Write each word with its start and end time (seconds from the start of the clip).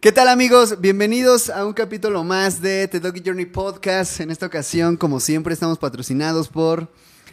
¿Qué 0.00 0.12
tal 0.12 0.28
amigos? 0.28 0.82
Bienvenidos 0.82 1.48
a 1.48 1.64
un 1.64 1.72
capítulo 1.72 2.24
más 2.24 2.60
de 2.60 2.88
The 2.88 3.00
Doggy 3.00 3.22
Journey 3.24 3.46
Podcast. 3.46 4.20
En 4.20 4.30
esta 4.30 4.44
ocasión, 4.44 4.98
como 4.98 5.18
siempre, 5.18 5.54
estamos 5.54 5.78
patrocinados 5.78 6.48
por 6.48 6.92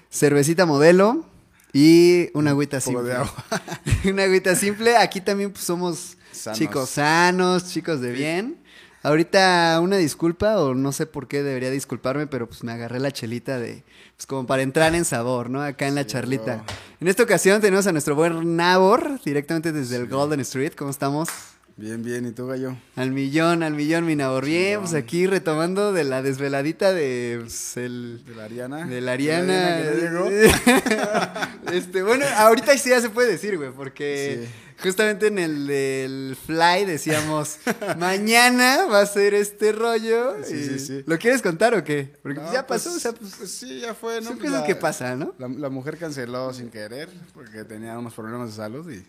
Cervecita 0.09 0.65
Modelo 0.65 1.25
y 1.73 2.29
una 2.33 2.51
agüita 2.51 2.79
simple. 2.79 3.09
de 3.09 3.15
agua. 3.15 3.33
una 4.05 4.23
agüita 4.23 4.55
simple. 4.55 4.95
Aquí 4.95 5.19
también 5.19 5.51
pues, 5.51 5.65
somos 5.65 6.15
Sanos. 6.31 6.59
chicos 6.59 6.89
sanos, 6.91 7.69
chicos 7.69 7.99
de 7.99 8.13
bien. 8.13 8.60
Ahorita 9.03 9.79
una 9.81 9.97
disculpa, 9.97 10.59
o 10.61 10.75
no 10.75 10.91
sé 10.91 11.07
por 11.07 11.27
qué 11.27 11.41
debería 11.41 11.71
disculparme, 11.71 12.27
pero 12.27 12.47
pues 12.47 12.63
me 12.63 12.71
agarré 12.71 12.99
la 12.99 13.11
chelita 13.11 13.57
de, 13.57 13.83
pues 14.15 14.27
como 14.27 14.45
para 14.45 14.61
entrar 14.61 14.93
en 14.93 15.05
sabor, 15.05 15.49
¿no? 15.49 15.63
Acá 15.63 15.87
en 15.87 15.95
la 15.95 16.05
charlita. 16.05 16.63
En 16.99 17.07
esta 17.07 17.23
ocasión 17.23 17.61
tenemos 17.61 17.87
a 17.87 17.91
nuestro 17.91 18.15
buen 18.15 18.55
Nabor, 18.55 19.19
directamente 19.23 19.71
desde 19.71 19.95
el 19.95 20.07
Golden 20.07 20.39
Street. 20.41 20.73
¿Cómo 20.75 20.91
estamos? 20.91 21.29
Bien, 21.77 22.03
bien. 22.03 22.27
¿Y 22.27 22.31
tú, 22.31 22.45
gallo? 22.45 22.77
Al 22.95 23.09
millón, 23.11 23.63
al 23.63 23.73
millón, 23.73 24.05
mi 24.05 24.15
Nabor. 24.15 24.45
Bien, 24.45 24.81
pues 24.81 24.93
aquí 24.93 25.25
retomando 25.25 25.93
de 25.93 26.03
la 26.03 26.21
desveladita 26.21 26.93
de 26.93 27.39
pues, 27.41 27.75
el... 27.77 28.23
¿De 28.23 28.35
la 28.35 28.43
Ariana? 28.43 28.85
De 28.85 29.01
la 29.01 29.13
Ariana. 29.13 29.53
¿De 29.53 29.57
la 29.57 29.77
Ariana 29.77 29.99
que 29.99 30.09
no 30.09 30.29
llegó? 30.29 31.71
este, 31.73 32.03
bueno, 32.03 32.25
ahorita 32.37 32.77
sí 32.77 32.91
ya 32.91 33.01
se 33.01 33.09
puede 33.09 33.31
decir, 33.31 33.57
güey, 33.57 33.71
porque 33.71 34.47
justamente 34.81 35.27
en 35.27 35.39
el 35.39 35.67
del 35.67 36.37
Fly 36.45 36.85
decíamos, 36.85 37.57
mañana 37.97 38.85
va 38.85 39.01
a 39.01 39.05
ser 39.05 39.33
este 39.33 39.71
rollo. 39.71 40.35
Sí, 40.43 40.55
y- 40.55 40.63
sí, 40.63 40.79
sí. 40.79 41.03
¿Lo 41.05 41.17
quieres 41.19 41.41
contar 41.41 41.73
o 41.75 41.83
qué? 41.83 42.11
Porque 42.21 42.39
No, 42.39 42.51
ya 42.53 42.65
pues, 42.67 42.83
pasó, 42.83 42.95
o 42.95 42.99
sea, 42.99 43.13
pues, 43.13 43.33
pues 43.37 43.51
sí, 43.51 43.79
ya 43.81 43.93
fue, 43.93 44.21
¿no? 44.21 44.29
son 44.29 44.37
Pues 44.37 44.49
cosas 44.49 44.61
la- 44.61 44.67
que 44.67 44.75
pasan, 44.75 45.19
¿no? 45.19 45.33
La, 45.37 45.47
la 45.47 45.69
mujer 45.69 45.97
canceló 45.97 46.53
sin 46.53 46.69
querer 46.69 47.09
porque 47.33 47.63
tenía 47.63 47.97
unos 47.97 48.13
problemas 48.13 48.49
de 48.49 48.55
salud 48.55 48.89
y... 48.91 49.03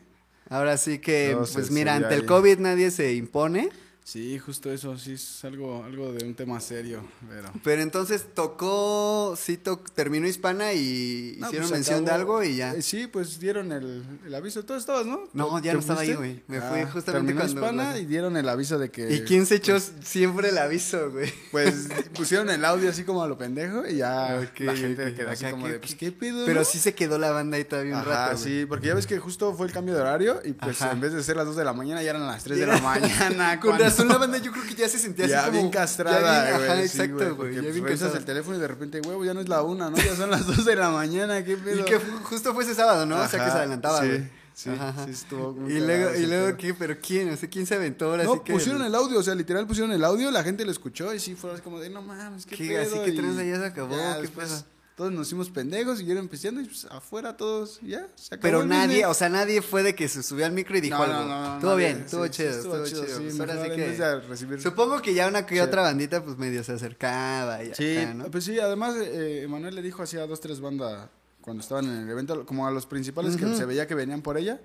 Ahora 0.49 0.77
sí 0.77 0.99
que, 0.99 1.35
No, 1.39 1.45
pues 1.53 1.71
mira, 1.71 1.95
ante 1.95 2.15
el. 2.15 2.27
COVID 2.27 2.59
nadie 2.59 2.91
se 2.91 3.15
impone. 3.15 3.71
Sí, 4.05 4.37
justo 4.41 4.71
eso, 4.73 4.99
sí, 4.99 5.13
es 5.13 5.45
algo, 5.45 5.85
algo 5.85 6.13
de 6.13 6.25
un 6.27 6.35
tema 6.35 6.59
serio, 6.59 7.05
pero... 7.29 7.53
Pero 7.63 7.83
entonces 7.83 8.27
tocó, 8.35 9.35
sí, 9.41 9.57
to- 9.57 9.79
terminó 9.95 10.27
Hispana 10.27 10.73
y 10.73 11.37
No, 11.39 11.47
hicieron 11.47 11.69
pues, 11.69 11.79
mención 11.79 12.05
de 12.05 12.11
acabó- 12.11 12.21
algo 12.39 12.43
y 12.43 12.57
ya. 12.57 12.75
Eh, 12.75 12.83
sí, 12.83 13.07
pues 13.07 13.39
dieron 13.39 13.71
el, 13.71 14.03
el 14.27 14.35
aviso. 14.35 14.65
¿Tú 14.65 14.75
estabas, 14.75 15.07
no? 15.07 15.23
No, 15.33 15.61
¿Te 15.61 15.67
ya 15.69 15.75
no 15.75 15.79
estaba 15.79 16.01
ahí, 16.01 16.15
fuiste? 16.15 16.19
güey. 16.19 16.43
Me 16.49 16.61
fui 16.61 16.83
justamente 16.93 17.33
terminó 17.33 17.41
cuando 17.61 17.61
Hispana 17.83 17.99
y 17.99 18.07
dieron 18.07 18.37
el 18.37 18.49
aviso 18.49 18.77
de 18.77 18.91
que... 18.91 19.09
¿Y 19.15 19.21
quién 19.23 19.47
se 19.47 19.55
echó 19.55 19.79
siempre 19.79 20.49
el 20.49 20.59
aviso, 20.59 21.13
güey? 21.13 21.33
Pues 21.53 21.89
pusieron 22.17 22.51
el 22.51 22.65
audio 22.65 22.91
así 22.91 23.05
como 23.05 23.23
a 23.23 23.29
lo 23.29 23.39
pendejo 23.39 23.87
y 23.87 23.99
ya 23.99 24.41
Ok, 24.43 24.61
la 24.61 24.75
gente 24.77 25.11
ok. 25.11 25.15
quedó 25.17 25.31
así 25.31 25.45
Acá, 25.45 25.53
como 25.53 25.67
¿qué- 25.67 25.73
de, 25.75 25.79
pues, 25.79 25.95
¿qué 25.95 26.11
pedo? 26.11 26.45
Pero 26.45 26.59
no? 26.61 26.65
sí 26.67 26.81
se 26.81 26.93
quedó 26.95 27.19
la 27.19 27.31
banda 27.31 27.57
ahí 27.57 27.65
todavía 27.65 27.95
un 27.95 28.01
Ajá, 28.01 28.31
rato. 28.31 28.39
sí, 28.39 28.67
porque 28.69 28.89
ya 28.89 28.95
ves 28.95 29.07
que 29.07 29.21
justo 29.21 29.55
fue 29.55 29.69
el 29.69 29.73
cambio 29.73 29.95
de 29.95 30.01
horario 30.01 30.41
y 30.45 30.55
pues 30.55 30.83
Ajá. 30.83 30.91
en 30.93 31.01
vez 31.01 31.13
de 31.13 31.23
ser 31.23 31.37
las 31.37 31.47
2 31.47 31.55
de 31.55 31.65
la 31.65 31.73
mañana 31.73 32.03
ya 32.03 32.11
eran 32.11 32.27
las 32.27 32.43
3 32.43 32.59
de 32.59 32.67
la 32.67 32.79
mañana. 32.81 33.61
Razón 33.93 34.09
la 34.09 34.19
banda 34.19 34.39
yo 34.39 34.51
creo 34.53 34.65
que 34.65 34.75
ya 34.75 34.89
se 34.89 34.99
sentía 34.99 35.27
Ya 35.27 35.39
así 35.41 35.47
como... 35.51 35.61
bien 35.61 35.71
castrada, 35.71 36.51
ya 36.51 36.59
bien-. 36.59 36.71
Ajá, 36.71 36.77
sí, 36.77 36.83
exacto, 36.83 37.15
güey, 37.17 37.35
porque, 37.37 37.55
ya 37.55 37.63
pues, 37.63 37.75
bien 37.75 37.85
revisas 37.85 38.01
castrada. 38.13 38.19
el 38.19 38.25
teléfono 38.25 38.57
y 38.57 38.61
de 38.61 38.69
repente, 38.69 39.01
huevo, 39.01 39.25
ya 39.25 39.35
no 39.35 39.41
es 39.41 39.49
la 39.49 39.63
1, 39.63 39.91
¿no? 39.91 39.97
Ya 39.97 40.17
son 40.17 40.31
las 40.31 40.47
2 40.57 40.65
de 40.65 40.77
la 40.77 40.91
mañana, 40.91 41.45
¿qué 41.45 41.57
pedo? 41.57 41.81
Y 41.81 41.85
que 41.85 41.99
justo 42.25 42.53
fue 42.55 42.65
ese 42.65 42.75
sábado, 42.75 43.07
¿no? 43.07 43.17
o 43.17 43.29
sea 43.29 43.39
que 43.39 43.45
Ajá, 43.45 43.53
se 43.53 43.59
adelantaba, 43.59 44.01
sí, 44.01 44.09
güey. 44.09 44.31
sí, 44.55 44.71
Ajá, 44.71 44.89
ajá. 44.89 45.05
sí 45.07 45.11
estuvo 45.13 45.57
Y 45.69 45.79
luego, 45.81 46.15
y 46.17 46.27
luego. 46.27 46.57
¿qué? 46.57 46.75
¿Pero 46.75 46.97
quién? 47.01 47.31
O 47.31 47.37
sea, 47.37 47.49
¿quién 47.49 47.67
se 47.67 47.75
aventó 47.75 48.07
ahora? 48.11 48.25
No, 48.25 48.35
sí 48.35 48.41
que 48.45 48.53
pusieron 48.53 48.83
el 48.83 48.95
audio, 48.95 49.19
o 49.19 49.23
sea, 49.23 49.35
literal 49.35 49.67
pusieron 49.67 49.93
el 49.93 50.05
audio, 50.05 50.31
la 50.31 50.43
gente 50.43 50.65
lo 50.65 50.71
escuchó 50.73 51.13
y 51.15 51.21
sí 51.21 51.35
fue 51.35 51.53
así 51.53 51.63
como 51.63 51.79
de, 51.81 51.91
no 51.91 52.03
mames, 52.03 52.47
qué, 52.47 52.57
¿Qué? 52.57 52.69
pedo. 52.69 52.83
Así 52.83 53.05
que 53.05 53.11
y 53.11 53.17
tranza, 53.17 53.45
ya 53.45 53.59
se 53.59 53.67
acabó, 53.67 53.97
ya 53.97 54.17
¿qué 54.17 54.23
después 54.23 54.49
pedo? 54.49 54.65
Todos 55.03 55.15
nos 55.15 55.27
hicimos 55.27 55.51
pendejos, 55.51 55.99
siguieron 55.99 56.29
pisteando 56.29 56.61
y 56.61 56.65
pues 56.67 56.85
afuera 56.85 57.37
todos, 57.37 57.81
ya, 57.83 58.07
se 58.15 58.37
acabó 58.37 58.41
Pero 58.43 58.63
el 58.63 58.69
nadie, 58.69 58.87
business. 58.99 59.07
o 59.11 59.15
sea, 59.15 59.29
nadie 59.31 59.61
fue 59.61 59.83
de 59.83 59.97
que 59.97 60.07
se 60.09 60.23
subió 60.23 60.47
al 60.47 60.53
micro 60.53 60.79
y 60.79 60.81
dijo 60.81 60.97
No, 60.97 61.03
algo. 61.03 61.29
no, 61.29 61.59
no, 61.59 61.61
nadie, 61.61 61.77
bien, 61.77 61.97
sí, 61.97 62.03
estuvo 62.05 62.25
sí, 62.27 62.31
chido, 62.31 62.51
estuvo 62.51 62.85
chido, 62.85 63.05
sí, 63.05 63.41
ahora 63.41 63.65
sí 63.65 63.71
que- 63.71 63.97
recibir- 64.29 64.61
Supongo 64.61 65.03
que 65.03 65.13
ya 65.13 65.27
una 65.27 65.45
que 65.45 65.57
Sí. 65.57 65.61
otra 65.61 65.83
bandita 65.83 66.23
pues 66.23 66.39
medio 66.39 66.63
se 66.63 66.75
acercaba 66.75 67.65
y 67.65 67.75
Sí, 67.75 67.97
pues 68.31 68.45
sí, 68.45 68.61
además 68.61 68.95
eh, 68.97 69.43
Emanuel 69.43 69.75
le 69.75 69.83
dijo 69.83 70.05
así 70.05 70.19
a 70.19 70.27
dos, 70.29 70.41
tres 70.41 70.61
bandas 70.61 71.09
cuando 71.41 71.61
estaban 71.65 71.87
en 71.87 71.97
el 72.05 72.09
evento, 72.09 72.47
como 72.47 72.69
a 72.69 72.71
los 72.71 72.87
principales 72.87 73.37
que 73.37 73.57
se 73.57 73.65
veía 73.65 73.89
que 73.89 73.97
venían 73.97 74.23
por 74.23 74.39
ella. 74.39 74.61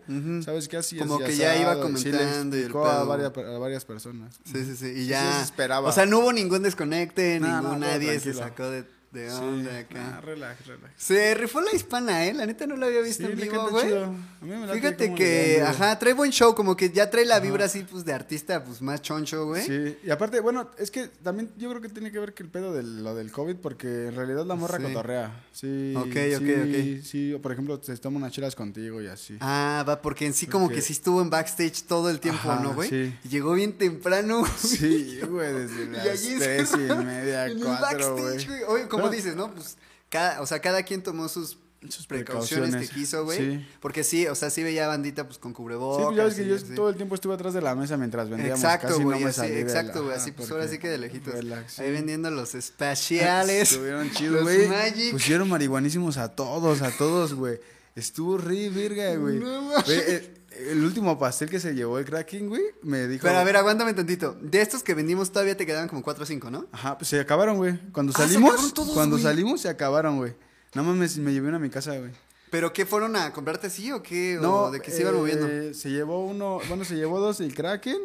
¿sabes 0.46 0.68
qué 0.68 0.78
hacía? 0.78 1.00
Como 1.00 1.16
Así 1.16 1.24
que 1.24 1.36
ya 1.36 1.60
iba 1.60 1.72
asado, 1.72 1.90
y 1.90 1.98
sí 1.98 2.12
le 2.12 2.18
comentando 2.20 2.56
y 2.60 2.64
a 2.66 3.04
varias, 3.04 3.32
a 3.36 3.58
varias 3.58 3.84
personas. 3.86 4.36
Sí, 4.46 4.64
sí, 4.64 4.76
sí. 4.76 4.86
Y 4.90 4.96
Sí, 5.02 5.08
ya. 5.08 5.38
se 5.38 5.46
esperaba. 5.46 5.90
O 5.90 5.92
sea, 5.92 6.06
no 6.06 6.20
hubo 6.20 6.32
ningún 6.32 6.62
desconecte, 6.62 7.40
No, 7.40 7.48
ningún 7.48 7.64
todo 7.64 7.78
nadie 7.80 8.20
se 8.20 8.32
sacó 8.36 8.70
de, 8.70 8.86
de 9.22 9.30
Sí, 9.30 9.36
onda 9.38 9.80
acá. 9.80 10.18
ah, 10.18 10.22
relax, 10.22 10.66
relax. 10.68 10.94
Se 10.98 11.34
rifó 11.36 11.62
la 11.62 11.72
hispana, 11.74 12.26
¿eh? 12.26 12.34
La 12.34 12.46
neta 12.46 12.66
no 12.68 12.76
la 12.78 12.86
había 12.88 13.02
visto 13.02 13.26
Sí, 13.26 13.32
en 13.34 13.40
vivo, 13.40 13.70
güey. 13.70 13.86
chido. 13.86 14.06
A 14.06 14.46
mí 14.46 14.52
me 14.52 14.68
late 14.68 14.80
Fíjate 14.80 15.14
que, 15.16 15.62
ajá, 15.66 15.98
trae 16.00 16.14
buen 16.14 16.32
show, 16.32 16.54
como 16.56 16.76
que 16.78 16.90
ya 16.92 17.10
trae 17.10 17.26
la 17.26 17.40
vibra 17.40 17.66
así, 17.66 17.84
pues, 17.90 18.06
de 18.06 18.14
artista, 18.14 18.64
pues, 18.64 18.82
más 18.82 19.02
choncho, 19.02 19.46
güey. 19.46 19.64
Sí, 19.66 19.98
y 20.04 20.10
aparte, 20.10 20.40
bueno, 20.40 20.70
es 20.78 20.92
que 20.92 21.08
también 21.08 21.50
yo 21.58 21.70
creo 21.70 21.82
que 21.82 21.90
tiene 21.90 22.12
que 22.12 22.20
ver 22.20 22.34
que 22.34 22.44
el 22.44 22.50
pedo 22.50 22.74
de 22.74 22.84
lo 22.84 23.16
del 23.16 23.32
COVID, 23.32 23.56
porque 23.58 24.08
en 24.08 24.16
realidad 24.16 24.46
la 24.46 24.56
morra 24.56 24.78
Sí. 24.78 24.84
cotorrea. 24.84 25.44
Sí, 25.52 25.94
Ok, 25.98 26.14
sí, 26.14 26.36
ok, 26.36 26.44
ok. 26.44 27.04
Sí, 27.04 27.34
o 27.34 27.42
por 27.42 27.52
ejemplo, 27.52 27.80
se 27.84 27.96
toma 27.98 28.18
unas 28.18 28.32
chelas 28.32 28.56
contigo 28.56 29.02
y 29.02 29.08
así. 29.08 29.38
Ah, 29.42 29.84
va, 29.88 30.02
porque 30.02 30.26
en 30.26 30.34
sí 30.34 30.46
como 30.48 30.70
que 30.70 30.82
sí 30.82 30.94
estuvo 30.94 31.22
en 31.22 31.30
backstage 31.30 31.84
todo 31.84 32.10
el 32.10 32.20
tiempo, 32.20 32.50
Ajá, 32.52 32.62
¿no, 32.62 32.74
güey? 32.76 32.90
sí. 32.90 33.16
Y 33.24 33.30
llegó 33.30 33.54
bien 33.54 33.74
temprano, 33.78 34.40
güey. 34.40 34.52
Sí, 34.58 35.20
güey, 35.28 35.54
desde 35.54 35.86
las 35.92 36.22
tres 36.22 36.72
y 36.74 36.78
media, 37.04 37.48
cuatro, 37.64 38.18
güey. 38.18 38.38
Oye, 38.68 38.88
como 38.88 39.07
Dices, 39.10 39.36
¿no? 39.36 39.54
Pues, 39.54 39.78
cada, 40.10 40.42
o 40.42 40.46
sea, 40.46 40.60
cada 40.60 40.84
quien 40.84 41.04
tomó 41.04 41.28
sus, 41.30 41.58
Sus 41.90 42.08
precauciones, 42.08 42.72
precauciones, 42.72 42.90
que 42.90 42.96
quiso, 42.96 43.24
güey. 43.26 43.38
sí. 43.38 43.68
Porque 43.80 44.04
sí, 44.04 44.26
o 44.28 44.34
sea, 44.36 44.50
sí 44.50 44.64
veía 44.64 44.88
bandita, 44.88 45.26
pues, 45.26 45.38
con 45.38 45.52
Sí, 45.52 45.56
cubrebocas. 45.58 46.06
pues 46.06 46.18
ya 46.18 46.24
ves 46.24 46.34
que 46.36 46.44
y 46.44 46.48
yo 46.48 46.76
todo 46.76 46.90
el 46.90 46.96
tiempo 46.96 47.14
estuve 47.16 47.36
atrás 47.36 47.54
de 47.54 47.62
la 47.62 47.76
mesa 47.76 47.98
mientras 47.98 48.30
vendíamos. 48.30 48.60
Exacto, 48.60 48.88
casi 48.90 49.04
güey, 49.04 49.20
no 49.20 49.24
me 49.26 49.30
así, 49.30 49.40
salí 49.42 49.50
de 49.52 49.56
la- 49.58 49.62
exacto, 49.62 50.04
güey, 50.04 50.16
así, 50.16 50.32
pues, 50.32 50.50
ahora 50.52 50.68
sí 50.68 50.80
que 50.80 50.88
de 50.90 50.98
lejitos. 50.98 51.34
Relax, 51.34 51.80
Ahí 51.80 51.88
sí. 51.88 51.92
vendiendo 51.94 52.32
los 52.32 52.56
espaciales. 52.56 53.72
Estuvieron 53.72 54.10
chidos, 54.12 54.42
güey. 54.44 55.12
Pusieron 55.12 55.50
marihuanísimos 55.50 56.18
a 56.18 56.30
todos, 56.36 56.82
a 56.82 56.92
todos, 56.92 57.34
güey. 57.34 57.60
Estuvo 57.96 58.38
re 58.38 58.70
verga, 58.70 59.16
güey. 59.16 59.38
No 59.40 59.72
eh, 59.88 60.34
el 60.72 60.84
último 60.84 61.18
pastel 61.20 61.50
que 61.50 61.60
se 61.60 61.74
llevó 61.74 62.00
el 62.00 62.06
Kraken, 62.06 62.50
güey, 62.50 62.62
me 62.84 63.08
dijo. 63.08 63.24
Pero 63.26 63.38
a 63.40 63.44
ver, 63.44 63.58
aguántame 63.58 63.94
tantito. 63.94 64.38
De 64.42 64.62
estos 64.62 64.84
que 64.84 64.94
vendimos 64.94 65.32
todavía 65.32 65.56
te 65.58 65.66
quedaban 65.66 65.88
como 65.88 66.02
4 66.04 66.24
o 66.24 66.26
5, 66.26 66.50
¿no? 66.52 66.66
Ajá, 66.72 66.98
pues 66.98 67.10
se 67.10 67.20
acabaron, 67.20 67.58
güey. 67.58 67.80
Cuando 67.92 68.12
Ah, 68.16 68.18
se 68.22 68.24
salimos, 68.28 68.52
acabaron 68.52 68.74
todos, 68.74 68.94
cuando 68.94 69.16
güey. 69.16 69.24
salimos 69.24 69.62
se 69.62 69.70
acabaron, 69.70 70.18
güey. 70.18 70.34
Nada 70.74 70.88
más 70.88 70.98
me, 71.18 71.24
me 71.24 71.34
llevé 71.34 71.48
una 71.48 71.58
a 71.58 71.60
mi 71.60 71.70
casa, 71.70 71.98
güey. 71.98 72.12
¿Pero 72.50 72.72
qué 72.74 72.86
fueron 72.86 73.16
a 73.16 73.34
comprarte 73.34 73.68
así 73.68 73.92
o 73.92 74.02
qué? 74.02 74.38
¿O 74.38 74.42
No, 74.42 74.72
de 74.72 74.82
qué 74.82 74.92
se 74.92 75.02
iban 75.02 75.16
eh, 75.16 75.18
moviendo? 75.18 75.74
Se 75.74 75.90
llevó 75.90 76.26
uno, 76.26 76.60
bueno, 76.70 76.86
se 76.86 76.96
llevó 76.96 77.20
dos 77.20 77.40
el 77.42 77.54
Kraken, 77.54 77.98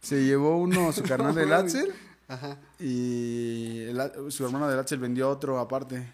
se 0.00 0.24
llevó 0.24 0.56
uno 0.58 0.92
su 0.92 1.02
carnal 1.04 1.34
de 1.34 1.46
Latzel 1.46 1.92
Ajá. 2.28 2.58
y 2.78 3.80
el- 3.88 4.30
su 4.30 4.44
hermano 4.44 4.68
de 4.68 4.76
Latzel 4.76 4.98
vendió 4.98 5.28
otro 5.28 5.58
aparte. 5.58 6.06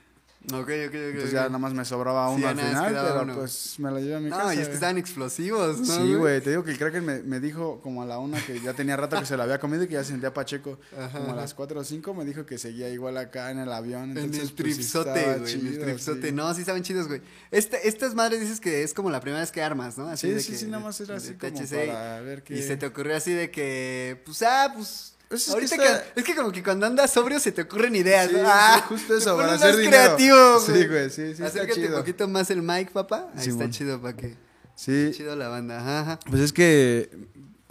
Ok, 0.50 0.54
ok, 0.60 0.68
ok. 0.88 0.94
Entonces 0.94 1.32
ya 1.32 1.42
nada 1.46 1.58
más 1.58 1.74
me 1.74 1.84
sobraba 1.84 2.28
Sí, 2.28 2.36
uno 2.36 2.42
ya 2.44 2.50
al 2.50 2.56
final, 2.58 2.94
pero 3.06 3.22
uno. 3.22 3.34
pues 3.34 3.74
me 3.78 3.90
la 3.90 4.00
llevé 4.00 4.14
a 4.14 4.20
mi 4.20 4.30
No, 4.30 4.36
casa. 4.38 4.54
y 4.54 4.58
es 4.60 4.68
que 4.68 4.74
estaban 4.74 4.96
explosivos, 4.96 5.80
¿no? 5.80 5.96
Sí, 5.96 6.14
güey, 6.14 6.40
te 6.40 6.50
digo 6.50 6.64
que 6.64 6.70
el 6.70 6.78
Kraken 6.78 7.04
me, 7.04 7.18
me 7.22 7.38
dijo 7.40 7.80
como 7.82 8.02
a 8.02 8.06
la 8.06 8.18
una 8.18 8.40
que 8.46 8.58
ya 8.60 8.72
tenía 8.72 8.96
rato 8.96 9.18
que 9.18 9.26
se 9.26 9.36
lo 9.36 9.42
había 9.42 9.58
comido 9.60 9.82
y 9.82 9.88
que 9.88 9.94
ya 9.94 10.04
se 10.04 10.10
sentía 10.12 10.32
pacheco. 10.32 10.78
Ajá, 10.98 11.18
como 11.18 11.32
a 11.32 11.36
las 11.36 11.52
cuatro 11.52 11.80
o 11.80 11.84
cinco 11.84 12.14
me 12.14 12.24
dijo 12.24 12.46
que 12.46 12.56
seguía 12.56 12.88
igual 12.88 13.18
acá 13.18 13.50
en 13.50 13.58
el 13.58 13.70
avión. 13.70 14.12
En 14.12 14.18
el 14.18 14.30
pues, 14.30 14.48
sí 14.48 14.54
tripsote, 14.54 15.38
güey. 15.40 15.52
En 15.54 15.66
el 15.66 15.78
tripsote. 15.80 16.28
sí. 16.28 16.32
No, 16.34 16.54
sí 16.54 16.60
estaban 16.60 16.82
chidos, 16.82 17.08
güey. 17.08 17.20
Este, 17.50 17.86
estas 17.86 18.14
madres 18.14 18.40
dices 18.40 18.60
que 18.60 18.82
es 18.84 18.94
como 18.94 19.10
la 19.10 19.20
primera 19.20 19.40
vez 19.42 19.50
que 19.52 19.60
armas, 19.62 19.98
¿no? 19.98 20.08
Así 20.08 20.28
Sí, 20.28 20.32
de 20.32 20.40
sí, 20.40 20.52
que- 20.52 20.58
sí, 20.58 20.66
nada 20.66 20.82
más 20.82 20.96
de- 20.96 21.04
era 21.04 21.14
de 21.14 21.18
así 21.20 21.34
como 21.34 21.52
THC. 21.52 21.86
para 21.88 22.20
ver 22.20 22.42
qué... 22.42 22.54
Y 22.56 22.62
se 22.62 22.76
te 22.78 22.86
ocurrió 22.86 23.16
así 23.16 23.32
de 23.34 23.50
que, 23.50 24.22
pues, 24.24 24.40
ah, 24.42 24.72
pues. 24.74 25.14
Pues 25.28 25.42
es 25.42 25.46
que 25.48 25.52
ahorita 25.54 25.74
está- 25.76 26.04
que, 26.14 26.20
es 26.20 26.26
que 26.26 26.34
como 26.34 26.50
que 26.52 26.62
cuando 26.62 26.86
andas 26.86 27.10
sobrio 27.12 27.38
se 27.38 27.52
te 27.52 27.62
ocurren 27.62 27.94
ideas. 27.94 28.30
Sí, 28.30 28.36
Ah, 28.44 28.84
justo 28.88 29.16
eso, 29.16 29.36
para 29.36 29.52
hacer 29.54 29.76
dinero. 29.76 29.90
creativo, 30.16 30.60
Sí, 30.60 30.86
güey, 30.86 31.10
sí, 31.10 31.16
sí, 31.26 31.30
está 31.32 31.46
Acércate 31.46 31.86
un 31.88 31.94
poquito 31.94 32.28
más 32.28 32.50
el 32.50 32.62
mic, 32.62 32.90
papá. 32.92 33.28
Ahí 33.36 33.48
está 33.48 33.68
chido 33.70 34.00
para 34.00 34.16
que. 34.16 34.34
Sí, 34.74 35.10
Chido 35.12 35.34
la 35.36 35.48
banda. 35.48 35.80
Ajá, 35.80 36.00
ajá. 36.00 36.20
pues 36.30 36.40
es 36.40 36.52
que... 36.52 37.10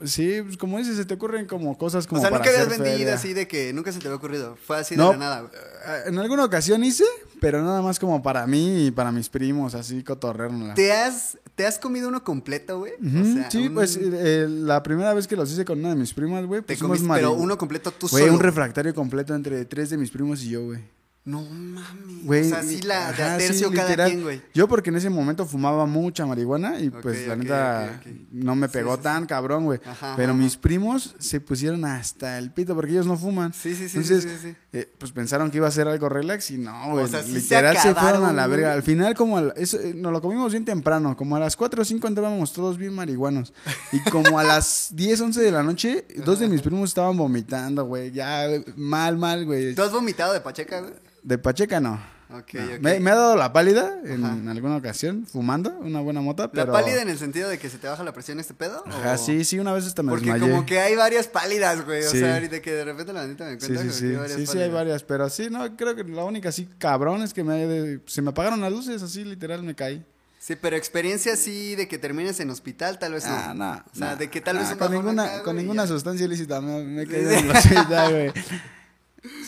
Sí, 0.04 0.42
pues 0.44 0.58
como 0.58 0.78
dices, 0.78 0.96
se 0.96 1.06
te 1.06 1.16
ocurren 1.16 1.48
como 1.48 1.76
cosas 1.76 2.06
como 2.06 2.20
o 2.20 2.22
sea, 2.22 2.30
para 2.30 2.44
nunca 2.46 2.52
habías 2.56 2.70
vendido 2.78 2.98
feria. 2.98 3.14
así 3.16 3.34
de 3.34 3.48
que 3.48 3.74
nunca 3.74 3.92
se 3.92 3.98
te 4.00 4.06
había 4.08 4.18
ocurrido. 4.18 4.56
Fue 4.68 4.78
así 4.78 4.96
de 4.96 5.02
la 5.04 5.18
nada, 5.18 5.42
güey. 5.42 5.52
eh, 5.56 6.04
En 6.06 6.20
alguna 6.20 6.46
ocasión 6.46 6.84
hice, 6.84 7.04
pero 7.42 7.64
nada 7.64 7.82
más 7.82 7.98
como 7.98 8.22
para 8.22 8.46
mí 8.46 8.86
y 8.88 8.92
para 8.92 9.12
mis 9.12 9.28
primos, 9.30 9.74
así 9.74 10.04
cotorrearnos. 10.04 10.76
¿Te 10.76 10.94
has, 10.94 11.40
¿Te 11.58 11.66
has 11.66 11.80
comido 11.80 12.08
uno 12.08 12.24
completo, 12.24 12.78
güey? 12.78 12.94
O 12.94 13.34
sea, 13.34 13.50
sí, 13.50 13.68
un- 13.68 13.74
pues 13.74 14.00
eh, 14.00 14.46
la 14.48 14.84
primera 14.84 15.12
vez 15.16 15.26
que 15.28 15.36
los 15.36 15.52
hice 15.52 15.66
con 15.66 15.80
una 15.80 15.90
de 15.90 15.96
mis 15.96 16.14
primas, 16.14 16.46
güey, 16.46 16.62
Te 16.62 16.76
pusimos 16.76 16.98
comiste, 17.00 17.16
pero 17.16 17.34
uno 17.34 17.58
completo 17.58 17.90
tú 17.92 18.08
Fue 18.08 18.22
solo. 18.22 18.34
un 18.34 18.40
refractario 18.40 18.94
completo 18.94 19.34
entre 19.34 19.66
tres 19.66 19.90
de 19.90 19.98
mis 19.98 20.12
primos 20.12 20.44
y 20.44 20.50
yo, 20.52 20.64
güey. 20.66 20.82
No 21.26 21.42
mames. 21.42 22.24
Güey, 22.24 22.46
o 22.46 22.50
sea, 22.50 22.64
sí 22.64 22.80
la 22.84 23.12
de 23.12 23.22
a 23.24 23.26
ajá, 23.34 23.38
tercio 23.38 23.68
sí, 23.70 23.76
cada 23.76 23.90
literal. 23.90 24.10
quien, 24.12 24.24
güey. 24.24 24.42
Yo 24.54 24.68
porque 24.70 24.92
en 24.92 24.96
ese 24.96 25.10
momento 25.10 25.46
fumaba 25.46 25.86
mucha 25.86 26.26
marihuana 26.26 26.80
y 26.80 26.90
pues 26.90 27.28
la 27.28 27.36
neta 27.36 28.02
no 28.32 28.56
me 28.56 28.70
pegó 28.70 28.96
sí, 28.96 29.02
tan 29.04 29.26
cabrón, 29.26 29.66
güey. 29.66 29.80
Pero 30.16 30.32
ajá. 30.32 30.34
mis 30.34 30.56
primos 30.56 31.16
se 31.20 31.42
pusieron 31.42 31.84
hasta 31.84 32.38
el 32.38 32.52
pito 32.54 32.76
porque 32.76 32.92
ellos 32.92 33.08
no 33.08 33.18
fuman. 33.18 33.52
Sí, 33.52 33.76
sí, 33.76 33.90
sí, 33.90 33.98
Entonces, 33.98 34.24
sí, 34.24 34.30
sí, 34.30 34.38
sí. 34.52 34.56
Eh, 34.74 34.92
pues 34.98 35.12
pensaron 35.14 35.50
que 35.50 35.58
iba 35.58 35.68
a 35.68 35.72
ser 35.72 35.88
algo 35.88 36.10
relax 36.10 36.52
y 36.52 36.58
no, 36.58 36.92
güey. 36.92 37.08
sea, 37.08 37.24
sí 37.24 37.32
se 37.34 37.40
literal 37.40 37.78
se, 37.78 37.96
fueron 37.96 38.26
a 38.26 38.34
la 38.34 38.48
verga. 38.48 38.74
Al 38.74 38.84
final 38.84 39.16
como 39.16 39.38
al- 39.38 39.54
eso, 39.56 39.80
eh, 39.80 39.94
nos 39.96 40.12
lo 40.12 40.22
comimos 40.22 40.52
bien 40.52 40.66
temprano, 40.66 41.16
como 41.16 41.36
a 41.36 41.40
las 41.40 41.56
4 41.56 41.82
o 41.82 41.86
5 41.86 42.06
andábamos 42.08 42.52
todos 42.54 42.78
bien 42.78 42.94
marihuanos. 42.94 43.54
Y 43.94 44.00
como 44.10 44.38
a 44.40 44.44
las 44.44 44.90
10, 44.96 45.22
11 45.22 45.42
de 45.42 45.52
la 45.52 45.64
noche, 45.64 46.06
dos 46.26 46.40
de 46.40 46.48
mis 46.50 46.62
primos 46.62 46.90
estaban 46.90 47.16
vomitando, 47.16 47.86
güey. 47.86 48.12
Ya 48.12 48.46
mal, 48.76 49.18
mal, 49.18 49.46
güey. 49.46 49.74
¿Tú 49.74 49.82
has 49.84 49.92
vomitado 49.92 50.34
de 50.34 50.42
Pacheca, 50.42 50.82
güey? 50.82 50.94
De 51.24 51.38
Pacheca 51.38 51.80
no. 51.80 52.17
Ok, 52.30 52.54
No. 52.56 52.64
ok. 52.76 52.80
Me, 52.82 53.00
me 53.00 53.12
ha 53.12 53.16
dado 53.16 53.36
la 53.38 53.54
pálida 53.54 54.00
en 54.04 54.50
alguna 54.50 54.76
ocasión, 54.76 55.26
fumando 55.26 55.70
una 55.80 56.02
buena 56.02 56.20
mota, 56.20 56.44
¿La 56.44 56.50
pero... 56.52 56.74
pálida 56.74 57.02
en 57.02 57.08
el 57.10 57.18
sentido 57.18 57.48
de 57.48 57.58
que 57.58 57.70
se 57.70 57.78
te 57.78 57.88
baja 57.88 58.04
la 58.04 58.12
presión 58.14 58.38
este 58.40 58.54
pedo? 58.54 58.84
Ajá, 58.86 59.14
o- 59.14 59.18
sí, 59.18 59.46
sí, 59.46 59.60
una 59.60 59.72
vez 59.72 59.86
hasta 59.86 60.04
me 60.04 60.10
Porque 60.10 60.32
desmayé. 60.34 60.52
como 60.52 60.66
que 60.66 60.80
hay 60.82 60.96
varias 60.98 61.28
pálidas, 61.28 61.86
güey. 61.86 62.04
O 62.04 62.10
Sí. 62.12 62.20
sea, 62.20 62.34
ahorita 62.34 62.62
que 62.62 62.72
de 62.74 62.84
repente 62.84 63.14
la 63.14 63.22
bandita 63.22 63.46
me 63.46 63.58
cuenta 63.58 63.82
sí, 63.82 63.88
que 63.88 63.94
sí, 63.94 64.06
hay 64.08 64.16
varias 64.18 64.38
sí, 64.40 64.46
sí, 64.48 64.58
hay 64.60 64.70
varias, 64.70 65.04
pero 65.04 65.30
sí, 65.30 65.48
no, 65.50 65.78
creo 65.78 65.96
que 65.96 66.04
la 66.04 66.26
única 66.26 66.50
así 66.50 66.68
cabrón 66.78 67.22
es 67.22 67.34
que 67.34 67.44
me, 67.46 67.66
de- 67.66 68.02
se 68.08 68.22
me 68.22 68.32
apagaron 68.32 68.60
las 68.60 68.72
luces, 68.74 69.02
así 69.02 69.24
literal 69.24 69.64
me 69.64 69.74
caí. 69.74 70.06
Sí, 70.40 70.56
pero 70.56 70.76
experiencia 70.76 71.34
así 71.34 71.76
de 71.76 71.88
que 71.88 71.98
termines 71.98 72.40
en 72.42 72.50
hospital, 72.50 73.00
tal 73.00 73.14
vez 73.14 73.26
no. 73.26 73.32
Ah, 73.34 73.54
no. 73.56 73.72
O 73.92 73.98
sea, 73.98 74.12
no, 74.12 74.16
de 74.18 74.30
que 74.30 74.40
tal 74.42 74.56
no, 74.58 74.62
vez 74.64 74.72
un 74.74 74.78
con 74.78 74.92
ninguna, 74.92 75.24
acá, 75.26 75.44
con 75.44 75.56
ninguna 75.56 75.84
ya. 75.84 75.88
sustancia 75.88 76.26
ilícita 76.26 76.60
me, 76.62 76.84
me 76.84 77.02
he 77.04 77.08
caído 77.08 77.32
en 77.32 77.52
hospital, 77.52 78.12
güey. 78.12 78.32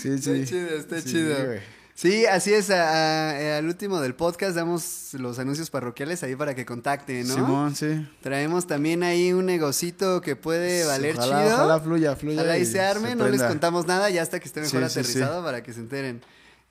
Sí, 0.02 0.18
sí. 0.18 0.32
Está 0.32 0.46
chido, 0.46 0.70
está 0.78 1.02
Sí, 1.02 1.10
chido. 1.10 1.46
güey. 1.46 1.60
Sí, 2.02 2.26
así 2.26 2.54
es. 2.54 2.70
a- 2.70 3.30
a- 3.32 3.58
al 3.58 3.66
último 3.66 4.00
del 4.00 4.16
podcast 4.16 4.56
damos 4.56 5.10
los 5.14 5.38
anuncios 5.38 5.70
parroquiales 5.70 6.24
ahí 6.24 6.34
para 6.34 6.56
que 6.56 6.66
contacten, 6.66 7.28
¿no? 7.28 7.34
Simón, 7.34 7.76
sí. 7.76 8.08
Traemos 8.22 8.68
también 8.68 9.04
ahí 9.04 9.34
un 9.34 9.46
negocito 9.48 10.22
que 10.22 10.38
puede 10.38 10.86
valer 10.86 11.16
ojalá, 11.18 11.44
chido. 11.44 11.56
Ojalá 11.56 11.80
fluya, 11.82 12.16
fluya. 12.16 12.38
Ojalá 12.40 12.58
y 12.58 12.66
se 12.66 12.80
arme, 12.80 13.10
se 13.10 13.16
no 13.18 13.28
les 13.28 13.44
contamos 13.44 13.86
nada 13.86 14.10
ya 14.10 14.22
hasta 14.22 14.40
que 14.40 14.46
esté 14.48 14.62
mejor 14.62 14.82
Sí, 14.84 14.88
sí, 14.88 14.94
sí. 14.94 15.00
aterrizado 15.18 15.44
para 15.44 15.62
que 15.62 15.74
se 15.74 15.82
enteren. 15.82 16.22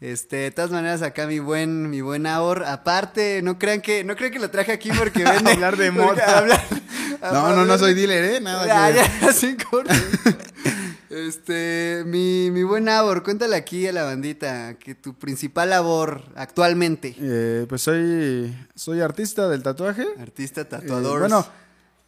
Este, 0.00 0.36
de 0.36 0.50
todas 0.52 0.70
maneras, 0.70 1.02
acá 1.02 1.26
mi 1.26 1.40
buen, 1.40 1.90
mi 1.90 2.00
buen 2.00 2.26
Aor, 2.26 2.64
aparte, 2.64 3.42
no 3.42 3.58
crean 3.58 3.82
que, 3.82 4.04
no 4.04 4.16
crean 4.16 4.32
que 4.32 4.38
lo 4.38 4.48
traje 4.50 4.72
aquí 4.72 4.90
porque 4.96 5.24
vende. 5.24 5.50
Hablar 5.52 5.76
de 5.76 5.88
hablar- 5.88 6.64
No, 7.32 7.54
no, 7.54 7.66
no 7.66 7.76
soy 7.78 7.92
dealer, 7.92 8.24
¿eh? 8.36 8.40
Nada 8.40 8.62
que 8.62 8.69
Ya, 8.69 9.02
ver. 9.02 9.10
ya, 9.20 9.32
sin 9.34 9.56
corte. 9.56 9.92
Este, 11.10 12.02
mi, 12.06 12.50
mi 12.50 12.62
buen 12.64 12.88
Aor, 12.88 13.22
cuéntale 13.22 13.56
aquí 13.56 13.87
a 13.87 13.93
la 13.93 14.05
bandita 14.05 14.75
que 14.78 14.94
tu 14.94 15.14
principal 15.14 15.70
labor 15.70 16.22
actualmente. 16.37 17.14
Eh, 17.19 17.66
pues 17.69 17.81
soy, 17.82 18.55
soy 18.75 19.00
artista 19.00 19.49
del 19.49 19.62
tatuaje. 19.62 20.06
Artista 20.20 20.62
Eh, 20.62 20.64
tatuador. 20.66 21.20
bueno, 21.20 21.46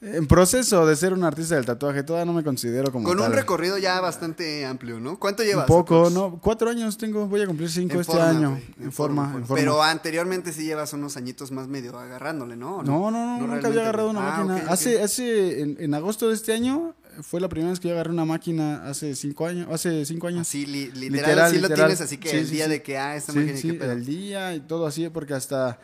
en 0.02 0.26
proceso 0.26 0.87
de 0.87 0.97
ser 0.97 1.12
un 1.14 1.25
artista 1.25 1.55
del 1.56 1.64
tatuaje, 1.67 2.02
todavía 2.02 2.25
no 2.26 2.32
me 2.35 2.43
considero 2.44 2.91
como 2.93 3.06
con 3.08 3.20
un 3.20 3.32
recorrido 3.32 3.76
ya 3.79 4.00
bastante 4.00 4.64
amplio, 4.67 5.00
¿no? 5.00 5.19
¿Cuánto 5.19 5.43
llevas? 5.44 5.69
Un 5.69 5.76
poco? 5.76 6.08
¿no? 6.11 6.38
Cuatro 6.41 6.69
años 6.70 6.97
tengo, 6.99 7.26
voy 7.26 7.41
a 7.43 7.47
cumplir 7.47 7.70
cinco 7.70 7.94
En 7.94 8.00
este 8.00 8.12
forma, 8.12 8.29
año. 8.31 8.61
en, 8.81 8.93
forma, 8.93 9.25
en 9.35 9.47
forma. 9.47 9.55
Pero 9.56 9.82
anteriormente 9.82 10.52
sí 10.52 10.64
llevas 10.64 10.93
unos 10.93 11.17
añitos 11.17 11.50
más 11.52 11.69
medio 11.69 11.99
agarrándole, 11.99 12.56
¿no? 12.56 12.76
¿O 12.79 12.82
No, 12.82 13.11
no, 13.11 13.38
no, 13.38 13.47
nunca 13.47 13.69
había 13.69 13.81
agarrado 13.82 14.11
una 14.11 14.37
Ah, 14.37 14.44
máquina. 14.44 14.70
Hace, 14.73 15.02
hace, 15.02 15.61
en, 15.62 15.76
en 15.81 15.94
agosto 15.94 16.29
de 16.29 16.35
este 16.35 16.52
año, 16.55 16.94
fue 17.22 17.40
la 17.40 17.49
primera 17.49 17.70
vez 17.70 17.81
que 17.81 17.88
yo 17.88 17.94
agarré 17.94 18.11
una 18.11 18.25
máquina 18.25 18.84
hace 18.88 19.14
cinco 19.14 19.46
años, 19.46 19.67
hace 19.70 20.05
cinco 20.05 20.26
años. 20.26 20.43
Así, 20.43 20.67
li- 20.67 20.90
literal, 20.93 21.11
Literal, 21.12 21.50
sí 21.50 21.56
lo 21.56 21.62
literal. 21.69 21.87
tienes 21.87 22.00
así 22.00 22.19
que 22.19 22.28
Sí, 22.31 22.37
el 22.38 22.46
sí, 22.46 22.55
día 22.55 22.64
sí. 22.64 22.70
de 22.70 22.82
que, 22.82 22.99
ah, 22.99 23.17
esta 23.17 23.32
sí, 23.32 23.38
máquina, 23.38 23.56
sí, 23.58 23.78
¿qué 23.78 23.84
el 23.84 24.06
día 24.06 24.55
y 24.55 24.61
todo 24.61 24.87
así, 24.87 25.08
porque 25.08 25.34
hasta 25.34 25.78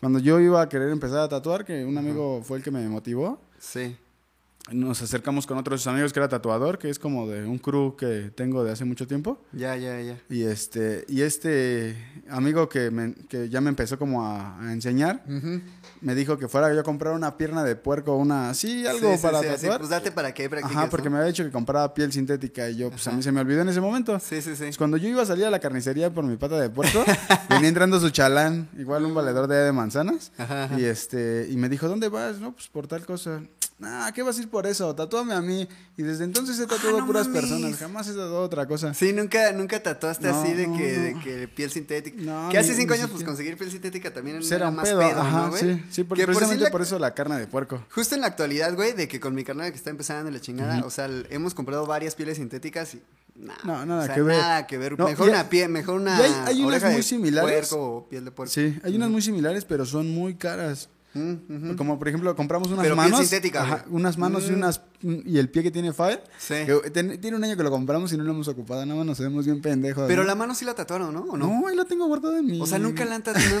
cuando 0.00 0.18
yo 0.18 0.40
iba 0.40 0.62
a 0.62 0.68
querer 0.68 0.88
empezar 0.90 1.18
a 1.18 1.28
tatuar, 1.28 1.64
que 1.64 1.84
un 1.84 1.96
amigo 1.98 2.42
fue 2.42 2.58
el 2.58 2.64
que 2.64 2.70
me 2.70 2.88
motivó, 2.88 3.40
Sí. 3.58 3.96
Nos 4.72 5.02
acercamos 5.02 5.46
con 5.48 5.58
otros 5.58 5.84
amigos 5.88 6.12
que 6.12 6.20
era 6.20 6.28
tatuador, 6.28 6.78
que 6.78 6.90
es 6.90 6.98
como 6.98 7.26
de 7.26 7.44
un 7.44 7.58
crew 7.58 7.96
que 7.96 8.30
tengo 8.34 8.62
de 8.62 8.70
hace 8.70 8.84
mucho 8.84 9.06
tiempo. 9.06 9.42
Ya, 9.52 9.74
ya, 9.76 10.00
ya. 10.00 10.20
Y 10.28 10.42
este, 10.44 11.04
y 11.08 11.22
este 11.22 11.96
amigo 12.28 12.68
que, 12.68 12.90
me- 12.90 13.14
que 13.28 13.48
ya 13.48 13.60
me 13.60 13.70
empezó 13.70 13.98
como 13.98 14.24
a, 14.24 14.60
a 14.60 14.72
enseñar, 14.72 15.24
Ujú. 15.26 15.60
me 16.02 16.14
dijo 16.14 16.38
que 16.38 16.46
fuera 16.46 16.72
yo 16.72 16.80
a 16.80 16.82
comprar 16.84 17.14
una 17.14 17.36
pierna 17.36 17.64
de 17.64 17.74
puerco, 17.74 18.14
una 18.16 18.50
así, 18.50 18.86
algo 18.86 19.10
Sí, 19.12 19.16
sí, 19.16 19.22
para 19.22 19.40
sí, 19.40 19.46
tatuar. 19.48 19.78
pues 19.78 19.90
date 19.90 20.12
para 20.12 20.32
que 20.34 20.48
practiques, 20.48 20.76
Ajá, 20.76 20.88
porque 20.88 21.06
¿no? 21.08 21.12
me 21.12 21.16
había 21.18 21.28
dicho 21.32 21.42
que 21.42 21.50
compraba 21.50 21.92
piel 21.92 22.12
sintética 22.12 22.68
y 22.70 22.76
yo, 22.76 22.90
pues 22.90 23.04
a 23.08 23.12
mí 23.12 23.22
se 23.24 23.32
me 23.32 23.40
olvidó 23.40 23.62
en 23.62 23.70
ese 23.70 23.80
momento. 23.80 24.20
Sí, 24.20 24.40
sí, 24.40 24.54
sí. 24.54 24.64
Pues 24.64 24.78
cuando 24.78 24.98
yo 24.98 25.08
iba 25.08 25.22
a 25.22 25.26
salir 25.26 25.46
a 25.46 25.50
la 25.50 25.58
carnicería 25.58 26.12
por 26.12 26.22
mi 26.24 26.36
pata 26.36 26.60
de 26.60 26.70
puerco, 26.70 27.02
venía 27.48 27.68
entrando 27.68 27.98
su 27.98 28.10
chalán, 28.10 28.68
igual 28.78 29.04
un 29.04 29.14
valedor 29.14 29.48
de, 29.48 29.56
de 29.56 29.72
manzanas, 29.72 30.30
Ajá, 30.38 30.64
ajá. 30.64 30.78
y 30.78 30.84
este, 30.84 31.48
y 31.50 31.56
me 31.56 31.68
dijo, 31.68 31.88
¿dónde 31.88 32.08
vas? 32.08 32.38
No, 32.38 32.52
pues 32.52 32.68
por 32.68 32.86
tal 32.86 33.04
cosa. 33.04 33.40
Ah, 33.82 34.10
¿qué 34.14 34.22
vas 34.22 34.36
a 34.38 34.42
ir 34.42 34.48
por 34.50 34.66
eso? 34.66 34.94
Tatúame 34.94 35.32
a 35.32 35.40
mí. 35.40 35.66
Y 35.96 36.02
desde 36.02 36.24
entonces 36.24 36.58
he 36.60 36.66
tatuado 36.66 36.98
Ah, 36.98 37.00
no 37.00 37.06
puras 37.06 37.26
mames. 37.28 37.42
personas, 37.42 37.76
jamás 37.78 38.06
he 38.08 38.10
tatuado 38.10 38.40
otra 38.42 38.66
cosa. 38.66 38.92
Sí, 38.92 39.12
nunca, 39.12 39.52
nunca 39.52 39.82
tatuaste 39.82 40.28
No, 40.28 40.40
así 40.42 40.52
de 40.52 40.66
no, 40.66 40.76
que, 40.76 40.98
de 40.98 41.14
que 41.20 41.48
piel 41.48 41.70
sintética. 41.70 42.20
No, 42.20 42.48
que 42.50 42.58
hace 42.58 42.74
cinco 42.74 42.92
años, 42.94 43.08
pues 43.10 43.24
conseguir 43.24 43.56
piel 43.56 43.70
sintética 43.70 44.12
también 44.12 44.42
Será 44.42 44.56
era 44.56 44.68
un 44.68 44.76
más 44.76 44.88
pedo, 44.88 44.98
pedo, 45.00 45.20
ajá, 45.20 45.50
sí, 45.56 45.82
sí, 45.90 46.04
por- 46.04 46.18
Que 46.18 46.24
por 46.26 46.34
sí 46.34 46.38
precisamente 46.38 46.64
la- 46.64 46.70
por 46.70 46.82
eso 46.82 46.98
la 46.98 47.14
carne 47.14 47.38
de 47.38 47.46
puerco. 47.46 47.82
Justo 47.90 48.14
en 48.14 48.20
la 48.20 48.26
actualidad, 48.26 48.74
güey, 48.74 48.92
de 48.92 49.08
que 49.08 49.18
con 49.18 49.34
mi 49.34 49.44
carnal 49.44 49.70
que 49.70 49.76
está 49.78 49.88
empezando 49.90 50.30
la 50.30 50.40
chingada, 50.40 50.84
o 50.84 50.90
sea, 50.90 51.08
hemos 51.30 51.54
comprado 51.54 51.86
varias 51.86 52.14
pieles 52.14 52.36
sintéticas 52.36 52.94
y 52.94 53.02
nada, 53.34 53.58
No, 53.64 53.86
nada 53.86 54.02
o 54.02 54.06
sea, 54.06 54.14
que 54.14 54.22
ver. 54.22 54.36
Nada 54.36 54.66
que 54.66 54.76
ver. 54.78 54.98
No, 54.98 55.06
mejor 55.06 55.28
una 55.30 55.48
piel, 55.48 55.70
mejor 55.70 56.00
una 56.00 56.16
hay- 56.18 56.34
hay 56.46 56.62
unas 56.64 56.82
muy 56.84 57.02
similares. 57.02 57.68
puerco 57.68 57.96
o 57.96 58.08
piel 58.10 58.24
de 58.26 58.30
puerco. 58.30 58.52
Sí, 58.52 58.78
hay 58.84 58.94
unas 58.94 59.08
muy 59.08 59.22
similares, 59.22 59.64
pero 59.64 59.86
son 59.86 60.10
muy 60.10 60.34
caras. 60.34 60.88
Mm. 61.14 61.74
Como 61.76 61.98
por 61.98 62.08
ejemplo, 62.08 62.34
compramos 62.36 62.68
unas 62.68 62.82
Pero 62.84 62.94
piel 62.94 63.10
manos. 63.10 63.20
sintética, 63.20 63.62
ajá, 63.62 63.84
güey. 63.86 63.96
unas 63.96 64.16
manos 64.18 64.48
y 64.48 64.52
Mm. 64.52 64.56
unas 64.56 64.80
y 65.02 65.38
el 65.38 65.48
pie 65.48 65.62
que 65.62 65.70
tiene. 65.70 65.92
Sí. 66.38 66.54
que 66.66 66.90
ten- 66.92 67.20
tiene 67.20 67.36
un 67.36 67.44
año 67.44 67.56
que 67.56 67.62
lo 67.62 67.70
compramos 67.70 68.12
y 68.12 68.16
no 68.16 68.24
lo 68.24 68.30
hemos 68.32 68.48
ocupado, 68.48 68.84
nada 68.84 68.96
más 68.98 69.06
nos 69.06 69.18
vemos 69.18 69.44
bien 69.46 69.60
pendejos. 69.60 70.04
Pero 70.06 70.22
¿no? 70.22 70.28
la 70.28 70.34
mano 70.34 70.54
sí 70.54 70.64
la 70.64 70.74
tatuaron, 70.74 71.12
¿no? 71.12 71.20
¿O 71.22 71.36
no? 71.36 71.46
No, 71.60 71.68
ahí 71.68 71.76
la 71.76 71.84
tengo 71.84 72.06
guardada 72.06 72.38
en 72.38 72.46
mi. 72.46 72.60
O 72.60 72.66
sea, 72.66 72.78
nunca 72.78 73.04
la 73.04 73.16
han 73.16 73.22
tatuado. 73.24 73.60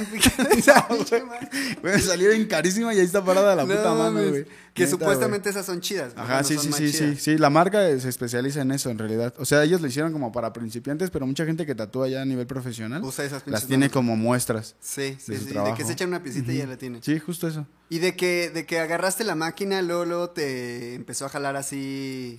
Me 1.82 1.98
salió 1.98 2.30
bien 2.30 2.46
carísima 2.46 2.94
y 2.94 2.98
ahí 2.98 3.04
está 3.04 3.24
parada 3.24 3.54
la 3.56 3.64
No 3.64 3.74
puta 3.74 3.94
mano, 3.94 4.28
güey. 4.28 4.44
Que 4.74 4.84
Neta, 4.84 4.90
supuestamente 4.92 5.50
esas 5.50 5.66
son 5.66 5.80
chidas. 5.80 6.12
Ajá, 6.16 6.38
No 6.38 6.44
sí, 6.44 6.56
sí, 6.56 6.72
sí, 6.72 6.92
sí, 6.92 7.16
sí. 7.16 7.38
La 7.38 7.50
marca 7.50 7.80
se 7.98 8.08
especializa 8.08 8.62
en 8.62 8.70
eso, 8.70 8.90
en 8.90 8.98
realidad. 8.98 9.34
O 9.38 9.44
sea, 9.44 9.64
ellos 9.64 9.80
lo 9.80 9.88
hicieron 9.88 10.12
como 10.12 10.30
para 10.30 10.52
principiantes, 10.52 11.10
pero 11.10 11.26
mucha 11.26 11.44
gente 11.44 11.66
que 11.66 11.74
tatúa 11.74 12.08
ya 12.08 12.22
a 12.22 12.24
nivel 12.24 12.46
profesional 12.46 13.02
Usa 13.02 13.24
esas 13.24 13.42
las 13.46 13.66
tiene 13.66 13.90
como 13.90 14.16
muestras. 14.16 14.76
Sí, 14.80 15.16
sí, 15.18 15.32
de 15.32 15.38
sí. 15.38 15.46
De 15.54 15.74
que 15.76 15.84
se 15.84 15.92
echan 15.92 16.08
una 16.08 16.22
piecita 16.22 16.52
y 16.52 16.58
ya 16.58 16.66
la 16.66 16.76
tiene. 16.76 17.00
Sí, 17.02 17.18
justo 17.18 17.48
eso. 17.48 17.66
Y 17.90 17.98
de 17.98 18.16
que, 18.16 18.48
de 18.50 18.64
que 18.64 18.78
agarraste 18.78 19.24
la 19.24 19.34
máquina, 19.34 19.82
luego, 19.82 20.04
luego 20.06 20.30
te 20.30 20.94
empezó 20.94 21.26
a 21.26 21.28
jalar 21.28 21.56
así 21.56 22.38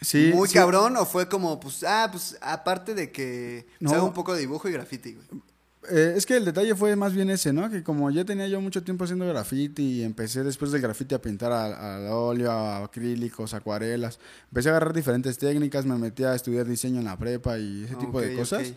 Sí. 0.00 0.32
muy 0.34 0.48
sí. 0.48 0.54
cabrón, 0.54 0.96
o 0.96 1.04
fue 1.06 1.28
como, 1.28 1.60
pues, 1.60 1.84
ah, 1.84 2.08
pues, 2.10 2.36
aparte 2.40 2.94
de 2.94 3.12
que 3.12 3.66
No. 3.80 4.04
un 4.04 4.12
poco 4.14 4.32
de 4.34 4.40
dibujo 4.40 4.68
y 4.68 4.72
graffiti, 4.72 5.12
güey. 5.14 5.26
Eh, 5.90 6.14
es 6.16 6.26
que 6.26 6.36
el 6.36 6.44
detalle 6.44 6.74
fue 6.74 6.96
más 6.96 7.14
bien 7.14 7.30
ese, 7.30 7.52
¿no? 7.52 7.70
Que 7.70 7.82
como 7.82 8.10
ya 8.10 8.24
tenía 8.24 8.46
yo 8.48 8.60
mucho 8.60 8.82
tiempo 8.82 9.04
haciendo 9.04 9.26
graffiti 9.26 9.82
y 10.00 10.02
empecé 10.02 10.42
después 10.42 10.70
del 10.72 10.82
graffiti 10.82 11.14
a 11.14 11.20
pintar 11.22 11.52
al, 11.52 12.06
óleo, 12.10 12.50
a 12.50 12.84
acrílicos, 12.84 13.54
acuarelas, 13.54 14.18
empecé 14.50 14.68
a 14.68 14.72
agarrar 14.72 14.92
diferentes 14.92 15.38
técnicas, 15.38 15.86
me 15.86 15.96
metí 15.96 16.24
a 16.24 16.34
estudiar 16.34 16.66
diseño 16.66 16.98
en 16.98 17.04
la 17.06 17.16
prepa 17.16 17.58
y 17.58 17.84
ese 17.84 17.94
tipo 17.96 18.20
de 18.20 18.34
cosas. 18.34 18.68
ok. 18.68 18.76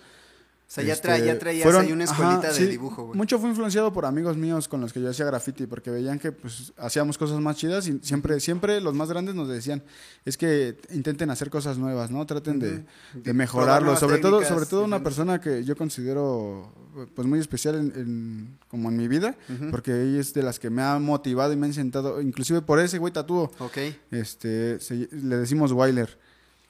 O 0.71 0.73
sea, 0.73 0.85
ya, 0.85 0.93
Este, 0.93 1.09
tra- 1.09 1.21
ya 1.25 1.37
traías 1.37 1.63
fueron- 1.63 1.81
ahí 1.85 1.91
una 1.91 2.05
ajá, 2.05 2.13
escuelita 2.13 2.47
de 2.47 2.53
sí, 2.53 2.65
dibujo, 2.65 3.03
güey. 3.07 3.17
Mucho 3.17 3.37
fue 3.39 3.49
influenciado 3.49 3.91
por 3.91 4.05
amigos 4.05 4.37
míos 4.37 4.69
con 4.69 4.79
los 4.79 4.93
que 4.93 5.01
yo 5.01 5.09
hacía 5.09 5.25
graffiti, 5.25 5.67
porque 5.67 5.91
veían 5.91 6.17
que 6.17 6.31
pues 6.31 6.71
hacíamos 6.77 7.17
cosas 7.17 7.41
más 7.41 7.57
chidas 7.57 7.89
y 7.89 7.99
siempre, 8.01 8.39
siempre 8.39 8.79
los 8.79 8.93
más 8.93 9.09
grandes 9.09 9.35
nos 9.35 9.49
decían, 9.49 9.83
es 10.23 10.37
que 10.37 10.77
intenten 10.91 11.29
hacer 11.29 11.49
cosas 11.49 11.77
nuevas, 11.77 12.09
¿no? 12.09 12.25
Traten 12.25 12.59
de, 12.59 12.71
de 12.71 12.83
Probar 13.15 13.35
mejorarlo. 13.35 13.97
Sobre 13.97 14.19
todo, 14.19 14.45
sobre 14.45 14.65
todo 14.65 14.85
una 14.85 15.03
persona 15.03 15.41
que 15.41 15.65
yo 15.65 15.75
considero 15.75 16.71
pues 17.15 17.27
muy 17.27 17.39
especial 17.39 17.75
en, 17.75 17.91
en- 17.97 18.57
como 18.69 18.87
en 18.87 18.95
mi 18.95 19.09
vida, 19.09 19.35
porque 19.71 19.91
ella 19.91 20.21
es 20.21 20.33
de 20.33 20.41
las 20.41 20.57
que 20.57 20.69
me 20.69 20.81
ha 20.83 20.97
motivado 20.99 21.51
y 21.51 21.57
me 21.57 21.67
ha 21.67 21.73
sentado, 21.73 22.21
inclusive 22.21 22.61
por 22.61 22.79
ese 22.79 22.97
güey 22.97 23.11
tatúo, 23.11 23.51
Ok. 23.59 23.77
este, 24.11 24.79
se- 24.79 25.09
le 25.11 25.35
decimos 25.35 25.73
Weiler, 25.73 26.17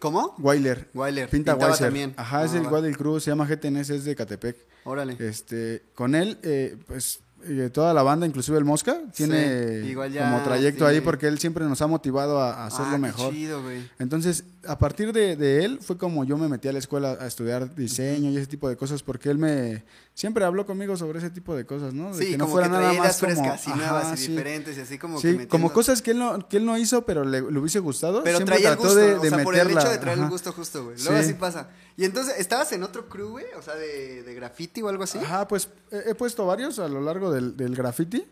¿Cómo? 0.02 0.36
Weiler. 0.40 0.90
Weiler. 0.94 1.30
Pinta 1.30 1.54
Pintaba 1.54 1.72
Weiser. 1.72 1.88
también. 1.88 2.14
Ajá, 2.18 2.44
es 2.44 2.52
Ah, 2.52 2.56
el 2.58 2.64
va. 2.64 2.68
igual 2.68 2.84
del 2.84 2.98
Cruz, 2.98 3.24
se 3.24 3.32
llama 3.32 3.46
GTNS, 3.48 3.92
es 3.92 4.04
de 4.04 4.16
Catepec. 4.16 4.58
Órale. 4.84 5.16
Este, 5.20 5.84
con 5.96 6.14
él, 6.16 6.38
eh, 6.44 6.76
pues 6.88 7.20
eh, 7.44 7.70
toda 7.74 7.92
la 7.94 8.04
banda, 8.04 8.28
inclusive 8.28 8.58
el 8.60 8.66
Mosca, 8.66 9.00
tiene 9.16 9.84
igual 9.88 10.12
ya 10.12 10.30
como 10.32 10.44
trayecto 10.44 10.86
ahí 10.86 10.94
tiene- 10.98 11.06
porque 11.06 11.28
él 11.28 11.40
siempre 11.40 11.66
nos 11.66 11.82
ha 11.82 11.88
motivado 11.88 12.40
a, 12.40 12.54
a 12.54 12.66
hacerlo 12.68 12.86
Ah, 12.90 12.92
qué 12.94 12.98
mejor. 13.00 13.34
chido, 13.34 13.64
güey. 13.64 13.90
Entonces, 13.98 14.44
a 14.68 14.78
partir 14.78 15.12
de, 15.14 15.36
de 15.36 15.66
él 15.66 15.80
fue 15.82 15.98
como 15.98 16.24
yo 16.24 16.38
me 16.38 16.48
metí 16.48 16.68
a 16.68 16.74
la 16.74 16.78
escuela 16.80 17.18
a 17.20 17.26
estudiar 17.26 17.74
diseño 17.76 18.30
y 18.30 18.38
ese 18.38 18.46
tipo 18.48 18.70
de 18.70 18.76
cosas 18.78 19.02
porque 19.02 19.30
él 19.30 19.38
me 19.40 19.84
siempre 20.14 20.44
habló 20.46 20.66
conmigo 20.66 20.98
sobre 20.98 21.20
ese 21.20 21.30
tipo 21.30 21.56
de 21.56 21.66
cosas, 21.66 21.94
¿no? 21.94 22.16
De 22.16 22.24
Sí, 22.26 22.32
que 22.32 22.38
no 22.38 22.44
como 22.46 22.54
fuera 22.54 22.68
que 22.68 22.74
nada 22.74 22.94
más 22.94 23.18
como 23.20 23.32
frescas 23.34 23.68
ajá, 23.68 23.76
nuevas 23.78 24.14
y 24.20 24.24
sí. 24.26 24.32
diferentes 24.32 24.78
y 24.78 24.82
así 24.82 24.98
como 24.98 25.18
Sí, 25.18 25.22
que 25.22 25.28
metiendo- 25.30 25.50
como 25.50 25.74
cosas 25.74 26.02
que 26.02 26.12
él 26.12 26.20
no 26.20 26.48
que 26.48 26.58
él 26.58 26.66
no 26.66 26.78
hizo, 26.78 27.06
pero 27.06 27.24
le, 27.24 27.42
le 27.42 27.60
hubiese 27.60 27.80
gustado. 27.80 28.22
Pero 28.24 28.38
siempre 28.38 28.56
traía 28.58 28.70
el 28.72 28.76
trató 28.78 28.90
gusto, 28.90 29.00
de, 29.00 29.14
¿no? 29.14 29.20
o 29.20 29.24
de 29.24 29.30
sea, 29.30 29.44
por 29.44 29.56
el 29.56 29.62
meterla. 29.62 29.82
hecho 29.82 29.90
de 29.92 29.98
traer 29.98 30.18
el 30.18 30.24
ajá. 30.24 30.32
gusto 30.32 30.52
justo, 30.54 30.84
güey. 30.86 30.98
Luego 30.98 31.14
Sí. 31.18 31.24
así 31.26 31.34
pasa. 31.34 31.70
Y 31.98 32.06
entonces, 32.06 32.36
¿estabas 32.38 32.72
en 32.74 32.84
otro 32.84 33.08
crew, 33.10 33.30
güey? 33.30 33.46
O 33.58 33.62
sea, 33.62 33.76
de, 33.76 34.24
de 34.24 34.34
graffiti 34.36 34.82
o 34.82 34.90
algo 34.90 35.04
así. 35.04 35.18
Ajá, 35.18 35.48
pues 35.48 35.70
he, 35.92 36.12
he 36.12 36.16
puesto 36.16 36.46
varios 36.46 36.78
a 36.80 36.88
lo 36.88 37.02
largo 37.02 37.32
del, 37.32 37.56
del 37.58 37.76
graffiti, 37.76 38.26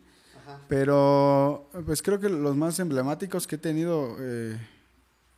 Ajá. 0.45 0.59
pero 0.67 1.69
pues 1.86 2.01
creo 2.01 2.19
que 2.19 2.29
los 2.29 2.55
más 2.55 2.79
emblemáticos 2.79 3.48
que 3.48 3.55
he 3.55 3.59
tenido, 3.59 4.15
eh, 4.19 4.57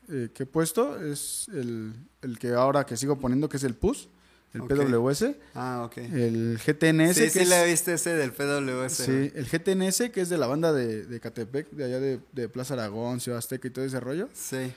eh, 0.10 0.30
que 0.34 0.44
he 0.44 0.46
puesto, 0.46 1.02
es 1.04 1.48
el, 1.54 1.94
el 2.22 2.40
que 2.40 2.54
ahora 2.54 2.86
que 2.86 2.98
sigo 2.98 3.18
poniendo, 3.18 3.48
que 3.50 3.58
es 3.58 3.64
el 3.64 3.76
PUS, 3.76 4.10
el. 4.54 4.62
PWS, 4.64 5.36
Ah, 5.56 5.84
ok. 5.86 5.98
el 5.98 6.58
GTNS, 6.60 7.14
sí, 7.16 7.22
que 7.24 7.30
sí 7.30 7.40
es- 7.40 7.50
le 7.50 7.66
viste 7.66 7.94
ese 7.94 8.10
del 8.16 8.32
PWS. 8.34 9.06
Sí, 9.06 9.32
el 9.36 9.46
GTNS, 9.48 10.12
que 10.12 10.22
es 10.22 10.30
de 10.30 10.38
la 10.38 10.48
banda 10.48 10.74
de, 10.74 11.06
de 11.06 11.20
Catepec, 11.20 11.70
de 11.72 11.84
allá 11.86 12.00
de, 12.00 12.20
de 12.34 12.50
Plaza 12.50 12.74
Aragón, 12.74 13.20
Ciudad 13.20 13.40
Azteca 13.40 13.68
y 13.68 13.72
todo 13.72 13.86
ese 13.86 14.00
rollo. 14.00 14.28
Sí. 14.34 14.74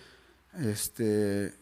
Este. 0.64 1.52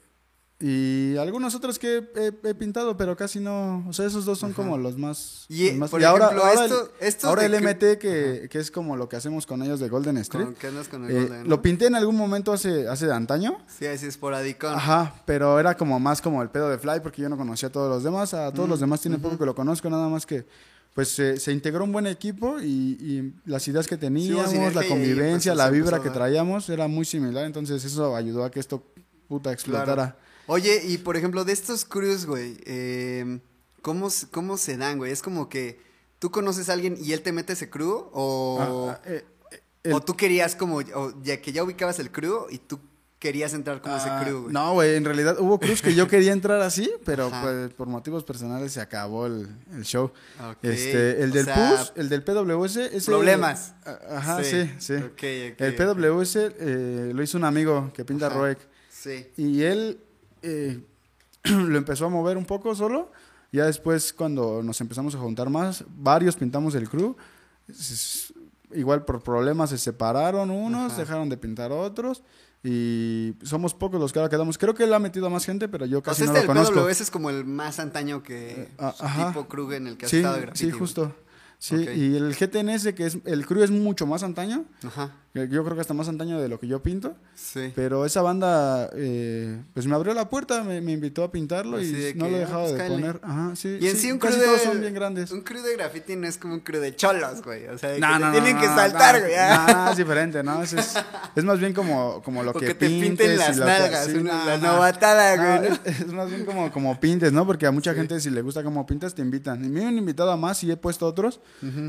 Y 0.64 1.16
algunos 1.16 1.56
otros 1.56 1.76
que 1.76 2.04
he, 2.14 2.48
he 2.48 2.54
pintado, 2.54 2.96
pero 2.96 3.16
casi 3.16 3.40
no. 3.40 3.84
O 3.88 3.92
sea, 3.92 4.06
esos 4.06 4.24
dos 4.24 4.38
son 4.38 4.50
Ajá. 4.52 4.62
como 4.62 4.78
los 4.78 4.96
más. 4.96 5.44
Y, 5.48 5.70
los 5.70 5.74
más- 5.76 5.90
por 5.90 6.00
y 6.00 6.04
ahora, 6.04 6.26
ejemplo, 6.26 6.44
ahora 6.46 6.64
esto- 6.64 6.90
el, 7.00 7.06
estos 7.08 7.24
ahora 7.28 7.44
el 7.46 7.50
que- 7.52 7.58
MT, 7.60 7.98
que, 7.98 8.48
que 8.48 8.58
es 8.60 8.70
como 8.70 8.96
lo 8.96 9.08
que 9.08 9.16
hacemos 9.16 9.44
con 9.44 9.60
ellos 9.64 9.80
de 9.80 9.88
Golden 9.88 10.18
Street. 10.18 10.44
¿Con 10.44 10.54
qué 10.54 10.68
andas 10.68 10.86
con 10.86 11.04
el 11.04 11.10
eh, 11.10 11.20
Golden? 11.22 11.42
Lo 11.48 11.56
no? 11.56 11.62
pinté 11.62 11.86
en 11.86 11.96
algún 11.96 12.16
momento 12.16 12.52
hace, 12.52 12.86
hace 12.86 13.06
de 13.06 13.12
antaño. 13.12 13.58
Sí, 13.66 13.86
así 13.86 14.06
esporádico. 14.06 14.68
Ajá, 14.68 15.14
pero 15.26 15.58
era 15.58 15.76
como 15.76 15.98
más 15.98 16.22
como 16.22 16.40
el 16.42 16.48
pedo 16.50 16.68
de 16.70 16.78
Fly, 16.78 17.00
porque 17.02 17.22
yo 17.22 17.28
no 17.28 17.36
conocía 17.36 17.68
a 17.68 17.72
todos 17.72 17.88
los 17.90 18.04
demás. 18.04 18.32
A 18.32 18.52
todos 18.52 18.68
los 18.68 18.78
demás 18.78 19.00
tiene 19.00 19.18
poco 19.18 19.36
que 19.36 19.44
lo 19.46 19.56
conozco, 19.56 19.90
nada 19.90 20.08
más 20.08 20.24
que. 20.24 20.46
Pues 20.94 21.08
se, 21.08 21.40
se 21.40 21.50
integró 21.52 21.82
un 21.84 21.90
buen 21.92 22.06
equipo 22.06 22.60
y, 22.60 22.66
y 23.00 23.34
las 23.46 23.66
ideas 23.66 23.88
que 23.88 23.96
teníamos, 23.96 24.52
la 24.74 24.82
y 24.82 24.84
ahí, 24.84 24.88
convivencia, 24.90 25.52
pues, 25.52 25.58
la 25.64 25.70
vibra 25.70 26.02
que 26.02 26.10
traíamos 26.10 26.68
era 26.68 26.86
muy 26.86 27.06
similar, 27.06 27.46
entonces 27.46 27.82
eso 27.82 28.14
ayudó 28.14 28.44
a 28.44 28.50
que 28.50 28.60
esto 28.60 28.84
puta 29.26 29.50
explotara. 29.52 29.94
Claro. 29.94 30.16
Oye, 30.46 30.82
y 30.84 30.98
por 30.98 31.16
ejemplo, 31.16 31.44
de 31.44 31.52
estos 31.52 31.84
crews, 31.84 32.26
güey, 32.26 32.58
eh, 32.64 33.40
¿cómo, 33.80 34.08
¿cómo 34.30 34.56
se 34.56 34.76
dan, 34.76 34.98
güey? 34.98 35.12
Es 35.12 35.22
como 35.22 35.48
que 35.48 35.80
tú 36.18 36.30
conoces 36.30 36.68
a 36.68 36.72
alguien 36.72 36.96
y 37.00 37.12
él 37.12 37.22
te 37.22 37.32
mete 37.32 37.52
ese 37.52 37.70
crew 37.70 38.08
o, 38.12 38.58
Ah, 38.60 39.00
ah, 39.00 39.00
eh, 39.06 39.24
eh, 39.84 39.92
o 39.92 40.00
tú 40.00 40.16
querías 40.16 40.54
como, 40.54 40.78
o 40.78 41.22
ya 41.22 41.40
que 41.40 41.52
ya 41.52 41.64
ubicabas 41.64 41.98
el 41.98 42.10
crew 42.10 42.46
y 42.50 42.58
tú 42.58 42.78
querías 43.18 43.54
entrar 43.54 43.80
como 43.80 43.96
ese 43.96 44.08
ah, 44.08 44.20
crew, 44.22 44.42
güey. 44.42 44.52
No, 44.52 44.72
güey, 44.74 44.96
en 44.96 45.04
realidad 45.04 45.38
hubo 45.38 45.60
cruz 45.60 45.80
que 45.80 45.94
yo 45.94 46.08
quería 46.08 46.32
entrar 46.32 46.60
así, 46.60 46.92
pero 47.04 47.30
pues 47.42 47.72
por 47.72 47.86
motivos 47.86 48.24
personales 48.24 48.72
se 48.72 48.80
acabó 48.80 49.26
el, 49.26 49.48
el 49.72 49.84
show. 49.84 50.12
Este, 50.60 51.22
el 51.22 51.30
o 51.30 51.34
del 51.34 51.44
sea, 51.44 51.70
PUS, 51.70 51.92
el 51.94 52.08
del 52.08 52.24
PWS, 52.24 52.76
ese 52.78 53.06
Problemas. 53.06 53.74
Ajá, 54.10 54.42
sí, 54.42 54.68
sí. 54.78 54.94
El 54.94 55.74
PWS 55.76 56.36
eh, 56.36 57.12
lo 57.14 57.22
hizo 57.22 57.38
un 57.38 57.44
amigo 57.44 57.92
que 57.94 58.04
pinta. 58.04 58.28
Roek. 58.28 58.58
Sí. 58.90 59.28
Y 59.36 59.62
él 59.62 60.00
eh, 60.42 60.80
lo 61.44 61.76
empezó 61.78 62.06
a 62.06 62.08
mover 62.08 62.36
un 62.36 62.44
poco 62.44 62.74
solo. 62.74 63.10
Ya 63.52 63.66
después, 63.66 64.12
cuando 64.12 64.62
nos 64.62 64.80
empezamos 64.80 65.14
a 65.14 65.18
juntar 65.18 65.50
más, 65.50 65.84
varios 65.96 66.36
pintamos 66.36 66.74
el 66.74 66.88
crew. 66.88 67.16
Igual 68.74 69.04
por 69.04 69.22
problemas 69.22 69.70
se 69.70 69.78
separaron 69.78 70.50
unos, 70.50 70.92
Ajá. 70.92 71.00
dejaron 71.00 71.28
de 71.28 71.36
pintar 71.36 71.70
otros. 71.72 72.22
Y 72.64 73.34
somos 73.42 73.74
pocos 73.74 74.00
los 74.00 74.12
que 74.12 74.20
ahora 74.20 74.30
quedamos. 74.30 74.56
Creo 74.56 74.74
que 74.74 74.84
él 74.84 74.94
ha 74.94 74.98
metido 74.98 75.26
a 75.26 75.30
más 75.30 75.44
gente, 75.44 75.68
pero 75.68 75.84
yo 75.84 75.98
O 75.98 76.02
casi 76.02 76.22
sea, 76.22 76.28
no 76.28 76.32
este 76.38 76.46
lo 76.46 76.54
conozco. 76.54 76.80
PWS 76.86 77.00
es 77.02 77.10
como 77.10 77.28
el 77.28 77.44
más 77.44 77.78
antaño 77.80 78.22
que 78.22 78.68
ajá. 78.78 79.28
tipo 79.28 79.46
crew 79.48 79.72
en 79.72 79.88
el 79.88 79.96
que 79.96 80.06
has 80.06 80.10
Sí, 80.10 80.18
estado 80.18 80.40
graffiti. 80.40 80.70
sí, 80.70 80.70
justo. 80.70 81.14
Sí, 81.64 81.76
y 81.76 82.16
el 82.16 82.34
GTNS, 82.34 82.92
que 82.92 83.06
es 83.06 83.18
el 83.24 83.46
crew 83.46 83.62
es 83.62 83.70
mucho 83.70 84.04
más 84.04 84.24
antaño. 84.24 84.64
Ajá, 84.84 85.12
Yo 85.32 85.46
creo 85.48 85.74
que 85.76 85.80
hasta 85.80 85.94
más 85.94 86.08
antaño 86.08 86.40
de 86.40 86.48
lo 86.48 86.58
que 86.58 86.66
yo 86.66 86.82
pinto. 86.82 87.14
sí. 87.36 87.72
Pero 87.76 88.04
esa 88.04 88.20
banda, 88.20 88.90
eh, 88.96 89.62
pues 89.72 89.86
me 89.86 89.94
abrió 89.94 90.12
la 90.12 90.28
puerta, 90.28 90.64
me, 90.64 90.80
me 90.80 90.90
invitó 90.90 91.22
a 91.22 91.30
pintarlo 91.30 91.76
Así 91.76 91.94
y 91.94 92.14
no 92.18 92.24
que, 92.24 92.30
lo 92.32 92.36
he 92.36 92.42
ah, 92.42 92.46
dejado 92.46 92.62
pues 92.68 92.78
de 92.82 92.88
poner. 92.88 93.20
Ajá, 93.22 93.54
sí. 93.54 93.78
Y 93.80 93.86
en 93.86 93.96
sí, 93.96 94.10
un 94.10 94.18
crew 94.18 94.32
de... 94.34 94.44
todos 94.44 94.60
son 94.62 94.80
bien 94.80 94.92
grandes. 94.92 95.30
Un 95.30 95.42
crew 95.42 95.62
de 95.62 95.76
graffiti 95.76 96.16
no 96.16 96.26
es 96.26 96.36
como 96.36 96.54
un 96.54 96.60
crew 96.60 96.80
de 96.80 96.96
cholos, 96.96 97.42
güey. 97.44 97.68
O 97.68 97.78
sea, 97.78 97.90
de 97.90 97.94
que 97.94 98.00
No, 98.00 98.08
te 98.14 98.18
no, 98.18 98.26
no, 98.26 98.32
tienen 98.32 98.54
no, 98.56 98.60
que 98.60 98.66
saltar, 98.66 99.20
güey. 99.20 99.32
No, 99.68 99.90
es 99.92 99.96
diferente, 99.96 100.42
¿no? 100.42 100.62
Es, 100.64 100.72
es, 100.72 100.94
es 101.36 101.44
más 101.44 101.60
bien 101.60 101.74
como, 101.74 102.20
como 102.24 102.42
lo 102.42 102.52
que, 102.54 102.66
que 102.66 102.74
te 102.74 102.88
pinten 102.88 103.36
las 103.38 103.56
que- 103.56 103.64
nalgas, 103.64 104.06
sí, 104.06 104.16
una- 104.16 104.44
la 104.46 104.58
novatada, 104.58 105.60
güey. 105.60 105.78
es 105.86 106.12
más 106.12 106.28
bien 106.28 106.44
como, 106.44 106.72
como 106.72 106.98
pintes, 106.98 107.32
¿no? 107.32 107.46
Porque 107.46 107.66
a 107.66 107.70
mucha 107.70 107.94
gente 107.94 108.18
si 108.20 108.30
le 108.30 108.42
gusta 108.42 108.64
cómo 108.64 108.84
pintas 108.84 109.14
te 109.14 109.22
invitan. 109.22 109.64
Y 109.64 109.68
me 109.68 109.86
han 109.86 109.96
invitado 109.96 110.32
a 110.32 110.36
más 110.36 110.64
y 110.64 110.70
he 110.72 110.76
puesto 110.76 111.06
otros. 111.06 111.40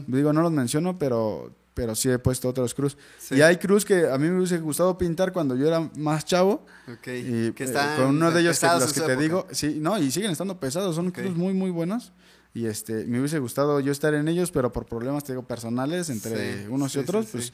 Digo, 0.08 0.34
no 0.34 0.42
los 0.42 0.52
menciono, 0.52 0.98
pero, 1.00 1.52
pero 1.74 1.96
sí 1.96 2.10
he 2.10 2.20
puesto 2.20 2.50
otros 2.50 2.74
cruz. 2.74 2.98
Sí. 3.18 3.36
Y 3.36 3.42
hay 3.42 3.58
cruz 3.58 3.86
que 3.86 4.08
a 4.10 4.18
mí 4.18 4.28
me 4.30 4.38
hubiese 4.38 4.60
gustado 4.60 4.98
pintar 4.98 5.32
cuando 5.34 5.56
yo 5.56 5.68
era 5.68 5.90
más 5.98 6.26
chavo. 6.26 6.66
Ok, 6.88 7.08
Y 7.08 7.52
que 7.54 7.64
eh, 7.64 7.66
están 7.68 7.98
con 7.98 8.06
uno 8.16 8.32
de 8.32 8.42
ellos 8.42 8.60
que, 8.60 8.68
los 8.68 8.94
que 8.94 9.00
te 9.02 9.06
época. 9.14 9.22
digo, 9.22 9.48
sí, 9.52 9.78
no, 9.80 9.98
y 9.98 10.12
siguen 10.12 10.32
estando 10.32 10.60
pesados, 10.60 10.96
son 10.96 11.08
Ok. 11.08 11.16
cruz 11.16 11.36
muy, 11.36 11.54
muy 11.54 11.72
buenos. 11.72 12.12
Y 12.56 12.68
este, 12.68 13.06
me 13.06 13.18
hubiese 13.20 13.40
gustado 13.40 13.80
yo 13.80 13.92
estar 13.92 14.14
en 14.14 14.28
ellos, 14.28 14.52
pero 14.52 14.72
por 14.72 14.86
problemas, 14.86 15.24
te 15.24 15.32
digo, 15.32 15.42
personales 15.48 16.10
entre 16.12 16.62
Sí, 16.62 16.68
unos 16.70 16.92
sí, 16.92 17.00
y 17.00 17.02
otros, 17.02 17.26
pues 17.32 17.52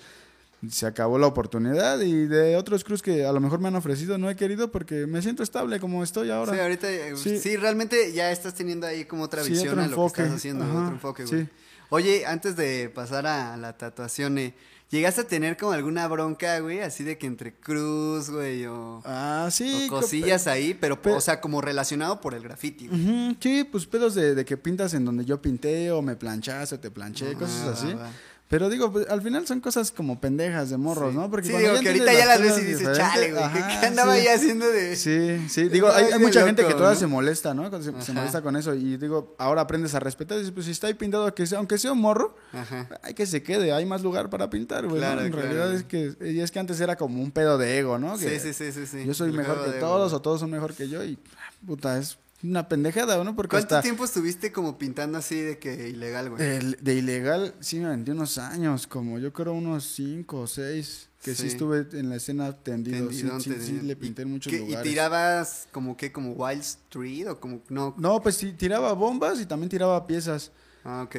se 0.69 0.85
acabó 0.85 1.17
la 1.17 1.27
oportunidad. 1.27 2.01
Y 2.01 2.25
de 2.27 2.57
otros 2.57 2.83
cruz 2.83 3.01
que 3.01 3.23
a 3.25 3.31
lo 3.31 3.39
mejor 3.39 3.61
me 3.61 3.69
han 3.69 3.77
ofrecido, 3.77 4.17
no 4.17 4.29
he 4.29 4.35
querido 4.35 4.71
porque 4.73 5.07
me 5.07 5.21
siento 5.21 5.41
estable 5.41 5.79
como 5.79 6.03
estoy 6.03 6.31
ahora. 6.31 6.51
Sí, 6.53 6.59
ahorita, 6.59 6.91
eh, 6.91 7.13
sí. 7.15 7.39
Sí. 7.39 7.55
realmente 7.55 8.11
ya 8.11 8.29
estás 8.33 8.55
teniendo 8.55 8.87
ahí 8.87 9.05
como 9.05 9.23
otra 9.23 9.41
Sí, 9.45 9.51
visión 9.51 9.79
a 9.79 9.83
lo 9.83 9.87
enfoque. 9.87 10.15
que 10.15 10.21
estás 10.23 10.35
haciendo, 10.35 10.65
Ajá, 10.65 10.73
otro 10.81 10.91
enfoque, 10.95 11.23
güey. 11.23 11.43
sí. 11.45 11.49
Oye, 11.89 12.25
antes 12.25 12.55
de 12.55 12.89
pasar 12.89 13.25
a 13.27 13.57
la 13.57 13.77
tatuación, 13.77 14.37
eh, 14.37 14.53
¿llegaste 14.91 15.21
a 15.21 15.27
tener 15.27 15.57
como 15.57 15.71
alguna 15.71 16.07
bronca, 16.07 16.59
güey? 16.59 16.81
Así 16.81 17.03
de 17.03 17.17
que 17.17 17.25
entre 17.27 17.53
cruz, 17.53 18.29
güey, 18.29 18.65
o, 18.67 19.01
Ah, 19.05 19.49
sí. 19.51 19.87
o 19.87 19.89
cosillas 19.89 20.45
ahí, 20.47 20.75
pero, 20.75 21.01
pe- 21.01 21.11
o 21.11 21.21
sea, 21.21 21.41
como 21.41 21.61
relacionado 21.61 22.21
por 22.21 22.35
el 22.35 22.43
graffiti, 22.43 22.87
güey. 22.87 23.37
Sí, 23.39 23.63
pues 23.63 23.85
pedos 23.87 24.13
de, 24.13 24.35
de 24.35 24.45
que 24.45 24.55
pintas 24.57 24.93
en 24.93 25.03
donde 25.05 25.25
yo 25.25 25.41
pinté 25.41 25.91
o 25.91 26.01
me 26.03 26.15
planchaste 26.15 26.75
o 26.75 26.79
te 26.79 26.91
planché, 26.91 27.31
Ah, 27.35 27.39
cosas 27.39 27.67
así. 27.67 27.87
va, 27.93 28.03
va. 28.03 28.11
Pero 28.49 28.67
digo, 28.67 28.91
pues, 28.91 29.07
al 29.09 29.21
final 29.21 29.45
son 29.45 29.59
cosas 29.61 29.91
como 29.91 30.19
pendejas 30.19 30.71
de 30.71 30.77
morros, 30.77 31.11
Sí. 31.11 31.17
¿no? 31.19 31.29
Porque 31.29 31.49
sí, 31.49 31.53
digo 31.55 31.79
que 31.81 31.87
ahorita 31.89 32.13
ya 32.13 32.25
las 32.25 32.41
ves 32.41 32.57
y 32.57 32.65
dices, 32.65 32.97
chale, 32.97 33.31
güey, 33.31 33.43
¿qué, 33.53 33.85
andaba 33.85 34.15
sí. 34.15 34.21
ahí 34.21 34.27
haciendo 34.27 34.67
de...? 34.67 34.95
Sí, 34.95 35.47
sí, 35.47 35.69
digo, 35.69 35.87
hay, 35.87 36.05
Ay, 36.05 36.11
hay 36.13 36.19
mucha 36.19 36.43
gente 36.43 36.63
loco, 36.63 36.73
que 36.73 36.77
todavía 36.79 36.95
¿no? 36.95 36.99
se 36.99 37.05
molesta, 37.05 37.53
¿no? 37.53 37.69
Se, 37.83 38.01
se 38.01 38.11
molesta 38.11 38.41
con 38.41 38.55
eso 38.55 38.73
y 38.73 38.97
digo, 38.97 39.35
ahora 39.37 39.61
aprendes 39.61 39.93
a 39.93 39.99
respetar 39.99 40.37
y 40.37 40.39
dices, 40.39 40.51
pues 40.53 40.65
si 40.65 40.71
está 40.71 40.87
ahí 40.87 40.95
pintado, 40.95 41.31
que 41.35 41.45
sea, 41.45 41.59
aunque 41.59 41.77
sea 41.77 41.91
un 41.91 42.01
morro, 42.01 42.35
Ajá. 42.51 42.89
hay 43.03 43.13
que 43.13 43.27
se 43.27 43.43
quede, 43.43 43.71
hay 43.71 43.85
más 43.85 44.01
lugar 44.01 44.31
para 44.31 44.49
pintar, 44.49 44.83
güey. 44.87 44.95
¿no? 44.99 45.05
Claro, 45.07 45.21
En 45.21 45.31
claro, 45.31 45.43
realidad 45.47 45.65
güey. 45.67 45.77
es 45.77 45.83
que, 46.17 46.31
y 46.33 46.39
es 46.39 46.49
que 46.49 46.57
antes 46.59 46.81
era 46.81 46.95
como 46.95 47.21
un 47.21 47.29
pedo 47.31 47.59
de 47.59 47.77
ego, 47.77 47.99
¿no? 47.99 48.17
Sí, 48.17 48.25
Que 48.25 48.39
sí, 48.39 48.53
sí, 48.55 48.71
sí, 48.71 48.87
sí. 48.87 49.05
Yo 49.05 49.13
soy 49.13 49.29
El 49.29 49.37
mejor 49.37 49.63
que 49.63 49.79
todos 49.79 50.09
ego. 50.11 50.17
o 50.17 50.21
todos 50.23 50.39
son 50.39 50.49
mejor 50.49 50.73
que 50.73 50.89
yo 50.89 51.03
y, 51.03 51.19
puta, 51.67 51.99
es 51.99 52.17
una 52.43 52.67
pendejada, 52.69 53.21
¿no? 53.23 53.35
Porque 53.35 53.51
¿Cuánto 53.51 53.75
hasta... 53.75 53.81
tiempo 53.81 54.05
estuviste 54.05 54.51
como 54.51 54.77
pintando 54.77 55.17
así 55.17 55.39
de 55.39 55.59
que 55.59 55.89
ilegal, 55.89 56.29
güey? 56.29 56.41
El 56.41 56.77
de 56.81 56.95
ilegal 56.95 57.53
sí 57.59 57.79
me 57.79 57.87
aventé 57.87 58.11
unos 58.11 58.37
años, 58.37 58.87
como 58.87 59.19
yo 59.19 59.33
creo 59.33 59.53
unos 59.53 59.83
cinco 59.83 60.41
o 60.41 60.47
seis, 60.47 61.09
que 61.21 61.35
sí, 61.35 61.41
Sí. 61.43 61.47
estuve 61.49 61.85
en 61.93 62.07
la 62.09 62.15
escena 62.15 62.53
tendido, 62.53 63.09
sí, 63.11 63.17
Tendidón, 63.17 63.41
sí, 63.41 63.49
sí, 63.51 63.55
tendidón. 63.57 63.87
le 63.87 63.95
pinté 63.97 64.21
¿Y 64.21 64.25
en 64.25 64.31
muchos 64.31 64.51
qué- 64.53 64.59
lugares. 64.59 64.85
¿Y 64.85 64.89
tirabas 64.89 65.67
como 65.71 65.97
que, 65.97 66.11
como 66.13 66.31
Wild 66.31 66.61
Street 66.61 67.27
o 67.29 67.39
como, 67.39 67.61
no? 67.67 67.93
No, 67.97 68.21
pues 68.21 68.35
sí, 68.37 68.53
tiraba 68.53 68.93
bombas 68.93 69.41
y 69.41 69.45
también 69.45 69.69
tiraba 69.69 70.07
piezas, 70.07 70.51
Ah, 70.85 71.03
ok. 71.05 71.15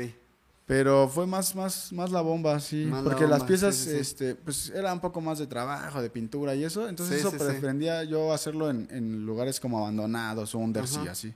Pero 0.71 1.09
fue 1.09 1.27
más, 1.27 1.57
más, 1.57 1.93
más 1.93 2.13
la 2.13 2.21
bomba, 2.21 2.61
sí, 2.61 2.85
Más 2.87 3.03
la 3.03 3.11
porque 3.11 3.27
las 3.27 3.43
piezas, 3.43 3.75
sí, 3.75 3.87
sí, 3.87 3.91
sí. 3.91 3.97
este, 3.99 4.35
pues 4.37 4.71
era 4.73 4.93
un 4.93 5.01
poco 5.01 5.21
más 5.21 5.41
de 5.41 5.49
trabajo, 5.49 6.01
de 6.01 6.11
pintura 6.11 6.55
y 6.55 6.63
eso, 6.63 6.89
entonces 6.89 7.17
Sí, 7.17 7.21
eso 7.27 7.31
sí, 7.33 7.39
sí. 7.39 7.45
prefería 7.45 8.05
yo 8.05 8.33
hacerlo 8.33 8.71
en, 8.71 8.87
en 8.93 9.27
lugares 9.27 9.59
como 9.59 9.79
abandonados, 9.79 10.55
unders 10.55 10.97
y 11.05 11.09
así. 11.09 11.35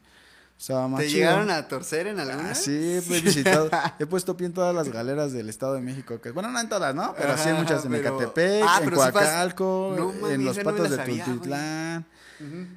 Estaba 0.56 0.86
más 0.86 1.00
¿Te 1.00 1.08
chido. 1.08 1.18
llegaron 1.18 1.50
a 1.50 1.66
torcer 1.66 2.06
en 2.06 2.20
alguna? 2.20 2.50
Ah, 2.52 2.54
sí, 2.54 3.00
pues 3.08 3.18
he 3.18 3.22
visitado, 3.22 3.68
he 3.98 4.06
puesto 4.06 4.36
pie 4.36 4.46
en 4.46 4.52
todas 4.52 4.72
las 4.72 4.88
galeras 4.88 5.32
del 5.32 5.48
Estado 5.48 5.74
de 5.74 5.80
México, 5.80 6.20
que 6.20 6.30
bueno, 6.30 6.48
no 6.52 6.60
en 6.60 6.68
todas, 6.68 6.94
¿no? 6.94 7.12
Pero 7.18 7.36
sí 7.36 7.48
en 7.48 7.56
Ajá, 7.56 7.62
muchas, 7.64 7.84
en 7.84 7.90
pero- 7.90 8.20
Ecatepec, 8.20 8.64
Ah, 8.64 8.78
en 8.78 8.84
pero 8.84 8.96
sí 8.98 9.02
vas- 9.02 9.12
Coacalco, 9.12 9.94
No 10.20 10.28
en 10.30 10.44
los 10.44 10.56
patos 10.60 10.90
de. 10.90 10.96
Tultitlán, 10.98 12.06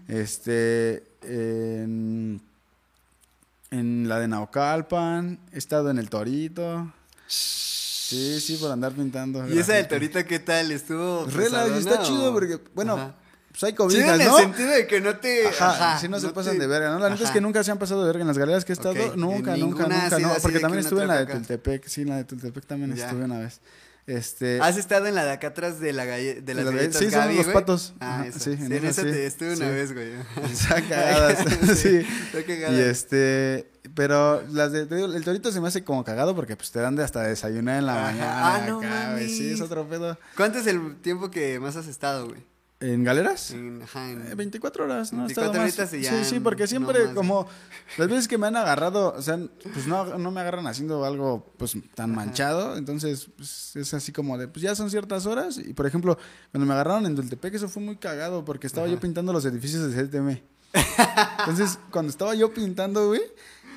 este, 0.07 1.03
en, 1.21 2.41
en 3.71 4.07
la 4.07 4.19
de 4.19 4.27
Naucalpan, 4.27 5.39
he 5.51 5.57
estado 5.57 5.89
en 5.89 5.97
el 5.97 6.09
Torito. 6.09 6.91
Sí, 7.27 8.39
sí, 8.39 8.55
por 8.57 8.71
andar 8.71 8.93
pintando. 8.93 9.47
¿Y 9.49 9.57
esa 9.59 9.73
del 9.73 9.87
torito 9.87 10.23
qué 10.25 10.39
tal? 10.39 10.71
¿Estuvo 10.71 11.25
Relax, 11.25 11.35
pesadona 11.51 11.77
está 11.77 12.01
chido 12.03 12.31
porque, 12.31 12.57
bueno, 12.73 12.93
Ajá. 12.93 13.15
pues 13.51 13.63
hay 13.63 13.73
cobijas, 13.73 14.15
en 14.15 14.21
el 14.21 14.27
¿no? 14.27 14.37
sentido 14.37 14.69
de 14.69 14.87
que 14.87 15.01
no 15.01 15.17
te. 15.17 15.47
Ajá, 15.49 15.71
ajá, 15.71 15.99
sí 15.99 16.07
no 16.07 16.17
se 16.17 16.27
te- 16.27 16.33
pasan 16.33 16.57
de 16.57 16.67
verga, 16.67 16.91
¿no? 16.91 16.99
La 16.99 17.09
neta 17.09 17.25
es 17.25 17.31
que 17.31 17.41
nunca 17.41 17.61
se 17.65 17.71
han 17.71 17.77
pasado 17.77 18.01
de 18.03 18.07
verga 18.07 18.21
en 18.21 18.27
las 18.27 18.37
galerías 18.37 18.63
que 18.63 18.71
he 18.71 18.75
estado. 18.75 18.95
Nunca, 19.17 19.57
nunca, 19.57 19.87
nunca, 19.87 20.19
no. 20.19 20.33
Porque 20.41 20.59
también 20.61 20.83
estuve 20.85 21.01
en 21.01 21.07
la 21.09 21.25
de. 21.25 21.33
Tultepec, 21.33 21.85
sí, 21.87 22.03
en 22.03 22.09
la 22.09 22.15
de 22.17 22.23
Tultepec 22.23 22.65
también 22.65 22.95
Ya. 22.95 23.05
estuve 23.07 23.25
una 23.25 23.39
vez. 23.39 23.59
Este. 24.07 24.61
¿Has 24.61 24.77
estado 24.77 25.05
en 25.07 25.15
la 25.15 25.25
de 25.25 25.31
acá 25.31 25.47
atrás 25.47 25.81
de, 25.81 25.91
la 25.91 26.05
galle- 26.05 26.41
de 26.41 26.53
las 26.53 26.63
la 26.63 26.71
de- 26.71 26.77
galletas 26.77 26.97
sí, 26.99 27.11
son 27.11 27.19
Gaby, 27.19 27.35
los 27.35 27.43
güey? 27.45 27.53
patos. 27.53 27.93
Ah, 27.99 28.23
esa. 28.25 28.39
sí, 28.39 28.55
Sí, 28.57 28.63
en 28.65 28.71
en 28.71 28.85
esa 28.85 29.01
sí, 29.01 29.09
te 29.11 29.25
estuve 29.25 29.49
una 29.55 29.65
sí. 29.67 29.71
vez, 29.73 29.93
güey. 29.93 30.11
Está 30.51 30.81
cagadas, 30.89 31.39
sí. 31.77 32.05
Y 32.69 32.79
este, 32.79 33.69
pero 33.95 34.41
las 34.49 34.71
de, 34.71 34.83
el 34.83 35.23
torito 35.25 35.51
se 35.51 35.59
me 35.59 35.67
hace 35.67 35.83
como 35.83 36.05
cagado 36.05 36.35
porque 36.35 36.55
pues 36.55 36.71
te 36.71 36.79
dan 36.79 36.95
de 36.95 37.03
hasta 37.03 37.21
desayunar 37.23 37.79
en 37.79 37.85
la 37.85 37.93
Ajá. 38.07 38.11
mañana. 38.13 38.55
Ah, 38.55 38.65
no 38.67 38.77
güey. 38.79 39.27
Sí, 39.27 39.47
es 39.51 39.59
mames. 39.59 39.61
otro 39.61 39.87
pedo. 39.89 40.17
¿Cuánto 40.37 40.59
es 40.59 40.67
el 40.67 40.95
tiempo 41.01 41.29
que 41.29 41.59
más 41.59 41.75
has 41.75 41.87
estado, 41.87 42.27
güey? 42.29 42.39
¿En 42.79 43.03
galeras? 43.03 43.51
En, 43.51 43.81
ajá, 43.81 44.11
en- 44.11 44.21
Eh, 44.27 44.35
24 44.35 44.85
horas, 44.85 45.11
¿no? 45.11 45.23
He 45.23 45.27
24 45.27 45.51
estado 45.51 45.65
más. 45.65 45.73
horitas 45.79 45.93
y 45.95 46.01
ya 46.03 46.23
Sí, 46.23 46.29
sí, 46.35 46.39
porque 46.39 46.67
siempre 46.67 47.05
más. 47.05 47.15
como 47.15 47.47
las 47.97 48.07
veces 48.07 48.27
que 48.27 48.37
me 48.37 48.45
han 48.45 48.55
agarrado, 48.55 49.13
o 49.17 49.21
sea, 49.21 49.39
pues 49.73 49.87
no, 49.87 50.17
no 50.19 50.29
me 50.29 50.41
agarran 50.41 50.67
haciendo 50.67 51.03
algo 51.03 51.53
pues 51.57 51.75
tan 51.95 52.13
manchado, 52.13 52.77
entonces 52.77 53.29
pues, 53.35 53.75
es 53.75 53.93
así 53.95 54.11
como 54.11 54.37
de, 54.37 54.47
pues 54.47 54.61
ya 54.61 54.75
son 54.75 54.91
ciertas 54.91 55.25
horas 55.25 55.57
y 55.57 55.73
por 55.73 55.87
ejemplo, 55.87 56.19
cuando 56.51 56.67
me 56.67 56.73
agarraron 56.73 57.07
en 57.07 57.15
Dultepec 57.15 57.55
eso 57.55 57.67
fue 57.67 57.81
muy 57.81 57.97
cagado 57.97 58.45
porque 58.45 58.67
estaba 58.67 58.85
yo 58.87 58.99
pintando 58.99 59.33
los 59.33 59.43
edificios 59.45 59.91
de 59.91 60.03
CTM. 60.05 60.43
Entonces, 61.39 61.79
cuando 61.91 62.11
estaba 62.11 62.35
yo 62.35 62.53
pintando, 62.53 63.07
güey, 63.07 63.21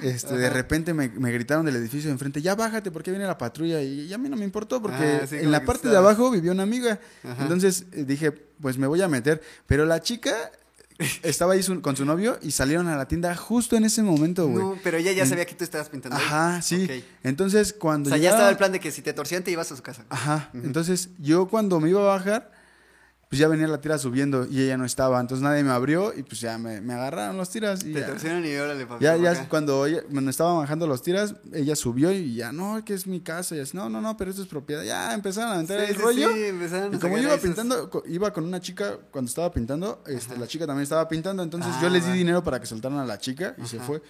este, 0.02 0.36
de 0.36 0.50
repente 0.50 0.94
me, 0.94 1.08
me 1.08 1.30
gritaron 1.32 1.64
del 1.66 1.76
edificio 1.76 2.08
de 2.08 2.12
enfrente, 2.12 2.40
ya 2.42 2.54
bájate 2.54 2.90
porque 2.90 3.10
viene 3.10 3.26
la 3.26 3.38
patrulla 3.38 3.82
y, 3.82 4.02
y 4.02 4.12
a 4.12 4.18
mí 4.18 4.28
no 4.28 4.36
me 4.36 4.44
importó 4.44 4.80
porque 4.82 5.20
Ah, 5.22 5.26
sí, 5.26 5.36
en 5.36 5.50
la 5.50 5.64
parte 5.64 5.88
de 5.88 5.96
abajo 5.96 6.30
vivía 6.30 6.52
una 6.52 6.62
amiga. 6.62 6.98
Ajá. 7.24 7.42
Entonces 7.42 7.84
eh, 7.92 8.04
dije, 8.04 8.30
pues 8.32 8.78
me 8.78 8.86
voy 8.86 9.00
a 9.02 9.08
meter, 9.08 9.40
pero 9.66 9.84
la 9.86 10.00
chica 10.00 10.34
estaba 11.22 11.54
ahí 11.54 11.62
su- 11.62 11.80
con 11.80 11.96
su 11.96 12.04
novio 12.04 12.38
y 12.42 12.50
salieron 12.50 12.86
a 12.88 12.96
la 12.96 13.08
tienda 13.08 13.34
justo 13.34 13.74
en 13.76 13.84
ese 13.84 14.02
momento, 14.02 14.46
güey. 14.48 14.62
No, 14.62 14.78
pero 14.84 14.98
ella 14.98 15.12
ya 15.12 15.24
sabía 15.24 15.46
que 15.46 15.54
tú 15.54 15.64
estabas 15.64 15.88
pintando. 15.88 16.16
ahí. 16.18 16.22
Ajá, 16.24 16.62
sí. 16.62 17.04
Entonces, 17.22 17.72
O 17.76 17.78
cuando 17.78 18.10
sea, 18.10 18.18
ya 18.18 18.30
estaba 18.30 18.50
el 18.50 18.56
plan 18.58 18.70
de 18.72 18.80
que 18.80 18.90
si 18.90 19.00
te 19.00 19.12
torcían 19.14 19.42
te 19.42 19.50
ibas 19.50 19.72
a 19.72 19.76
su 19.76 19.82
casa. 19.82 20.04
Ajá. 20.10 20.50
Entonces, 20.52 21.08
yo 21.18 21.46
cuando 21.48 21.80
me 21.80 21.88
iba 21.88 22.00
a 22.02 22.16
bajar, 22.18 22.52
pues 23.30 23.38
ya 23.38 23.46
venía 23.46 23.68
la 23.68 23.80
tira 23.80 23.96
subiendo 23.96 24.44
y 24.50 24.60
ella 24.60 24.76
no 24.76 24.84
estaba. 24.84 25.20
Entonces 25.20 25.40
nadie 25.40 25.62
me 25.62 25.70
abrió 25.70 26.12
y 26.18 26.24
pues 26.24 26.40
ya 26.40 26.58
me, 26.58 26.80
me 26.80 26.94
agarraron 26.94 27.36
los 27.36 27.48
tiras. 27.48 27.84
Y 27.84 27.92
Te 27.92 28.02
torcieron 28.02 28.44
y 28.44 28.56
órale, 28.56 28.84
papi. 28.86 29.04
ya, 29.04 29.16
ya 29.16 29.30
acá. 29.30 29.48
cuando 29.48 29.86
ella, 29.86 30.02
me 30.08 30.28
estaban 30.28 30.56
bajando 30.56 30.88
los 30.88 31.00
tiras, 31.00 31.36
ella 31.52 31.76
subió 31.76 32.10
y 32.10 32.34
ya, 32.34 32.50
no, 32.50 32.84
que 32.84 32.92
es 32.92 33.06
mi 33.06 33.20
casa. 33.20 33.54
Y 33.54 33.60
así, 33.60 33.76
no, 33.76 33.88
no, 33.88 34.00
no, 34.00 34.16
pero 34.16 34.30
esto 34.32 34.42
es 34.42 34.48
propiedad. 34.48 34.82
Ya 34.82 35.14
empezaron 35.14 35.52
a 35.56 35.60
entrar 35.60 35.78
Sí, 35.78 35.86
el 35.90 35.96
sí, 35.96 36.02
rollo. 36.02 36.32
sí, 36.34 36.42
empezaron 36.44 36.92
a 36.92 36.96
Y 36.96 36.98
como 36.98 37.16
yo 37.18 37.22
iba 37.22 37.32
esos- 37.34 37.42
pintando, 37.44 38.02
iba 38.06 38.32
con 38.32 38.44
una 38.44 38.60
chica 38.60 38.98
cuando 39.12 39.28
estaba 39.28 39.52
pintando, 39.52 40.02
este, 40.08 40.36
la 40.36 40.48
chica 40.48 40.66
también 40.66 40.82
estaba 40.82 41.06
pintando, 41.08 41.44
entonces 41.44 41.72
Ah, 41.72 41.78
yo 41.82 41.88
les 41.88 42.04
di 42.06 42.12
dinero 42.12 42.42
para 42.42 42.58
que 42.58 42.66
soltaran 42.66 42.98
a 42.98 43.04
la 43.06 43.16
chica 43.18 43.54
y 43.62 43.66
se 43.68 43.78
fue. 43.78 44.02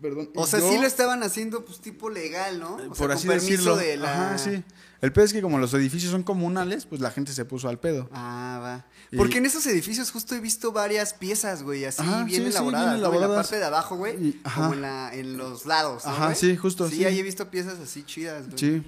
Perdón. 0.00 0.30
O 0.34 0.46
sea, 0.46 0.58
yo- 0.60 0.68
sí 0.70 0.78
lo 0.78 0.86
estaban 0.86 1.22
haciendo, 1.22 1.64
pues, 1.64 1.80
tipo 1.80 2.10
legal, 2.10 2.58
¿no? 2.58 2.74
O 2.74 2.78
sea, 2.78 2.88
por 2.88 2.96
con 2.96 3.10
así 3.12 3.26
permiso 3.28 3.50
decirlo. 3.50 3.76
de 3.76 3.96
la- 3.96 4.26
Ajá, 4.28 4.38
sí. 4.38 4.62
El 5.02 5.12
pedo 5.12 5.24
es 5.26 5.32
que 5.34 5.42
como 5.42 5.58
los 5.58 5.74
edificios 5.74 6.10
son 6.12 6.22
comunales, 6.22 6.86
pues 6.86 7.00
la 7.00 7.10
gente 7.10 7.32
se 7.32 7.44
puso 7.44 7.68
al 7.68 7.78
pedo. 7.78 8.08
Ah, 8.12 8.60
va. 8.62 8.84
Y- 9.10 9.16
Porque 9.16 9.38
en 9.38 9.46
esos 9.46 9.66
edificios 9.66 10.10
justo 10.12 10.34
he 10.34 10.40
visto 10.40 10.72
varias 10.72 11.12
piezas, 11.12 11.62
güey, 11.64 11.84
así 11.84 12.00
Ajá, 12.00 12.24
bien 12.24 12.42
sí, 12.44 12.50
sí, 12.50 12.56
elaboradas, 12.56 12.86
bien 12.86 12.90
¿no? 12.92 12.96
En 12.96 13.02
la 13.02 13.08
elaboradas. 13.18 13.46
parte 13.48 13.58
de 13.58 13.64
abajo, 13.64 13.96
güey, 13.96 14.14
Y- 14.28 14.40
ajá. 14.44 14.60
como 14.62 14.74
en, 14.74 14.80
la, 14.82 15.14
en 15.14 15.36
los 15.36 15.66
lados, 15.66 16.04
¿no, 16.06 16.10
Ajá, 16.12 16.24
güey? 16.26 16.36
sí, 16.36 16.56
justo, 16.56 16.88
Sí, 16.88 16.96
sí. 16.96 17.04
ahí 17.04 17.18
he 17.18 17.22
visto 17.22 17.50
piezas 17.50 17.78
así 17.80 18.04
chidas, 18.04 18.46
güey. 18.46 18.58
Sí. 18.58 18.82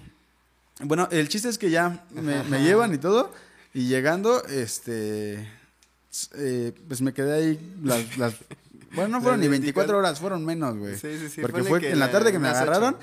Bueno, 0.80 1.08
el 1.10 1.28
chiste 1.28 1.48
es 1.48 1.58
que 1.58 1.70
ya 1.70 2.04
me, 2.10 2.42
me 2.44 2.62
llevan 2.62 2.94
y 2.94 2.98
todo. 2.98 3.32
Y 3.74 3.88
llegando, 3.88 4.44
este. 4.46 5.48
eh, 6.36 6.72
pues 6.86 7.00
me 7.02 7.12
quedé 7.12 7.32
ahí 7.32 7.74
las. 7.82 8.16
las- 8.18 8.34
bueno, 8.94 9.08
no 9.16 9.20
fueron 9.22 9.40
ni 9.40 9.48
24 9.48 9.96
24 9.96 9.98
horas, 9.98 10.20
fueron 10.20 10.44
menos, 10.44 10.76
güey. 10.76 10.96
Sí, 10.96 11.18
sí, 11.18 11.28
sí, 11.28 11.40
Porque 11.40 11.62
fue 11.62 11.80
que 11.80 11.90
en 11.92 11.98
la 11.98 12.06
la- 12.06 12.12
tarde 12.12 12.32
que 12.32 12.38
me 12.38 12.48
agarraron. 12.48 12.96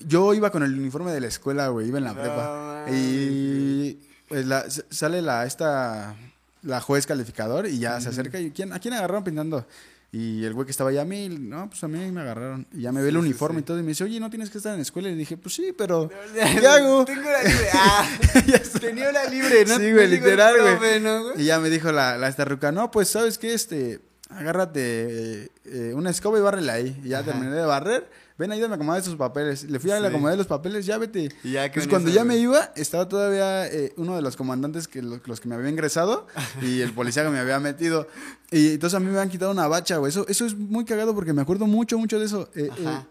Yo 0.00 0.34
iba 0.34 0.50
con 0.50 0.62
el 0.62 0.78
uniforme 0.78 1.12
de 1.12 1.20
la 1.20 1.26
escuela, 1.28 1.68
güey, 1.68 1.88
iba 1.88 1.98
en 1.98 2.04
la 2.04 2.14
prepa. 2.14 2.86
Y 2.90 3.98
pues 4.28 4.46
la, 4.46 4.64
sale 4.90 5.22
la 5.22 5.44
esta 5.46 6.14
la 6.62 6.80
juez 6.80 7.06
calificador 7.06 7.66
y 7.66 7.78
ya 7.78 8.00
se 8.00 8.08
acerca 8.08 8.40
y 8.40 8.50
¿quién, 8.50 8.72
¿a 8.72 8.78
quién 8.78 8.94
agarraron 8.94 9.22
pintando? 9.24 9.66
Y 10.12 10.44
el 10.44 10.54
güey 10.54 10.64
que 10.64 10.70
estaba 10.70 10.90
allá 10.90 11.02
a 11.02 11.04
mí, 11.04 11.28
no, 11.28 11.68
pues 11.68 11.82
a 11.82 11.88
mí 11.88 11.98
me 12.12 12.20
agarraron. 12.20 12.66
Y 12.72 12.82
ya 12.82 12.92
me 12.92 13.02
ve 13.02 13.08
el 13.08 13.14
Sí, 13.16 13.20
uniforme 13.20 13.58
sí. 13.58 13.62
y 13.62 13.64
todo 13.64 13.78
y 13.80 13.82
me 13.82 13.88
dice, 13.88 14.04
oye, 14.04 14.20
¿no 14.20 14.30
tienes 14.30 14.48
que 14.48 14.58
estar 14.58 14.70
en 14.70 14.78
la 14.78 14.82
escuela? 14.82 15.08
Y 15.10 15.14
dije, 15.16 15.36
pues 15.36 15.56
sí, 15.56 15.74
pero 15.76 16.08
¿qué 16.60 16.66
hago? 16.68 17.04
Tengo 17.06 17.20
una 17.28 17.42
libre. 17.42 17.68
Ah, 17.74 18.08
tenía 18.80 19.10
una 19.10 19.24
libre, 19.24 19.64
¿no? 19.66 19.76
Sí, 19.76 19.92
güey, 19.92 20.06
literal, 20.08 20.54
güey. 20.60 20.76
profe, 20.76 21.00
¿no, 21.00 21.22
güey? 21.24 21.42
Y 21.42 21.44
ya 21.46 21.58
me 21.58 21.68
dijo 21.68 21.90
la, 21.90 22.16
la 22.16 22.28
esta 22.28 22.44
ruca, 22.44 22.70
no, 22.70 22.92
pues, 22.92 23.08
¿sabes 23.08 23.38
qué? 23.38 23.54
Este, 23.54 24.00
agárrate 24.36 25.50
eh, 25.64 25.92
una 25.94 26.10
escoba 26.10 26.38
y 26.38 26.42
bárrela 26.42 26.74
ahí. 26.74 27.00
Y 27.04 27.08
ya 27.10 27.18
Ajá. 27.20 27.32
terminé 27.32 27.52
de 27.52 27.64
barrer. 27.64 28.08
Ven, 28.36 28.50
ayúdame 28.50 28.74
a 28.74 28.76
acomodar 28.76 28.98
estos 29.00 29.14
papeles. 29.14 29.62
Le 29.70 29.78
fui 29.78 29.92
a 29.92 30.00
Sí. 30.00 30.06
acomodar 30.06 30.36
los 30.36 30.48
papeles, 30.48 30.84
ya 30.86 30.98
vete. 30.98 31.28
Y 31.44 31.52
ya 31.52 31.70
pues 31.72 31.86
cuando 31.86 32.10
ya 32.10 32.24
me 32.24 32.36
iba, 32.36 32.72
estaba 32.74 33.08
todavía 33.08 33.66
eh, 33.68 33.92
uno 33.96 34.16
de 34.16 34.22
los 34.22 34.34
comandantes 34.36 34.88
que 34.88 35.02
los, 35.02 35.20
los 35.26 35.40
que 35.40 35.48
me 35.48 35.54
había 35.54 35.70
ingresado 35.70 36.26
y 36.60 36.80
el 36.80 36.92
policía 36.92 37.22
que 37.22 37.30
me 37.30 37.38
había 37.38 37.60
metido. 37.60 38.08
Y 38.50 38.72
entonces 38.74 38.96
a 38.96 39.00
mí 39.00 39.06
me 39.06 39.12
habían 39.12 39.28
quitado 39.30 39.52
una 39.52 39.68
bacha, 39.68 39.98
güey. 39.98 40.10
Eso, 40.10 40.26
eso 40.28 40.46
es 40.46 40.56
muy 40.56 40.84
cagado 40.84 41.14
porque 41.14 41.32
me 41.32 41.42
acuerdo 41.42 41.66
mucho, 41.68 41.96
mucho 41.96 42.18
de 42.18 42.26
eso. 42.26 42.48
Eh, 42.56 42.70
Ajá. 42.72 43.06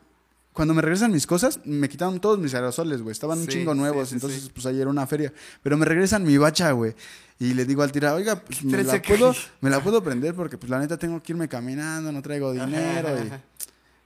Cuando 0.53 0.73
me 0.73 0.81
regresan 0.81 1.11
mis 1.11 1.25
cosas, 1.27 1.59
me 1.65 1.89
quitaron 1.89 2.19
todos 2.19 2.39
mis 2.39 2.53
aerosoles, 2.53 3.01
güey. 3.01 3.11
Estaban 3.11 3.39
un 3.39 3.45
Sí, 3.45 3.51
chingo 3.51 3.73
nuevos, 3.73 4.09
sí, 4.09 4.15
entonces 4.15 4.49
pues 4.53 4.65
ahí 4.65 4.79
era 4.79 4.89
una 4.89 5.05
feria. 5.07 5.33
Pero 5.61 5.77
me 5.77 5.85
regresan 5.85 6.23
mi 6.23 6.37
bacha, 6.37 6.71
güey. 6.71 6.93
Y 7.39 7.55
le 7.55 7.65
digo 7.65 7.81
al 7.81 7.91
tira, 7.91 8.13
oiga, 8.13 8.39
pues 8.39 8.63
me 8.63 8.83
la, 8.83 9.01
puedo, 9.01 9.33
me 9.61 9.69
la 9.69 9.81
puedo 9.83 10.03
prender 10.03 10.35
porque 10.35 10.57
pues 10.57 10.69
la 10.69 10.79
neta 10.79 10.97
tengo 10.97 11.21
que 11.21 11.33
irme 11.33 11.49
caminando, 11.49 12.11
no 12.11 12.21
traigo 12.21 12.53
dinero. 12.53 13.09
Ajá, 13.09 13.23
y, 13.23 13.27
ajá. 13.27 13.41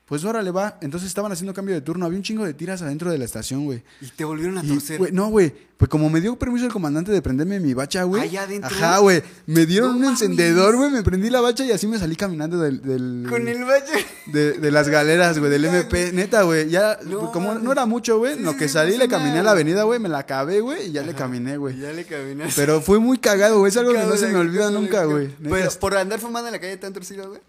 Pues 0.08 0.24
órale, 0.24 0.52
va. 0.52 0.78
Entonces 0.82 1.08
estaban 1.10 1.32
haciendo 1.32 1.54
cambio 1.54 1.76
de 1.76 1.82
turno. 1.82 2.06
Había 2.06 2.18
un 2.18 2.24
chingo 2.24 2.46
de 2.46 2.54
tiras 2.54 2.82
adentro 2.82 3.12
de 3.12 3.18
la 3.18 3.26
estación, 3.26 3.66
güey. 3.66 3.84
Y 4.02 4.08
te 4.08 4.24
volvieron 4.24 4.58
a 4.58 4.64
Y, 4.64 4.70
torcer. 4.70 4.98
güey, 4.98 5.12
no, 5.12 5.28
güey. 5.28 5.54
Pues 5.78 5.90
como 5.90 6.10
me 6.10 6.22
dio 6.22 6.36
permiso 6.40 6.66
el 6.66 6.72
comandante 6.72 7.12
de 7.12 7.22
prenderme 7.22 7.60
mi 7.60 7.74
bacha, 7.76 8.02
güey. 8.04 8.24
¿Allá 8.24 8.44
adentro? 8.44 8.70
Ajá, 8.76 8.98
güey. 9.00 9.22
Me 9.46 9.66
dieron 9.68 9.92
No 9.92 9.96
un 9.98 10.02
mames. 10.06 10.22
encendedor, 10.22 10.76
güey. 10.78 10.90
Me 10.90 11.04
prendí 11.04 11.30
la 11.30 11.40
bacha 11.42 11.66
y 11.66 11.72
así 11.72 11.86
me 11.88 12.00
salí 12.00 12.16
caminando 12.16 12.58
del. 12.58 12.82
del- 12.82 13.28
Con 13.30 13.48
el 13.48 13.64
valle. 13.64 14.06
de, 14.28 14.54
de 14.54 14.72
las 14.72 14.88
galeras, 14.90 15.38
güey, 15.38 15.52
del 15.52 15.66
MP. 15.66 16.14
Neta, 16.14 16.44
güey. 16.44 16.70
Ya, 16.70 16.98
No, 17.06 17.32
como 17.32 17.56
no 17.56 17.72
era 17.74 17.86
mucho, 17.86 18.18
güey. 18.18 18.38
Sí, 18.38 18.42
lo 18.44 18.56
que 18.58 18.70
salí, 18.70 18.92
pues 18.94 19.00
le 19.02 19.08
caminé 19.10 19.40
a 19.40 19.44
la 19.44 19.52
avenida, 19.52 19.84
güey. 19.84 20.00
Me 20.00 20.10
la 20.10 20.20
acabé, 20.20 20.62
güey. 20.62 20.88
Y 20.88 20.92
ya 20.94 21.04
le 21.04 21.14
caminé, 21.14 21.58
güey. 21.58 21.78
ya 21.78 21.92
le 21.92 22.06
caminas. 22.06 22.54
Pero 22.56 22.82
fue 22.82 22.98
muy 23.00 23.18
cagado, 23.18 23.60
güey. 23.60 23.70
Es 23.70 23.78
algo 23.78 23.92
que 23.92 24.00
no 24.04 24.16
se 24.16 24.30
me 24.30 24.38
olvida 24.40 24.72
nunca, 24.72 25.04
güey. 25.04 25.30
Pero 25.44 25.70
por 25.80 25.96
andar 25.98 26.20
fumando 26.20 26.48
en 26.48 26.54
la 26.54 26.60
calle 26.60 26.78
tan 26.78 26.94
torcido, 26.94 27.28
güey. 27.30 27.42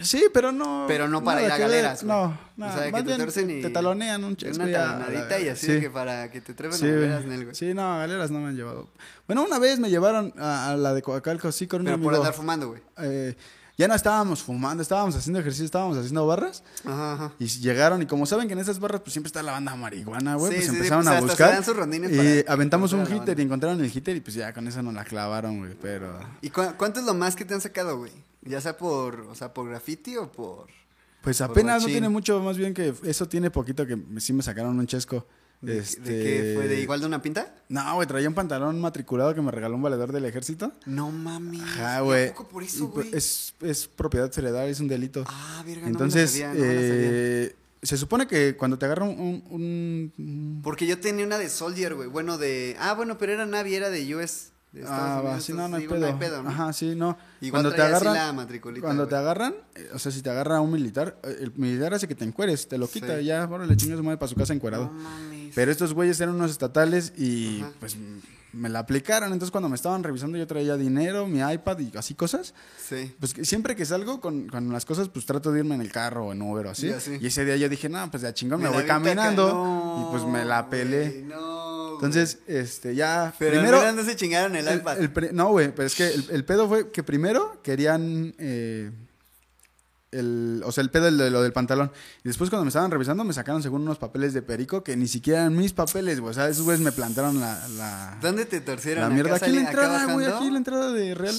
Sí, 0.00 0.26
pero 0.32 0.52
no. 0.52 0.84
Pero 0.86 1.08
no 1.08 1.24
para 1.24 1.42
ir 1.42 1.50
a 1.50 1.56
que 1.56 1.62
ver. 1.62 1.70
galeras. 1.70 2.04
No, 2.04 2.38
no. 2.56 2.68
O 2.68 2.72
sea, 2.72 2.84
que 2.84 2.92
más 2.92 3.00
te 3.02 3.06
bien 3.08 3.18
torcen 3.18 3.50
y- 3.50 3.62
Te 3.62 3.70
talonean 3.70 4.22
un 4.24 4.36
chesco 4.36 4.62
Una 4.62 4.72
talonadita 4.72 5.40
y 5.40 5.48
así 5.48 5.66
sí. 5.66 5.72
de 5.72 5.80
que 5.80 5.90
para 5.90 6.30
que 6.30 6.40
te 6.40 6.54
trepen 6.54 6.78
Sí, 6.78 6.86
a 6.86 6.90
galeras, 6.90 7.24
Nel, 7.24 7.44
güey. 7.44 7.54
Sí, 7.56 7.74
no, 7.74 7.94
a 7.94 7.98
galeras 7.98 8.30
no 8.30 8.38
me 8.38 8.48
han 8.48 8.56
llevado. 8.56 8.88
Bueno, 9.26 9.42
una 9.44 9.58
vez 9.58 9.78
me 9.80 9.90
llevaron 9.90 10.32
a, 10.38 10.70
a 10.70 10.76
la 10.76 10.94
de 10.94 11.02
Coacalco, 11.02 11.50
sí, 11.50 11.66
con 11.66 11.80
un 11.80 11.86
Pero 11.86 12.00
por 12.00 12.14
andar 12.14 12.32
fumando, 12.32 12.68
güey. 12.68 12.80
Eh, 12.98 13.34
ya 13.76 13.86
no 13.86 13.94
estábamos 13.94 14.42
fumando, 14.42 14.82
estábamos 14.82 15.14
haciendo 15.14 15.38
ejercicio, 15.40 15.64
estábamos 15.64 15.96
haciendo 15.96 16.26
barras. 16.26 16.62
Ajá, 16.84 17.12
ajá. 17.14 17.32
Y 17.38 17.46
llegaron, 17.46 18.00
y 18.02 18.06
como 18.06 18.26
saben 18.26 18.46
que 18.48 18.52
en 18.54 18.58
esas 18.60 18.78
barras 18.80 19.00
pues 19.02 19.12
siempre 19.12 19.28
está 19.28 19.42
la 19.42 19.52
banda 19.52 19.74
marihuana, 19.76 20.34
güey, 20.36 20.50
Sí, 20.52 20.56
pues 20.58 20.64
sí, 20.64 20.70
sí, 20.70 20.76
empezaron 20.78 21.04
pues 21.04 21.16
a 21.16 21.20
buscar. 21.20 21.64
sus 21.64 21.74
y 21.74 22.42
para 22.42 22.52
aventamos 22.52 22.92
un 22.92 23.02
hitter 23.02 23.38
y 23.38 23.42
encontraron 23.42 23.80
el 23.80 23.86
hitter 23.96 24.16
y 24.16 24.20
pues 24.20 24.34
ya 24.34 24.52
con 24.52 24.66
eso 24.66 24.82
nos 24.82 24.94
la 24.94 25.04
clavaron, 25.04 25.58
güey, 25.58 25.74
pero... 25.80 26.18
¿Y 26.40 26.50
cu- 26.50 26.74
cuánto 26.76 26.98
es 27.00 27.06
lo 27.06 27.14
más 27.14 27.36
que 27.36 27.44
te 27.44 27.54
han 27.54 27.60
sacado, 27.60 27.98
güey? 27.98 28.10
Ya 28.42 28.60
sea 28.60 28.76
por, 28.76 29.20
o 29.22 29.34
sea, 29.34 29.52
por 29.52 29.68
graffiti 29.68 30.16
o 30.16 30.30
por... 30.30 30.66
Pues 31.22 31.38
Por 31.38 31.50
apenas 31.50 31.82
no 31.82 31.88
tiene 31.88 32.08
mucho, 32.08 32.40
más 32.40 32.56
bien 32.56 32.72
que 32.72 32.94
eso 33.02 33.28
tiene 33.28 33.50
poquito 33.50 33.84
que 33.86 33.96
me- 33.96 34.20
sí 34.20 34.32
me 34.32 34.42
sacaron 34.42 34.78
un 34.78 34.86
chesco. 34.86 35.26
¿De, 35.60 35.78
Este- 35.78 36.00
de 36.00 36.22
qué 36.24 36.52
fue? 36.54 36.68
¿De 36.68 36.80
igual 36.80 37.00
de 37.00 37.06
una 37.06 37.20
pinta? 37.20 37.56
No, 37.68 37.96
güey, 37.96 38.06
traía 38.06 38.28
un 38.28 38.34
pantalón 38.34 38.80
matriculado 38.80 39.34
que 39.34 39.42
me 39.42 39.50
regaló 39.50 39.74
un 39.74 39.82
valedor 39.82 40.12
del 40.12 40.24
ejército. 40.24 40.72
No 40.86 41.10
mames. 41.10 41.60
Ajá, 41.62 41.98
¿Y 42.00 42.04
güey. 42.04 42.32
por 42.34 42.62
eso, 42.62 42.88
pues, 42.94 43.08
güey? 43.08 43.18
Es, 43.18 43.52
es 43.60 43.88
propiedad 43.88 44.30
heredada, 44.38 44.66
es 44.66 44.78
un 44.78 44.86
delito. 44.86 45.24
Ah, 45.26 45.64
verga, 45.66 45.80
no 45.80 45.86
me 45.86 45.86
la 45.86 45.88
Entonces, 45.88 46.30
sabía, 46.30 46.48
no 46.54 46.54
me 46.54 46.60
la 46.60 46.66
sabía. 46.80 46.82
eh, 47.10 47.56
se 47.82 47.96
supone 47.96 48.28
que 48.28 48.56
cuando 48.56 48.78
te 48.78 48.86
agarran 48.86 49.08
un, 49.08 49.42
un- 49.50 50.12
un- 50.18 50.60
Porque 50.62 50.86
yo 50.86 51.00
tenía 51.00 51.26
una 51.26 51.38
de 51.38 51.48
Soldier, 51.48 51.96
güey. 51.96 52.08
Bueno, 52.08 52.38
de... 52.38 52.76
Ah, 52.78 52.94
bueno, 52.94 53.18
pero 53.18 53.32
era 53.32 53.44
Navi, 53.44 53.74
era 53.74 53.90
de 53.90 54.14
US. 54.14 54.52
De 54.72 54.84
Ah, 54.86 55.22
va, 55.24 55.40
sí, 55.40 55.52
no, 55.54 55.66
no 55.66 55.76
hay 55.76 55.88
pedo. 55.88 56.06
Ajá, 56.46 56.72
sí, 56.74 56.94
no. 56.94 57.16
Igual 57.40 57.62
cuando 57.62 57.74
te 57.74 57.80
así 57.82 57.90
agarran, 57.90 58.14
la 58.14 58.32
matriculita, 58.34 58.84
cuando 58.86 59.06
te 59.08 59.14
güey. 59.14 59.20
agarran, 59.22 59.54
eh, 59.74 59.88
o 59.94 59.98
sea, 59.98 60.12
si 60.12 60.20
te 60.20 60.28
agarra 60.28 60.60
un 60.60 60.70
militar, 60.70 61.18
eh, 61.22 61.38
el 61.40 61.52
militar 61.56 61.94
hace 61.94 62.06
que 62.06 62.14
te 62.14 62.24
encueres, 62.24 62.68
te 62.68 62.76
lo 62.76 62.86
quita, 62.88 63.18
Sí. 63.18 63.24
ya, 63.24 63.44
ahora 63.44 63.64
le 63.64 63.76
chingas 63.78 64.00
madre 64.02 64.18
para 64.18 64.28
su 64.28 64.34
casa 64.36 64.52
encuerado. 64.52 64.92
No. 64.92 65.50
Pero 65.54 65.70
estos 65.72 65.94
güeyes 65.94 66.20
eran 66.20 66.34
unos 66.34 66.50
estatales 66.50 67.14
y 67.16 67.62
Ajá. 67.62 67.72
pues 67.80 67.96
me 68.52 68.68
la 68.68 68.80
aplicaron. 68.80 69.32
Entonces 69.32 69.50
cuando 69.50 69.68
me 69.70 69.74
estaban 69.76 70.02
revisando 70.02 70.36
yo 70.36 70.46
traía 70.46 70.76
dinero, 70.76 71.26
mi 71.26 71.38
iPad 71.40 71.78
y 71.78 71.96
así 71.96 72.14
cosas. 72.14 72.52
Sí. 72.86 73.14
Pues 73.18 73.34
siempre 73.42 73.74
que 73.74 73.86
salgo 73.86 74.20
con, 74.20 74.48
con 74.48 74.70
las 74.72 74.84
cosas, 74.84 75.08
pues 75.08 75.24
trato 75.24 75.50
de 75.50 75.60
irme 75.60 75.74
en 75.76 75.80
el 75.80 75.90
carro 75.90 76.26
o 76.26 76.32
en 76.32 76.42
Uber 76.42 76.66
o 76.66 76.70
así. 76.70 76.88
Ya, 76.88 77.00
sí. 77.00 77.16
Y 77.20 77.26
ese 77.28 77.44
día 77.46 77.56
yo 77.56 77.68
dije, 77.70 77.88
no, 77.88 78.10
pues 78.10 78.22
ya 78.22 78.34
chingón, 78.34 78.60
me, 78.60 78.68
voy 78.68 78.78
acá. 78.78 78.94
caminando. 78.94 79.48
No, 79.52 80.06
y 80.06 80.10
pues 80.12 80.24
me 80.30 80.44
la 80.44 80.68
pelé. 80.68 81.08
güey, 81.08 81.22
No, 81.24 81.57
Entonces, 82.06 82.38
este, 82.46 82.94
ya. 82.94 83.34
Pero 83.38 83.52
primero. 83.52 83.92
no 83.92 84.04
se 84.04 84.16
chingaron 84.16 84.56
el, 84.56 84.66
el- 84.66 84.78
iPad. 84.78 84.98
el 85.00 85.36
no, 85.36 85.48
güey, 85.50 85.74
pero 85.74 85.86
es 85.86 85.94
que 85.94 86.06
el, 86.08 86.24
el 86.30 86.44
pedo 86.44 86.68
fue 86.68 86.90
que 86.90 87.02
primero 87.02 87.60
querían. 87.62 88.34
eh, 88.38 88.90
el, 90.10 90.62
o 90.64 90.72
sea, 90.72 90.82
el 90.82 90.90
pedo 90.90 91.10
de 91.10 91.30
lo 91.30 91.42
del 91.42 91.52
pantalón. 91.52 91.92
Y 92.24 92.28
después, 92.28 92.48
cuando 92.48 92.64
me 92.64 92.68
estaban 92.68 92.90
revisando, 92.90 93.24
me 93.24 93.34
sacaron 93.34 93.62
según 93.62 93.82
unos 93.82 93.98
papeles 93.98 94.32
de 94.32 94.40
perico 94.40 94.82
que 94.82 94.96
ni 94.96 95.06
siquiera 95.06 95.40
eran 95.40 95.56
mis 95.56 95.74
papeles, 95.74 96.20
güey. 96.20 96.30
O 96.30 96.34
sea, 96.34 96.48
esos 96.48 96.64
güeyes 96.64 96.80
me 96.82 96.92
plantaron 96.92 97.40
la. 97.40 97.68
la 97.76 98.18
¿Dónde 98.22 98.46
te 98.46 98.60
torcieron? 98.60 99.02
la 99.04 99.10
mierda. 99.10 99.36
¿Acá 99.36 99.46
Aquí 99.46 99.54
la 99.54 99.60
entrada, 99.60 100.12
güey. 100.14 100.26
Aquí 100.26 100.50
la 100.50 100.56
entrada 100.58 100.92
de 100.92 101.14
Real. 101.14 101.34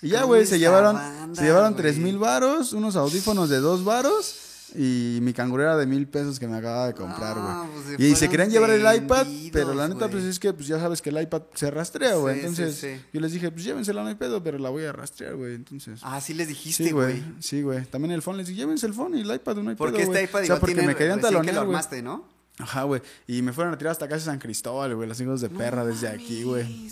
Y 0.00 0.08
ya, 0.08 0.22
¿cómo 0.22 0.28
güey, 0.32 0.46
se 0.46 0.58
llevaron, 0.58 0.96
banda, 0.96 1.34
se 1.40 1.46
llevaron 1.46 1.76
tres 1.76 1.96
mil 1.98 2.18
varos, 2.18 2.72
unos 2.72 2.96
audífonos 2.96 3.48
de 3.48 3.58
dos 3.58 3.84
varos 3.84 4.34
y 4.74 5.18
mi 5.22 5.32
cangurera 5.32 5.76
de 5.76 5.86
mil 5.86 6.06
pesos 6.06 6.38
que 6.38 6.48
me 6.48 6.56
acababa 6.56 6.86
de 6.88 6.94
comprar, 6.94 7.34
güey. 7.34 7.46
No, 7.46 7.68
pues 7.72 8.00
y 8.00 8.16
se 8.16 8.28
querían 8.28 8.50
llevar 8.50 8.70
el 8.70 8.96
iPad, 8.96 9.26
pero 9.52 9.74
la 9.74 9.88
neta, 9.88 10.08
pues 10.08 10.24
es 10.24 10.38
que 10.38 10.52
pues 10.52 10.66
ya 10.66 10.78
sabes 10.78 11.02
que 11.02 11.10
el 11.10 11.20
iPad 11.20 11.42
se 11.54 11.70
rastrea, 11.70 12.14
güey. 12.14 12.34
Sí, 12.34 12.40
Entonces, 12.40 12.76
sí. 12.76 13.00
yo 13.12 13.20
les 13.20 13.32
dije, 13.32 13.50
pues 13.50 13.64
llévensela, 13.64 14.02
no 14.02 14.08
hay 14.08 14.14
pedo, 14.14 14.42
pero 14.42 14.58
la 14.58 14.70
voy 14.70 14.84
a 14.84 14.92
rastrear, 14.92 15.36
güey. 15.36 15.54
Entonces. 15.54 16.00
Ah, 16.02 16.20
sí 16.20 16.34
les 16.34 16.48
dijiste, 16.48 16.92
güey. 16.92 17.22
Sí, 17.40 17.62
güey. 17.62 17.84
También 17.86 18.12
el 18.12 18.22
phone 18.22 18.38
les 18.38 18.46
dije, 18.46 18.60
llévense 18.60 18.86
el 18.86 18.94
phone 18.94 19.16
y 19.16 19.20
el 19.20 19.34
iPad, 19.34 19.56
no 19.56 19.70
hay 19.70 19.76
Porque 19.76 19.98
pedo, 19.98 20.12
este 20.12 20.12
güey". 20.12 20.24
iPad 20.24 20.42
O 20.42 20.46
sea, 20.46 20.60
porque 20.60 20.82
me 20.82 20.94
querían 20.94 21.18
recién 21.20 21.42
que 21.42 21.46
lo 21.46 21.52
talonear, 21.52 21.58
armaste, 21.58 22.02
¿no? 22.02 22.28
Ajá, 22.58 22.82
güey. 22.84 23.02
Y 23.26 23.42
me 23.42 23.52
fueron 23.52 23.72
a 23.74 23.78
tirar 23.78 23.92
hasta 23.92 24.08
casi 24.08 24.24
San 24.26 24.38
Cristóbal, 24.38 24.94
güey. 24.94 25.08
Los 25.08 25.20
hijos 25.20 25.40
de 25.40 25.48
perra 25.48 25.84
desde 25.84 26.08
aquí, 26.08 26.44
güey. 26.44 26.90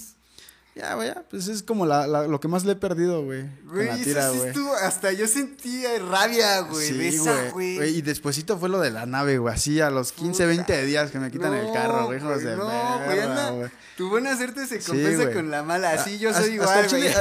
Ya, 0.77 0.95
güey. 0.95 1.13
Pues 1.29 1.49
es 1.49 1.63
como 1.65 1.85
la, 1.85 2.07
la- 2.07 2.29
lo 2.29 2.39
que 2.39 2.47
más 2.47 2.65
le 2.65 2.73
he 2.73 2.77
perdido, 2.77 3.25
güey. 3.25 3.45
Güey, 3.65 3.89
eso 3.89 4.33
sí 4.33 4.39
estuvo- 4.47 4.73
hasta 4.75 5.11
yo 5.13 5.27
sentía 5.27 5.99
rabia, 5.99 6.61
güey, 6.61 6.93
de 6.93 7.09
esa, 7.09 7.51
Güey. 7.51 7.97
Y 7.97 8.03
despuésito 8.03 8.57
fue 8.57 8.69
lo 8.69 8.81
de 8.81 8.91
la 8.93 9.05
nave, 9.05 9.39
güey. 9.39 9.53
Así 9.53 9.81
a 9.81 9.91
los 9.91 10.13
15, 10.13 10.47
20 10.47 10.85
días 10.87 11.11
que 11.11 11.19
me 11.19 11.31
quitan 11.31 11.53
el 11.55 11.73
carro, 11.73 12.07
güey. 12.07 12.19
Hijos 12.19 12.43
de 12.45 12.57
No, 12.57 12.65
güey, 13.05 13.19
anda. 13.21 13.71
Tu 13.97 14.09
buena 14.09 14.37
suerte 14.37 14.65
se 14.67 14.79
compensa 14.81 15.33
con 15.33 15.51
la 15.51 15.63
mala. 15.65 15.91
Así 15.91 16.19
yo 16.19 16.33
soy 16.35 16.43
hasta 16.43 16.55
igual, 16.55 16.89
güey. 16.89 17.13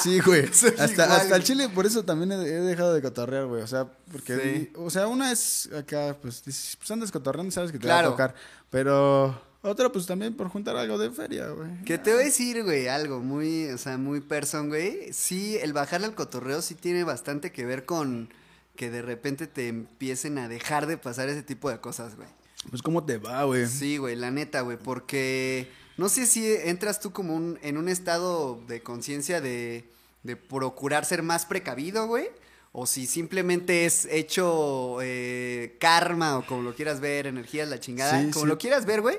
sí, 0.00 0.20
güey. 0.20 0.44
Hasta, 0.78 1.16
hasta 1.16 1.36
el 1.36 1.42
chile, 1.42 1.68
por 1.70 1.86
eso 1.86 2.04
también 2.04 2.30
he, 2.32 2.44
he 2.44 2.60
dejado 2.60 2.92
de 2.94 3.00
cotorrear, 3.02 3.46
güey. 3.46 3.62
O 3.62 3.66
sea, 3.66 3.86
porque, 4.12 4.36
Sí. 4.38 4.72
o 4.76 4.90
sea, 4.90 5.06
una 5.08 5.32
es 5.32 5.68
acá, 5.76 6.16
pues, 6.20 6.44
dices, 6.44 6.76
pues 6.76 6.90
andas 6.90 7.10
cotorreando 7.10 7.48
y 7.48 7.52
sabes 7.52 7.72
que 7.72 7.78
te 7.78 7.84
Claro. 7.86 8.08
va 8.10 8.14
a 8.14 8.16
tocar. 8.16 8.34
Pero 8.68 9.42
otra, 9.62 9.90
pues 9.92 10.06
también 10.06 10.34
por 10.34 10.48
juntar 10.48 10.76
algo 10.76 10.96
de 10.98 11.10
feria, 11.10 11.48
güey. 11.50 11.82
Que 11.84 11.98
te 11.98 12.12
voy 12.12 12.22
a 12.22 12.24
decir, 12.24 12.62
güey, 12.64 12.88
algo 12.88 13.20
muy, 13.20 13.66
o 13.66 13.78
sea, 13.78 13.98
muy 13.98 14.20
person, 14.20 14.68
güey. 14.68 15.12
Sí, 15.12 15.56
el 15.60 15.72
bajarle 15.72 16.06
al 16.06 16.14
cotorreo 16.14 16.62
sí 16.62 16.74
tiene 16.74 17.04
bastante 17.04 17.52
que 17.52 17.64
ver 17.66 17.84
con 17.84 18.32
que 18.76 18.90
de 18.90 19.02
repente 19.02 19.46
te 19.46 19.68
empiecen 19.68 20.38
a 20.38 20.48
dejar 20.48 20.86
de 20.86 20.96
pasar 20.96 21.28
ese 21.28 21.42
tipo 21.42 21.68
de 21.68 21.78
cosas, 21.80 22.16
güey. 22.16 22.28
Pues, 22.70 22.80
¿cómo 22.82 23.04
te 23.04 23.18
va, 23.18 23.44
güey? 23.44 23.66
Sí, 23.66 23.96
güey, 23.98 24.16
la 24.16 24.30
neta, 24.30 24.62
güey, 24.62 24.78
porque 24.78 25.70
no 25.98 26.08
sé 26.08 26.26
si 26.26 26.46
entras 26.52 27.00
tú 27.00 27.12
como 27.12 27.34
un, 27.34 27.58
en 27.62 27.76
un 27.76 27.88
estado 27.88 28.58
de 28.68 28.82
conciencia 28.82 29.40
de, 29.42 29.84
de 30.22 30.36
procurar 30.36 31.04
ser 31.04 31.22
más 31.22 31.44
precavido, 31.46 32.06
güey, 32.06 32.28
o 32.72 32.86
si 32.86 33.06
simplemente 33.06 33.84
es 33.84 34.06
hecho 34.10 34.98
eh, 35.02 35.76
karma 35.80 36.38
o 36.38 36.46
como 36.46 36.62
lo 36.62 36.74
quieras 36.74 37.00
ver, 37.00 37.26
energías, 37.26 37.68
la 37.68 37.80
chingada, 37.80 38.18
Sí, 38.22 38.30
como 38.30 38.44
sí. 38.44 38.48
lo 38.48 38.58
quieras 38.58 38.86
ver, 38.86 39.00
güey. 39.02 39.18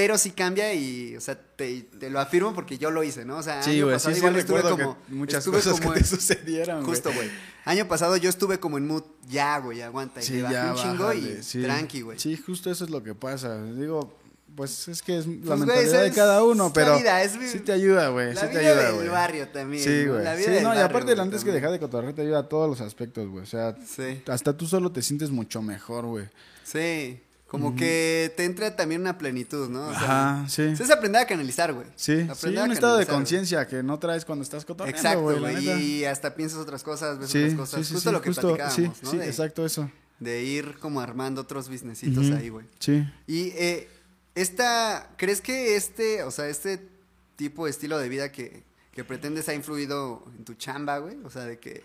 Pero 0.00 0.16
sí 0.16 0.30
cambia 0.30 0.72
y, 0.74 1.16
o 1.16 1.20
sea, 1.20 1.36
te, 1.36 1.82
te 1.82 2.08
lo 2.08 2.20
afirmo 2.20 2.54
porque 2.54 2.78
yo 2.78 2.90
lo 2.92 3.02
hice, 3.02 3.24
¿no? 3.24 3.38
O 3.38 3.42
sea, 3.42 3.62
Sí, 3.64 3.70
año 3.70 3.86
güey, 3.86 3.96
pasado 3.96 4.14
sí, 4.14 4.20
sí 4.20 4.26
igual 4.26 4.36
estuve 4.40 4.62
como... 4.62 4.76
que 5.04 5.12
muchas 5.12 5.38
estuve 5.38 5.56
cosas 5.56 5.74
que 5.74 5.80
como 5.80 5.94
te 5.94 5.98
en- 6.00 6.06
sucedieron, 6.06 6.76
güey. 6.84 6.90
Justo, 6.94 7.12
güey. 7.12 7.28
Año 7.64 7.88
pasado 7.88 8.16
yo 8.16 8.30
estuve 8.30 8.60
como 8.60 8.78
en 8.78 8.86
mood, 8.86 9.02
ya, 9.28 9.58
güey, 9.58 9.82
aguanta. 9.82 10.20
Y 10.20 10.24
Sí, 10.24 10.32
le 10.34 10.42
ya, 10.42 10.70
un 10.72 10.76
chingo 10.76 11.04
bájale, 11.06 11.40
y 11.52 11.62
tranqui, 11.62 12.00
güey. 12.02 12.18
Sí, 12.18 12.36
justo 12.36 12.70
eso 12.70 12.84
es 12.84 12.90
lo 12.90 13.02
que 13.02 13.14
pasa. 13.14 13.60
Digo, 13.64 14.16
pues 14.54 14.88
es 14.88 15.02
que 15.02 15.18
es 15.18 15.26
la 15.26 15.32
Pues, 15.32 15.44
güey, 15.46 15.58
mentalidad 15.58 16.02
de 16.04 16.12
cada 16.12 16.42
uno, 16.44 16.68
la 16.68 16.72
pero 16.72 16.96
vida, 16.96 17.22
es 17.22 17.32
sí 17.50 17.58
te 17.60 17.72
ayuda, 17.72 18.08
güey. 18.08 18.34
La 18.34 18.40
Sí 18.40 18.46
te 18.52 18.58
vida 18.60 18.70
ayuda, 18.70 18.84
del 18.86 18.94
güey. 18.94 19.08
barrio 19.08 19.48
también. 19.48 19.82
Sí, 19.84 20.06
güey. 20.06 20.22
La 20.24 20.34
vida 20.34 20.46
Sí, 20.46 20.50
del 20.52 20.62
no, 20.62 20.74
y 20.74 20.78
aparte 20.78 21.12
güey, 21.14 21.20
antes 21.20 21.44
que 21.44 21.50
dejar 21.52 21.70
de 21.72 21.78
cotorrear 21.80 22.14
te 22.14 22.22
ayuda 22.22 22.38
a 22.38 22.48
todos 22.48 22.68
los 22.70 22.80
aspectos, 22.80 23.28
güey. 23.28 23.42
O 23.42 23.46
sea, 23.46 23.76
hasta 24.28 24.56
tú 24.56 24.66
solo 24.66 24.90
te 24.92 25.02
sientes 25.02 25.30
mucho 25.30 25.60
mejor, 25.60 26.06
güey. 26.06 26.26
Sí. 26.64 27.20
Como 27.48 27.74
que 27.74 28.30
te 28.36 28.44
entra 28.44 28.76
también 28.76 29.00
una 29.00 29.16
plenitud, 29.16 29.70
¿no? 29.70 29.88
O 29.88 29.92
sea, 29.94 30.36
Ajá, 30.40 30.48
sí. 30.50 30.62
Es 30.64 30.90
aprender 30.90 31.22
a 31.22 31.26
canalizar, 31.26 31.72
güey. 31.72 31.86
Sí, 31.96 32.26
Aprender 32.28 32.62
un 32.62 32.72
estado 32.72 32.98
de 32.98 33.06
conciencia 33.06 33.66
que 33.66 33.82
no 33.82 33.98
traes 33.98 34.26
cuando 34.26 34.42
estás 34.42 34.66
cotorreando, 34.66 34.98
Exacto, 34.98 35.40
güey. 35.40 35.82
Y 35.82 36.04
hasta 36.04 36.34
piensas 36.34 36.58
otras 36.58 36.82
cosas, 36.82 37.18
ves 37.18 37.30
Sí, 37.30 37.38
otras 37.44 37.54
cosas. 37.54 37.80
sí, 37.80 37.84
sí, 37.86 37.94
justo 37.94 38.12
lo 38.12 38.20
que 38.20 38.28
justo, 38.28 38.54
platicábamos, 38.54 38.96
sí, 38.98 39.02
¿no? 39.02 39.10
sí, 39.10 39.16
de, 39.16 39.26
exacto 39.26 39.64
eso. 39.64 39.90
de 40.20 40.42
ir 40.42 40.78
como 40.78 41.00
armando 41.00 41.40
otros 41.40 41.70
businessitos 41.70 42.30
ahí, 42.32 42.50
güey. 42.50 42.66
Sí. 42.80 43.02
Y 43.26 43.48
eh, 43.56 43.88
esta, 44.34 45.08
¿crees 45.16 45.40
que 45.40 45.74
este, 45.76 46.24
o 46.24 46.30
sea, 46.30 46.48
este 46.48 46.86
tipo 47.36 47.64
de 47.64 47.70
estilo 47.70 47.96
de 47.98 48.10
vida 48.10 48.30
que, 48.30 48.62
que 48.92 49.04
pretendes 49.04 49.48
ha 49.48 49.54
influido 49.54 50.22
en 50.36 50.44
tu 50.44 50.52
chamba, 50.52 50.98
güey? 50.98 51.16
O 51.24 51.30
sea, 51.30 51.44
de 51.46 51.58
que, 51.58 51.82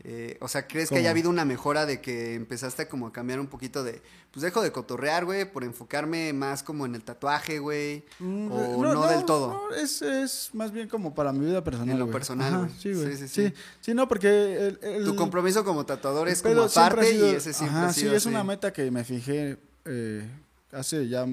eh, 0.00 0.36
o 0.40 0.48
sea, 0.48 0.66
¿crees 0.66 0.88
que 0.88 0.96
haya 0.96 1.10
habido 1.10 1.30
una 1.30 1.44
mejora 1.44 1.86
de 1.86 2.00
que 2.00 2.34
empezaste 2.34 2.88
como 2.88 3.06
a 3.06 3.12
cambiar 3.12 3.40
un 3.40 3.46
poquito 3.46 3.82
de, 3.84 4.02
pues 4.30 4.42
dejo 4.42 4.62
de 4.62 4.72
cotorrear, 4.72 5.24
güey, 5.24 5.50
por 5.50 5.64
enfocarme 5.64 6.32
más 6.32 6.62
como 6.62 6.86
en 6.86 6.94
el 6.94 7.02
tatuaje, 7.04 7.58
güey? 7.58 8.04
Mm, 8.18 8.50
o 8.52 8.82
no, 8.82 9.06
del 9.06 9.24
todo. 9.24 9.48
no, 9.70 9.74
es, 9.76 10.02
es 10.02 10.50
más 10.52 10.72
bien 10.72 10.88
como 10.88 11.14
para 11.14 11.32
mi 11.32 11.46
vida 11.46 11.62
personal. 11.64 11.90
En 11.90 11.98
lo 11.98 12.06
güey. 12.06 12.12
personal, 12.12 12.58
güey. 12.58 12.70
Sí, 12.78 12.92
güey. 12.92 13.16
Sí, 13.16 13.28
sí, 13.28 13.46
Sí, 13.48 13.54
sí. 13.80 13.94
no, 13.94 14.06
porque 14.08 14.28
el, 14.28 14.78
el- 14.82 15.04
Tu 15.04 15.16
compromiso 15.16 15.64
como 15.64 15.84
tatuador 15.86 16.28
es 16.28 16.42
como 16.42 16.62
aparte 16.62 17.10
sido- 17.10 17.32
y 17.32 17.34
ese 17.36 17.52
siempre 17.52 17.78
ajá, 17.78 17.88
ha 17.88 17.92
sido 17.92 18.10
sí, 18.10 18.16
es 18.16 18.22
así. 18.22 18.28
una 18.28 18.44
meta 18.44 18.72
que 18.72 18.90
me 18.90 19.04
fijé 19.04 19.58
eh, 19.84 20.28
hace 20.72 21.08
ya 21.08 21.26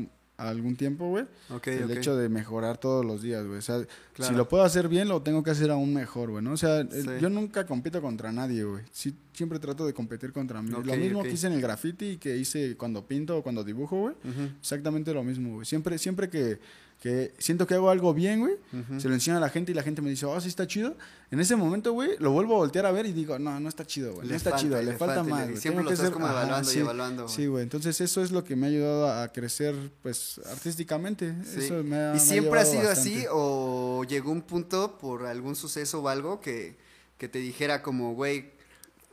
algún 0.50 0.76
tiempo, 0.76 1.08
güey. 1.10 1.26
Ok, 1.50 1.68
el 1.68 1.92
hecho 1.92 2.16
de 2.16 2.30
mejorar 2.30 2.78
todos 2.78 3.06
los 3.06 3.22
días, 3.22 3.46
güey. 3.46 3.60
O 3.60 3.62
sea, 3.62 3.86
Claro. 4.14 4.32
si 4.32 4.38
lo 4.38 4.48
puedo 4.50 4.64
hacer 4.64 4.88
bien, 4.90 5.08
lo 5.08 5.22
tengo 5.22 5.44
que 5.44 5.52
hacer 5.52 5.72
aún 5.72 5.94
mejor, 5.94 6.32
güey, 6.32 6.44
¿no? 6.44 6.54
O 6.54 6.58
sea, 6.58 6.84
Sí. 6.84 7.08
yo 7.22 7.30
nunca 7.30 7.66
compito 7.66 8.02
contra 8.02 8.32
nadie, 8.32 8.64
güey. 8.64 8.84
Sí, 8.92 9.16
siempre 9.34 9.60
trato 9.60 9.86
de 9.86 9.94
competir 9.94 10.32
contra 10.34 10.62
mí. 10.62 10.70
Lo 10.72 10.82
mismo 10.96 11.24
que 11.24 11.32
hice 11.32 11.48
en 11.48 11.54
el 11.54 11.62
graffiti, 11.62 12.18
que 12.18 12.36
hice 12.38 12.76
cuando 12.78 13.06
pinto 13.06 13.38
o 13.38 13.44
cuando 13.44 13.64
dibujo, 13.64 13.98
güey. 14.02 14.16
Exactamente 14.60 15.14
lo 15.14 15.24
mismo, 15.24 15.54
güey. 15.56 15.66
Siempre, 15.66 15.98
siempre 15.98 16.30
que, 16.30 16.60
que 17.02 17.34
siento 17.40 17.66
que 17.66 17.74
hago 17.74 17.90
algo 17.90 18.14
bien, 18.14 18.42
güey, 18.42 18.54
se 19.00 19.08
lo 19.10 19.16
enseño 19.16 19.38
a 19.38 19.40
la 19.40 19.50
gente 19.50 19.72
y 19.72 19.76
la 19.76 19.82
gente 19.82 20.04
me 20.04 20.12
dice, 20.12 20.28
oh, 20.28 20.40
sí 20.40 20.48
está 20.50 20.68
chido. 20.68 20.96
En 21.32 21.40
ese 21.40 21.56
momento, 21.56 21.94
güey, 21.94 22.12
lo 22.20 22.30
vuelvo 22.32 22.54
a 22.54 22.58
voltear 22.58 22.86
a 22.86 22.92
ver 22.92 23.08
y 23.08 23.12
digo, 23.12 23.40
no, 23.40 23.60
no 23.60 23.68
está 23.70 23.88
chido, 23.88 24.14
güey. 24.14 24.28
No 24.28 24.36
está 24.36 24.52
falta, 24.52 24.64
chido, 24.64 24.78
le, 24.78 24.84
le 24.84 24.98
falta, 24.98 25.16
falta, 25.16 25.30
más. 25.30 25.50
le- 25.50 25.58
siempre 25.58 25.84
lo 25.84 25.90
estás 25.90 26.06
ser- 26.06 26.14
como 26.14 26.28
evaluando 26.28 26.72
y 26.72 26.78
evaluando, 26.78 27.24
güey. 27.24 27.36
Sí, 27.36 27.48
güey. 27.48 27.64
Entonces, 27.64 28.00
eso 28.02 28.22
es 28.22 28.30
lo 28.32 28.44
que 28.44 28.56
me 28.56 28.68
ha 28.68 28.70
ayudado 28.70 29.12
a, 29.12 29.28
crecer, 29.30 29.74
pues, 30.04 30.40
artísticamente. 30.52 31.34
Sí. 31.44 31.62
Eso 31.62 31.84
me 31.84 32.00
ha, 32.00 32.12
me 32.12 32.18
¿Y 32.18 32.20
siempre 32.20 32.60
ha 32.60 32.66
sido 32.66 32.84
bastante. 32.84 33.10
así 33.18 33.26
o 33.32 34.04
llegó 34.08 34.32
un 34.32 34.44
punto 34.44 35.00
por 35.00 35.26
algún 35.26 35.56
suceso 35.56 36.02
o 36.04 36.08
algo 36.08 36.40
que, 36.40 36.78
que 37.18 37.28
te 37.28 37.40
dijera 37.40 37.82
como, 37.82 38.14
güey, 38.14 38.52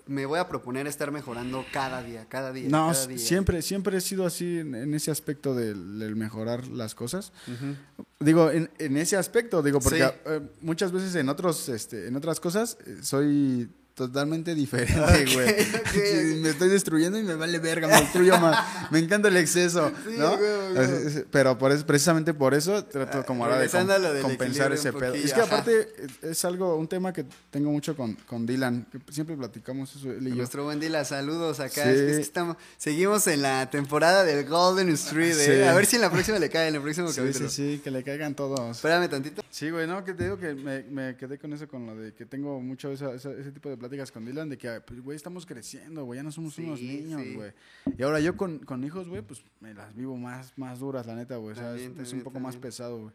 me 0.09 0.27
voy 0.27 0.38
a 0.40 0.49
proponer 0.49 0.87
estar 0.87 1.12
mejorando 1.12 1.64
cada 1.73 2.03
día, 2.03 2.27
cada 2.29 2.53
día? 2.53 2.68
No, 2.68 2.90
cada 2.92 3.07
día"? 3.07 3.18
siempre, 3.18 3.62
siempre 3.62 3.97
he 3.99 4.01
sido 4.01 4.27
así 4.27 4.59
en, 4.59 4.75
en 4.75 4.94
ese 4.94 5.11
aspecto 5.11 5.55
del, 5.55 5.99
del 6.01 6.16
mejorar 6.16 6.66
las 6.68 6.94
cosas. 6.94 7.33
Digo, 8.18 8.51
en, 8.51 8.68
en 8.79 8.97
ese 8.97 9.16
aspecto, 9.16 9.62
digo, 9.62 9.79
porque 9.81 9.99
Sí. 10.05 10.11
eh, 10.27 10.40
muchas 10.61 10.90
veces 10.92 11.14
en 11.14 11.29
otros, 11.29 11.68
este, 11.68 12.09
en 12.09 12.16
otras 12.16 12.40
cosas, 12.40 12.77
eh, 12.87 12.97
soy 13.03 13.71
totalmente 13.99 14.55
diferente, 14.55 15.27
güey. 15.35 16.41
Me 16.41 16.49
estoy 16.51 16.69
destruyendo 16.69 17.19
y 17.19 17.23
me 17.23 17.35
vale 17.35 17.59
verga, 17.59 17.89
me 17.89 18.01
destruyo 18.01 18.39
más. 18.39 18.91
Me 18.91 18.99
encanta 19.01 19.29
el 19.29 19.37
exceso, 19.37 19.91
Sí, 20.09 20.15
¿no? 20.17 20.37
güey, 20.39 21.25
Pero 21.31 21.59
por 21.59 21.73
eso, 21.73 21.85
precisamente 21.85 22.33
por 22.33 22.55
eso 22.55 22.85
trato 22.85 23.27
como 23.27 23.45
ahora 23.45 23.59
de 23.59 23.69
compensar 24.23 24.73
ese 24.73 24.93
pedo. 24.93 25.13
poquillo, 25.13 25.25
Es 25.27 25.33
que 25.35 25.41
ajá. 25.41 25.57
aparte 25.59 25.89
es- 25.99 26.31
es 26.31 26.45
algo, 26.45 26.77
un 26.77 26.87
tema 26.89 27.13
que 27.13 27.27
tengo 27.51 27.71
mucho 27.71 27.97
con, 27.97 28.15
con 28.27 28.47
Dylan, 28.47 28.87
que 28.91 29.13
siempre 29.13 29.37
platicamos 29.37 29.95
eso 29.97 30.11
él 30.11 30.27
y 30.27 30.31
yo. 30.31 30.37
Nuestro 30.37 30.65
buen 30.65 30.79
Dila, 30.81 31.05
saludos 31.05 31.61
acá. 31.61 31.83
Sí. 31.83 31.91
Es 31.91 32.17
que 32.17 32.21
estamos, 32.23 32.57
seguimos 32.77 33.27
en 33.27 33.43
la 33.43 33.69
temporada 33.71 34.25
del 34.25 34.45
Golden 34.49 34.89
Street. 34.91 35.37
¿eh? 35.37 35.63
Sí. 35.63 35.69
A 35.69 35.75
ver 35.75 35.87
si 35.87 35.97
en 35.97 36.03
la 36.03 36.11
próxima 36.11 36.39
le 36.39 36.49
cae, 36.49 36.69
en 36.69 36.77
el 36.77 36.81
próximo 36.83 37.09
Sí, 37.09 37.15
sí, 37.15 37.21
capítulo. 37.21 37.49
sí, 37.51 37.81
que 37.83 37.91
le 37.91 38.03
caigan 38.05 38.35
todos. 38.35 38.77
Espérame 38.77 39.09
tantito. 39.09 39.43
Sí, 39.51 39.71
güey, 39.71 39.87
no, 39.89 40.05
que 40.05 40.15
te 40.15 40.25
digo 40.25 40.39
que 40.39 40.55
me, 40.55 40.83
me 40.85 41.17
quedé 41.17 41.39
con 41.39 41.53
eso, 41.53 41.67
con 41.67 41.87
lo 41.87 41.97
de 41.97 42.13
que 42.15 42.27
tengo 42.27 42.61
mucho 42.61 42.93
esa, 42.93 43.13
esa- 43.15 43.33
ese 43.33 43.51
tipo 43.51 43.69
de 43.69 43.77
pláticas 43.77 43.88
con 44.12 44.24
Dylan, 44.24 44.48
de 44.48 44.59
que, 44.59 44.81
pues, 44.81 45.01
güey, 45.01 45.16
estamos 45.16 45.44
creciendo, 45.46 46.05
güey, 46.05 46.18
ya 46.18 46.22
no 46.22 46.31
somos 46.33 46.55
Sí, 46.55 46.64
unos 46.64 46.81
niños, 46.81 47.22
sí. 47.22 47.35
güey. 47.35 47.53
Y 47.96 48.03
ahora 48.03 48.20
yo 48.20 48.37
con, 48.37 48.59
con 48.61 48.85
hijos, 48.85 49.09
güey, 49.09 49.22
pues 49.22 49.42
me 49.61 49.74
las 49.74 49.94
vivo 49.94 50.16
más, 50.16 50.53
más 50.57 50.79
duras, 50.81 51.07
la 51.07 51.14
neta, 51.14 51.37
güey. 51.37 51.53
O 51.53 51.55
sea, 51.57 51.74
es, 51.74 51.83
También, 51.83 51.92
es 51.92 51.98
un 51.98 52.05
también, 52.05 52.24
poco 52.24 52.40
más 52.40 52.55
también. 52.55 52.61
pesado, 52.70 52.98
güey. 53.01 53.14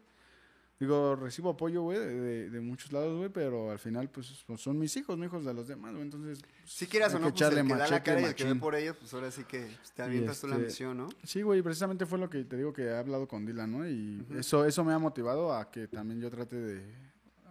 Digo, 0.80 1.14
recibo 1.14 1.50
apoyo, 1.50 1.82
güey, 1.82 1.98
de, 2.00 2.50
de- 2.50 2.60
muchos 2.60 2.92
lados, 2.92 3.16
güey, 3.16 3.28
pero 3.30 3.70
al 3.70 3.78
final, 3.78 4.10
pues, 4.10 4.42
pues, 4.44 4.60
son 4.60 4.76
mis 4.76 4.94
hijos, 4.96 5.16
no 5.16 5.24
hijos 5.24 5.44
de 5.44 5.54
los 5.54 5.68
demás, 5.68 5.92
güey. 5.92 6.02
Entonces, 6.02 6.40
pues, 6.42 6.70
Si 6.72 6.86
quieras 6.88 7.14
o 7.14 7.18
que 7.18 7.22
no, 7.22 7.30
pues 7.30 7.40
echarle 7.40 7.60
el 7.60 7.66
que 7.68 7.74
da 7.74 7.88
la 7.88 8.02
cara 8.02 8.20
y 8.20 8.24
el 8.24 8.34
que 8.34 8.44
ve 8.44 8.54
por 8.56 8.74
ellos, 8.74 8.96
pues 8.98 9.14
ahora 9.14 9.30
sí 9.30 9.44
que 9.44 9.60
pues, 9.60 9.92
te 9.92 10.02
avientas 10.02 10.40
tú 10.40 10.48
la 10.48 10.56
este, 10.56 10.66
misión, 10.66 10.96
¿no? 10.98 11.08
Sí, 11.22 11.42
güey, 11.42 11.62
precisamente 11.62 12.06
fue 12.06 12.18
lo 12.18 12.28
que 12.28 12.42
te 12.44 12.56
digo 12.56 12.72
que 12.72 12.82
he 12.82 12.96
hablado 12.96 13.28
con 13.28 13.46
Dylan, 13.46 13.70
¿no? 13.70 13.88
Y 13.88 14.26
eso, 14.36 14.64
eso 14.64 14.82
me 14.84 14.92
ha 14.92 14.98
motivado 14.98 15.54
a 15.54 15.70
que 15.70 15.86
también 15.86 16.20
yo 16.20 16.28
trate 16.28 16.56
de 16.56 16.82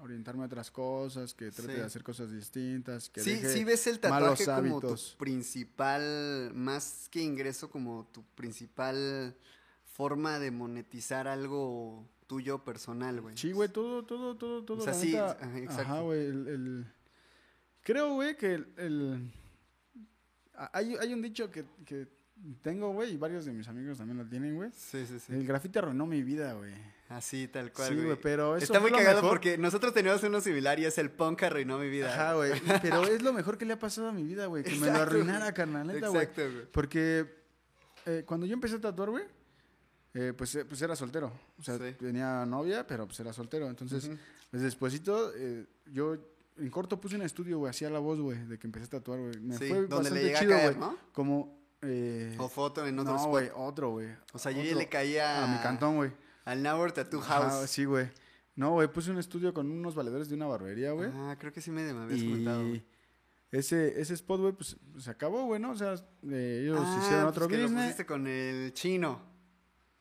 orientarme 0.03 0.43
a 0.43 0.45
otras 0.47 0.69
cosas, 0.69 1.33
que 1.33 1.49
trate 1.51 1.73
Sí. 1.73 1.79
de 1.79 1.85
hacer 1.85 2.03
cosas 2.03 2.31
distintas, 2.31 3.09
que 3.09 3.21
Sí, 3.21 3.31
deje 3.35 3.49
sí 3.53 3.63
ves 3.63 3.87
el 3.87 3.99
tatuaje 3.99 4.45
como 4.45 4.81
tu 4.81 4.95
principal, 5.17 6.51
más 6.53 7.07
que 7.09 7.21
ingreso, 7.21 7.69
como 7.69 8.07
tu 8.11 8.23
principal 8.35 9.35
forma 9.85 10.39
de 10.39 10.51
monetizar 10.51 11.27
algo 11.27 12.07
tuyo 12.27 12.63
personal, 12.63 13.21
güey. 13.21 13.37
Sí, 13.37 13.51
güey, 13.51 13.69
todo, 13.69 14.03
todo, 14.03 14.35
todo, 14.35 14.63
todo. 14.65 14.79
O 14.79 14.83
sea, 14.83 14.93
sí, 14.93 15.15
ajá, 15.15 15.37
exacto. 15.57 15.81
Ajá, 15.83 15.99
güey, 16.01 16.25
el, 16.25 16.47
el- 16.47 16.85
Creo, 17.81 18.13
güey, 18.15 18.35
que 18.37 18.53
el... 18.77 19.31
Hay, 20.71 20.95
hay 20.95 21.13
un 21.13 21.21
dicho 21.21 21.49
que, 21.51 21.65
que 21.85 22.07
tengo, 22.61 22.91
güey, 22.93 23.13
y 23.13 23.17
varios 23.17 23.45
de 23.45 23.53
mis 23.53 23.67
amigos 23.67 23.97
también 23.97 24.17
lo 24.17 24.25
tienen, 24.25 24.55
güey. 24.55 24.69
Sí, 24.75 25.05
sí, 25.05 25.19
sí. 25.19 25.33
El 25.33 25.45
grafiti 25.45 25.79
arruinó 25.79 26.05
mi 26.05 26.23
vida, 26.23 26.53
güey. 26.53 26.73
Así, 27.09 27.47
tal 27.47 27.71
cual, 27.71 27.89
Sí, 27.89 27.95
güey. 28.03 28.17
pero 28.21 28.55
eso 28.57 28.65
Está 28.65 28.79
muy 28.79 28.91
cagado 28.91 29.17
mejor. 29.17 29.29
porque 29.29 29.57
nosotros 29.57 29.93
teníamos 29.93 30.23
uno 30.23 30.41
similar 30.41 30.79
y 30.79 30.85
es 30.85 30.97
el 30.97 31.09
punk 31.11 31.43
arruinó 31.43 31.77
mi 31.77 31.89
vida. 31.89 32.11
Ajá, 32.13 32.33
güey. 32.33 32.51
Pero 32.81 33.03
es 33.03 33.21
lo 33.21 33.33
mejor 33.33 33.57
que 33.57 33.65
le 33.65 33.73
ha 33.73 33.79
pasado 33.79 34.07
a 34.09 34.11
mi 34.11 34.23
vida, 34.23 34.47
güey. 34.47 34.63
Que 34.63 34.75
me 34.75 34.87
lo 34.87 34.93
arruinara, 34.93 35.53
carnal, 35.53 35.87
neta, 35.87 36.07
güey. 36.09 36.21
Exacto, 36.23 36.41
güey. 36.51 36.65
Porque 36.71 37.27
eh, 38.05 38.23
cuando 38.25 38.45
yo 38.45 38.53
empecé 38.53 38.75
a 38.75 38.81
tatuar, 38.81 39.11
güey, 39.11 39.25
eh, 40.15 40.33
pues, 40.35 40.55
eh, 40.55 40.65
pues 40.65 40.81
era 40.81 40.95
soltero. 40.95 41.31
O 41.59 41.63
sea, 41.63 41.77
Sí. 41.77 41.95
tenía 41.99 42.45
novia, 42.45 42.85
pero 42.87 43.05
pues 43.05 43.19
era 43.19 43.31
soltero. 43.31 43.67
Entonces, 43.69 44.05
Ujú. 44.05 44.17
pues 44.51 44.63
despuésito, 44.63 45.31
eh, 45.35 45.65
yo 45.91 46.17
en 46.57 46.69
corto 46.69 46.99
puse 46.99 47.15
un 47.15 47.21
estudio, 47.23 47.59
güey, 47.59 47.69
hacía 47.69 47.89
la 47.89 47.99
voz, 47.99 48.19
güey, 48.19 48.37
de 48.47 48.57
que 48.57 48.67
empecé 48.67 48.85
a 48.85 48.89
tatuar, 48.89 49.19
güey. 49.19 49.39
Me 49.39 49.57
Sí, 49.57 49.67
fue 49.69 49.77
donde 49.87 49.95
bastante 49.95 50.19
le 50.19 50.25
llega 50.25 50.37
a 50.37 50.41
chido, 50.41 50.57
güey. 50.59 50.75
¿no? 50.77 50.97
Como... 51.11 51.62
Eh, 51.83 52.35
O 52.39 52.47
foto 52.49 52.85
en 52.87 52.97
otro 52.99 53.13
no, 53.15 53.25
güey, 53.27 53.49
otro, 53.55 53.91
güey. 53.91 54.09
O 54.33 54.39
sea, 54.39 54.51
yo 54.51 54.59
ya 54.61 54.69
Otro. 54.69 54.79
le 54.79 54.89
caía 54.89 55.43
A 55.43 55.47
mi 55.47 55.57
cantón, 55.61 55.97
güey. 55.97 56.11
Al 56.45 56.61
Nauer 56.63 56.91
Tattoo 56.91 57.21
House. 57.21 57.69
sí, 57.69 57.85
güey. 57.85 58.09
No, 58.55 58.71
güey, 58.71 58.87
puse 58.87 59.09
un 59.11 59.17
estudio 59.17 59.53
con 59.53 59.69
unos 59.71 59.95
valedores 59.95 60.29
de 60.29 60.35
una 60.35 60.45
barbería, 60.47 60.91
güey. 60.91 61.09
Ah, 61.13 61.35
creo 61.39 61.51
que 61.51 61.61
sí 61.61 61.71
me, 61.71 61.91
me 61.93 62.03
habías. 62.03 62.19
Y 62.21 62.85
ese, 63.51 63.99
ese 64.01 64.13
spot, 64.15 64.41
güey, 64.41 64.53
pues 64.53 64.77
se 64.97 65.09
acabó, 65.09 65.45
güey, 65.45 65.59
¿no? 65.59 65.71
O 65.71 65.75
sea, 65.75 65.93
eh, 66.29 66.61
ellos 66.63 66.79
Ah, 66.81 66.99
hicieron 67.01 67.25
otro 67.25 67.45
pues 67.47 67.55
que 67.55 67.57
lo 67.57 67.63
business. 67.69 67.83
pusiste 67.85 68.05
con 68.05 68.27
el 68.27 68.73
chino. 68.73 69.21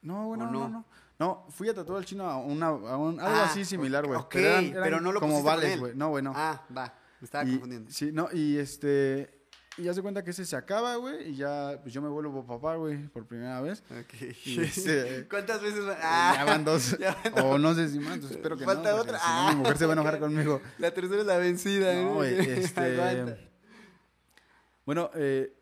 No, 0.03 0.27
güey, 0.27 0.41
¿O 0.41 0.45
no, 0.45 0.51
no, 0.51 0.59
no? 0.61 0.69
no. 0.69 0.87
No, 1.19 1.47
fui 1.51 1.69
a 1.69 1.75
tatuar 1.75 1.99
al 1.99 2.05
chino 2.05 2.25
a, 2.29 2.39
una, 2.39 2.67
a 2.69 2.97
un- 2.97 3.21
algo 3.21 3.37
Ah, 3.39 3.45
así 3.45 3.65
similar, 3.65 4.07
güey. 4.07 4.19
ok, 4.19 4.35
pero 4.83 5.01
no 5.01 5.13
lo 5.13 5.21
como 5.21 5.35
pusiste 5.35 5.51
vales, 5.51 5.79
güey. 5.81 5.95
No, 5.95 6.09
güey, 6.09 6.23
no. 6.25 6.33
Ah, 6.35 6.67
va. 6.77 6.93
Me 7.21 7.25
estaba 7.27 7.45
Y- 7.45 7.51
confundiendo. 7.53 7.91
Sí, 7.91 8.11
no, 8.13 8.29
y 8.33 8.57
este... 8.57 9.42
Y 9.79 9.85
ya 9.85 9.95
se 9.95 10.03
cuenta 10.03 10.23
que 10.23 10.31
ese 10.33 10.45
se 10.45 10.55
acaba, 10.55 10.97
güey, 10.97 11.31
y 11.31 11.37
ya, 11.37 11.79
pues 11.81 11.95
yo 11.95 12.03
me 12.03 12.09
vuelvo 12.11 12.45
papá, 12.45 12.77
güey, 12.77 13.09
por 13.09 13.27
primera 13.27 13.61
vez. 13.63 13.83
Y 14.45 14.61
este- 14.61 15.27
¿Cuántas 15.31 15.63
veces 15.63 15.87
van? 15.87 15.97
ya 15.99 16.45
van 16.45 16.65
dos. 16.65 16.99
ya 17.01 17.17
van 17.35 17.45
o 17.45 17.59
no 17.59 17.75
sé 17.75 17.89
si 17.89 17.99
más, 17.99 18.19
espero 18.19 18.57
que 18.59 18.65
Falta 18.67 18.91
no. 18.91 18.97
porque 18.99 19.11
otra. 19.13 19.19
Si 19.19 19.27
no, 19.31 19.49
mi 19.49 19.57
mujer 19.57 19.79
se 19.79 19.87
va 19.87 19.93
a 19.93 19.95
enojar 19.99 20.21
conmigo. 20.21 20.61
La 20.79 20.91
tercera 20.93 21.21
es 21.23 21.27
la 21.27 21.39
vencida. 21.39 21.95
No, 22.03 22.15
güey, 22.17 22.39
este... 22.39 23.49
Bueno, 24.85 25.11
eh, 25.15 25.57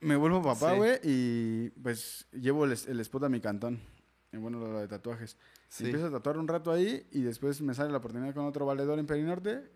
me 0.00 0.16
vuelvo 0.16 0.42
papá, 0.42 0.72
Sí. 0.72 0.76
güey, 0.78 0.98
y 1.04 1.70
pues 1.82 2.26
llevo 2.32 2.64
el, 2.64 2.72
spot 2.72 3.24
a 3.24 3.28
mi 3.28 3.40
cantón. 3.40 3.80
Bueno, 4.32 4.58
lo 4.58 4.80
de 4.80 4.88
tatuajes. 4.88 5.36
Sí. 5.68 5.84
Empiezo 5.84 6.06
a 6.06 6.10
tatuar 6.10 6.38
un 6.38 6.48
rato 6.48 6.72
ahí 6.72 7.06
y 7.12 7.22
después 7.22 7.60
me 7.60 7.74
sale 7.74 7.90
la 7.92 7.98
oportunidad 7.98 8.34
con 8.34 8.46
otro 8.46 8.66
valedor 8.66 8.98
en 8.98 9.06
Perinorte. 9.06 9.70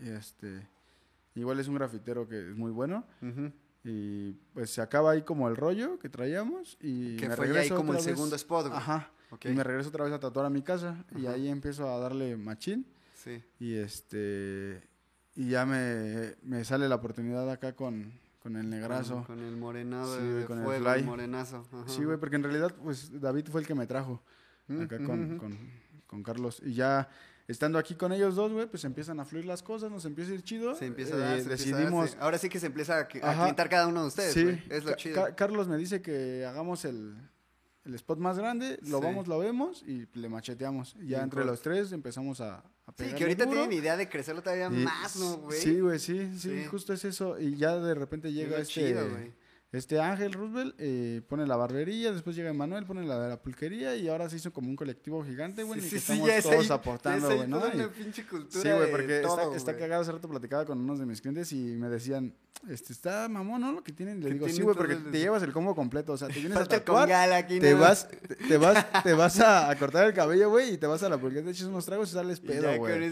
Y 0.00 0.10
este... 0.10 0.68
Igual 1.34 1.60
es 1.60 1.68
un 1.68 1.74
grafitero 1.76 2.26
que 2.28 2.50
es 2.50 2.56
muy 2.56 2.70
bueno. 2.72 3.04
Y 3.82 4.32
pues 4.52 4.70
se 4.70 4.82
acaba 4.82 5.12
ahí 5.12 5.22
como 5.22 5.48
el 5.48 5.56
rollo 5.56 5.98
que 5.98 6.08
traíamos 6.10 6.76
y 6.82 7.16
Que 7.16 7.28
me 7.28 7.36
fue 7.36 7.46
ya 7.46 7.52
ahí 7.52 7.56
regreso 7.56 7.76
como 7.76 7.92
el 7.92 7.96
vez- 7.96 8.04
segundo 8.04 8.36
spot, 8.36 8.66
güey. 8.66 8.76
Ajá. 8.78 9.10
Y 9.44 9.48
me 9.50 9.62
regreso 9.64 9.88
otra 9.90 10.04
vez 10.04 10.12
a 10.12 10.20
tatuar 10.20 10.44
a 10.46 10.50
mi 10.50 10.60
casa 10.62 11.04
y 11.16 11.26
ahí 11.26 11.48
empiezo 11.48 11.88
a 11.88 11.98
darle 11.98 12.36
machín 12.36 12.84
Sí. 13.14 13.42
y 13.58 13.74
este 13.76 14.82
y 15.36 15.48
ya 15.50 15.64
me, 15.64 16.34
me 16.42 16.64
sale 16.64 16.88
la 16.88 16.96
oportunidad 16.96 17.48
acá 17.50 17.74
con, 17.74 18.12
con 18.42 18.56
el 18.56 18.68
negrazo. 18.68 19.24
Con, 19.26 19.36
con 19.36 19.38
el 19.40 19.56
morenado 19.56 20.18
Sí, 20.18 20.26
de, 20.26 20.44
con 20.46 20.58
el 20.58 20.64
fuego, 20.64 20.84
fly. 20.90 21.00
el 21.00 21.06
morenazo. 21.06 21.66
Ajá. 21.72 21.84
Sí, 21.88 22.02
güey, 22.04 22.18
porque 22.18 22.36
en 22.36 22.42
realidad 22.42 22.74
pues 22.82 23.18
David 23.20 23.46
fue 23.50 23.60
el 23.62 23.66
que 23.66 23.74
me 23.74 23.86
trajo 23.86 24.22
Mm, 24.68 24.80
acá 24.82 24.98
con, 25.04 25.38
con 26.06 26.22
Carlos 26.22 26.60
y 26.64 26.74
ya 26.74 27.08
estando 27.50 27.78
aquí 27.78 27.94
con 27.94 28.12
ellos 28.12 28.34
dos, 28.36 28.52
güey, 28.52 28.66
pues 28.66 28.84
empiezan 28.84 29.20
a 29.20 29.24
fluir 29.24 29.44
las 29.44 29.62
cosas, 29.62 29.90
nos 29.90 30.04
empieza 30.04 30.30
a 30.32 30.34
ir 30.34 30.42
chido. 30.42 30.74
Se 30.74 30.86
empieza 30.86 31.14
a 31.14 31.18
Eh, 31.18 31.20
dar, 31.20 31.28
se 31.36 31.42
empieza 31.42 31.48
a 31.48 31.70
dar, 31.72 31.78
decidimos 31.80 32.10
sí. 32.10 32.16
Ahora 32.20 32.38
sí 32.38 32.48
que 32.48 32.60
se 32.60 32.66
empieza 32.66 32.96
a, 32.96 33.00
a 33.00 33.06
clientar 33.08 33.68
cada 33.68 33.86
uno 33.88 34.02
de 34.02 34.08
ustedes, 34.08 34.32
Sí, 34.34 34.44
güey. 34.44 34.62
Es 34.70 34.84
lo 34.84 34.90
Ca- 34.90 34.96
chido. 34.96 35.14
Ca- 35.24 35.34
Carlos 35.34 35.68
me 35.68 35.76
dice 35.76 36.00
que 36.02 36.44
hagamos 36.46 36.84
el, 36.84 37.16
el 37.84 37.94
spot 37.94 38.18
más 38.18 38.38
grande, 38.38 38.78
lo 38.82 38.98
Sí. 38.98 39.04
vamos, 39.04 39.26
lo 39.26 39.38
vemos 39.38 39.82
y 39.86 40.06
le 40.14 40.28
macheteamos. 40.28 40.94
Y 40.96 41.08
ya 41.08 41.18
Bien 41.18 41.22
entre 41.24 41.44
los 41.44 41.60
tres 41.60 41.92
empezamos 41.92 42.40
a, 42.40 42.56
a 42.58 42.62
Sí, 42.62 42.94
pegarle 42.98 43.16
que 43.18 43.24
ahorita 43.24 43.46
tienen 43.46 43.72
idea 43.72 43.96
de 43.96 44.08
crecerlo 44.08 44.42
todavía 44.42 44.66
Y- 44.66 44.84
más, 44.84 45.16
¿no, 45.16 45.38
güey? 45.38 45.60
Sí, 45.60 45.80
güey, 45.80 45.98
sí, 45.98 46.30
sí, 46.38 46.60
Sí. 46.60 46.64
justo 46.66 46.92
es 46.92 47.04
eso. 47.04 47.38
Y 47.38 47.56
ya 47.56 47.76
de 47.76 47.94
repente 47.94 48.28
Es 48.28 48.34
llega 48.34 48.56
lo 48.56 48.62
este, 48.62 48.74
chido, 48.74 49.08
güey. 49.08 49.32
Este 49.72 50.00
Ángel 50.00 50.32
Roosevelt, 50.32 50.74
eh, 50.78 51.22
pone 51.28 51.46
la 51.46 51.56
barbería, 51.56 52.10
después 52.12 52.34
llega 52.34 52.50
Emanuel, 52.50 52.84
pone 52.86 53.04
la 53.06 53.20
de 53.20 53.28
la 53.28 53.40
pulquería 53.40 53.94
y 53.96 54.08
ahora 54.08 54.28
se 54.28 54.36
hizo 54.36 54.52
como 54.52 54.68
un 54.68 54.76
colectivo 54.76 55.24
gigante, 55.24 55.62
güey, 55.62 55.80
Sí, 55.80 55.86
y 55.86 55.90
sí, 55.90 55.94
que 55.94 56.00
sí, 56.00 56.12
estamos 56.12 56.42
todos 56.42 56.70
ahí- 56.70 56.76
aportando, 56.76 57.26
güey, 57.36 57.48
¿no? 57.48 57.58
una 57.58 57.88
pinche 57.92 58.26
cultura 58.26 58.62
Sí, 58.62 58.68
güey, 58.76 58.90
porque 58.90 59.20
todo, 59.20 59.40
está, 59.40 59.56
está 59.56 59.76
cagado. 59.76 60.02
Hace 60.02 60.12
rato 60.12 60.28
platicaba 60.28 60.64
con 60.64 60.80
unos 60.80 60.98
de 60.98 61.06
mis 61.06 61.20
clientes 61.20 61.52
y 61.52 61.76
me 61.76 61.88
decían, 61.88 62.34
este, 62.68 62.92
está 62.92 63.26
mamón, 63.28 63.60
¿no? 63.62 63.72
Lo 63.72 63.82
que 63.82 63.92
tienen. 63.92 64.20
Le 64.22 64.32
digo, 64.34 64.46
sí, 64.48 64.60
güey, 64.60 64.76
porque 64.76 64.96
te 64.96 65.18
llevas 65.18 65.42
el 65.42 65.52
combo 65.52 65.74
completo. 65.74 66.12
O 66.12 66.16
sea, 66.18 66.28
te 66.28 66.40
vienes 66.40 66.58
a 66.58 66.66
tatuar, 66.66 67.08
gala 67.08 67.36
aquí, 67.38 67.58
te 67.58 67.72
¿no? 67.72 67.80
vas, 67.80 68.06
te, 68.08 68.34
te 68.36 68.56
vas, 68.58 68.86
te 69.02 69.12
vas 69.14 69.40
a, 69.40 69.70
a 69.70 69.76
cortar 69.76 70.06
el 70.06 70.12
cabello, 70.12 70.50
güey, 70.50 70.74
y 70.74 70.76
te 70.78 70.86
vas 70.86 71.02
a 71.02 71.08
la 71.08 71.16
pulquera, 71.16 71.44
te 71.44 71.52
echas 71.52 71.68
unos 71.68 71.86
tragos 71.86 72.10
y 72.10 72.12
sales 72.14 72.40
pedo, 72.40 72.76
güey. 72.76 73.10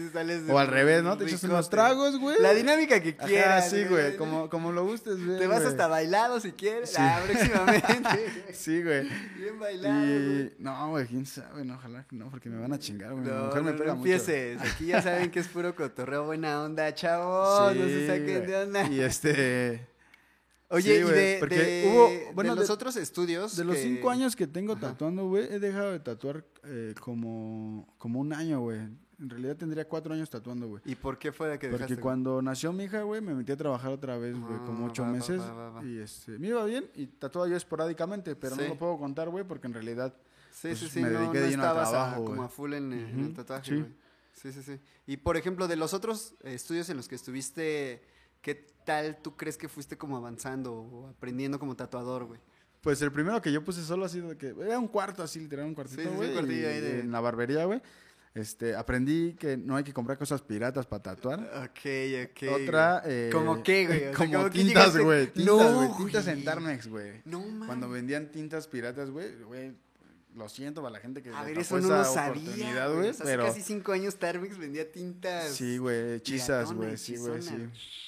O 0.49 0.59
al 0.59 0.67
revés, 0.67 1.03
¿no? 1.03 1.17
Te 1.17 1.23
echas 1.23 1.43
unos 1.45 1.69
tragos, 1.69 2.19
güey. 2.19 2.35
La 2.41 2.53
dinámica 2.53 2.99
que 3.01 3.15
quieras. 3.15 3.69
sí, 3.69 3.85
güey, 3.85 4.17
como, 4.17 4.71
lo 4.71 4.85
gustes, 4.85 5.25
güey. 5.25 5.39
Te 5.39 5.47
vas 5.47 5.63
hasta 5.63 5.87
bailado 5.87 6.39
si 6.49 6.55
quieres. 6.55 6.89
Sí. 6.89 6.95
Ah, 6.99 7.21
próximamente. 7.25 8.43
Sí, 8.53 8.83
güey. 8.83 9.07
Bien 9.37 9.59
bailado. 9.59 10.05
Y 10.05 10.53
no, 10.59 10.89
güey, 10.89 11.05
quién 11.07 11.25
sabe, 11.25 11.63
no, 11.63 11.75
ojalá 11.75 12.03
que 12.05 12.15
no, 12.15 12.29
porque 12.29 12.49
me 12.49 12.59
van 12.59 12.73
a 12.73 12.79
chingar, 12.79 13.11
güey. 13.13 13.23
Mi 13.25 13.29
No, 13.31 13.45
mujer 13.45 13.63
me 13.63 13.71
no, 13.71 13.77
pega 13.77 13.91
no 13.91 13.97
mucho. 13.97 14.11
empieces. 14.11 14.61
Aquí 14.61 14.85
ya 14.87 15.01
saben 15.01 15.31
que 15.31 15.39
es 15.39 15.47
puro 15.47 15.75
cotorreo, 15.75 16.25
buena 16.25 16.61
onda, 16.63 16.93
chavos. 16.93 17.75
no 17.75 17.83
se 17.85 18.01
Sí, 18.01 18.07
saquen 18.07 18.47
de 18.47 18.55
onda. 18.57 18.87
Y 18.89 18.99
este. 19.01 19.87
Oye, 20.71 20.97
Sí, 20.99 21.05
y 21.07 21.11
de, 21.11 21.37
porque 21.39 21.55
de- 21.55 21.91
hubo- 21.91 22.33
bueno, 22.35 22.51
de 22.53 22.59
los 22.59 22.67
de- 22.67 22.73
otros 22.73 22.95
estudios. 22.95 23.55
De 23.57 23.63
los 23.65 23.77
cinco 23.77 24.09
años 24.11 24.35
que 24.35 24.45
tengo 24.45 24.73
Ajá. 24.73 24.89
tatuando, 24.89 25.27
güey, 25.27 25.45
he 25.51 25.59
dejado 25.59 25.91
de 25.91 25.99
tatuar 25.99 26.45
eh, 26.63 26.93
como, 26.99 27.91
como 27.97 28.19
un 28.19 28.33
año, 28.33 28.59
güey. 28.61 28.81
En 29.19 29.29
realidad 29.29 29.57
tendría 29.57 29.85
cuatro 29.87 30.13
años 30.13 30.29
tatuando, 30.29 30.67
güey. 30.67 30.81
¿Y 30.85 30.95
por 30.95 31.17
qué 31.19 31.31
fue 31.31 31.49
de 31.49 31.59
que 31.59 31.67
Porque 31.67 31.83
dejaste? 31.83 32.01
cuando 32.01 32.41
nació 32.41 32.71
mi 32.71 32.85
hija, 32.85 33.01
güey, 33.01 33.19
me 33.21 33.33
metí 33.35 33.51
a 33.51 33.57
trabajar 33.57 33.91
otra 33.91 34.17
vez, 34.17 34.39
güey, 34.39 34.57
como 34.59 34.85
Ah, 34.85 34.89
ocho 34.89 35.01
va, 35.03 35.09
va, 35.09 35.13
meses. 35.13 35.41
va, 35.41 35.51
va, 35.53 35.69
va. 35.71 35.83
Y 35.85 35.97
este, 35.99 36.39
me 36.39 36.47
iba 36.47 36.63
bien 36.63 36.89
y 36.95 37.07
tatuaba 37.07 37.47
yo 37.49 37.57
esporádicamente, 37.57 38.35
pero 38.37 38.55
Sí. 38.55 38.61
no 38.61 38.67
lo 38.69 38.77
puedo 38.77 38.97
contar, 38.97 39.27
güey, 39.29 39.43
porque 39.43 39.67
en 39.67 39.73
realidad 39.73 40.13
Sí, 40.51 40.69
pues, 40.69 40.79
sí, 40.79 40.87
sí, 40.89 41.01
me 41.01 41.09
no, 41.09 41.19
dediqué 41.19 41.37
no 41.39 41.43
de 41.43 41.49
lleno 41.51 41.63
estabas 41.63 41.87
a- 41.89 41.91
trabajo, 41.91 42.23
como 42.23 42.35
güey. 42.37 42.45
a 42.45 42.49
full 42.49 42.73
en, 42.73 42.93
en 42.93 43.19
el 43.25 43.33
tatuaje, 43.33 43.65
sí. 43.69 43.75
güey. 43.81 43.93
Sí, 44.33 44.53
sí, 44.53 44.63
sí. 44.63 44.79
Y 45.05 45.17
por 45.17 45.35
ejemplo, 45.35 45.67
de 45.67 45.75
los 45.75 45.93
otros 45.93 46.35
estudios 46.43 46.89
en 46.89 46.95
los 46.95 47.09
que 47.09 47.15
estuviste, 47.15 48.01
¿qué 48.41 48.55
tal 48.85 49.17
tú 49.21 49.35
crees 49.35 49.57
que 49.57 49.67
fuiste 49.67 49.97
como 49.97 50.15
avanzando 50.15 50.73
o 50.75 51.07
aprendiendo 51.09 51.59
como 51.59 51.75
tatuador, 51.75 52.23
güey? 52.23 52.39
Pues 52.81 53.01
el 53.01 53.11
primero 53.11 53.41
que 53.41 53.51
yo 53.51 53.61
puse 53.65 53.83
solo 53.83 54.05
ha 54.05 54.09
sido 54.09 54.29
de 54.29 54.37
que 54.37 54.55
era 54.61 54.79
un 54.79 54.87
cuarto 54.87 55.21
así, 55.23 55.41
literal, 55.41 55.65
un 55.65 55.75
cuartito, 55.75 56.01
Sí, 56.01 56.07
sí, 56.07 56.11
sí, 56.11 56.15
güey. 56.15 56.29
un 56.29 56.35
cuartillo 56.35 56.67
ahí 56.69 56.79
de- 56.79 56.99
En 57.01 57.11
la 57.11 57.19
barbería, 57.19 57.65
güey. 57.65 57.81
Este, 58.35 58.75
aprendí 58.75 59.33
que 59.33 59.57
no 59.57 59.75
hay 59.75 59.83
que 59.83 59.91
comprar 59.93 60.17
cosas 60.17 60.41
piratas 60.41 60.85
para 60.85 61.01
tatuar. 61.01 61.39
Ok, 61.63 62.29
ok. 62.29 62.63
Otra, 62.63 63.01
eh, 63.05 63.29
¿Cómo 63.31 63.63
qué, 63.63 63.87
güey? 63.87 63.97
O 63.97 64.01
sea, 64.01 64.13
como 64.13 64.33
¿cómo 64.33 64.49
tintas, 64.49 64.97
güey. 64.97 65.27
Tintas, 65.27 65.45
No, 65.45 65.73
güey. 65.75 65.89
Tintas 65.97 66.27
en 66.27 66.43
Tarmex, 66.43 66.87
güey. 66.87 67.21
No, 67.25 67.39
mames. 67.39 67.65
Cuando 67.67 67.89
vendían 67.89 68.29
tintas 68.29 68.67
piratas, 68.67 69.09
güey, 69.09 69.35
güey, 69.43 69.73
lo 70.35 70.47
siento 70.47 70.81
para 70.81 70.93
la 70.93 70.99
gente 70.99 71.23
que 71.23 71.31
A 71.31 71.43
ver, 71.43 71.57
eso 71.57 71.79
no 71.79 71.87
lo 71.87 72.05
sabía, 72.05 72.87
güey. 72.87 73.09
O 73.09 73.13
pero 73.23 73.43
Hace 73.43 73.51
casi 73.59 73.61
cinco 73.63 73.91
años 73.93 74.15
Tarmix 74.17 74.57
vendía 74.57 74.89
tintas. 74.91 75.49
sí, 75.55 75.77
güey, 75.79 76.13
hechizas, 76.13 76.71
güey, 76.71 76.97
sí, 76.97 77.17
güey, 77.17 77.41
sí. 77.41 77.55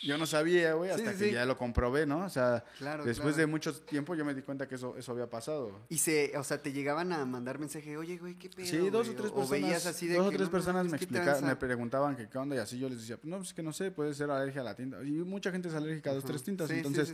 Yo 0.03 0.17
no 0.17 0.25
sabía, 0.25 0.73
güey, 0.73 0.91
hasta 0.91 1.13
sí, 1.13 1.17
que 1.19 1.31
ya 1.33 1.45
lo 1.45 1.57
comprobé, 1.57 2.05
¿no? 2.05 2.25
O 2.25 2.29
sea, 2.29 2.63
Claro, 2.77 3.03
después 3.05 3.33
claro. 3.33 3.37
de 3.37 3.47
mucho 3.47 3.73
tiempo 3.81 4.13
yo 4.15 4.23
me 4.23 4.33
di 4.35 4.43
cuenta 4.43 4.67
que 4.67 4.75
eso 4.75 4.95
eso 4.97 5.11
había 5.11 5.29
pasado. 5.29 5.71
Y 5.89 5.97
se, 5.97 6.37
o 6.37 6.43
sea, 6.43 6.61
te 6.61 6.71
llegaban 6.71 7.11
a 7.11 7.25
mandar 7.25 7.57
mensaje, 7.59 7.97
oye, 7.97 8.17
güey, 8.17 8.35
¿qué 8.35 8.49
pedo? 8.49 8.67
Sí, 8.67 8.77
dos 8.89 9.07
o 9.09 9.11
güey?" 9.13 9.15
tres 9.17 9.31
O 9.33 9.47
veías 9.47 9.71
personas, 9.71 9.85
así 9.87 10.07
de 10.07 10.15
dos 10.17 10.27
o 10.27 10.29
tres 10.29 10.41
"No 10.41 10.51
personas 10.51 10.85
me 10.85 10.91
¿qué 10.91 10.95
explicaban, 11.05 11.33
tranza?" 11.39 11.45
me 11.47 11.55
preguntaban 11.55 12.15
que 12.15 12.29
qué 12.29 12.37
onda 12.37 12.55
y 12.55 12.59
así 12.59 12.77
yo 12.79 12.87
les 12.87 12.99
decía, 13.01 13.17
no, 13.23 13.37
pues 13.37 13.53
que 13.53 13.63
no 13.63 13.73
sé, 13.73 13.89
puede 13.91 14.13
ser 14.13 14.29
alérgica 14.29 14.61
a 14.61 14.65
la 14.65 14.75
tinta. 14.75 15.01
Y 15.03 15.11
mucha 15.11 15.51
gente 15.51 15.67
es 15.69 15.73
alérgica 15.73 16.11
a 16.11 16.13
dos, 16.13 16.23
Ajá. 16.23 16.33
tres 16.33 16.43
tintas, 16.43 16.69
entonces 16.69 17.13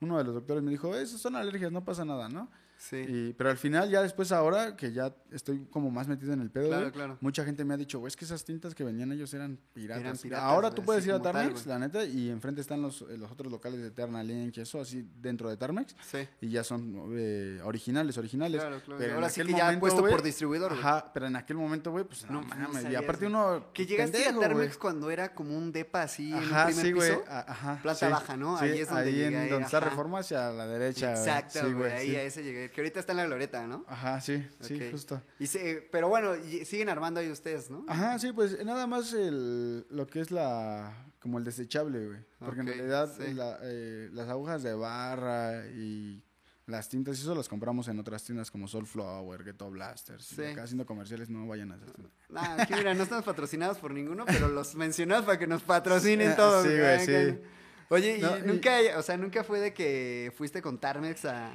uno 0.00 0.18
de 0.18 0.24
los 0.24 0.34
doctores 0.34 0.62
me 0.62 0.70
dijo, 0.70 0.94
esas 0.94 1.20
son 1.20 1.34
alergias, 1.36 1.72
no 1.72 1.84
pasa 1.84 2.04
nada, 2.04 2.28
¿no? 2.28 2.48
Sí. 2.88 2.96
Y- 3.08 3.32
pero 3.32 3.50
al 3.50 3.56
final, 3.56 3.90
ya 3.90 4.02
después 4.02 4.30
ahora, 4.32 4.76
que 4.76 4.92
ya 4.92 5.14
estoy 5.32 5.66
como 5.70 5.90
más 5.90 6.06
metido 6.08 6.32
en 6.32 6.40
el 6.40 6.50
pedo, 6.50 6.90
Claro, 6.92 7.18
mucha 7.20 7.44
gente 7.44 7.64
me 7.64 7.74
ha 7.74 7.76
dicho, 7.76 7.98
güey, 7.98 8.08
es 8.08 8.16
que 8.16 8.24
esas 8.24 8.44
tintas 8.44 8.74
que 8.74 8.84
venían 8.84 9.10
ellos 9.12 9.32
eran 9.34 9.58
piratas. 9.72 10.02
Eran 10.04 10.16
piratas, 10.16 10.44
ahora 10.44 10.70
tú 10.70 10.82
puedes 10.82 11.04
ir 11.06 11.12
a 11.12 11.20
tal, 11.20 11.32
Tarmex, 11.32 11.66
la 11.66 11.78
neta, 11.78 12.04
y 12.04 12.30
enfrente 12.30 12.60
están 12.60 12.80
los, 12.82 13.02
eh, 13.02 13.16
los 13.18 13.30
otros 13.30 13.50
locales 13.50 13.80
de 13.80 13.88
Eternalink 13.88 14.56
y 14.56 14.60
eso, 14.60 14.80
así 14.80 15.04
dentro 15.20 15.48
de 15.50 15.56
Tarmex, 15.56 15.96
Sí. 16.10 16.18
y 16.40 16.50
ya 16.50 16.62
son 16.64 17.10
eh, 17.16 17.60
originales, 17.64 18.16
originales. 18.18 18.60
Claro, 18.60 18.80
claro. 18.82 18.98
Pero 18.98 19.10
en 19.10 19.14
Ahora 19.16 19.28
sí 19.30 19.42
que 19.42 19.52
ya 19.52 19.64
momento, 19.64 19.80
puesto 19.80 20.00
por 20.06 20.22
distribuidor. 20.22 20.72
Ajá, 20.72 21.10
pero 21.12 21.26
en 21.26 21.36
aquel 21.36 21.56
momento, 21.56 21.90
güey, 21.90 22.04
pues 22.04 22.24
no, 22.30 22.42
No, 22.42 22.46
mames. 22.46 22.90
y 22.90 22.94
aparte 22.94 23.26
uno. 23.26 23.66
Que 23.72 23.86
llegaste 23.86 24.18
pendejo, 24.18 24.38
a 24.44 24.48
Tarmex 24.48 24.76
cuando 24.78 25.10
era 25.10 25.34
como 25.34 25.56
un 25.56 25.72
depa 25.72 26.02
así 26.02 26.30
en 26.30 26.38
Ajá, 26.38 26.60
un 26.60 26.66
primer 26.68 26.86
sí, 26.86 26.92
güey. 26.92 27.10
piso. 27.10 27.24
Ajá. 27.28 27.80
Planta 27.82 28.06
sí, 28.06 28.12
baja, 28.12 28.36
¿no? 28.36 28.56
Ahí 28.56 28.78
es 28.78 28.88
donde 28.88 29.02
ahí 29.04 29.22
en 29.24 29.48
donde 29.50 29.64
está. 29.64 29.80
Reforma 29.80 30.20
hacia 30.20 30.50
la 30.50 30.66
derecha. 30.66 31.10
Exacto, 31.12 31.72
güey. 31.74 31.92
Ahí 31.92 32.16
a 32.16 32.22
ese 32.22 32.42
llegué. 32.42 32.70
Que, 32.76 32.80
ahorita 32.82 33.00
está 33.00 33.12
en 33.12 33.16
la 33.18 33.26
glorieta, 33.26 33.66
¿no? 33.66 33.84
Ajá, 33.88 34.20
sí, 34.20 34.46
sí, 34.60 34.78
justo. 34.90 35.20
Y 35.38 35.46
se- 35.46 35.88
pero 35.90 36.08
bueno, 36.08 36.34
siguen 36.64 36.88
armando 36.88 37.20
ahí 37.20 37.30
ustedes, 37.30 37.70
¿no? 37.70 37.84
Ajá, 37.88 38.18
sí, 38.18 38.32
pues 38.32 38.62
nada 38.64 38.86
más 38.86 39.12
el, 39.12 39.86
lo 39.90 40.06
que 40.06 40.20
es 40.20 40.30
la, 40.30 41.06
como 41.20 41.38
el 41.38 41.44
desechable, 41.44 42.06
güey. 42.06 42.18
Porque 42.38 42.60
en 42.60 42.66
realidad 42.66 43.12
sí. 43.18 43.32
la- 43.34 43.58
eh, 43.62 44.10
las 44.12 44.28
agujas 44.28 44.62
de 44.62 44.74
barra 44.74 45.66
y 45.68 46.22
las 46.66 46.88
tintas, 46.88 47.18
eso 47.18 47.34
las 47.34 47.48
compramos 47.48 47.86
en 47.88 47.98
otras 47.98 48.24
tiendas 48.24 48.50
como 48.50 48.66
Soulflower, 48.68 49.44
Ghetto 49.44 49.70
Blasters. 49.70 50.24
Sí. 50.26 50.42
Acá 50.44 50.64
haciendo 50.64 50.84
comerciales, 50.84 51.30
no 51.30 51.46
vayan 51.46 51.72
a 51.72 51.76
esas 51.76 51.92
tiendas. 51.92 52.12
Nah, 52.28 52.62
aquí 52.62 52.74
mira, 52.74 52.92
no 52.94 53.04
estamos 53.04 53.24
patrocinados 53.24 53.78
por 53.78 53.92
ninguno, 53.92 54.24
pero 54.26 54.48
los 54.48 54.74
mencionamos 54.74 55.24
para 55.24 55.38
que 55.38 55.46
nos 55.46 55.62
patrocinen 55.62 56.34
todos. 56.36 56.66
Sí, 56.66 56.76
güey, 56.76 57.06
sí. 57.06 57.40
Oye, 57.88 58.18
No, 58.18 58.36
y- 58.38 58.42
nunca, 58.42 58.72
o 58.96 59.02
sea, 59.02 59.16
nunca 59.16 59.44
fue 59.44 59.60
de 59.60 59.72
que 59.72 60.32
fuiste 60.36 60.60
con 60.60 60.78
Tarmex 60.80 61.24
a, 61.26 61.52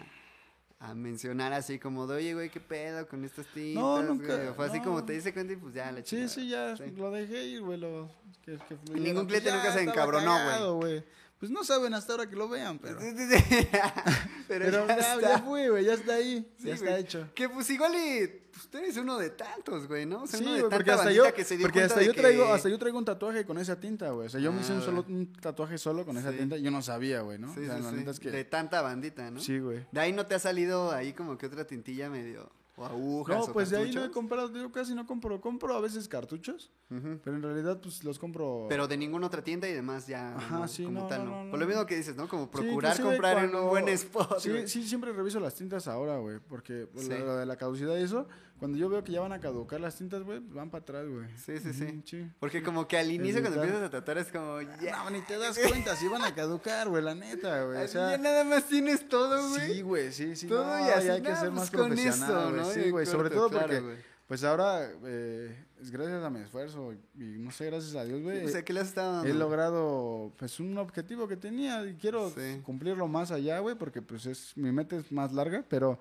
a 0.84 0.96
mencionar 0.96 1.54
así 1.54 1.78
como 1.78 2.08
de, 2.08 2.16
oye, 2.16 2.34
güey, 2.34 2.50
qué 2.50 2.60
pedo 2.60 3.08
con 3.08 3.24
estas 3.24 3.46
tintas. 3.54 3.82
No, 3.84 4.02
nunca, 4.02 4.36
güey? 4.36 4.54
Fue 4.56 4.66
así 4.66 4.80
no. 4.80 4.84
como 4.86 5.06
te 5.06 5.14
dice 5.14 5.32
cuenta 5.32 5.54
y 5.54 5.56
pues 5.56 5.76
ya 5.76 5.92
la 5.92 6.00
Sí, 6.00 6.04
chingada. 6.06 6.28
sí, 6.30 6.50
ya 6.50 6.76
Sí. 6.78 6.84
lo 6.98 7.12
dejé 7.12 7.46
ir, 7.46 7.62
güey. 7.62 7.78
Lo, 7.80 8.10
que, 8.44 8.58
que 8.58 9.00
ningún 9.00 9.28
cliente 9.28 9.52
nunca 9.52 9.72
se 9.72 9.84
encabronó, 9.84 10.32
cagado, 10.36 10.76
güey. 10.78 11.04
Pues 11.42 11.52
no 11.52 11.64
saben 11.66 11.94
hasta 11.96 12.14
ahora 12.14 12.30
que 12.30 12.36
lo 12.38 12.48
vean, 12.48 12.78
pero. 12.80 13.00
Pero, 14.48 14.66
Pero 14.66 14.88
ya, 14.88 14.98
ya, 15.00 15.14
está. 15.16 15.30
ya 15.30 15.40
fue, 15.40 15.70
güey, 15.70 15.86
ya 15.86 15.94
está 15.94 16.14
ahí. 16.16 16.46
Sí, 16.60 16.68
ya 16.68 16.74
está 16.76 16.98
hecho. 17.00 17.30
Que 17.34 17.48
pues 17.50 17.70
igual 17.70 17.94
y 17.96 18.28
pues, 18.52 18.68
tú 18.68 18.78
eres 18.80 18.98
uno 18.98 19.18
de 19.18 19.30
tantos, 19.30 19.88
güey, 19.88 20.06
¿no? 20.06 20.24
O 20.24 20.28
sea, 20.28 20.40
Sí, 20.40 20.44
uno 20.46 20.54
de 20.56 20.62
tanta 20.64 20.76
porque 20.76 20.92
hasta 20.92 21.12
yo, 21.14 21.34
que 21.34 21.44
se 21.46 21.56
dio 21.58 21.66
porque 21.68 21.82
hasta 21.84 22.02
yo 22.04 22.12
que- 22.14 22.20
traigo, 22.20 22.46
hasta 22.54 22.68
yo 22.70 22.78
traigo 22.78 22.98
un 22.98 23.06
tatuaje 23.06 23.46
con 23.46 23.58
esa 23.58 23.80
tinta, 23.80 24.10
güey. 24.12 24.28
O 24.28 24.30
sea, 24.30 24.42
yo 24.42 24.52
me 24.52 24.60
hice 24.62 24.74
Ah, 24.74 24.76
un 24.76 24.82
solo 24.82 25.04
güey. 25.04 25.16
un 25.16 25.34
tatuaje 25.34 25.78
solo 25.78 26.06
con 26.06 26.18
esa 26.18 26.32
tinta 26.32 26.58
yo 26.58 26.70
no 26.70 26.82
sabía, 26.82 27.22
güey, 27.22 27.40
¿no? 27.40 27.54
Sí, 27.54 27.62
o 27.62 27.66
sea, 27.66 27.78
sí, 27.78 27.84
la 27.84 27.90
sí. 27.92 27.96
neta 27.96 28.12
es 28.12 28.20
que 28.20 28.30
De 28.30 28.44
tanta 28.44 28.82
bandita, 28.82 29.32
¿no? 29.32 29.40
sí, 29.40 29.58
güey. 29.60 29.86
De 29.92 30.00
ahí 30.02 30.12
no 30.12 30.26
te 30.26 30.36
ha 30.36 30.40
salido 30.40 30.92
ahí 30.92 31.14
como 31.14 31.38
que 31.38 31.46
otra 31.48 31.66
tintilla 31.66 32.10
medio. 32.10 32.52
O 32.82 32.86
agujas. 32.86 33.38
No, 33.38 33.44
o 33.44 33.54
pues 33.54 33.70
de 33.70 33.78
ahí 33.78 33.92
no 33.94 34.04
he 34.04 34.12
comprado, 34.12 34.52
yo 34.54 34.72
casi 34.72 34.96
no 34.96 35.06
compro, 35.06 35.40
compro 35.40 35.76
a 35.76 35.82
veces 35.82 36.08
cartuchos, 36.08 36.72
pero 36.90 37.36
en 37.36 37.44
realidad 37.44 37.80
pues 37.82 38.04
los 38.04 38.18
compro 38.18 38.66
Pero 38.70 38.88
de 38.88 38.98
ninguna 38.98 39.28
otra 39.28 39.44
tienda 39.44 39.70
y 39.70 39.74
demás 39.74 40.08
ya. 40.08 40.36
Ajá, 40.36 40.60
no, 40.60 40.68
sí, 40.68 40.84
como 40.84 41.02
no, 41.02 41.08
tal, 41.08 41.26
no, 41.26 41.52
Por 41.52 41.60
lo 41.60 41.68
mismo 41.68 41.86
que 41.86 41.96
dices, 41.96 42.16
¿no? 42.16 42.28
Como 42.28 42.50
procurar 42.50 43.00
comprar 43.02 43.44
en 43.46 43.56
un 43.56 43.70
buen 43.70 43.88
spot. 43.90 44.40
Sí, 44.40 44.68
sí, 44.68 44.88
siempre 44.88 45.14
reviso 45.14 45.40
las 45.40 45.54
tintas 45.54 45.88
ahora, 45.88 46.18
güey, 46.18 46.40
porque 46.40 46.88
lo 46.94 47.36
de 47.36 47.46
la 47.46 47.56
caducidad 47.56 47.96
y 47.98 48.04
eso, 48.04 48.28
cuando 48.62 48.78
yo 48.78 48.90
veo 48.90 49.04
que 49.04 49.12
ya 49.12 49.22
van 49.22 49.34
a 49.34 49.40
caducar 49.40 49.82
las 49.82 49.96
tintas, 49.96 50.22
güey, 50.22 50.40
van 50.40 50.70
para 50.70 50.84
atrás, 50.84 51.08
güey. 51.10 51.28
Sí, 51.36 51.58
sí, 51.58 51.74
sí. 52.06 52.32
Porque 52.40 52.62
como 52.62 52.88
que 52.88 52.96
al 52.96 53.12
inicio 53.12 53.42
cuando 53.42 53.60
empiezas 53.60 53.88
a 53.88 53.90
tratar 53.90 54.20
es 54.20 54.28
como, 54.28 54.62
ya. 54.80 55.04
No, 55.04 55.10
ni 55.10 55.20
te 55.22 55.36
das 55.40 55.58
cuenta, 55.58 55.96
si 55.96 56.08
van 56.08 56.22
a 56.24 56.36
caducar, 56.36 56.88
güey, 56.88 57.04
la 57.04 57.16
neta, 57.16 57.64
güey. 57.64 57.84
O 57.84 57.88
sea, 57.88 58.12
ya 58.12 58.18
nada 58.20 58.44
más 58.44 58.66
tienes 58.68 59.10
todo, 59.10 59.50
güey. 59.50 59.74
Sí, 59.74 59.82
güey, 59.82 60.12
sí, 60.12 60.36
sí. 60.36 60.46
Todo 60.46 60.64
no, 60.64 60.80
y 60.88 60.92
así, 60.92 61.08
ya 61.08 61.14
hay 61.14 61.22
que 61.24 61.36
ser 61.36 61.50
pues 61.50 61.54
más 61.54 61.72
con 61.72 61.88
profesional, 61.88 62.30
eso. 62.30 62.52
¿no? 62.52 62.66
Sí, 62.66 62.92
güey, 62.92 63.08
sobre 63.08 63.32
todo 63.32 63.50
claro, 63.50 63.68
porque, 63.68 64.04
pues 64.28 64.44
ahora, 64.44 64.92
eh, 65.06 65.66
es 65.82 65.90
gracias 65.90 66.24
a 66.24 66.30
mi 66.30 66.42
esfuerzo 66.42 66.94
y 67.16 67.24
no 67.40 67.50
sé, 67.50 67.66
gracias 67.66 67.96
a 67.96 68.06
Dios, 68.06 68.22
güey. 68.22 68.46
O 68.46 68.48
sea, 68.48 68.64
¿qué 68.64 68.74
le 68.74 68.82
has 68.82 68.90
estado? 68.90 69.26
He 69.26 69.34
logrado, 69.34 70.34
pues, 70.38 70.60
un 70.60 70.78
objetivo 70.78 71.28
que 71.28 71.36
tenía 71.36 71.84
y 71.84 71.96
quiero 71.96 72.30
Sí. 72.30 72.62
cumplirlo 72.64 73.08
más 73.08 73.32
allá, 73.32 73.58
güey, 73.58 73.76
porque, 73.76 74.04
pues, 74.04 74.28
es 74.28 74.56
mi 74.56 74.72
meta 74.72 74.98
es 74.98 75.12
más 75.12 75.32
larga, 75.34 75.66
pero 75.68 75.98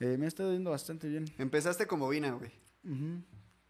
eh, 0.00 0.16
me 0.18 0.26
está 0.26 0.50
yendo 0.50 0.70
bastante 0.70 1.08
bien. 1.08 1.24
Empezaste 1.38 1.86
con 1.86 2.00
bobina, 2.00 2.32
güey. 2.32 2.50
Ujú. 2.84 3.22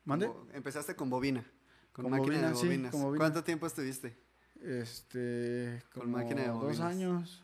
¿Mande? 0.04 0.26
Como- 0.28 0.46
Empezaste 0.52 0.94
con 0.94 1.10
bobina. 1.10 1.44
Con, 1.92 2.04
Con 2.04 2.10
máquina 2.12 2.34
bobina, 2.36 2.48
de 2.48 2.54
bobinas. 2.54 2.92
bobina. 2.92 3.18
¿Cuánto 3.18 3.42
tiempo 3.44 3.66
estuviste? 3.66 4.16
Este, 4.60 5.82
Con 5.94 6.10
máquina 6.10 6.42
de 6.42 6.48
dos 6.48 6.58
bobinas. 6.62 6.80
años. 6.80 7.42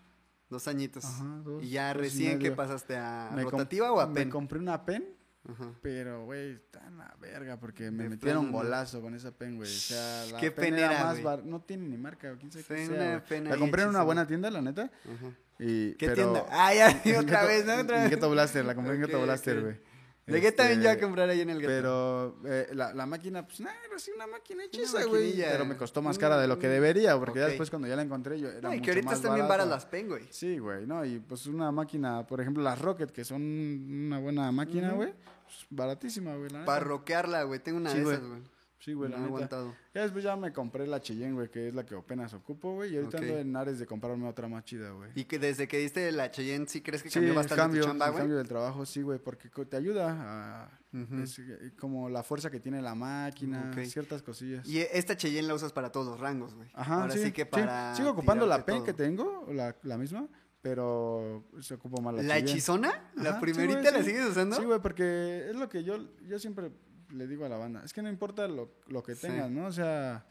Dos 0.51 0.69
añitos. 0.69 1.05
Ajá, 1.05 1.41
dos, 1.45 1.63
y 1.65 1.71
ya 1.71 1.89
dos 1.95 2.03
recién 2.03 2.39
que 2.39 2.51
pasaste 2.53 2.97
a 2.97 3.31
Me 3.35 3.43
rotativa 3.45 3.91
o 3.91 4.01
a 4.01 4.07
Me 4.07 4.15
pen. 4.15 4.31
compré 4.31 4.59
una 4.59 4.85
pen. 4.85 5.05
Ajá. 5.49 5.73
Pero, 5.83 6.25
güey, 6.25 6.61
en 6.87 6.99
la 6.99 7.17
verga 7.21 7.59
porque 7.59 7.91
me 7.91 8.05
De 8.05 8.11
metieron 8.11 8.45
plano, 8.45 8.53
no. 8.53 8.65
golazo 8.65 9.01
con 9.01 9.15
esa 9.15 9.33
pen, 9.33 9.57
güey. 9.57 9.69
O 9.69 9.73
sea, 9.73 10.27
la 10.33 10.39
¿Qué 10.39 10.51
pen 10.53 10.75
era 10.79 11.05
más 11.05 11.23
bar- 11.23 11.45
No 11.45 11.61
tiene 11.63 11.89
ni 11.89 11.97
marca, 11.97 12.37
quién 12.39 12.53
sabe 12.53 12.65
qué 12.65 12.75
una 12.89 12.97
sea, 12.97 13.11
güey. 13.19 13.25
pen 13.29 13.45
La 13.51 13.57
compré 13.57 13.83
en 13.83 13.89
una 13.89 14.03
buena 14.05 14.27
tienda, 14.27 14.51
la 14.51 14.61
neta. 14.63 14.83
Ajá. 14.83 15.33
Y, 15.59 15.95
¿Qué 15.95 16.07
pero- 16.07 16.15
tienda? 16.15 16.47
Ah, 16.51 16.73
ya, 16.75 17.03
otra 17.19 17.45
vez, 17.45 17.65
¿no? 17.67 17.75
Otra 17.77 17.99
En. 18.03 18.11
Ghetto 18.11 18.31
Blaster, 18.31 18.65
la 18.65 18.75
compré 18.77 18.95
en 18.95 19.01
Ghetto 19.03 19.21
Blaster, 19.23 19.61
güey. 19.63 19.92
Llegué 20.27 20.53
también 20.53 20.81
yo 20.83 20.89
a 20.89 20.93
Este, 20.93 21.03
comprar 21.05 21.29
ahí 21.29 21.41
en 21.41 21.51
el 21.51 21.59
Ghetto. 21.59 21.69
Pero 21.73 22.37
eh, 22.47 22.69
la, 22.75 22.95
la 22.95 23.07
máquina, 23.07 23.45
pues 23.45 23.61
nada, 23.61 23.75
era 23.85 23.97
así 23.97 24.13
una 24.15 24.27
máquina 24.29 24.63
hechiza, 24.65 25.05
güey. 25.07 25.35
Pero 25.37 25.65
me 25.65 25.77
costó 25.77 26.01
más 26.01 26.17
Una- 26.17 26.21
cara 26.29 26.41
de 26.41 26.47
lo 26.47 26.59
que 26.61 26.69
debería, 26.69 27.19
porque 27.19 27.41
ya 27.41 27.47
Ok. 27.47 27.49
después 27.51 27.71
cuando 27.71 27.89
ya 27.89 27.97
la 27.97 28.03
encontré 28.03 28.39
yo 28.39 28.49
era 28.49 28.61
No, 28.61 28.73
y 28.73 28.79
mucho 28.79 28.85
que 28.85 28.91
ahorita 28.93 29.07
más 29.07 29.17
están 29.19 29.35
bien 29.35 29.49
barata. 29.49 29.65
varas 29.65 29.83
las 29.83 29.87
pen, 29.91 30.09
güey. 30.09 30.25
Sí, 30.31 30.59
güey, 30.59 30.87
¿no? 30.87 31.05
Y 31.05 31.19
pues 31.19 31.47
una 31.47 31.73
máquina, 31.73 32.25
por 32.27 32.41
ejemplo, 32.41 32.63
las 32.63 32.81
Rocket, 32.81 33.11
que 33.11 33.25
son 33.25 33.43
una 33.43 34.21
buena 34.21 34.53
máquina, 34.53 34.93
güey, 34.93 35.13
pues, 35.13 35.67
baratísima, 35.71 36.37
güey. 36.37 36.51
Para 36.65 36.81
roquearla, 36.81 37.43
güey. 37.43 37.59
Tengo 37.59 37.79
una 37.79 37.91
Sí, 37.91 37.99
de 37.99 38.05
esas, 38.05 38.21
güey. 38.25 38.41
Sí, 38.85 38.95
güey, 38.95 39.11
No 39.11 39.17
la 39.17 39.23
he 39.23 39.27
aguantado. 39.27 39.75
Ya 39.95 40.03
después 40.03 40.25
ya 40.25 40.35
me 40.35 40.53
compré 40.53 40.89
la 40.89 41.01
Cheyenne, 41.01 41.35
güey, 41.35 41.49
que 41.49 41.69
es 41.69 41.75
la 41.75 41.87
que 41.87 41.95
apenas 41.95 42.35
ocupo, 42.35 42.75
güey. 42.75 42.93
Y 42.93 42.97
ahorita 42.97 43.19
Ok. 43.19 43.23
ando 43.23 43.39
en 43.39 43.57
Ares 43.57 43.79
de 43.79 43.87
comprarme 43.87 44.27
otra 44.29 44.49
más 44.49 44.65
chida, 44.65 44.91
güey. 44.91 45.11
Y 45.15 45.25
que 45.25 45.39
desde 45.39 45.69
que 45.69 45.79
diste 45.79 46.11
la 46.11 46.33
Cheyenne, 46.33 46.67
¿sí 46.67 46.81
crees 46.81 47.03
que 47.03 47.09
Sí, 47.09 47.15
cambió 47.15 47.35
bastante 47.35 47.63
cambio, 47.63 47.83
tu 47.83 47.87
chamba, 47.89 48.07
el 48.07 48.11
güey? 48.13 48.21
cambio 48.23 48.37
del 48.39 48.49
trabajo, 48.49 48.85
sí, 48.85 49.03
güey, 49.03 49.21
porque 49.21 49.49
te 49.49 49.77
ayuda 49.77 50.17
a... 50.19 50.79
Es, 51.23 51.39
eh, 51.39 51.73
como 51.79 52.09
la 52.11 52.23
fuerza 52.23 52.51
que 52.51 52.59
tiene 52.61 52.83
la 52.83 52.95
máquina, 52.97 53.73
ciertas 53.87 54.21
cosillas. 54.23 54.67
Y 54.69 54.81
esta 54.81 55.17
Cheyenne 55.17 55.47
la 55.49 55.55
usas 55.55 55.73
para 55.73 55.91
todos 55.93 56.07
los 56.09 56.21
rangos, 56.21 56.55
güey. 56.55 56.69
Ajá, 56.75 57.03
Ahora 57.03 57.15
sí, 57.15 57.23
sí, 57.23 57.33
que 57.33 57.43
sí. 57.45 57.49
para. 57.51 57.95
Sigo 57.95 58.11
ocupando 58.11 58.47
la 58.47 58.65
pen 58.67 58.85
que 58.85 58.93
tengo, 58.93 59.47
la, 59.53 59.75
la 59.85 59.97
misma, 59.97 60.29
pero 60.61 61.45
se 61.61 61.75
ocupa 61.75 62.03
más 62.03 62.15
la 62.15 62.23
¿La 62.23 62.39
hechizona? 62.39 63.11
¿La 63.15 63.31
Ajá, 63.31 63.39
sí, 63.39 63.41
primerita 63.47 63.81
güey, 63.81 63.93
la 63.93 63.99
sí. 64.01 64.11
sigues 64.11 64.27
usando? 64.29 64.57
Sí, 64.57 64.65
güey, 64.65 64.81
porque 64.81 65.47
es 65.51 65.57
lo 65.57 65.69
que 65.69 65.83
yo, 65.83 65.97
yo 66.27 66.39
siempre 66.39 66.71
le 67.13 67.27
digo 67.27 67.45
a 67.45 67.49
la 67.49 67.57
banda. 67.57 67.83
Es 67.85 67.93
que 67.93 68.03
no 68.03 68.09
importa 68.09 68.47
lo, 68.49 68.71
lo 68.89 69.03
que 69.03 69.15
Sí. 69.15 69.27
tengas, 69.27 69.51
¿no? 69.51 69.67
O 69.67 69.73
sea, 69.73 70.25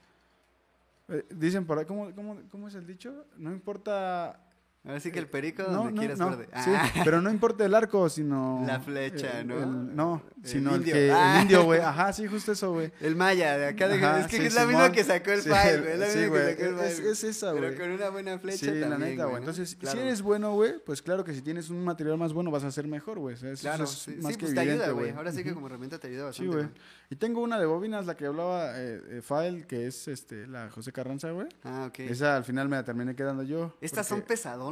eh, 1.09 1.25
dicen 1.29 1.65
por 1.65 1.77
ahí, 1.79 1.85
¿cómo, 1.85 2.13
cómo, 2.13 2.37
¿cómo 2.51 2.67
es 2.67 2.75
el 2.75 2.85
dicho? 2.85 3.25
No 3.37 3.51
importa... 3.51 4.39
Ahora 4.83 4.99
sí 4.99 5.11
que 5.11 5.19
el 5.19 5.27
perico 5.27 5.61
donde 5.63 5.91
no, 5.91 5.99
quieras 5.99 6.17
no, 6.17 6.29
verde. 6.31 6.45
sí, 6.63 6.71
Ah, 6.73 6.89
pero 7.03 7.21
no 7.21 7.29
importa 7.29 7.63
el 7.63 7.75
arco, 7.75 8.09
sino... 8.09 8.63
La 8.65 8.79
flecha, 8.79 9.41
el- 9.41 9.47
¿no? 9.47 9.59
el- 9.59 9.95
no, 9.95 10.23
El 10.43 10.49
sino 10.49 10.71
el, 10.71 10.77
indio. 10.81 10.93
que... 10.95 11.11
Ah. 11.11 11.35
El 11.35 11.41
indio, 11.43 11.63
güey. 11.65 11.79
Ajá, 11.81 12.11
sí, 12.13 12.25
justo 12.25 12.51
eso, 12.53 12.71
güey. 12.73 12.91
El 12.99 13.15
maya 13.15 13.59
de 13.59 13.67
acá 13.67 13.87
de 13.87 13.97
Ajá, 14.03 14.21
Es 14.21 14.27
que 14.27 14.37
sí, 14.37 14.45
es 14.45 14.55
la 14.55 14.65
misma 14.65 14.91
que 14.91 15.03
sacó 15.03 15.29
el 15.33 15.43
Sí, 15.43 15.49
file, 15.49 15.77
güey. 15.81 15.91
Es 15.93 15.99
la 15.99 16.05
sí, 16.09 16.17
misma 16.17 16.23
que 16.23 16.29
güey, 16.41 16.49
sacó 16.55 16.63
el 16.63 16.79
es- 16.87 16.95
file. 16.97 17.11
es 17.11 17.23
esa, 17.23 17.53
Pero 17.53 17.67
güey. 17.67 17.77
con 17.77 17.91
una 17.91 18.09
buena 18.09 18.39
flecha 18.39 18.57
Sí, 18.57 18.65
también, 18.65 18.89
la 18.89 18.97
neta, 18.97 19.25
güey. 19.25 19.37
Entonces, 19.37 19.75
Claro. 19.75 19.97
si 19.99 20.03
eres 20.03 20.21
bueno, 20.23 20.53
güey, 20.55 20.73
pues 20.83 21.01
claro 21.03 21.23
que 21.23 21.35
si 21.35 21.43
tienes 21.43 21.69
un 21.69 21.83
material 21.83 22.17
más 22.17 22.33
bueno 22.33 22.49
vas 22.49 22.63
a 22.63 22.71
ser 22.71 22.87
mejor, 22.87 23.19
güey. 23.19 23.35
Claro, 23.35 23.83
es 23.83 23.89
sí, 23.91 24.17
más 24.19 24.31
sí, 24.33 24.37
que 24.39 24.45
pues 24.45 24.55
te 24.55 24.61
evidente, 24.61 24.83
ayuda, 24.85 24.91
güey. 24.93 25.11
Ahora 25.11 25.31
sí 25.31 25.43
que 25.43 25.53
como 25.53 25.67
herramienta 25.67 25.99
te 25.99 26.07
ayuda 26.07 26.33
Sí, 26.33 26.47
bastante, 26.47 26.47
güey. 26.55 26.63
güey. 26.65 26.75
Y 27.11 27.15
tengo 27.17 27.41
una 27.41 27.59
de 27.59 27.65
bobinas, 27.67 28.05
la 28.07 28.15
que 28.17 28.25
hablaba 28.25 28.71
eh, 28.79 28.99
eh, 29.09 29.21
File, 29.21 29.67
que 29.67 29.85
es 29.85 30.07
este, 30.07 30.47
la 30.47 30.71
José 30.71 30.91
Carranza, 30.91 31.29
güey. 31.31 31.47
Ah, 31.63 31.85
ok. 31.89 31.99
Esa 31.99 32.37
al 32.37 32.45
final 32.45 32.67
me 32.69 32.77
la 32.77 32.83
terminé 32.83 33.15
quedando 33.15 33.43
yo. 33.43 33.75
Estas 33.81 34.07
son 34.07 34.19
porque- 34.21 34.27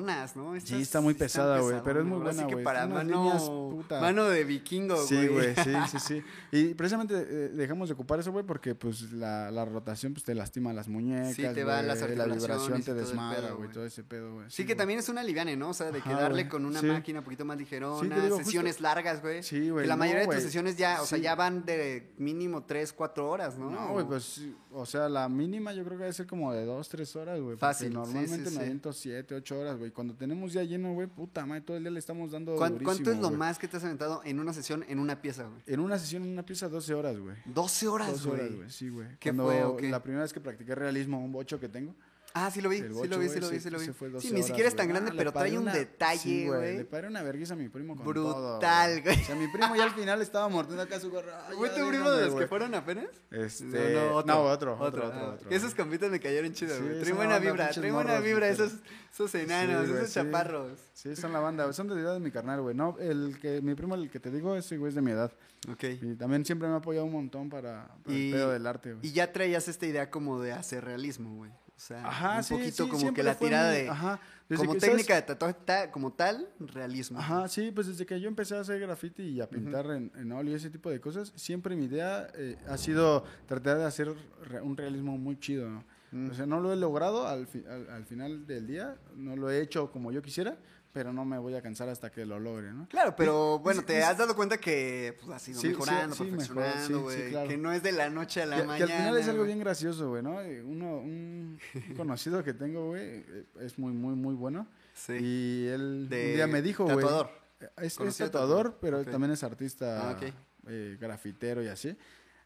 pesadonas, 0.06 0.36
¿no? 0.36 0.56
Estas 0.56 0.70
Sí, 0.78 0.82
está 0.82 1.02
muy 1.02 1.14
pesada, 1.14 1.60
güey, 1.60 1.82
pero 1.84 2.00
es 2.02 2.06
muy 2.06 2.18
buena, 2.20 2.42
sí 2.42 2.48
que 2.48 2.54
güey. 2.54 2.64
para 2.64 2.86
Tiene 2.88 3.16
unas 3.16 3.42
mano, 3.44 3.70
puta. 3.72 4.02
mano 4.02 4.26
de 4.26 4.44
vikingo, 4.44 4.96
güey. 4.96 5.08
Sí, 5.08 5.28
güey, 5.28 5.56
sí, 5.56 5.74
sí, 5.92 6.00
sí. 6.08 6.24
Y 6.52 6.74
precisamente 6.74 7.16
eh, 7.16 7.50
dejamos 7.50 7.90
de 7.90 7.94
ocupar 7.94 8.20
eso, 8.20 8.32
güey, 8.32 8.46
porque 8.46 8.76
pues 8.76 9.12
la, 9.12 9.52
la 9.52 9.66
rotación 9.66 10.14
pues 10.14 10.24
te 10.24 10.36
lastima 10.36 10.74
las 10.74 10.88
muñecas, 10.88 11.36
Sí, 11.36 11.44
te 11.54 11.64
van 11.64 11.88
las 11.88 12.00
la 12.02 12.26
vibración 12.26 12.82
te 12.84 12.94
desmadra, 12.94 13.52
güey, 13.52 13.70
todo 13.72 13.86
ese 13.86 14.04
pedo, 14.04 14.34
güey. 14.36 14.46
Sí, 14.50 14.64
que 14.64 14.74
güey. 14.74 14.78
también 14.78 15.00
es 15.00 15.10
una 15.10 15.24
liviane, 15.24 15.56
¿no? 15.56 15.70
O 15.70 15.74
sea, 15.74 15.92
de 15.92 16.02
que 16.02 16.10
Ajá, 16.10 16.22
darle 16.22 16.44
güey. 16.44 16.50
con 16.50 16.66
una 16.66 16.80
Sí. 16.80 16.86
máquina 16.88 17.20
un 17.20 17.26
poquito 17.26 17.46
más 17.46 17.58
ligerona, 17.58 18.16
Sí, 18.16 18.22
digo, 18.22 18.38
sesiones 18.38 18.74
justo- 18.76 18.84
largas, 18.84 19.22
güey. 19.22 19.44
Sí, 19.44 19.70
güey, 19.70 19.84
Que 19.84 19.88
la 19.88 19.96
no, 19.96 20.00
mayoría 20.00 20.22
de 20.22 20.28
tus 20.28 20.44
sesiones 20.44 20.78
ya, 20.78 21.02
o 21.02 21.06
sea, 21.06 21.18
Sí. 21.18 21.24
ya 21.24 21.36
van 21.36 21.66
de 21.66 22.14
mínimo 22.18 22.64
3, 22.64 22.94
4 22.94 23.30
horas, 23.30 23.58
¿no? 23.58 23.70
No, 23.70 23.90
güey, 23.94 24.06
pues, 24.06 24.24
sí, 24.24 24.56
o 24.72 24.86
sea, 24.86 25.10
la 25.10 25.28
mínima 25.30 25.74
yo 25.74 25.84
creo 25.84 25.98
que 25.98 26.04
debe 26.04 26.14
ser 26.14 26.28
como 26.28 26.54
de 26.54 26.66
dos, 26.66 26.88
tres 26.90 27.16
horas, 27.16 27.40
güey. 27.40 27.58
Fácil, 27.58 27.90
sí, 27.90 27.94
Normalmente 27.94 28.46
sí, 28.46 28.50
sí. 28.52 28.56
me 28.58 28.62
aviento 28.64 28.94
siete, 28.94 29.36
ocho 29.36 29.60
horas, 29.60 29.78
güey. 29.78 29.89
Cuando 29.92 30.16
tenemos 30.16 30.54
ya 30.54 30.64
lleno, 30.64 30.94
güey, 30.94 31.08
puta 31.08 31.46
madre, 31.46 31.62
todo 31.62 31.78
el 31.78 31.84
día 31.84 31.92
le 31.92 32.00
estamos 32.00 32.32
dando 32.32 32.56
¿Cuán- 32.56 32.74
durísimo, 32.74 32.92
¿Cuánto 32.94 33.12
es 33.12 33.18
lo 33.18 33.28
güey. 33.28 33.38
más 33.38 33.58
que 33.60 33.68
te 33.68 33.78
has 33.78 33.84
aventado 33.84 34.22
en 34.26 34.40
una 34.40 34.54
sesión 34.54 34.84
en 34.88 35.00
una 35.00 35.22
pieza, 35.22 35.44
güey? 35.46 35.62
En 35.66 35.80
una 35.80 35.98
sesión, 36.00 36.24
en 36.24 36.30
una 36.32 36.44
pieza, 36.46 36.70
12 36.70 36.94
horas, 36.94 37.18
güey. 37.20 37.36
12 37.46 37.88
horas, 37.88 38.12
12 38.12 38.30
horas, 38.30 38.46
güey. 38.48 38.58
güey, 38.58 38.70
sí, 38.70 38.90
güey. 38.90 39.08
¿Qué 39.20 39.30
Cuando 39.30 39.46
fue 39.46 39.64
o 39.64 39.78
qué? 39.78 39.90
La 39.90 40.02
primera 40.04 40.24
vez 40.24 40.34
que 40.34 40.40
practiqué 40.40 40.76
realismo, 40.76 41.24
un 41.24 41.32
bocho 41.32 41.60
que 41.60 41.70
tengo. 41.70 41.96
Ah, 42.36 42.52
sí 42.52 42.62
lo 42.62 42.70
vi, 42.70 42.78
sí 42.78 42.84
bocho, 42.90 43.10
lo 43.10 43.18
vi, 43.20 43.28
sí 43.28 43.40
lo 43.40 43.50
vi, 43.50 43.56
sí, 43.56 43.62
sí 43.64 43.70
lo 43.72 43.80
vi. 43.80 43.86
Sí, 43.86 43.92
12 43.92 44.28
ni 44.28 44.34
horas, 44.36 44.46
siquiera 44.46 44.70
es 44.70 44.76
tan 44.76 44.88
grande, 44.88 45.10
Ah, 45.12 45.16
pero 45.18 45.32
trae 45.32 45.46
paré 45.46 45.58
un 45.58 45.64
una- 45.64 45.74
detalle, 45.74 46.20
sí, 46.20 46.48
güey. 46.48 46.78
Le 46.78 46.86
paré 46.86 47.08
una 47.08 47.24
vergüenza 47.24 47.56
a 47.56 47.58
mi 47.58 47.70
primo 47.70 47.96
con 47.96 48.06
Brutal, 48.06 49.02
güey. 49.02 49.20
O 49.20 49.26
sea, 49.26 49.36
mi 49.36 49.48
primo 49.48 49.76
ya 49.76 49.84
al 49.86 49.92
final 49.92 50.22
estaba 50.22 50.48
mordiendo 50.48 50.84
acá 50.84 51.00
su 51.00 51.10
gorra. 51.10 51.48
¿Fue 51.58 51.70
tu 51.70 51.88
primo 51.90 52.12
de 52.12 52.28
los 52.28 52.36
que 52.36 52.48
fueron 52.48 52.76
apenas? 52.76 53.08
Este, 53.32 53.66
No, 53.66 54.22
no, 54.22 54.24
no, 54.24 54.42
otro, 54.44 54.74
otro, 54.74 55.08
otro, 55.08 55.12
ah, 55.12 55.34
otro. 55.36 55.50
Esos 55.50 55.74
compitas 55.74 56.12
me 56.12 56.20
cayeron 56.20 56.54
chido, 56.54 56.76
Sí, 56.76 56.82
güey. 56.84 57.00
Traen 57.02 57.16
una 57.16 57.26
buena 57.26 57.40
vibra, 57.40 57.70
traen 57.72 57.94
buena 57.96 58.20
vibra 58.20 58.48
esos, 58.50 58.74
esos 59.12 59.34
enanos, 59.36 59.88
Sí, 59.88 59.94
esos 59.94 60.08
sí. 60.10 60.14
chaparros. 60.14 60.80
Sí, 60.94 61.16
son 61.16 61.34
la 61.34 61.40
banda, 61.40 61.74
son 61.74 61.88
de 61.88 62.00
edad 62.00 62.14
de 62.14 62.20
mi 62.20 62.30
carnal, 62.30 62.62
güey. 62.62 62.76
No, 62.76 62.96
el 63.00 63.40
que, 63.42 63.60
mi 63.62 63.74
primo, 63.74 63.96
el 63.96 64.10
que 64.12 64.20
te 64.20 64.30
digo, 64.30 64.56
ese 64.56 64.78
güey 64.78 64.90
es 64.90 64.96
de 64.96 65.02
mi 65.02 65.12
edad. 65.12 65.32
Ok. 65.68 65.84
Y 66.02 66.16
también 66.16 66.46
siempre 66.46 66.68
me 66.68 66.76
ha 66.76 66.78
apoyado 66.78 67.06
un 67.08 67.12
montón 67.14 67.50
para, 67.50 67.90
el 68.08 68.32
pedo 68.32 68.52
del 68.52 68.68
arte, 68.68 68.94
güey. 68.94 69.08
Y 69.08 69.14
ya 69.14 69.32
traías 69.34 69.68
esta 69.68 69.88
idea 69.88 70.12
como 70.12 70.40
de 70.40 70.52
hacer 70.54 70.86
realismo, 70.86 71.36
güey. 71.36 71.52
O 71.80 71.82
sea, 71.82 72.06
Ajá, 72.06 72.38
un 72.40 72.44
sí, 72.44 72.54
poquito 72.56 72.84
sí, 72.84 72.90
como 72.90 73.14
que 73.14 73.24
la 73.24 73.36
tirada 73.36 73.70
de... 73.72 73.88
ajá, 73.88 74.20
desde 74.50 74.64
como 74.66 74.74
que, 74.74 74.80
técnica 74.82 75.14
¿sabes? 75.14 75.22
de 75.28 75.28
tatuaje 75.34 75.58
ta- 75.64 75.92
como 75.92 76.12
tal, 76.12 76.50
realismo. 76.60 77.18
Ajá, 77.18 77.48
sí, 77.48 77.72
pues 77.72 77.88
desde 77.88 78.06
que 78.06 78.20
yo 78.20 78.28
empecé 78.28 78.58
a 78.58 78.60
hacer 78.60 78.82
graffiti 78.82 79.24
y 79.24 79.40
a 79.40 79.50
pintar 79.50 79.86
en, 79.92 80.12
en 80.18 80.30
óleo 80.34 80.52
y 80.52 80.56
ese 80.58 80.70
tipo 80.70 80.90
de 80.90 81.00
cosas, 81.00 81.32
siempre 81.38 81.78
mi 81.78 81.86
idea 81.86 82.28
eh, 82.36 82.58
ha 82.68 82.76
sido 82.78 83.24
tratar 83.48 83.78
de 83.78 83.86
hacer 83.86 84.14
un 84.62 84.76
realismo 84.76 85.18
muy 85.18 85.40
chido, 85.40 85.70
¿no? 85.70 85.86
Mm. 86.12 86.32
O 86.32 86.34
sea, 86.34 86.46
no 86.46 86.60
lo 86.60 86.74
he 86.74 86.76
logrado 86.76 87.26
al, 87.26 87.48
fi- 87.48 87.64
al, 87.70 87.90
al 87.90 88.04
final 88.06 88.46
del 88.46 88.68
día, 88.68 88.98
no 89.16 89.38
lo 89.38 89.50
he 89.50 89.62
hecho 89.62 89.90
como 89.90 90.12
yo 90.12 90.22
quisiera, 90.22 90.58
pero 90.92 91.14
no 91.14 91.24
me 91.26 91.38
voy 91.38 91.54
a 91.56 91.62
cansar 91.62 91.88
hasta 91.90 92.12
que 92.12 92.26
lo 92.26 92.40
logre, 92.40 92.72
¿no? 92.74 92.88
Claro, 92.90 93.16
pero 93.16 93.60
bueno, 93.60 93.82
y- 93.82 93.86
te 93.86 94.00
y- 94.00 94.02
has 94.02 94.18
dado 94.18 94.36
cuenta 94.36 94.58
que 94.58 95.18
pues, 95.22 95.32
has 95.36 95.48
ido 95.48 95.60
Sí, 95.62 95.68
sí, 95.68 95.74
mejorando, 95.74 96.16
sí, 96.16 96.24
mejor, 96.24 96.38
perfeccionando, 96.38 96.88
sí, 96.88 96.94
sí, 96.94 97.00
güey. 97.22 97.30
claro. 97.32 97.48
Que 97.50 97.58
no 97.58 97.72
es 97.72 97.84
de 97.84 97.92
la 97.92 98.10
noche 98.10 98.42
a 98.42 98.46
la 98.46 98.56
Que, 98.58 98.62
que 98.64 98.68
mañana. 98.68 98.94
al 98.94 99.00
final 99.00 99.18
es 99.18 99.28
algo 99.28 99.44
bien 99.44 99.60
gracioso, 99.60 100.10
güey, 100.10 100.24
¿no? 100.24 100.42
Eh, 100.42 100.64
Uno, 100.64 100.98
un 100.98 101.60
conocido 101.98 102.44
que 102.44 102.54
tengo, 102.54 102.88
güey, 102.88 103.02
eh, 103.04 103.46
es 103.62 103.78
muy, 103.78 103.94
muy, 103.94 104.16
muy 104.16 104.34
bueno. 104.36 104.68
Sí. 104.94 105.14
Y 105.14 105.68
él 105.68 106.08
De 106.10 106.30
un 106.30 106.34
día 106.36 106.48
me 106.48 106.62
dijo, 106.62 106.84
güey. 106.86 106.98
tatuador. 106.98 107.30
Es, 107.78 108.00
es 108.00 108.18
tatuador, 108.18 108.78
pero 108.82 109.02
Ok. 109.02 109.10
también 109.12 109.32
es 109.32 109.44
artista, 109.44 110.10
Ah, 110.10 110.14
ok. 110.14 110.34
eh, 110.68 110.98
grafitero 111.00 111.62
y 111.64 111.68
así. 111.68 111.96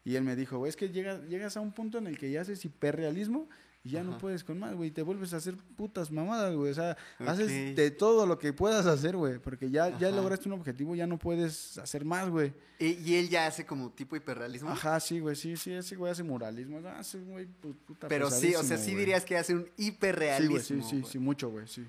Y 0.04 0.16
él 0.16 0.22
me 0.24 0.36
dijo, 0.36 0.58
güey, 0.58 0.68
es 0.68 0.76
que 0.76 0.90
llega- 0.90 1.22
llegas 1.26 1.56
a 1.56 1.60
un 1.60 1.72
punto 1.72 1.96
en 1.98 2.06
el 2.06 2.18
que 2.18 2.30
ya 2.30 2.42
haces 2.42 2.62
hiperrealismo 2.64 3.48
y 3.86 3.90
ya 3.90 4.02
no 4.02 4.16
puedes 4.18 4.42
con 4.42 4.58
más, 4.58 4.74
güey. 4.74 4.90
Te 4.90 5.02
vuelves 5.02 5.34
a 5.34 5.36
hacer 5.36 5.56
putas 5.76 6.10
mamadas, 6.10 6.54
güey. 6.56 6.70
O 6.70 6.74
sea, 6.74 6.96
haces 7.18 7.76
de 7.76 7.90
todo 7.90 8.24
lo 8.26 8.38
que 8.38 8.52
puedas 8.54 8.86
hacer, 8.86 9.14
güey. 9.14 9.38
Porque 9.38 9.70
ya, 9.70 9.96
ya 9.98 10.10
lograste 10.10 10.48
un 10.48 10.54
objetivo, 10.54 10.94
ya 10.94 11.06
no 11.06 11.18
puedes 11.18 11.76
hacer 11.78 12.02
más, 12.04 12.30
güey. 12.30 12.54
Y, 12.78 12.92
y 13.08 13.16
él 13.16 13.28
ya 13.28 13.46
hace 13.46 13.66
como 13.66 13.90
tipo 13.90 14.16
hiperrealismo. 14.16 14.70
Ajá, 14.70 14.98
sí, 15.00 15.20
güey, 15.20 15.36
sí, 15.36 15.56
sí, 15.56 15.72
ese 15.72 15.96
güey 15.96 16.10
hace 16.10 16.22
muralismo. 16.22 16.80
Ah, 16.86 17.00
ese 17.00 17.20
güey, 17.20 17.46
pu- 17.46 17.76
puta 17.86 18.08
Pero 18.08 18.30
sí, 18.30 18.54
o 18.54 18.62
sea, 18.62 18.78
sí 18.78 18.92
güey. 18.92 19.04
dirías 19.04 19.24
que 19.24 19.36
hace 19.36 19.54
un 19.54 19.64
Sí, 19.76 19.86
hiperrealismo. 19.88 20.50
güey, 20.52 20.62
sí, 20.64 20.80
sí, 20.82 21.00
güey. 21.00 21.12
sí, 21.12 21.18
mucho, 21.18 21.50
güey, 21.50 21.68
sí. 21.68 21.86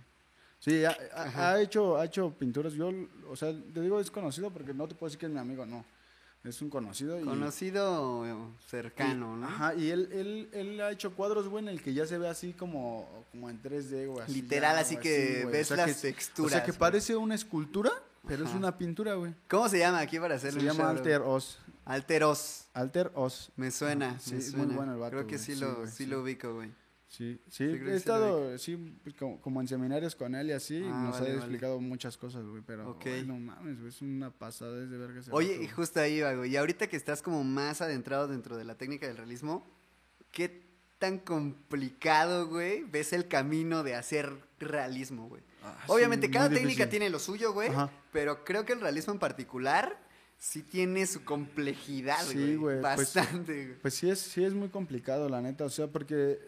Sí, 0.60 0.84
ha 0.84 1.60
hecho, 1.62 1.98
ha 1.98 2.06
hecho 2.06 2.32
pinturas. 2.38 2.74
Yo, 2.74 2.92
o 3.30 3.36
sea, 3.36 3.54
te 3.74 3.82
digo 3.82 4.00
es 4.00 4.10
conocido 4.12 4.52
porque 4.52 4.74
no 4.74 4.88
te 4.88 4.96
puedo 4.96 5.08
decir 5.10 5.20
que 5.20 5.28
es 5.28 5.32
mi 5.32 5.40
amigo, 5.40 5.66
no. 5.66 5.86
Es 6.46 6.62
un 6.62 6.70
conocido. 6.70 7.20
Y, 7.20 7.24
Conocido 7.24 8.26
cercano, 8.68 9.36
¿no? 9.36 9.48
Ajá, 9.48 9.74
y 9.76 9.90
él, 9.90 10.10
él, 10.12 10.50
él 10.54 10.82
ha 10.82 10.92
hecho 10.92 11.14
cuadros, 11.16 11.48
güey, 11.48 11.64
en 11.64 11.70
el 11.70 11.82
que 11.82 11.94
ya 11.94 12.06
se 12.06 12.18
ve 12.18 12.28
así 12.28 12.54
como, 12.54 13.26
como 13.32 13.50
en 13.50 13.62
3D, 13.62 14.08
güey. 14.08 14.28
Literal, 14.32 14.76
ya, 14.76 14.82
así 14.82 14.96
güey, 14.96 15.04
que 15.04 15.48
ves 15.52 15.72
O 15.72 15.76
sea 15.76 15.88
las 15.88 15.96
que- 15.98 16.12
texturas. 16.14 16.52
O 16.52 16.56
sea, 16.56 16.64
que 16.64 16.72
güey. 16.72 16.80
parece 16.80 17.16
una 17.16 17.36
escultura, 17.36 17.92
pero 18.28 18.46
es 18.46 18.54
una 18.54 18.78
pintura, 18.78 19.16
güey. 19.16 19.34
¿Cómo 19.50 19.68
se 19.70 19.80
llama 19.80 20.00
aquí 20.00 20.20
para 20.20 20.38
Se 20.40 20.48
hacerle 20.50 20.70
un 20.70 20.78
llama? 20.78 20.90
Alter 20.92 21.22
Os. 21.22 21.60
Alteros. 21.86 22.66
Alter 22.74 23.12
Os. 23.16 23.52
Me 23.56 23.72
suena, 23.72 24.20
Sí, 24.20 24.34
me 24.34 24.38
es 24.40 24.54
muy 24.54 24.62
suena. 24.66 24.76
bueno 24.76 24.94
el 24.94 25.00
vato, 25.00 25.12
Creo 25.12 25.28
que 25.28 25.36
güey, 25.38 25.46
sí, 25.46 25.56
lo, 25.56 25.88
sí. 25.88 26.06
lo 26.06 26.22
ubico, 26.22 26.54
güey. 26.56 26.72
Sí, 27.08 27.40
sí, 27.50 27.64
he 27.64 27.96
estado 27.96 28.58
sí, 28.58 28.76
pues, 29.04 29.16
como, 29.16 29.40
como 29.40 29.62
en 29.62 29.68
seminarios 29.68 30.16
con 30.16 30.34
él 30.36 30.50
y 30.50 30.52
así, 30.54 30.82
Ah, 30.84 31.04
nos 31.06 31.12
vale, 31.14 31.26
ha 31.28 31.30
vale. 31.30 31.34
explicado 31.38 31.80
muchas 31.80 32.18
cosas, 32.18 32.44
güey, 32.46 32.62
pero 32.66 32.90
Ok. 32.90 33.04
güey, 33.04 33.26
no 33.26 33.38
mames, 33.38 33.78
güey, 33.78 33.90
es 33.90 34.02
una 34.02 34.32
pasada 34.32 34.74
de 34.76 34.98
verga 34.98 35.22
Oye, 35.32 35.54
y 35.54 35.58
güey. 35.58 35.68
justo 35.70 36.00
ahí 36.00 36.20
güey. 36.22 36.52
Y 36.52 36.58
ahorita 36.58 36.88
que 36.88 36.98
estás 36.98 37.22
como 37.22 37.44
más 37.44 37.82
adentrado 37.82 38.28
dentro 38.28 38.58
de 38.58 38.66
la 38.66 38.76
técnica 38.76 39.08
del 39.08 39.18
realismo, 39.18 39.66
¿qué 40.32 40.66
tan 40.98 41.20
complicado, 41.20 42.48
güey, 42.48 42.84
ves 42.84 43.14
el 43.14 43.28
camino 43.28 43.84
de 43.84 43.96
hacer 43.96 44.34
realismo, 44.60 45.28
güey? 45.30 45.44
Ah, 45.64 45.78
Obviamente, 45.88 46.28
sí, 46.28 46.34
cada 46.34 46.50
técnica 46.50 46.70
difícil. 46.70 46.90
tiene 46.90 47.10
lo 47.10 47.20
suyo, 47.20 47.54
güey. 47.54 47.70
Pero 48.12 48.44
creo 48.44 48.66
que 48.66 48.74
el 48.74 48.82
realismo 48.82 49.14
en 49.14 49.20
particular 49.20 50.00
sí 50.38 50.64
tiene 50.64 51.06
su 51.06 51.24
complejidad, 51.24 52.24
Sí, 52.26 52.38
güey. 52.38 52.56
güey, 52.56 52.82
pues, 52.82 53.14
Bastante, 53.16 53.66
güey. 53.68 53.80
Pues 53.80 53.94
sí 53.94 54.10
es, 54.10 54.20
sí 54.20 54.44
es 54.44 54.54
muy 54.54 54.70
complicado, 54.70 55.30
la 55.30 55.42
neta, 55.42 55.66
o 55.66 55.70
sea, 55.70 55.88
porque 55.88 56.40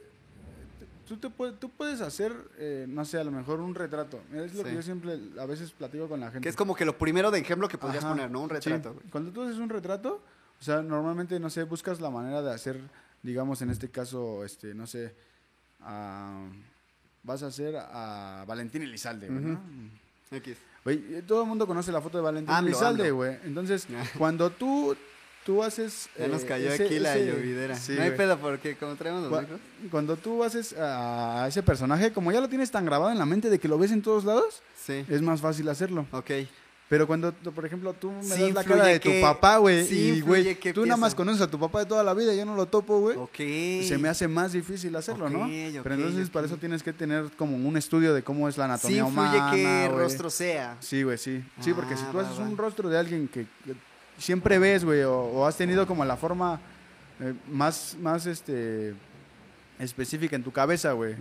tú, 1.07 1.17
te 1.17 1.29
puedes, 1.29 1.59
tú 1.59 1.69
puedes 1.69 2.01
hacer, 2.01 2.33
eh, 2.57 2.85
no 2.87 3.03
sé, 3.05 3.17
a 3.19 3.23
lo 3.23 3.31
mejor 3.31 3.59
un 3.59 3.73
retrato. 3.73 4.19
Es 4.33 4.53
lo 4.53 4.63
Sí. 4.63 4.69
que 4.69 4.75
yo 4.75 4.81
siempre 4.81 5.17
a 5.39 5.45
veces 5.45 5.71
platico 5.71 6.07
con 6.07 6.19
la 6.19 6.27
gente. 6.27 6.41
Que 6.43 6.49
es 6.49 6.55
como 6.55 6.75
que 6.75 6.85
lo 6.85 6.97
primero 6.97 7.31
de 7.31 7.39
ejemplo 7.39 7.67
que 7.67 7.77
podrías 7.77 8.03
Ajá, 8.03 8.13
poner, 8.13 8.29
¿no? 8.29 8.41
Un 8.41 8.49
retrato. 8.49 8.95
Cuando 9.11 9.31
tú 9.31 9.41
haces 9.43 9.57
un 9.57 9.69
retrato, 9.69 10.21
o 10.59 10.63
sea, 10.63 10.81
normalmente, 10.81 11.39
no 11.39 11.49
sé, 11.49 11.63
buscas 11.63 11.99
la 12.01 12.09
manera 12.09 12.41
de 12.41 12.53
hacer, 12.53 12.79
digamos, 13.23 13.61
en 13.61 13.69
este 13.69 13.89
caso, 13.89 14.43
este, 14.45 14.73
no 14.75 14.85
sé, 14.87 15.15
a- 15.81 16.47
vas 17.23 17.43
a 17.43 17.47
hacer 17.47 17.75
a 17.77 18.45
Valentín 18.47 18.81
Elizalde, 18.83 19.27
güey. 19.29 19.57
X. 20.31 20.57
Eh, 20.85 21.23
todo 21.27 21.41
el 21.43 21.47
mundo 21.49 21.67
conoce 21.67 21.91
la 21.91 21.99
foto 22.01 22.17
de 22.17 22.23
Valentín 22.23 22.55
Elizalde, 22.55 23.11
güey. 23.11 23.37
Entonces, 23.43 23.87
cuando 24.17 24.49
tú, 24.51 24.95
tú 25.47 25.63
haces... 25.63 26.09
Ya 26.19 26.27
nos 26.27 26.43
eh, 26.43 26.45
cayó 26.45 26.69
ese- 26.73 26.83
aquí 26.85 26.99
la 26.99 27.15
ese- 27.15 27.25
llovidera. 27.31 27.75
sí, 27.77 27.93
no 27.93 28.01
hay 28.01 28.09
güey. 28.09 28.17
pedo 28.17 28.37
porque 28.37 28.75
como 28.75 28.95
traemos 28.97 29.23
los 29.23 29.31
Cua- 29.31 29.41
micros. 29.41 29.59
Cuando 29.89 30.17
tú 30.17 30.43
haces 30.43 30.75
a 30.77 31.45
ese 31.47 31.63
personaje, 31.63 32.11
como 32.11 32.33
ya 32.33 32.41
lo 32.41 32.49
tienes 32.49 32.69
tan 32.69 32.85
grabado 32.85 33.11
en 33.13 33.17
la 33.17 33.25
mente 33.25 33.49
de 33.49 33.57
que 33.57 33.69
lo 33.69 33.77
ves 33.77 33.91
en 33.93 34.01
todos 34.01 34.25
lados, 34.25 34.61
Sí. 34.85 35.05
es 35.07 35.21
más 35.21 35.39
fácil 35.39 35.69
hacerlo. 35.69 36.05
Ok. 36.11 36.31
Pero 36.89 37.05
cuando, 37.05 37.33
por 37.33 37.65
ejemplo, 37.65 37.93
tú 37.93 38.11
me 38.11 38.23
Sí 38.23 38.29
das 38.29 38.39
la 38.39 38.45
influye 38.61 38.63
cara 38.79 38.85
de 38.85 38.99
que- 39.01 39.19
tu 39.19 39.21
papá, 39.21 39.57
güey, 39.57 39.85
sí 39.85 39.95
y 39.95 40.07
influye 40.19 40.21
güey, 40.43 40.55
qué 40.55 40.71
tú 40.73 40.85
nada 40.85 40.95
más 40.97 41.15
conoces 41.15 41.41
a 41.41 41.49
tu 41.51 41.59
papá 41.59 41.79
de 41.79 41.85
toda 41.85 42.01
la 42.03 42.13
vida, 42.13 42.33
yo 42.33 42.45
no 42.45 42.55
lo 42.55 42.65
topo, 42.67 42.99
güey. 43.01 43.17
Ok. 43.17 43.35
Se 43.87 43.97
me 43.97 44.07
hace 44.09 44.27
más 44.29 44.53
difícil 44.53 44.95
hacerlo, 44.95 45.29
¿no? 45.29 45.43
Ok, 45.45 45.81
Pero 45.83 45.95
entonces 45.95 46.29
para 46.29 46.45
eso 46.45 46.55
tienes 46.57 46.83
que 46.83 46.93
tener 46.93 47.29
como 47.37 47.55
un 47.57 47.75
estudio 47.77 48.13
de 48.13 48.23
cómo 48.23 48.47
es 48.49 48.57
la 48.57 48.65
Sí 48.65 48.69
anatomía 48.97 48.97
influye 48.99 49.29
humana. 49.37 49.51
qué 49.51 49.87
güey. 49.89 50.01
rostro 50.01 50.29
sea. 50.29 50.77
Sí, 50.79 51.03
güey, 51.03 51.17
sí. 51.17 51.43
Sí, 51.61 51.73
porque 51.73 51.95
si 51.97 52.03
Ah, 52.05 52.09
tú 52.11 52.17
va, 52.19 52.23
haces 52.23 52.39
va. 52.39 52.43
un 52.43 52.55
rostro 52.57 52.87
de 52.89 52.97
alguien 52.97 53.27
que 53.27 53.45
siempre 54.17 54.59
ves, 54.59 54.83
güey, 54.85 55.01
o, 55.03 55.15
o 55.15 55.45
has 55.45 55.57
tenido 55.57 55.85
como 55.87 56.03
la 56.05 56.17
forma 56.17 56.59
eh, 57.19 57.33
más, 57.49 57.95
más, 57.99 58.25
este, 58.25 58.93
específica 59.79 60.35
en 60.35 60.43
tu 60.43 60.51
cabeza, 60.51 60.93
güey, 60.93 61.15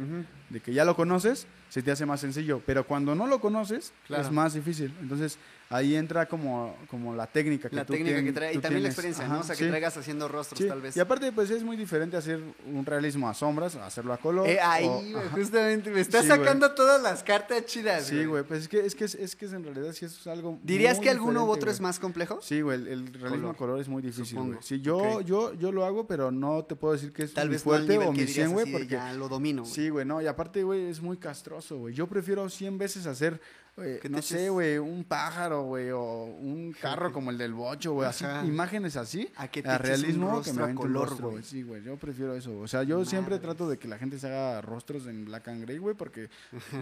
de 0.51 0.61
que 0.61 0.73
ya 0.73 0.85
lo 0.85 0.97
conoces, 0.97 1.47
se 1.69 1.83
te 1.83 1.91
hace 1.91 2.07
más 2.07 2.21
sencillo. 2.21 2.61
Pero 2.65 2.87
cuando 2.87 3.15
no 3.15 3.27
lo 3.27 3.41
conoces, 3.41 3.93
Claro. 4.07 4.23
es 4.23 4.31
más 4.31 4.55
difícil. 4.55 4.95
Entonces, 5.01 5.39
ahí 5.69 5.97
entra 5.97 6.27
como, 6.27 6.77
como 6.89 7.15
la 7.15 7.27
técnica 7.27 7.69
que 7.69 7.77
La 7.77 7.85
tú 7.85 7.93
técnica 7.93 8.23
que 8.23 8.33
trae. 8.33 8.55
Y 8.55 8.59
también 8.59 8.83
la 8.83 8.89
experiencia, 8.89 9.25
Ajá, 9.25 9.35
¿no? 9.35 9.41
O 9.41 9.43
sea, 9.43 9.57
que 9.57 9.67
traigas 9.67 9.97
haciendo 9.97 10.29
rostros, 10.29 10.59
Sí, 10.59 10.69
tal 10.69 10.81
vez. 10.81 10.97
Y 10.97 11.01
aparte, 11.01 11.33
pues 11.33 11.51
es 11.51 11.63
muy 11.63 11.77
diferente 11.77 12.17
hacer 12.17 12.41
un 12.67 12.85
realismo 12.87 13.29
a 13.29 13.35
sombras, 13.35 13.75
hacerlo 13.77 14.13
a 14.13 14.19
color. 14.19 14.49
Eh, 14.49 14.59
ahí, 14.61 14.87
güey, 15.13 15.29
justamente. 15.31 15.91
Me 15.91 16.01
estás 16.01 16.23
Sí, 16.23 16.29
sacando 16.29 16.73
todas 16.73 17.03
las 17.03 17.23
cartas 17.23 17.65
chidas, 17.67 18.07
Sí, 18.07 18.25
güey, 18.25 18.45
pues 18.45 18.63
es 18.63 18.69
que, 18.69 18.81
es 18.87 18.95
que, 18.95 19.05
es, 19.05 19.15
es 19.15 19.37
que 19.37 19.47
en 19.47 19.65
realidad 19.65 19.93
sí 19.93 20.05
es 20.05 20.27
algo. 20.27 20.59
¿Dirías 20.63 20.99
que 21.01 21.11
alguno 21.11 21.45
u 21.45 21.51
otro 21.51 21.71
es 21.71 21.81
más 21.81 21.99
complejo? 21.99 22.39
Sí, 22.43 22.61
güey, 22.61 22.79
el, 22.81 22.89
el 22.89 23.07
realismo 23.13 23.37
Color. 23.49 23.55
a 23.55 23.59
color 23.59 23.81
es 23.81 23.89
muy 23.89 24.03
difícil, 24.03 24.39
güey. 24.39 24.59
Sí, 24.61 24.81
yo, 24.81 25.21
yo, 25.21 25.53
yo 25.55 25.73
lo 25.73 25.85
hago, 25.85 26.07
pero 26.07 26.31
no 26.31 26.65
te 26.65 26.77
puedo 26.77 26.95
decir 26.95 27.13
que 27.13 27.25
es 27.25 27.35
Tal 27.35 27.49
vez 27.49 27.63
fuerte 27.63 27.99
o 27.99 28.01
que 28.01 28.11
mi 28.11 28.19
dirías 28.19 28.35
100, 28.35 28.53
güey, 28.53 28.71
porque... 28.73 28.87
ya 28.89 29.13
lo 29.13 29.29
domino, 29.29 29.63
güey. 29.63 29.75
Sí, 29.75 29.89
güey, 29.89 30.05
no, 30.07 30.23
y 30.23 30.27
aparte, 30.27 30.63
güey, 30.63 30.87
es 30.87 31.01
muy 31.01 31.17
castroso, 31.17 31.77
güey. 31.79 31.95
Yo 31.95 32.07
prefiero 32.07 32.49
100 32.49 32.79
veces 32.79 33.07
hacer, 33.07 33.41
no 33.77 34.19
eches- 34.19 34.25
sé, 34.25 34.49
güey, 34.49 34.79
un 34.79 35.05
pájaro, 35.05 35.65
güey, 35.65 35.91
o 35.91 36.25
un 36.25 36.75
carro 36.81 37.13
como 37.13 37.31
el 37.31 37.37
del 37.37 37.53
bocho, 37.53 37.93
güey, 37.93 38.09
así, 38.09 38.25
imágenes 38.45 38.97
así, 38.97 39.29
A 39.37 39.49
que 39.49 39.63
te 39.63 39.69
a 39.69 39.73
un 39.77 39.79
realismo 39.81 40.41
que 40.43 40.53
me 40.55 40.63
a 40.63 40.75
color, 40.75 41.15
güey. 41.21 41.43
Sí, 41.43 41.63
güey, 41.63 41.83
yo 41.83 41.97
prefiero 41.99 42.35
eso. 42.35 42.59
O 42.59 42.67
sea, 42.67 42.85
yo 42.85 43.05
siempre 43.05 43.39
trato 43.39 43.69
de 43.69 43.79
que 43.79 43.87
la 43.87 43.99
gente 43.99 44.19
se 44.19 44.29
haga 44.29 44.63
rostros 44.63 45.07
en 45.07 45.27
black 45.27 45.49
and 45.49 45.63
gray, 45.63 45.77
güey, 45.79 45.95
porque 45.95 46.31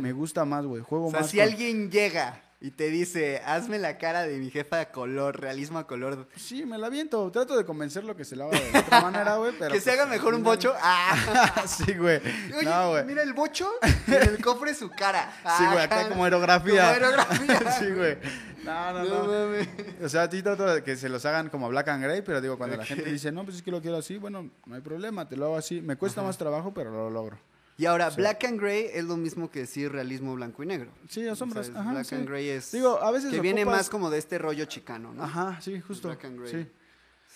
me 0.01 0.13
gusta 0.13 0.45
más, 0.45 0.65
güey. 0.65 0.83
Juego 0.83 1.09
O 1.09 1.11
sea, 1.11 1.21
más 1.23 1.31
si 1.31 1.39
con- 1.39 1.47
alguien 1.49 1.91
llega 1.91 2.41
y 2.61 2.71
te 2.71 2.89
dice, 2.89 3.43
hazme 3.45 3.79
la 3.79 3.99
cara 3.99 4.23
de 4.23 4.39
mi 4.39 4.51
jefa 4.51 4.81
a 4.81 4.91
color, 4.91 5.39
realismo 5.39 5.79
a 5.79 5.87
color, 5.87 6.27
Sí, 6.37 6.65
me 6.65 6.79
la 6.79 6.89
viento. 6.89 7.31
Trato 7.31 7.57
de 7.57 7.65
convencerlo 7.65 8.17
que 8.17 8.25
se 8.25 8.37
la 8.37 8.47
haga 8.47 8.59
de 8.59 8.79
otra 8.79 9.01
manera, 9.03 9.37
güey, 9.37 9.53
pero... 9.59 9.73
que 9.73 9.81
se 9.81 9.91
pues, 9.91 10.01
haga 10.01 10.11
mejor 10.11 10.35
un 10.35 10.43
bocho. 10.43 10.75
¡Ah! 10.81 11.65
sí, 11.67 11.93
güey. 11.95 12.21
Oye, 12.57 12.65
No, 12.65 12.91
güey. 12.91 13.05
mira 13.05 13.23
el 13.23 13.35
bocho 13.35 13.71
y 14.07 14.15
en 14.15 14.23
el 14.23 14.43
cofre 14.43 14.75
su 14.75 14.89
cara. 14.91 15.31
Sí, 15.59 15.65
güey, 15.67 15.85
acá 15.85 16.09
como 16.09 16.25
aerografía. 16.25 16.95
Como 16.95 17.07
aerografía. 17.07 17.73
sí, 17.79 17.91
güey. 17.91 18.17
No, 18.65 18.93
no, 18.93 19.05
No. 19.05 19.57
O 20.03 20.09
sea, 20.09 20.23
a 20.23 20.31
ti 20.31 20.43
trato 20.43 20.65
de 20.65 20.83
que 20.83 20.97
se 20.97 21.11
los 21.11 21.25
hagan 21.27 21.51
como 21.51 21.69
black 21.69 21.89
and 21.89 22.03
gray, 22.03 22.23
pero 22.23 22.41
digo, 22.41 22.57
cuando 22.57 22.77
la 22.77 22.87
gente 22.87 23.05
dice, 23.11 23.31
no, 23.31 23.45
pues 23.45 23.57
es 23.57 23.63
que 23.63 23.71
lo 23.71 23.83
quiero 23.83 23.99
así, 23.99 24.17
bueno, 24.17 24.51
no 24.65 24.75
hay 24.75 24.81
problema, 24.81 25.29
te 25.29 25.37
lo 25.37 25.47
hago 25.47 25.57
así. 25.57 25.83
Me 25.83 25.97
cuesta 25.97 26.23
Ajá. 26.23 26.29
más 26.29 26.39
trabajo, 26.39 26.73
pero 26.73 26.91
lo 26.91 27.11
logro. 27.11 27.39
Y 27.77 27.87
ahora, 27.87 28.11
Sí. 28.11 28.19
black 28.19 28.45
and 28.45 28.61
gray 28.61 28.89
es 28.93 29.05
lo 29.05 29.17
mismo 29.17 29.51
que 29.51 29.61
decir 29.61 29.91
realismo 29.91 30.35
blanco 30.35 30.63
y 30.63 30.67
negro. 30.67 30.91
Sí. 31.09 31.27
O 31.27 31.35
sea, 31.35 31.47
ajá, 31.47 31.91
black 31.93 32.05
sí. 32.07 32.15
and 32.15 32.29
gray 32.29 32.49
es. 32.49 32.71
Digo, 32.73 33.03
a 33.03 33.11
veces 33.11 33.33
Que 33.33 33.41
viene 33.41 33.63
ocupas- 33.65 33.77
más 33.79 33.91
como 33.91 34.11
de 34.11 34.19
este 34.19 34.39
rollo 34.39 34.65
chicano, 34.67 35.13
¿no? 35.13 35.25
Ajá, 35.25 35.61
sí, 35.61 35.81
justo. 35.81 36.09
Black 36.09 36.25
and 36.25 36.39
gray. 36.41 36.51
Sí. 36.53 36.71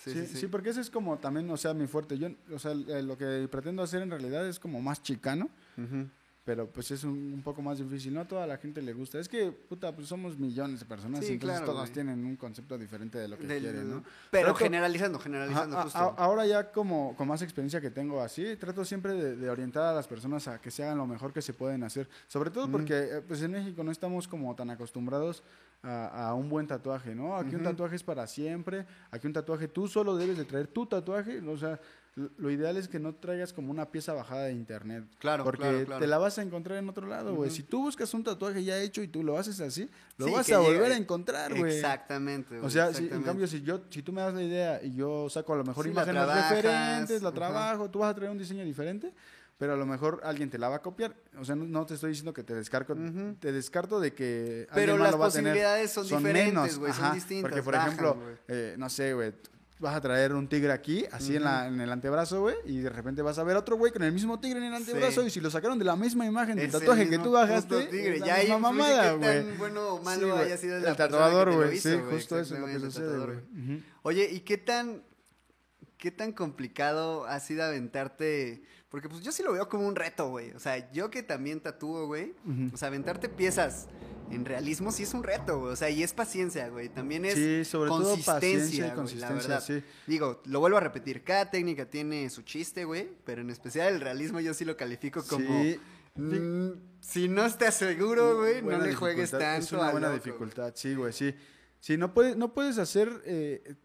Sí, 0.01 0.25
Sí, 0.27 0.37
sí, 0.37 0.47
porque 0.47 0.69
ese 0.69 0.79
es 0.79 0.89
como 0.89 1.17
también, 1.17 1.49
o 1.49 1.57
sea, 1.57 1.73
mi 1.73 1.85
fuerte. 1.85 2.17
Yo, 2.17 2.29
o 2.53 2.57
sea, 2.57 2.71
eh, 2.71 3.03
lo 3.03 3.17
que 3.17 3.49
pretendo 3.51 3.83
hacer 3.83 4.01
en 4.01 4.09
realidad 4.09 4.47
es 4.47 4.57
como 4.57 4.81
más 4.81 5.03
chicano, 5.03 5.49
Ujú. 5.77 6.07
Pero 6.49 6.65
pues 6.67 6.89
es 6.89 7.03
un, 7.03 7.11
un 7.31 7.43
poco 7.43 7.61
más 7.61 7.77
difícil. 7.77 8.11
No 8.11 8.21
a 8.21 8.27
toda 8.27 8.47
la 8.47 8.57
gente 8.57 8.81
le 8.81 8.91
gusta. 8.91 9.19
Es 9.19 9.29
que, 9.29 9.51
puta, 9.51 9.95
pues 9.95 10.07
somos 10.07 10.35
millones 10.39 10.79
de 10.79 10.85
personas 10.87 11.19
Sí, 11.23 11.33
y 11.33 11.33
entonces 11.35 11.59
claro, 11.59 11.71
todas 11.73 11.89
güey. 11.89 11.93
tienen 11.93 12.25
un 12.25 12.35
concepto 12.37 12.75
diferente 12.75 13.19
de 13.19 13.27
lo 13.27 13.37
que 13.37 13.45
Del- 13.45 13.61
quieren, 13.61 13.87
¿no? 13.91 14.03
Pero 14.31 14.45
Trato- 14.47 14.57
generalizando, 14.57 15.19
generalizando, 15.19 15.77
a- 15.77 15.83
justo. 15.83 15.99
a- 15.99 16.15
ahora 16.17 16.47
ya 16.47 16.71
como 16.71 17.15
con 17.15 17.27
más 17.27 17.43
experiencia 17.43 17.79
que 17.79 17.91
tengo 17.91 18.19
así, 18.19 18.55
trato 18.55 18.83
siempre 18.83 19.13
de, 19.13 19.35
de 19.35 19.47
orientar 19.47 19.83
a 19.83 19.93
las 19.93 20.07
personas 20.07 20.47
a 20.47 20.59
que 20.59 20.71
se 20.71 20.81
hagan 20.83 20.97
lo 20.97 21.05
mejor 21.05 21.31
que 21.31 21.43
se 21.43 21.53
pueden 21.53 21.83
hacer. 21.83 22.09
Sobre 22.27 22.49
todo 22.49 22.67
porque 22.67 22.97
eh, 22.97 23.21
pues 23.27 23.43
en 23.43 23.51
México 23.51 23.83
no 23.83 23.91
estamos 23.91 24.27
como 24.27 24.55
tan 24.55 24.71
acostumbrados 24.71 25.43
a, 25.83 26.29
a 26.29 26.33
un 26.33 26.49
buen 26.49 26.65
tatuaje, 26.65 27.13
¿no? 27.13 27.37
Aquí 27.37 27.53
un 27.55 27.61
tatuaje 27.63 27.95
es 27.95 28.03
para 28.03 28.25
siempre, 28.25 28.87
aquí 29.11 29.27
un 29.27 29.33
tatuaje 29.33 29.67
tú 29.67 29.87
solo 29.87 30.17
debes 30.17 30.35
de 30.37 30.45
traer 30.45 30.65
tu 30.67 30.87
tatuaje, 30.87 31.39
o 31.41 31.57
sea, 31.57 31.79
lo- 32.37 32.49
ideal 32.51 32.77
es 32.77 32.87
que 32.87 32.99
no 32.99 33.13
traigas 33.15 33.53
como 33.53 33.71
una 33.71 33.89
pieza 33.91 34.13
bajada 34.13 34.45
de 34.45 34.53
internet. 34.53 35.03
Claro, 35.19 35.43
Porque 35.43 35.61
claro, 35.63 35.85
claro. 35.85 35.99
te 36.01 36.07
la 36.07 36.17
vas 36.17 36.37
a 36.37 36.41
encontrar 36.41 36.77
en 36.77 36.89
otro 36.89 37.07
lado, 37.07 37.33
güey. 37.35 37.49
Si 37.51 37.63
tú 37.63 37.81
buscas 37.83 38.13
un 38.13 38.23
tatuaje 38.23 38.63
ya 38.63 38.77
hecho 38.79 39.01
y 39.01 39.07
tú 39.07 39.23
lo 39.23 39.37
haces 39.37 39.59
así, 39.61 39.89
lo 40.17 40.27
Sí, 40.27 40.31
vas 40.33 40.49
a 40.51 40.59
llegue- 40.59 40.65
volver 40.77 40.91
a 40.91 40.97
encontrar, 40.97 41.55
güey. 41.57 41.75
Exactamente, 41.75 42.55
güey. 42.55 42.65
O 42.65 42.69
sea, 42.69 42.93
si, 42.93 43.07
en 43.07 43.23
cambio, 43.23 43.47
si 43.47 43.61
yo, 43.61 43.81
si 43.89 44.01
tú 44.01 44.11
me 44.11 44.21
das 44.21 44.33
la 44.33 44.43
idea 44.43 44.83
y 44.83 44.93
yo 44.95 45.29
saco 45.29 45.53
a 45.53 45.57
lo 45.57 45.63
mejor 45.63 45.83
Sí, 45.85 45.89
la 45.89 45.93
imágenes 46.03 46.23
trabajas, 46.23 46.51
referentes, 46.51 47.21
la 47.21 47.31
trabajo, 47.31 47.89
tú 47.89 47.99
vas 47.99 48.11
a 48.11 48.15
traer 48.15 48.31
un 48.31 48.37
diseño 48.37 48.63
diferente, 48.63 49.13
pero 49.57 49.73
a 49.73 49.75
lo 49.75 49.85
mejor 49.85 50.21
alguien 50.23 50.49
te 50.49 50.57
la 50.57 50.69
va 50.69 50.77
a 50.77 50.81
copiar. 50.81 51.13
O 51.37 51.43
sea, 51.43 51.53
no, 51.55 51.65
no 51.65 51.85
te 51.85 51.93
estoy 51.95 52.09
diciendo 52.11 52.31
que 52.33 52.43
te 52.43 52.55
descarto, 52.55 52.95
te 53.39 53.51
descarto 53.51 53.99
de 53.99 54.13
que 54.13 54.67
Pero 54.73 54.93
alguien 54.93 55.03
las 55.03 55.11
lo 55.11 55.19
va 55.19 55.25
a 55.27 55.31
tener. 55.31 55.51
posibilidades 55.53 55.91
son 55.91 56.07
diferentes, 56.07 56.77
güey, 56.79 56.93
son 56.93 57.13
distintas, 57.13 57.49
Porque, 57.51 57.63
por 57.63 57.73
bajan, 57.73 57.87
ejemplo, 57.89 58.17
eh, 58.47 58.75
no 58.77 58.89
sé, 58.89 59.13
güey, 59.13 59.33
vas 59.79 59.95
a 59.95 60.01
traer 60.01 60.33
un 60.33 60.47
tigre 60.49 60.71
aquí, 60.73 61.05
así 61.11 61.37
en, 61.37 61.43
la, 61.45 61.67
en 61.67 61.79
el 61.79 61.89
antebrazo, 61.91 62.41
güey, 62.41 62.55
y 62.65 62.79
de 62.79 62.89
repente 62.89 63.21
vas 63.21 63.39
a 63.39 63.43
ver 63.43 63.55
otro 63.55 63.77
güey 63.77 63.91
con 63.93 64.03
el 64.03 64.11
mismo 64.11 64.37
tigre 64.39 64.59
en 64.59 64.65
el 64.65 64.73
antebrazo, 64.73 65.21
Sí. 65.21 65.27
y 65.27 65.29
si 65.29 65.39
lo 65.39 65.49
sacaron 65.49 65.79
de 65.79 65.85
la 65.85 65.95
misma 65.95 66.25
imagen 66.25 66.57
del 66.57 66.69
tatuaje 66.69 67.09
que 67.09 67.17
tú 67.17 67.31
bajaste, 67.31 67.85
tigre. 67.85 68.15
es 68.15 68.19
la 68.19 68.25
Ya 68.27 68.37
misma 68.39 68.55
influye 68.55 68.61
mamada, 68.61 69.11
qué 69.11 69.17
güey. 69.17 69.45
tan 69.47 69.57
bueno 69.57 69.87
o 69.95 70.01
malo 70.03 70.35
Sí, 70.37 70.41
haya 70.43 70.57
sido 70.57 70.77
el 70.77 70.95
tatuador, 70.97 71.53
güey. 71.55 71.77
Sí, 71.79 71.97
justo 72.09 72.37
eso 72.39 72.55
es 72.55 72.59
lo 72.61 72.67
que 72.67 72.79
sucede, 72.79 73.17
güey. 73.25 73.83
Oye, 74.01 74.29
¿y 74.31 74.41
qué 74.41 74.57
tan, 74.57 75.01
qué 75.99 76.09
tan 76.09 76.31
complicado 76.31 77.25
ha 77.25 77.39
sido 77.39 77.63
aventarte? 77.63 78.63
Porque 78.89 79.07
pues 79.07 79.21
yo 79.21 79.31
sí 79.31 79.43
lo 79.43 79.53
veo 79.53 79.69
como 79.69 79.87
un 79.87 79.95
reto, 79.95 80.29
güey. 80.29 80.51
O 80.53 80.59
sea, 80.59 80.91
yo 80.91 81.11
que 81.11 81.21
también 81.21 81.59
tatúo, 81.59 82.07
güey. 82.07 82.33
O 82.73 82.77
sea, 82.77 82.87
aventarte 82.87 83.29
piezas 83.29 83.87
en 84.31 84.45
realismo 84.45 84.91
sí 84.91 85.03
es 85.03 85.13
un 85.13 85.23
reto, 85.23 85.59
güey. 85.59 85.73
O 85.73 85.75
sea, 85.75 85.89
y 85.89 86.01
es 86.01 86.13
paciencia, 86.13 86.69
güey. 86.69 86.89
También 86.89 87.25
es 87.25 87.35
Sí, 87.35 87.65
sobre 87.65 87.89
todo 87.89 88.03
consistencia, 88.03 88.33
paciencia 88.33 88.75
y 88.75 88.79
güey, 88.79 88.89
la 88.89 88.95
consistencia, 88.95 89.49
verdad. 89.49 89.63
sí. 89.63 89.83
Digo, 90.07 90.41
lo 90.45 90.59
vuelvo 90.59 90.77
a 90.77 90.81
repetir, 90.81 91.23
cada 91.23 91.51
técnica 91.51 91.85
tiene 91.85 92.29
su 92.29 92.41
chiste, 92.43 92.85
güey. 92.85 93.09
Pero 93.25 93.41
en 93.41 93.49
especial 93.49 93.93
el 93.93 94.01
realismo 94.01 94.39
yo 94.39 94.53
sí 94.53 94.65
lo 94.65 94.75
califico 94.77 95.23
como... 95.27 95.61
Sí. 95.61 95.79
mm, 96.15 96.69
si 97.01 97.27
no 97.27 97.45
estás 97.45 97.75
seguro, 97.75 98.37
güey, 98.37 98.61
no 98.61 98.79
le 98.79 98.95
juegues 98.95 99.31
tanto 99.31 99.65
Es 99.65 99.71
una 99.71 99.91
buena 99.91 100.09
loco, 100.09 100.23
dificultad, 100.23 100.73
sí, 100.75 100.95
güey, 100.95 101.13
sí. 101.13 101.33
Sí, 101.79 101.97
no 101.97 102.13
puedes, 102.13 102.35
no 102.35 102.53
puedes 102.53 102.77
hacer, 102.77 103.09
eh, 103.25 103.75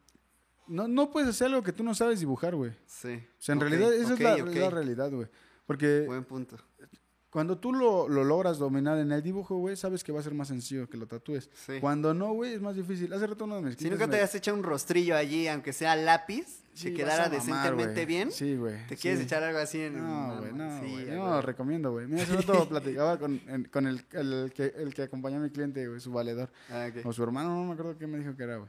no, 0.66 0.88
no 0.88 1.10
puedes 1.10 1.28
hacer 1.30 1.48
algo 1.48 1.62
que 1.62 1.72
tú 1.72 1.82
no 1.84 1.94
sabes 1.94 2.20
dibujar, 2.20 2.54
güey. 2.54 2.72
Sí. 2.86 3.14
O 3.38 3.42
sea, 3.42 3.54
en 3.54 3.60
realidad, 3.60 3.92
esa 3.92 4.14
es 4.14 4.20
la, 4.20 4.70
realidad, 4.70 5.10
güey. 5.10 5.28
Porque 5.66 6.04
Buen 6.06 6.24
punto. 6.24 6.56
cuando 7.30 7.58
tú 7.58 7.72
lo, 7.72 8.08
lo 8.08 8.22
logras 8.24 8.58
dominar 8.58 8.98
en 8.98 9.10
el 9.12 9.22
dibujo, 9.22 9.56
güey, 9.56 9.76
sabes 9.76 10.04
que 10.04 10.12
va 10.12 10.20
a 10.20 10.22
ser 10.22 10.34
más 10.34 10.48
sencillo 10.48 10.88
que 10.88 10.96
lo 10.96 11.06
tatúes. 11.06 11.48
Sí. 11.54 11.80
Cuando 11.80 12.12
no, 12.14 12.32
güey, 12.32 12.52
es 12.54 12.60
más 12.60 12.76
difícil. 12.76 13.12
Hace 13.12 13.26
rato 13.26 13.44
uno 13.44 13.56
de 13.56 13.62
mis 13.62 13.76
Si 13.76 13.88
nunca 13.90 14.08
te 14.08 14.20
has 14.20 14.34
echado 14.34 14.56
un 14.56 14.62
rostrillo 14.62 15.16
allí, 15.16 15.48
aunque 15.48 15.72
sea 15.72 15.96
lápiz, 15.96 16.60
Sí, 16.74 16.88
que 16.90 16.94
quedara 16.94 17.28
mamar, 17.28 17.30
decentemente 17.30 18.04
bien, 18.04 18.32
Sí, 18.32 18.56
güey. 18.56 18.84
¿te 18.88 18.96
quieres 18.96 19.20
echar 19.20 19.44
algo 19.44 19.60
así 19.60 19.80
en 19.80 19.96
No, 19.96 20.38
güey, 20.38 20.52
no, 20.52 20.80
Sí, 20.80 20.90
güey. 20.90 21.06
no, 21.06 21.40
recomiendo, 21.40 21.92
güey. 21.92 22.08
Mira, 22.08 22.24
hace 22.24 22.34
rato 22.36 22.68
platicaba 22.68 23.16
con, 23.16 23.40
en- 23.46 23.64
con 23.66 23.86
el, 23.86 24.04
el 24.12 24.52
que, 24.52 24.72
el 24.76 24.92
que 24.92 25.02
acompañó 25.02 25.36
a 25.36 25.40
mi 25.40 25.50
cliente, 25.50 25.86
güey, 25.86 26.00
su 26.00 26.10
valedor. 26.12 26.50
Ah, 26.70 26.88
ok. 26.90 27.06
O 27.06 27.12
su 27.12 27.22
hermano, 27.22 27.50
no 27.50 27.64
me 27.64 27.72
acuerdo 27.74 27.96
qué 27.96 28.06
me 28.08 28.18
dijo 28.18 28.36
que 28.36 28.42
era, 28.42 28.56
güey. 28.56 28.68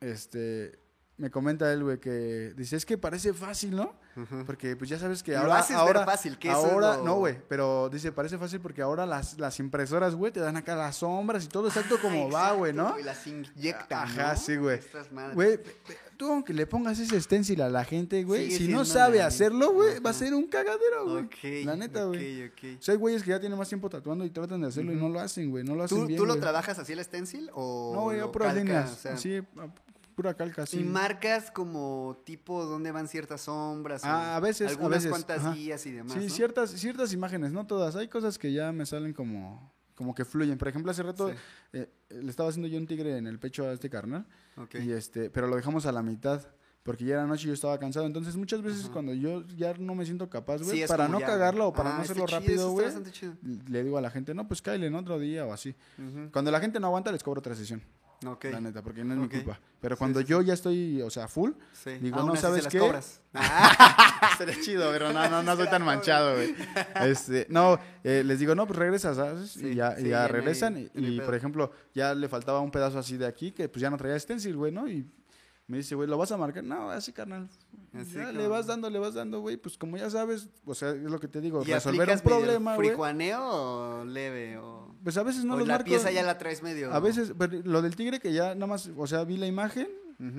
Este, 0.00 0.78
me 1.22 1.30
comenta 1.30 1.72
él, 1.72 1.84
güey, 1.84 2.00
que 2.00 2.52
dice, 2.56 2.74
es 2.74 2.84
que 2.84 2.98
parece 2.98 3.32
fácil, 3.32 3.76
¿no? 3.76 3.94
Ujú. 4.16 4.44
Porque 4.44 4.74
pues 4.74 4.90
ya 4.90 4.98
sabes 4.98 5.22
que 5.22 5.30
Lo 5.32 5.38
ahora... 5.38 5.58
haces 5.60 5.76
ver 5.76 5.78
ahora, 5.78 6.04
fácil, 6.04 6.36
que 6.36 6.48
eso 6.50 6.66
es 6.66 6.72
ahora, 6.72 6.96
lo- 6.96 7.04
no, 7.04 7.14
güey, 7.14 7.38
pero 7.48 7.88
dice, 7.88 8.10
parece 8.10 8.38
fácil 8.38 8.58
porque 8.60 8.82
ahora 8.82 9.06
las, 9.06 9.38
las 9.38 9.60
impresoras, 9.60 10.16
güey, 10.16 10.32
te 10.32 10.40
dan 10.40 10.56
acá 10.56 10.74
las 10.74 10.96
sombras 10.96 11.44
y 11.44 11.46
todo 11.46 11.68
exacto 11.68 11.96
como 12.02 12.28
va, 12.28 12.52
güey, 12.54 12.72
¿no? 12.72 12.98
Y 12.98 13.04
las 13.04 13.24
inyectan, 13.24 14.02
Ajá, 14.08 14.32
¿no? 14.32 14.38
sí, 14.40 14.56
güey. 14.56 14.80
Güey, 15.34 15.60
tú 16.16 16.32
aunque 16.32 16.52
le 16.52 16.66
pongas 16.66 16.98
ese 16.98 17.20
stencil 17.20 17.62
a 17.62 17.68
la 17.70 17.84
gente, 17.84 18.24
güey, 18.24 18.50
si 18.50 18.66
no 18.66 18.84
sabe 18.84 19.22
hacerlo, 19.22 19.72
güey, 19.72 20.00
va 20.00 20.10
a 20.10 20.14
ser 20.14 20.34
un 20.34 20.48
cagadero, 20.48 21.04
güey. 21.08 21.24
Ok, 21.24 21.64
La 21.66 21.76
neta, 21.76 22.02
güey. 22.04 22.46
ok, 22.46 22.52
ok. 22.52 22.64
O 22.80 22.82
sea, 22.82 22.92
hay 22.94 22.98
güeyes 22.98 23.22
que 23.22 23.30
ya 23.30 23.38
tienen 23.38 23.56
más 23.56 23.68
tiempo 23.68 23.88
tatuando 23.88 24.24
y 24.24 24.30
tratan 24.30 24.60
de 24.60 24.66
hacerlo 24.66 24.92
y 24.92 24.96
no 24.96 25.08
lo 25.08 25.20
hacen, 25.20 25.50
güey, 25.50 25.62
no 25.62 25.76
lo 25.76 25.84
hacen 25.84 25.98
¿Tú, 26.00 26.06
bien, 26.06 26.18
tú 26.18 26.26
lo 26.26 26.36
trabajas 26.40 26.80
así 26.80 26.92
el 26.92 27.02
stencil 27.04 27.48
o 27.54 27.92
No, 27.94 28.12
yo 28.12 28.30
calcas? 28.32 28.56
líneas, 28.56 29.06
a- 29.06 29.12
pura 30.14 30.34
calca, 30.34 30.62
así. 30.62 30.80
Y 30.80 30.84
marcas 30.84 31.50
como 31.50 32.20
tipo 32.24 32.64
dónde 32.64 32.92
van 32.92 33.08
ciertas 33.08 33.42
sombras. 33.42 34.02
o 34.04 34.06
Ah, 34.06 34.36
a 34.36 34.40
veces, 34.40 34.68
a 34.68 34.70
Algunas 34.70 34.98
veces, 34.98 35.10
cuantas 35.10 35.40
ajá. 35.40 35.54
guías 35.54 35.84
y 35.86 35.92
demás. 35.92 36.12
Sí, 36.14 36.20
¿no? 36.24 36.28
ciertas, 36.28 36.70
ciertas 36.70 37.12
imágenes, 37.12 37.52
no 37.52 37.66
todas. 37.66 37.96
Hay 37.96 38.08
cosas 38.08 38.38
que 38.38 38.52
ya 38.52 38.72
me 38.72 38.86
salen 38.86 39.12
como, 39.12 39.72
como 39.94 40.14
que 40.14 40.24
fluyen. 40.24 40.58
Por 40.58 40.68
ejemplo, 40.68 40.90
hace 40.90 41.02
rato 41.02 41.28
Sí. 41.30 41.34
eh, 41.74 41.90
le 42.10 42.30
estaba 42.30 42.48
haciendo 42.48 42.68
yo 42.68 42.78
un 42.78 42.86
tigre 42.86 43.16
en 43.16 43.26
el 43.26 43.38
pecho 43.38 43.66
a 43.68 43.72
este 43.72 43.88
carnal. 43.90 44.26
Y 44.80 44.90
este, 44.92 45.30
pero 45.30 45.46
lo 45.46 45.56
dejamos 45.56 45.86
a 45.86 45.92
la 45.92 46.02
mitad. 46.02 46.42
Porque 46.84 47.04
ya 47.04 47.14
era 47.14 47.26
noche 47.28 47.44
y 47.44 47.46
yo 47.46 47.52
estaba 47.54 47.78
cansado. 47.78 48.06
Entonces, 48.06 48.34
muchas 48.34 48.60
veces 48.60 48.82
Ajá. 48.86 48.92
cuando 48.92 49.14
yo 49.14 49.46
ya 49.56 49.72
no 49.78 49.94
me 49.94 50.04
siento 50.04 50.28
capaz, 50.28 50.62
güey, 50.62 50.80
Sí, 50.80 50.84
para 50.88 51.06
no 51.06 51.20
ya, 51.20 51.26
cagarlo 51.26 51.68
o 51.68 51.70
güey. 51.70 51.76
para 51.76 51.90
Ah, 51.94 51.96
no 51.98 52.02
hacerlo 52.02 52.26
chido, 52.26 52.40
rápido, 52.40 52.70
güey, 52.72 52.86
le 53.68 53.84
digo 53.84 53.98
a 53.98 54.00
la 54.00 54.10
gente, 54.10 54.34
no, 54.34 54.48
pues 54.48 54.60
cáele 54.62 54.88
en 54.88 54.96
otro 54.96 55.20
día 55.20 55.46
o 55.46 55.52
así. 55.52 55.76
Cuando 56.32 56.50
la 56.50 56.58
gente 56.58 56.80
no 56.80 56.88
aguanta, 56.88 57.12
les 57.12 57.22
cobro 57.22 57.38
otra 57.38 57.54
sesión. 57.54 57.80
Ok. 58.26 58.44
La 58.46 58.60
neta, 58.60 58.82
porque 58.82 59.04
no 59.04 59.14
es 59.14 59.20
mi 59.20 59.28
culpa. 59.28 59.58
Pero 59.80 59.96
cuando 59.96 60.20
sí, 60.20 60.26
yo 60.26 60.42
ya 60.42 60.54
estoy, 60.54 61.02
o 61.02 61.10
sea, 61.10 61.28
full. 61.28 61.52
Digo, 62.00 62.22
no, 62.22 62.36
¿sabes 62.36 62.66
qué? 62.68 62.78
cobras. 62.78 63.20
Sería 64.38 64.60
chido, 64.60 64.90
pero 64.92 65.12
no, 65.12 65.28
no, 65.28 65.42
no 65.42 65.56
soy 65.56 65.68
tan 65.68 65.82
manchado, 65.84 66.34
güey. 66.34 66.54
Este, 67.02 67.46
no, 67.48 67.78
eh, 68.04 68.22
les 68.24 68.38
digo, 68.38 68.54
no, 68.54 68.66
pues 68.66 68.78
regresas, 68.78 69.56
y 69.56 69.74
ya, 69.74 69.98
y 69.98 70.08
ya 70.08 70.28
regresan. 70.28 70.76
y, 70.78 70.90
y, 70.94 71.20
por 71.20 71.34
ejemplo, 71.34 71.72
ya 71.94 72.14
le 72.14 72.28
faltaba 72.28 72.60
un 72.60 72.70
pedazo 72.70 72.98
así 72.98 73.16
de 73.16 73.26
aquí 73.26 73.52
que 73.52 73.68
pues 73.68 73.80
ya 73.80 73.90
no 73.90 73.96
traía 73.96 74.18
stencil, 74.18 74.56
güey, 74.56 74.72
¿no? 74.72 74.88
Y 74.88 75.06
me 75.72 75.78
dice, 75.78 75.94
güey, 75.94 76.06
¿lo 76.06 76.18
vas 76.18 76.30
a 76.32 76.36
marcar? 76.36 76.62
No, 76.62 76.90
así, 76.90 77.12
carnal. 77.14 77.48
Así 77.94 78.12
ya 78.14 78.26
como- 78.26 78.38
le 78.38 78.46
vas 78.48 78.66
dando, 78.66 78.90
le 78.90 78.98
vas 78.98 79.14
dando, 79.14 79.40
güey. 79.40 79.56
Pues 79.56 79.78
como 79.78 79.96
ya 79.96 80.10
sabes, 80.10 80.48
o 80.66 80.74
sea, 80.74 80.90
es 80.90 81.00
lo 81.02 81.18
que 81.18 81.28
te 81.28 81.40
digo, 81.40 81.62
¿Y 81.66 81.72
resolver 81.72 82.10
un 82.10 82.20
problema, 82.20 82.74
güey. 82.76 82.88
frijuaneo 82.88 83.42
o 83.42 84.04
leve? 84.04 84.58
O, 84.58 84.94
Pues 85.02 85.16
a 85.16 85.22
veces 85.22 85.44
no 85.46 85.54
o 85.54 85.58
los 85.58 85.66
la 85.66 85.74
marco. 85.74 85.86
pieza 85.88 86.10
ya 86.10 86.22
la 86.22 86.36
traes 86.36 86.62
medio... 86.62 86.92
A 86.92 87.00
veces, 87.00 87.32
pero 87.38 87.58
lo 87.64 87.80
del 87.80 87.96
tigre 87.96 88.20
que 88.20 88.32
ya 88.34 88.54
nada 88.54 88.66
más, 88.66 88.90
o 88.96 89.06
sea, 89.06 89.24
vi 89.24 89.36
la 89.38 89.46
imagen 89.46 89.88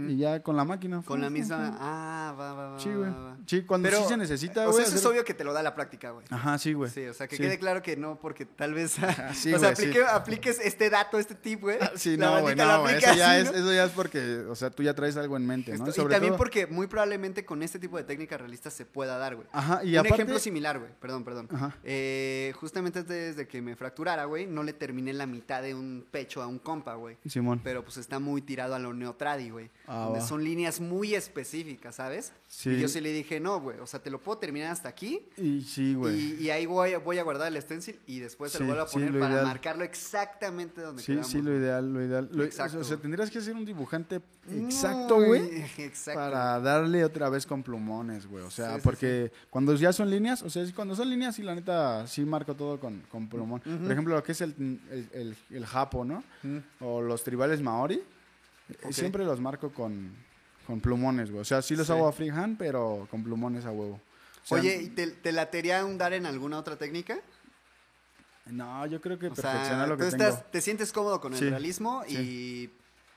Y 0.10 0.18
ya 0.18 0.42
con 0.42 0.56
la 0.56 0.64
máquina. 0.64 1.02
Con 1.06 1.20
la 1.22 1.30
misma... 1.30 1.78
Ah, 1.80 2.34
va, 2.40 2.54
va, 2.54 2.70
va. 2.72 2.80
Sí, 2.80 2.90
güey. 2.94 3.12
Sí, 3.46 3.64
cuando 3.64 3.90
Pero, 3.90 4.02
sí 4.02 4.08
se 4.10 4.18
necesita, 4.18 4.68
O 4.68 4.72
güey. 4.72 4.78
sea, 4.86 4.88
eso 4.88 4.96
es 4.98 5.06
obvio 5.06 5.26
que 5.26 5.34
te 5.34 5.44
lo 5.44 5.52
da 5.52 5.62
la 5.62 5.76
práctica, 5.76 6.12
güey. 6.12 6.26
Ajá, 6.30 6.58
sí, 6.58 6.74
güey. 6.74 6.90
Sí, 6.90 7.06
o 7.06 7.14
sea, 7.14 7.28
que 7.28 7.36
Sí. 7.36 7.42
quede 7.44 7.60
claro 7.60 7.82
que 7.82 7.98
no, 7.98 8.18
porque 8.20 8.46
tal 8.46 8.74
vez... 8.74 8.92
sí, 9.34 9.54
o 9.54 9.60
sea, 9.60 9.76
sí. 9.76 9.84
aplique- 9.88 10.06
apliques 10.06 10.60
este 10.64 10.90
dato, 10.90 11.20
este 11.20 11.36
tip, 11.36 11.62
güey. 11.62 11.78
Sí, 11.96 12.16
La 12.18 12.28
no, 12.38 12.42
güey, 12.42 12.56
no, 12.56 12.88
Eso 12.88 13.14
ya, 13.16 13.32
así, 13.32 13.42
es, 13.42 13.52
¿no? 13.52 13.58
eso 13.60 13.74
ya 13.74 13.84
es 13.86 13.92
porque, 13.92 14.46
o 14.50 14.56
sea, 14.56 14.70
tú 14.70 14.84
ya 14.84 14.94
traes 14.94 15.18
algo 15.18 15.36
en 15.38 15.46
mente, 15.46 15.72
¿no? 15.72 15.78
Esto- 15.80 15.90
y 15.90 15.94
Sobre 15.94 16.14
también 16.16 16.32
todo- 16.34 16.38
porque 16.38 16.66
muy 16.68 16.88
probablemente 16.88 17.44
con 17.46 17.62
este 17.64 17.78
tipo 17.80 17.98
de 17.98 18.04
técnicas 18.04 18.40
realistas 18.40 18.74
se 18.74 18.86
pueda 18.86 19.18
dar, 19.18 19.36
güey. 19.36 19.48
Ajá, 19.52 19.84
y 19.84 19.92
un 19.94 19.98
aparte... 20.00 20.14
ejemplo 20.16 20.40
similar, 20.40 20.80
güey. 20.80 20.92
Perdón, 21.02 21.24
perdón. 21.24 21.48
Ajá. 21.52 21.76
Eh, 21.84 22.54
justamente 22.60 23.00
antes 23.00 23.36
de 23.36 23.48
que 23.48 23.62
me 23.62 23.76
fracturara, 23.76 24.26
güey, 24.26 24.46
no 24.48 24.64
le 24.64 24.74
terminé 24.74 25.12
la 25.14 25.26
mitad 25.26 25.62
de 25.62 25.74
un 25.76 26.06
pecho 26.10 26.42
a 26.42 26.48
un 26.48 26.60
compa, 26.60 26.96
güey. 26.96 27.18
Simón. 27.26 27.60
Pero 27.64 27.84
pues 27.84 27.98
está 27.98 28.20
muy 28.20 28.42
tirado 28.42 28.76
a 28.76 28.80
lo 28.80 28.94
neotradi, 28.94 29.50
güey. 29.50 29.70
Ah, 29.86 30.06
donde 30.06 30.20
va. 30.20 30.26
son 30.26 30.42
líneas 30.42 30.80
muy 30.80 31.14
específicas, 31.14 31.96
¿sabes? 31.96 32.32
Sí. 32.48 32.70
Y 32.70 32.80
yo 32.80 32.88
sí 32.88 33.02
le 33.02 33.12
dije, 33.12 33.42
no, 33.42 33.60
güey. 33.60 33.80
O 33.80 33.86
sea, 33.86 34.02
te 34.02 34.10
lo 34.10 34.18
puedo 34.22 34.38
terminar 34.38 34.72
hasta 34.72 34.88
aquí. 34.88 35.20
Y 35.36 35.62
sí, 35.62 35.94
güey. 35.94 36.38
Y, 36.40 36.44
y 36.46 36.50
ahí 36.52 36.66
voy, 36.66 36.96
voy 36.96 37.18
a 37.18 37.24
guardar 37.24 37.54
el 37.54 37.62
stencil 37.62 38.00
y 38.08 38.20
después 38.20 38.54
Sí, 38.54 38.60
lo 38.60 38.68
vuelvo 38.68 38.84
a 38.84 38.86
poner 38.88 39.12
para 39.20 39.34
ideal. 39.34 39.46
marcarlo 39.46 39.84
exactamente 39.84 40.80
donde 40.80 41.02
Sí, 41.02 41.12
quedamos. 41.12 41.28
sí, 41.30 41.42
lo 41.42 41.54
ideal, 41.58 41.94
lo 41.94 42.02
ideal. 42.02 42.30
Lo- 42.32 42.46
Exacto, 42.46 42.80
O 42.80 42.84
sea, 42.86 42.96
tendrías 42.96 43.30
que 43.30 43.42
ser 43.42 43.56
un 43.56 43.66
dibujante 43.66 44.22
exacto, 44.50 45.22
güey. 45.22 45.42
Exacto. 45.78 46.20
Para 46.20 46.60
darle 46.62 47.04
otra 47.04 47.30
vez 47.30 47.46
con 47.46 47.62
plumones, 47.62 48.26
güey. 48.26 48.44
O 48.46 48.52
sea, 48.52 48.78
porque 48.82 49.34
cuando 49.50 49.76
ya 49.76 49.92
son 49.92 50.10
líneas, 50.10 50.44
o 50.44 50.50
sea, 50.50 50.64
cuando 50.74 50.96
son 50.96 51.10
líneas, 51.10 51.36
sí, 51.36 51.44
la 51.44 51.56
neta, 51.56 52.08
sí 52.08 52.24
marco 52.24 52.56
todo 52.56 52.80
con, 52.80 53.02
con 53.10 53.28
plumón. 53.28 53.60
Por 53.60 53.92
ejemplo, 53.92 54.16
lo 54.16 54.24
que 54.24 54.32
es 54.32 54.40
el, 54.40 54.54
el, 54.90 55.10
el, 55.14 55.36
el 55.52 55.66
japo, 55.66 56.06
¿no? 56.06 56.24
O 56.80 57.02
los 57.02 57.22
tribales 57.24 57.62
maori, 57.62 58.02
siempre 58.92 59.24
los 59.26 59.40
marco 59.40 59.72
con, 59.72 60.12
con 60.68 60.80
plumones, 60.80 61.30
güey. 61.30 61.42
O 61.42 61.46
sea, 61.46 61.62
sí 61.62 61.76
los 61.76 61.88
Sí. 61.88 61.94
hago 61.94 62.08
a 62.08 62.12
freehand, 62.14 62.58
pero 62.58 63.08
con 63.12 63.24
plumones 63.24 63.66
a 63.66 63.72
huevo. 63.72 64.00
O 64.44 64.48
sea, 64.48 64.58
Oye, 64.60 64.82
¿y 64.82 64.88
te, 64.90 65.08
te 65.08 65.32
latería 65.32 65.86
un 65.86 65.98
dar 65.98 66.14
en 66.14 66.26
alguna 66.26 66.58
otra 66.60 66.76
técnica? 66.78 67.20
No, 68.46 68.86
yo 68.88 69.00
creo 69.00 69.18
que 69.18 69.30
perfeccionar 69.30 69.88
lo 69.88 69.96
tú 69.96 70.02
que 70.04 70.10
estás, 70.10 70.36
tengo. 70.40 70.50
te 70.52 70.62
sientes 70.62 70.92
cómodo 70.92 71.22
con 71.22 71.34
el 71.34 71.40
Sí, 71.40 71.50
realismo 71.50 72.04
sí. 72.06 72.18
y 72.18 72.70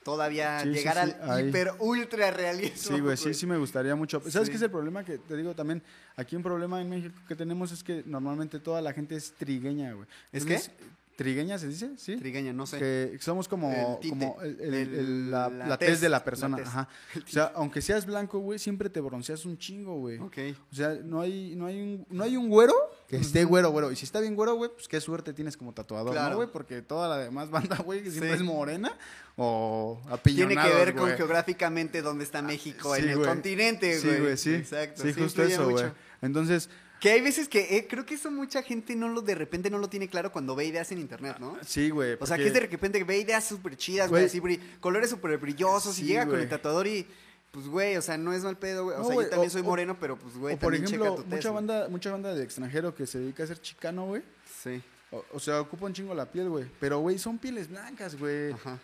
todavía 0.04 0.60
Sí, 0.60 0.68
llegar 0.68 0.94
sí, 0.94 1.00
al 1.20 1.30
ahí. 1.30 1.48
hiper 1.48 1.72
ultra 1.80 2.30
realismo. 2.30 2.96
Sí, 2.96 3.00
güey, 3.00 3.16
sí, 3.16 3.34
sí 3.34 3.44
me 3.44 3.56
gustaría 3.56 3.96
mucho. 3.96 4.20
¿Sabes 4.30 4.46
Sí. 4.46 4.52
qué 4.52 4.56
es 4.56 4.62
el 4.62 4.70
problema? 4.70 5.04
Que 5.04 5.18
te 5.18 5.36
digo 5.36 5.52
también, 5.56 5.82
aquí 6.14 6.36
un 6.36 6.44
problema 6.44 6.80
en 6.80 6.88
México 6.88 7.18
que 7.26 7.34
tenemos 7.34 7.72
es 7.72 7.82
que 7.82 8.04
normalmente 8.06 8.60
toda 8.60 8.80
la 8.80 8.92
gente 8.92 9.16
es 9.16 9.32
trigueña, 9.32 9.94
güey. 9.94 10.06
¿Es 10.30 10.44
Entonces, 10.44 10.70
trigueña, 11.16 11.58
¿se 11.58 11.66
dice? 11.68 11.90
¿Sí? 11.96 12.16
Trigueña, 12.16 12.52
no 12.52 12.66
sé. 12.66 12.78
Que 12.78 13.18
somos 13.20 13.48
como, 13.48 13.98
El 14.02 14.08
como 14.10 14.36
el- 14.42 14.60
el- 14.74 15.30
la, 15.30 15.48
la 15.48 15.66
la 15.66 15.78
tez, 15.78 15.88
tez 15.88 16.00
de 16.02 16.08
la 16.10 16.22
persona. 16.22 16.58
Ajá. 16.58 16.88
O 17.16 17.26
sea, 17.28 17.52
aunque 17.54 17.80
seas 17.82 18.04
blanco, 18.06 18.38
güey, 18.38 18.58
siempre 18.58 18.90
te 18.90 19.00
bronceas 19.00 19.44
un 19.46 19.56
chingo, 19.58 19.98
güey. 19.98 20.18
Ok. 20.18 20.36
O 20.70 20.74
sea, 20.74 20.94
no 21.02 21.20
hay, 21.22 21.56
no 21.56 21.66
hay 21.66 21.80
un, 21.80 22.06
no 22.10 22.22
hay 22.22 22.36
un 22.36 22.48
güero 22.48 22.74
que 23.08 23.16
esté 23.16 23.44
güero, 23.44 23.70
güero. 23.70 23.90
Y 23.90 23.96
si 23.96 24.04
está 24.04 24.20
bien 24.20 24.34
güero, 24.36 24.54
güey, 24.56 24.70
pues 24.72 24.88
qué 24.88 25.00
suerte 25.00 25.32
tienes 25.32 25.56
como 25.56 25.72
tatuador, 25.72 26.12
Claro. 26.12 26.30
¿no, 26.30 26.36
güey? 26.36 26.48
Porque 26.52 26.82
toda 26.82 27.08
la 27.08 27.16
demás 27.24 27.50
banda, 27.50 27.76
güey, 27.84 28.02
que 28.02 28.10
siempre 28.10 28.30
Sí. 28.30 28.36
es 28.36 28.42
morena 28.42 28.92
o 29.36 29.98
Tiene 30.22 30.44
apiñonada. 30.44 30.68
que 30.68 30.74
ver 30.76 30.94
con 30.94 31.10
geográficamente 31.10 32.02
dónde 32.02 32.24
está 32.24 32.42
México 32.42 32.94
en 32.94 33.08
el 33.08 33.22
continente, 33.22 33.98
güey. 34.00 34.14
Sí, 34.16 34.20
güey, 34.20 34.36
sí. 34.36 34.54
Exacto. 34.54 35.02
Sí, 35.02 35.12
justo 35.12 35.42
eso, 35.42 35.68
güey. 35.70 35.86
Entonces, 36.22 36.68
Que 37.06 37.12
hay 37.12 37.20
veces 37.20 37.48
que 37.48 37.76
eh, 37.76 37.86
creo 37.88 38.04
que 38.04 38.14
eso 38.14 38.30
mucha 38.30 38.62
gente 38.62 38.96
no 38.96 39.08
lo 39.08 39.22
de 39.22 39.34
repente 39.34 39.70
no 39.70 39.78
lo 39.78 39.88
tiene 39.88 40.08
claro 40.08 40.32
cuando 40.32 40.56
ve 40.56 40.64
ideas 40.64 40.90
en 40.92 40.98
internet, 40.98 41.36
¿no? 41.38 41.56
sí, 41.64 41.90
güey. 41.90 42.16
O 42.20 42.26
sea, 42.26 42.36
que 42.36 42.48
es 42.48 42.52
de 42.54 42.60
repente 42.60 43.02
ve 43.04 43.18
ideas 43.18 43.44
súper 43.44 43.76
chidas, 43.76 44.10
güey, 44.10 44.24
así, 44.24 44.40
bri- 44.40 44.60
colores 44.80 45.10
súper 45.10 45.36
brillosos 45.38 45.98
y 46.00 46.04
llega 46.04 46.26
con 46.26 46.40
el 46.40 46.48
tatuador 46.48 46.86
y, 46.88 47.06
pues, 47.52 47.68
güey, 47.68 47.96
o 47.96 48.02
sea, 48.02 48.18
no 48.18 48.32
es 48.32 48.42
mal 48.42 48.58
pedo, 48.58 48.84
güey. 48.84 48.96
O 48.96 49.00
No, 49.02 49.06
sea, 49.06 49.14
yo 49.16 49.28
también 49.28 49.48
o- 49.48 49.52
soy 49.52 49.62
moreno, 49.62 49.96
pero, 50.00 50.16
pues, 50.18 50.36
güey, 50.36 50.54
o 50.54 50.58
por 50.58 50.72
también 50.72 50.84
ejemplo, 50.84 51.10
checa 51.16 51.22
tu 51.28 51.34
mucha 51.36 51.50
banda, 51.52 51.88
mucha 51.88 52.10
banda 52.10 52.34
de 52.34 52.42
extranjero 52.42 52.94
que 52.94 53.06
se 53.06 53.18
dedica 53.20 53.44
a 53.44 53.46
ser 53.46 53.60
chicano, 53.60 54.06
güey. 54.06 54.22
Sí, 54.62 54.82
O, 55.12 55.24
o 55.34 55.38
sea, 55.38 55.60
ocupa 55.60 55.86
un 55.86 55.92
chingo 55.92 56.12
la 56.12 56.26
piel, 56.26 56.48
güey. 56.48 56.66
Pero, 56.80 56.98
güey, 56.98 57.18
son 57.20 57.38
pieles 57.38 57.68
blancas, 57.70 58.18
güey. 58.18 58.50
ajá. 58.52 58.80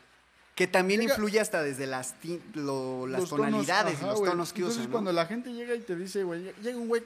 Que 0.55 0.68
también 0.68 1.01
Llega- 1.01 1.14
influye 1.14 1.41
hasta 1.41 1.61
desde 1.62 1.87
las, 1.89 2.14
lo- 2.55 3.07
las 3.09 3.23
Los 3.23 3.31
tonos, 3.31 3.47
tonalidades 3.47 3.99
y 4.01 4.05
los 4.05 4.23
tonos 4.23 4.53
que 4.53 4.61
Entonces, 4.61 4.79
usan, 4.81 4.91
¿no? 4.91 4.93
cuando 4.93 5.12
la 5.12 5.27
gente 5.27 5.53
llega 5.53 5.75
y 5.75 5.81
te 5.81 5.97
dice, 5.97 6.23
güey, 6.23 6.53
llega 6.62 6.79
un 6.79 6.87
güey 6.89 7.03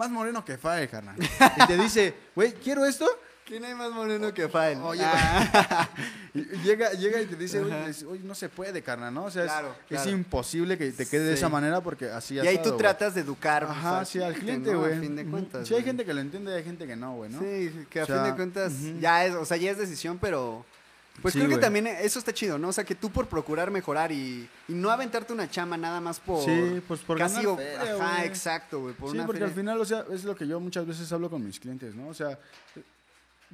más 0.00 0.10
moreno 0.10 0.42
que 0.44 0.56
Fae, 0.56 0.88
carnal. 0.88 1.16
y 1.62 1.66
te 1.66 1.76
dice, 1.76 2.14
güey, 2.34 2.52
quiero 2.54 2.84
esto. 2.86 3.06
¿Quién 3.44 3.64
hay 3.64 3.74
más 3.74 3.90
moreno 3.90 4.32
que 4.32 4.48
Fael? 4.48 4.78
Oye, 4.80 5.02
Ah, 5.04 5.88
llega, 6.64 6.92
llega 6.92 7.20
y 7.20 7.26
te 7.26 7.34
dice, 7.34 7.58
oye, 7.60 7.74
Ajá. 7.74 7.88
dice, 7.88 8.06
"Oye, 8.06 8.20
no 8.22 8.34
se 8.36 8.48
puede, 8.48 8.80
carnal, 8.80 9.12
¿no? 9.12 9.24
O 9.24 9.30
sea, 9.30 9.44
es- 9.44 9.50
Claro, 9.50 9.70
es, 9.80 9.86
claro. 9.88 10.10
imposible 10.10 10.78
que 10.78 10.92
te 10.92 11.04
quede 11.06 11.24
de 11.24 11.34
esa 11.34 11.48
manera 11.48 11.80
porque 11.80 12.08
así 12.10 12.36
y 12.36 12.40
ahí 12.46 12.60
tú 12.62 12.76
tratas 12.76 13.14
de 13.16 13.22
educar. 13.22 13.66
pues, 13.66 13.76
Ajá, 13.76 14.04
sí, 14.04 14.22
al 14.22 14.34
cliente, 14.34 14.72
¿no? 14.72 14.80
güey. 14.80 14.96
A 14.96 15.00
fin 15.00 15.16
de 15.16 15.22
Ujú. 15.22 15.30
cuentas. 15.32 15.66
Sí, 15.66 15.74
hay 15.74 15.82
gente 15.82 16.04
que 16.04 16.14
lo 16.14 16.20
entiende 16.20 16.52
y 16.52 16.54
hay 16.54 16.62
gente 16.62 16.86
que 16.86 16.94
no, 16.94 17.14
güey, 17.16 17.30
¿no? 17.30 17.40
Sí, 17.40 17.86
que 17.90 18.00
a 18.00 18.04
O 18.04 18.06
sea, 18.06 18.16
fin 18.16 18.24
de 18.30 18.36
cuentas 18.36 18.72
ya 19.00 19.24
es, 19.26 19.34
o 19.34 19.44
sea, 19.44 19.56
ya 19.56 19.72
es 19.72 19.78
decisión, 19.78 20.18
pero 20.20 20.64
pues 21.22 21.34
Sí, 21.34 21.40
creo 21.40 21.50
que 21.50 21.58
también 21.58 21.86
eso 21.86 22.18
está 22.18 22.32
chido, 22.32 22.58
¿no? 22.58 22.68
O 22.68 22.72
sea, 22.72 22.84
que 22.84 22.94
tú 22.94 23.10
por 23.10 23.26
procurar 23.28 23.70
mejorar 23.70 24.10
y, 24.12 24.48
y 24.68 24.72
no 24.72 24.90
aventarte 24.90 25.32
una 25.32 25.48
chama 25.50 25.76
nada 25.76 26.00
más 26.00 26.18
por 26.20 26.44
Sí, 26.44 26.82
pues 26.88 27.00
por 27.00 27.18
casi 27.18 27.36
ganar 27.36 27.48
o- 27.48 27.56
feria, 27.56 27.94
ajá, 27.96 28.24
exacto, 28.24 28.80
güey, 28.80 28.94
por 28.94 29.10
Sí, 29.10 29.16
una 29.16 29.26
porque 29.26 29.40
feria. 29.40 29.48
al 29.52 29.54
final, 29.58 29.80
o 29.80 29.84
sea, 29.84 30.04
es 30.12 30.24
lo 30.24 30.34
que 30.34 30.46
yo 30.46 30.58
muchas 30.60 30.86
veces 30.86 31.10
hablo 31.12 31.28
con 31.30 31.44
mis 31.44 31.58
clientes, 31.60 31.94
¿no? 31.94 32.08
O 32.08 32.14
sea, 32.14 32.38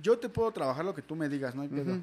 yo 0.00 0.18
te 0.18 0.28
puedo 0.28 0.50
trabajar 0.52 0.84
lo 0.84 0.94
que 0.94 1.02
tú 1.02 1.16
me 1.16 1.28
digas, 1.28 1.54
no 1.54 1.62
hay 1.62 1.68
pedo. 1.68 1.98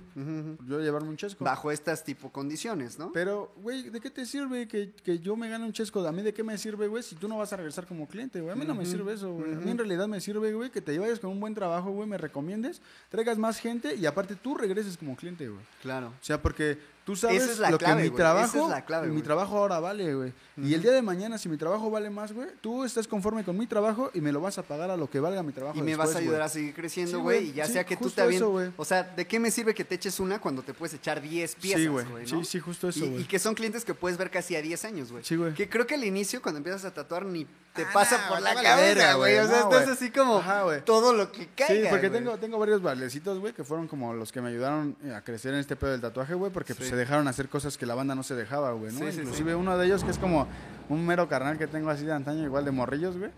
Yo 0.68 0.80
llevarme 0.80 1.10
un 1.10 1.18
chesco. 1.18 1.44
Bajo 1.44 1.72
estas 1.72 2.04
tipo 2.04 2.32
condiciones, 2.32 2.98
¿no? 2.98 3.12
Pero, 3.12 3.54
güey, 3.62 3.90
¿de 3.90 4.00
qué 4.00 4.10
te 4.10 4.26
sirve 4.26 4.68
que, 4.68 4.92
que 4.92 5.20
yo 5.20 5.36
me 5.36 5.50
gane 5.50 5.66
un 5.66 5.74
chesco? 5.74 6.06
¿A 6.06 6.12
mí 6.12 6.22
de 6.22 6.34
qué 6.34 6.44
me 6.44 6.58
sirve, 6.58 6.88
güey, 6.88 7.04
si 7.04 7.16
tú 7.16 7.28
no 7.28 7.38
vas 7.38 7.54
a 7.54 7.58
regresar 7.58 7.86
como 7.86 8.08
cliente, 8.08 8.42
güey? 8.42 8.52
A 8.52 8.56
mí 8.56 8.66
no 8.66 8.76
me 8.76 8.86
sirve 8.86 9.14
eso, 9.14 9.32
güey. 9.32 9.54
A 9.54 9.58
mí 9.58 9.72
en 9.72 9.78
realidad 9.78 10.08
me 10.08 10.20
sirve, 10.20 10.54
güey, 10.54 10.72
que 10.72 10.82
te 10.82 10.98
vayas 10.98 11.20
con 11.20 11.30
un 11.30 11.40
buen 11.40 11.54
trabajo, 11.54 11.92
güey, 11.92 12.08
me 12.08 12.18
recomiendes, 12.18 12.82
traigas 13.10 13.38
más 13.38 13.60
gente 13.60 13.96
y 13.96 14.06
aparte 14.06 14.36
tú 14.36 14.56
regreses 14.56 14.98
como 14.98 15.16
cliente, 15.16 15.48
güey. 15.48 15.64
Claro. 15.82 16.08
O 16.08 16.24
sea, 16.24 16.42
porque 16.42 16.78
tú 17.06 17.16
sabes 17.16 17.44
Esa 17.44 17.52
es 17.52 17.60
la 17.60 17.70
lo 17.72 17.78
clave, 17.78 17.96
que 17.98 18.02
mi 18.04 18.08
güey. 18.10 18.18
Trabajo, 18.18 18.64
es 18.64 18.70
la 18.70 18.86
clave, 18.86 19.08
mi 19.08 19.14
güey. 19.14 19.24
trabajo 19.24 19.58
ahora 19.58 19.80
vale, 19.80 20.14
güey. 20.16 20.34
Y 20.58 20.74
el 20.74 20.82
día 20.82 20.92
de 20.92 21.02
mañana, 21.02 21.38
si 21.38 21.50
mi 21.50 21.58
trabajo 21.58 21.90
vale 21.90 22.10
más, 22.10 22.32
güey, 22.32 22.48
tú 22.62 22.84
estás 22.84 23.08
conforme 23.08 23.44
con 23.44 23.58
mi 23.58 23.66
trabajo 23.68 24.12
y 24.14 24.22
me 24.22 24.32
lo 24.32 24.40
vas 24.40 24.58
a 24.58 24.64
pagar 24.64 24.92
a 24.92 24.98
lo 24.98 25.10
que 25.10 25.20
valga 25.20 25.42
mi 25.44 25.52
trabajo 25.52 25.78
Y 25.78 25.82
me 25.82 25.96
vas 25.96 26.16
a 26.16 26.20
ayudar 26.20 26.36
güey. 26.40 26.46
a 26.46 26.50
seguir 26.50 26.74
creciendo, 26.74 27.18
Sí, 27.18 27.22
güey. 27.24 27.38
güey, 27.40 27.50
y 27.50 27.54
ya 27.54 27.66
sí, 27.66 27.74
sea 27.74 27.84
que 27.86 27.98
tú 27.98 28.06
justo 28.06 28.22
también. 28.22 28.42
eso, 28.42 28.52
güey. 28.52 28.72
o 28.78 28.86
sea, 28.86 29.04
¿de 29.04 29.26
qué 29.28 29.40
me 29.40 29.50
sirve 29.52 29.74
que 29.74 29.84
te 29.84 29.96
eches 29.96 30.20
una 30.20 30.40
cuando 30.40 30.62
te 30.62 30.74
puedes 30.74 30.94
echar 30.94 31.22
10 31.22 31.56
piezas, 31.56 31.82
Sí, 31.82 31.88
güey? 31.88 32.06
güey. 32.06 32.24
¿no? 32.32 32.40
Sí, 32.44 32.46
sí, 32.46 32.60
justo 32.60 32.90
eso, 32.90 33.04
Y, 33.06 33.10
güey. 33.10 33.22
y 33.24 33.26
que 33.26 33.40
son 33.40 33.56
clientes 33.56 33.84
que 33.84 33.94
puedes 33.94 34.18
ver 34.18 34.30
casi 34.30 34.56
a 34.56 34.62
10 34.62 34.86
años, 34.86 35.12
güey. 35.12 35.24
Sí, 35.24 35.36
güey. 35.36 35.54
Que 35.56 35.68
creo 35.68 35.88
que 35.88 35.96
al 35.96 36.04
inicio, 36.04 36.42
cuando 36.42 36.58
empiezas 36.60 36.86
a 36.86 36.94
tatuar, 36.94 37.26
ni 37.26 37.46
te 37.74 37.82
Ah, 37.84 37.90
pasa 37.92 38.22
no, 38.22 38.30
por 38.30 38.42
la 38.44 38.54
te 38.56 38.62
cabeza, 38.62 39.14
güey. 39.16 39.34
güey. 39.34 39.46
O 39.46 39.48
sea, 39.50 39.60
estás 39.62 39.82
güey. 39.86 39.96
así 39.96 40.12
como 40.12 40.44
güey. 40.66 40.86
todo 40.86 41.12
lo 41.14 41.32
que 41.32 41.48
caiga. 41.56 41.86
Sí, 41.86 41.88
porque 41.90 42.10
güey. 42.10 42.20
tengo, 42.24 42.38
tengo 42.38 42.60
varios 42.60 42.84
valecitos, 42.84 43.40
güey, 43.40 43.52
que 43.54 43.64
fueron 43.64 43.88
como 43.88 44.14
los 44.14 44.32
que 44.32 44.42
me 44.42 44.50
ayudaron 44.50 44.96
a 45.16 45.22
crecer 45.22 45.56
en 45.56 45.60
este 45.60 45.76
pedo 45.76 45.90
del 45.92 46.02
tatuaje, 46.02 46.36
güey, 46.36 46.52
porque 46.52 46.76
pues, 46.76 46.90
Sí. 46.90 46.93
Se 46.94 47.00
dejaron 47.00 47.28
hacer 47.28 47.50
cosas 47.50 47.76
que 47.76 47.88
la 47.88 47.96
banda 47.96 48.14
no 48.14 48.22
se 48.22 48.36
dejaba, 48.36 48.72
güey, 48.74 48.94
¿no? 48.94 49.00
Sí, 49.00 49.12
sí, 49.14 49.22
Inclusive 49.22 49.56
uno 49.56 49.76
de 49.80 49.88
ellos 49.88 50.04
que 50.04 50.12
es 50.12 50.20
como 50.20 50.48
un 50.90 51.04
mero 51.04 51.28
carnal 51.28 51.58
que 51.58 51.66
tengo 51.66 51.90
así 51.90 52.06
de 52.06 52.14
antaño, 52.14 52.44
igual 52.44 52.66
de 52.66 52.70
morrillos, 52.72 53.18
güey. 53.18 53.32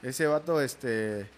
Ese 0.00 0.28
vato, 0.28 0.60
este... 0.60 1.28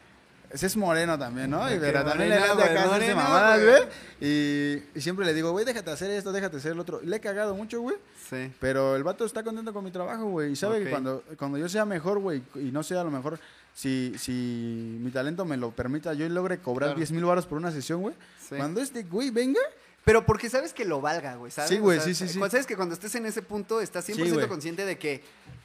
Ese 0.50 0.66
es 0.66 0.76
moreno 0.76 1.18
también, 1.18 1.48
¿no? 1.48 1.74
Y 1.74 1.78
pero 1.78 2.04
también 2.04 2.28
le 2.28 2.36
de 2.36 2.42
acá 2.42 3.14
mamadas, 3.16 3.62
güey. 3.64 3.82
Y, 4.20 4.82
y 4.94 5.00
siempre 5.00 5.24
le 5.24 5.32
digo, 5.32 5.50
güey, 5.52 5.64
déjate 5.64 5.90
hacer 5.90 6.10
esto, 6.10 6.30
déjate 6.30 6.58
hacer 6.58 6.72
el 6.72 6.78
otro. 6.78 7.00
Le 7.02 7.16
he 7.16 7.20
cagado 7.20 7.54
mucho, 7.54 7.80
güey. 7.80 7.96
Sí. 8.28 8.52
Pero 8.60 8.94
el 8.94 9.02
vato 9.02 9.24
está 9.24 9.42
contento 9.42 9.72
con 9.72 9.82
mi 9.82 9.90
trabajo, 9.90 10.26
güey. 10.26 10.52
Y 10.52 10.56
sabe 10.56 10.84
que 10.84 10.90
cuando, 10.90 11.24
cuando 11.38 11.56
yo 11.56 11.70
sea 11.70 11.86
mejor, 11.86 12.18
güey, 12.18 12.42
y 12.56 12.70
no 12.70 12.82
sea 12.82 13.00
a 13.00 13.04
lo 13.04 13.10
mejor, 13.10 13.38
si, 13.72 14.12
si 14.18 14.98
mi 15.00 15.10
talento 15.10 15.46
me 15.46 15.56
lo 15.56 15.70
permita, 15.70 16.12
yo 16.12 16.28
logre 16.28 16.58
cobrar 16.58 16.88
Claro. 16.88 16.98
10 16.98 17.12
mil 17.12 17.24
baros 17.24 17.46
por 17.46 17.56
una 17.56 17.72
sesión, 17.72 18.02
güey. 18.02 18.14
Sí. 18.46 18.56
Cuando 18.56 18.82
este 18.82 19.04
güey 19.04 19.30
venga, 19.30 19.60
Pero 20.04 20.26
porque 20.26 20.50
sabes 20.50 20.72
que 20.72 20.84
lo 20.84 21.00
valga, 21.00 21.36
güey, 21.36 21.52
¿sabes? 21.52 21.70
Sí, 21.70 21.78
güey, 21.78 21.98
O 21.98 22.00
sea, 22.02 22.12
sí, 22.12 22.26
sí, 22.26 22.32
sí. 22.34 22.38
Sabes 22.40 22.66
que 22.66 22.74
cuando 22.76 22.94
estés 22.94 23.14
en 23.14 23.24
ese 23.26 23.40
punto 23.42 23.80
estás 23.80 24.08
100% 24.08 24.32
güey. 24.34 24.48
consciente 24.48 24.84
de 24.84 24.98
que 24.98 25.22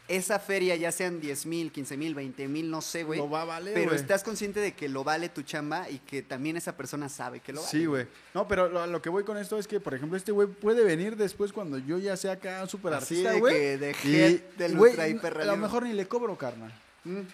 esa 0.07 0.39
feria, 0.39 0.75
ya 0.75 0.91
sean 0.91 1.19
10 1.19 1.45
mil, 1.47 1.71
15 1.71 1.97
mil, 1.97 2.15
20 2.15 2.47
mil, 2.47 2.69
no 2.69 2.81
sé, 2.81 3.03
güey. 3.03 3.19
Lo 3.19 3.29
va 3.29 3.41
a 3.41 3.45
valer, 3.45 3.73
Pero 3.73 3.87
güey. 3.87 3.99
estás 3.99 4.23
consciente 4.23 4.59
de 4.59 4.73
que 4.73 4.87
lo 4.87 5.03
vale 5.03 5.27
tu 5.29 5.41
chamba 5.41 5.89
y 5.89 5.99
que 5.99 6.21
también 6.21 6.55
esa 6.55 6.77
persona 6.77 7.09
sabe 7.09 7.39
que 7.39 7.51
lo 7.51 7.59
vale. 7.61 7.71
Sí, 7.71 7.85
güey. 7.87 8.07
No, 8.33 8.47
pero 8.47 8.69
lo, 8.69 8.85
lo 8.87 9.01
que 9.01 9.09
voy 9.09 9.23
con 9.23 9.37
esto 9.37 9.57
es 9.57 9.67
que, 9.67 9.79
por 9.79 9.95
ejemplo, 9.95 10.15
este 10.17 10.31
güey 10.31 10.47
puede 10.47 10.83
venir 10.85 11.17
después 11.17 11.51
cuando 11.51 11.77
yo 11.79 11.97
ya 11.97 12.15
sea 12.15 12.33
acá 12.33 12.61
Así 12.61 12.77
artista, 12.87 13.31
de 13.31 13.39
güey. 13.39 13.53
que 13.53 13.77
de 13.77 13.95
Y, 14.05 14.15
head 14.15 14.39
del 14.57 14.77
güey, 14.77 14.91
ultra 14.91 15.09
hiper 15.09 15.41
a 15.41 15.45
lo 15.45 15.57
mejor 15.57 15.83
ni 15.83 15.93
le 15.93 16.07
cobro, 16.07 16.37
carnal. 16.37 16.71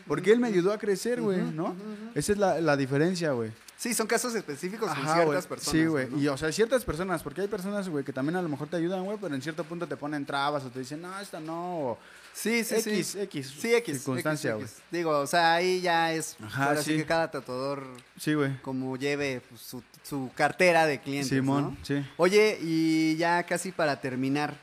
Porque 0.08 0.32
él 0.32 0.40
me 0.40 0.48
ayudó 0.48 0.72
a 0.74 0.78
crecer, 0.78 1.22
güey, 1.22 1.42
¿no? 1.42 1.76
Esa 2.16 2.32
es 2.34 2.38
la, 2.38 2.60
la 2.62 2.78
diferencia, 2.78 3.32
güey. 3.32 3.52
Sí, 3.76 3.94
son 3.94 4.08
casos 4.08 4.34
específicos 4.36 4.90
con 4.94 5.04
ciertas 5.04 5.46
personas. 5.46 5.72
Sí, 5.82 5.86
güey. 5.86 6.08
¿no? 6.10 6.18
Y, 6.18 6.28
o 6.30 6.38
sea, 6.38 6.52
ciertas 6.54 6.86
personas, 6.86 7.22
porque 7.22 7.42
hay 7.42 7.48
personas, 7.50 7.90
güey, 7.90 8.06
que 8.06 8.14
también 8.14 8.38
a 8.38 8.42
lo 8.42 8.48
mejor 8.48 8.70
te 8.70 8.78
ayudan, 8.78 9.04
güey, 9.04 9.18
pero 9.20 9.36
en 9.36 9.42
cierto 9.42 9.66
punto 9.66 9.86
te 9.88 9.98
ponen 9.98 10.26
trabas 10.26 10.64
o 10.64 10.70
te 10.70 10.80
dicen, 10.80 11.02
no, 11.02 11.20
esta 11.20 11.40
no. 11.42 11.80
o 11.80 12.00
Sí, 12.34 12.64
sí, 12.64 12.76
X, 12.76 13.08
sí. 13.08 13.20
X. 13.20 13.54
Sí, 13.60 13.76
X. 13.76 13.98
Circunstancia, 13.98 14.56
güey. 14.56 14.68
Digo, 14.90 15.20
o 15.20 15.28
sea, 15.28 15.56
ahí 15.56 15.82
ya 15.82 16.14
es. 16.14 16.38
Ajá, 16.42 16.68
ahora 16.70 16.82
sí. 16.82 16.92
sí. 16.92 16.98
que 16.98 17.06
cada 17.06 17.30
tatuador, 17.30 17.84
Sí, 18.18 18.34
güey. 18.34 18.58
como 18.62 18.96
lleve 18.96 19.42
pues, 19.50 19.62
su, 19.62 19.84
su 20.02 20.32
cartera 20.34 20.86
de 20.86 21.00
clientes. 21.02 21.30
Simón, 21.30 21.64
¿no? 21.78 21.86
sí. 21.86 22.04
Oye, 22.18 22.58
y 22.62 23.16
ya 23.18 23.44
casi 23.44 23.72
para 23.72 24.00
terminar, 24.00 24.56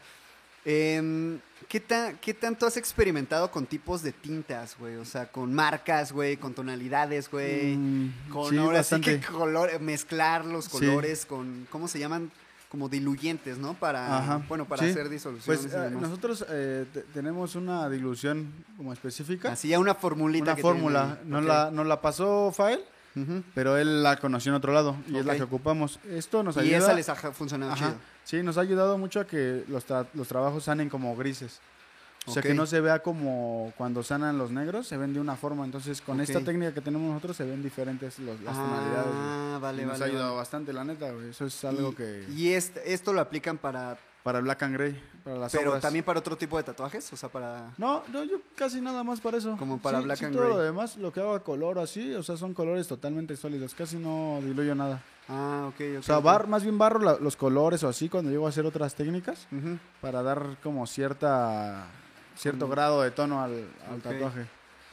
em, 0.64 1.38
¿qué, 1.68 1.80
ta- 1.80 2.14
¿qué 2.20 2.34
tanto 2.34 2.66
has 2.66 2.76
experimentado 2.76 3.50
con 3.50 3.66
tipos 3.66 4.02
de 4.02 4.12
tintas, 4.12 4.76
güey? 4.78 4.96
O 4.96 5.04
sea, 5.04 5.26
con 5.30 5.54
marcas, 5.54 6.12
güey, 6.12 6.36
con 6.36 6.54
tonalidades, 6.54 7.30
güey, 7.30 7.76
Mm, 7.76 8.12
con 8.30 8.50
sí, 8.50 8.58
ahora 8.58 8.78
bastante. 8.78 9.14
sí 9.16 9.20
que 9.20 9.26
color, 9.32 9.80
mezclar 9.80 10.44
los 10.44 10.64
Sí. 10.66 10.70
colores 10.72 11.26
con, 11.26 11.66
¿cómo 11.70 11.88
se 11.88 11.98
llaman? 11.98 12.30
Como 12.70 12.88
diluyentes, 12.88 13.58
¿no? 13.58 13.74
Para, 13.74 14.18
Ajá, 14.18 14.42
bueno, 14.48 14.64
para 14.64 14.84
sí. 14.84 14.90
hacer 14.90 15.08
disoluciones 15.08 15.60
Pues 15.62 15.72
y 15.72 15.76
eh, 15.76 15.80
demás. 15.80 16.02
nosotros 16.02 16.44
eh, 16.48 16.86
te- 16.92 17.02
tenemos 17.02 17.56
una 17.56 17.88
dilución 17.88 18.52
como 18.76 18.92
específica. 18.92 19.50
Así 19.52 19.68
ya 19.68 19.80
una 19.80 19.94
formulita 19.96 20.44
una 20.52 20.54
que 20.56 20.62
fórmula. 20.62 21.16
tienen. 21.22 21.30
Nos, 21.30 21.42
Ok. 21.42 21.48
la, 21.48 21.70
nos 21.72 21.86
la 21.88 22.00
pasó 22.00 22.52
Fael, 22.52 22.80
pero 23.56 23.76
él 23.76 24.04
la 24.04 24.18
conoció 24.20 24.50
en 24.52 24.56
otro 24.56 24.72
lado 24.72 24.94
y 25.08 25.16
es 25.16 25.26
la 25.26 25.34
que 25.34 25.42
ocupamos. 25.42 25.98
Esto 26.08 26.44
nos 26.44 26.56
Y 26.58 26.60
ayuda. 26.60 26.78
esa 26.78 26.92
les 26.94 27.08
ha 27.08 27.16
funcionado 27.32 27.72
Ajá. 27.72 27.86
chido. 27.88 27.98
Sí, 28.30 28.42
nos 28.44 28.58
ha 28.58 28.60
ayudado 28.60 28.96
mucho 28.96 29.18
a 29.18 29.26
que 29.26 29.64
los, 29.66 29.88
tra- 29.88 30.06
los 30.14 30.28
trabajos 30.28 30.62
sanen 30.64 30.88
como 30.88 31.16
grises. 31.16 31.58
O 32.26 32.32
sea, 32.32 32.40
Ok. 32.42 32.46
que 32.48 32.54
no 32.54 32.64
se 32.66 32.80
vea 32.80 33.00
como 33.02 33.72
cuando 33.76 34.02
sanan 34.04 34.38
los 34.38 34.50
negros, 34.52 34.86
se 34.86 34.96
ven 34.96 35.12
de 35.14 35.18
una 35.20 35.34
forma. 35.36 35.64
Entonces, 35.64 36.00
con 36.00 36.20
esta 36.20 36.38
Ok. 36.38 36.44
técnica 36.44 36.72
que 36.72 36.80
tenemos 36.80 37.08
nosotros, 37.08 37.36
se 37.36 37.44
ven 37.44 37.60
diferentes 37.62 38.18
los- 38.20 38.40
las 38.42 38.54
tonalidades. 38.54 39.06
güey. 39.06 39.16
Ah, 39.18 39.58
vale, 39.60 39.82
Y 39.82 39.84
nos 39.86 39.92
vale. 39.98 40.04
ha 40.04 40.06
ayudado 40.08 40.28
vale. 40.28 40.36
bastante, 40.38 40.72
la 40.72 40.84
neta, 40.84 41.10
güey. 41.10 41.30
Eso 41.30 41.46
es 41.46 41.64
algo 41.64 41.90
y, 41.90 41.94
que... 41.96 42.26
Y 42.36 42.52
este- 42.52 42.92
esto 42.92 43.12
lo 43.12 43.20
aplican 43.20 43.58
para. 43.58 43.98
Para 44.22 44.38
Black 44.42 44.62
and 44.64 44.74
Grey, 44.76 45.02
para 45.24 45.38
las 45.38 45.50
Pero 45.50 45.70
obras. 45.70 45.80
también 45.82 46.04
para 46.04 46.18
otro 46.18 46.36
tipo 46.36 46.58
de 46.58 46.62
tatuajes, 46.62 47.10
o 47.10 47.16
sea, 47.16 47.30
para. 47.30 47.72
No, 47.78 48.02
no, 48.12 48.22
yo 48.22 48.36
casi 48.54 48.78
nada 48.82 49.02
más 49.02 49.18
para 49.18 49.38
eso. 49.38 49.56
Como 49.56 49.78
para 49.78 50.00
Sí, 50.00 50.04
Black 50.04 50.18
sí, 50.18 50.24
and 50.26 50.34
todo 50.34 50.44
Grey. 50.44 50.56
lo 50.58 50.62
demás, 50.62 50.98
lo 50.98 51.10
que 51.10 51.20
hago 51.20 51.32
a 51.34 51.42
color 51.42 51.78
así, 51.78 52.12
o 52.12 52.22
sea, 52.22 52.36
son 52.36 52.52
colores 52.52 52.86
totalmente 52.86 53.34
sólidos. 53.34 53.72
Casi 53.74 53.96
no 53.96 54.40
diluyo 54.44 54.74
nada. 54.74 55.00
Ah, 55.32 55.66
ok, 55.68 55.74
ok. 55.94 55.98
O 56.00 56.02
sea, 56.02 56.18
bar, 56.18 56.48
más 56.48 56.64
bien 56.64 56.76
barro 56.76 56.98
la- 56.98 57.16
los 57.20 57.36
colores 57.36 57.84
o 57.84 57.88
así 57.88 58.08
cuando 58.08 58.30
llego 58.32 58.46
a 58.46 58.48
hacer 58.50 58.66
otras 58.66 58.94
técnicas 58.96 59.46
para 60.00 60.22
dar 60.22 60.56
como 60.62 60.86
cierta 60.86 61.86
cierto 62.36 62.60
Como- 62.60 62.72
grado 62.72 63.02
de 63.02 63.10
tono 63.12 63.40
al, 63.42 63.64
tatuaje. 64.02 64.46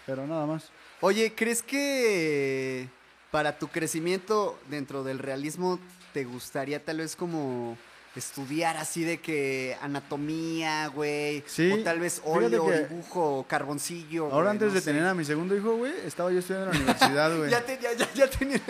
Pero 0.05 0.27
nada 0.27 0.45
más. 0.45 0.69
Oye, 1.01 1.33
¿crees 1.35 1.63
que 1.63 2.87
para 3.31 3.57
tu 3.57 3.67
crecimiento 3.67 4.57
dentro 4.69 5.03
del 5.03 5.19
realismo 5.19 5.79
te 6.13 6.23
gustaría 6.25 6.83
tal 6.83 6.97
vez 6.97 7.15
como 7.15 7.77
estudiar 8.15 8.77
así 8.77 9.03
de 9.03 9.19
que 9.19 9.77
anatomía, 9.81 10.87
güey? 10.87 11.43
Sí, 11.45 11.71
O 11.71 11.83
tal 11.83 11.99
vez 11.99 12.21
óleo, 12.25 12.49
dibujo, 12.69 13.45
carboncillo. 13.47 14.25
Ahora 14.25 14.37
güey, 14.37 14.49
antes 14.51 14.67
no 14.69 14.73
de 14.75 14.81
sé. 14.81 14.91
tener 14.91 15.05
a 15.07 15.13
mi 15.13 15.23
segundo 15.25 15.55
hijo, 15.55 15.75
güey, 15.75 15.93
estaba 16.05 16.31
yo 16.31 16.39
estudiando 16.39 16.71
en 16.71 16.77
la 16.77 16.83
universidad, 16.83 17.35
güey. 17.37 17.49
Ya, 17.51 17.61
te- 17.65 17.79
ya, 17.81 17.93
ya, 17.93 18.11
ya 18.13 18.29
tenía. 18.29 18.61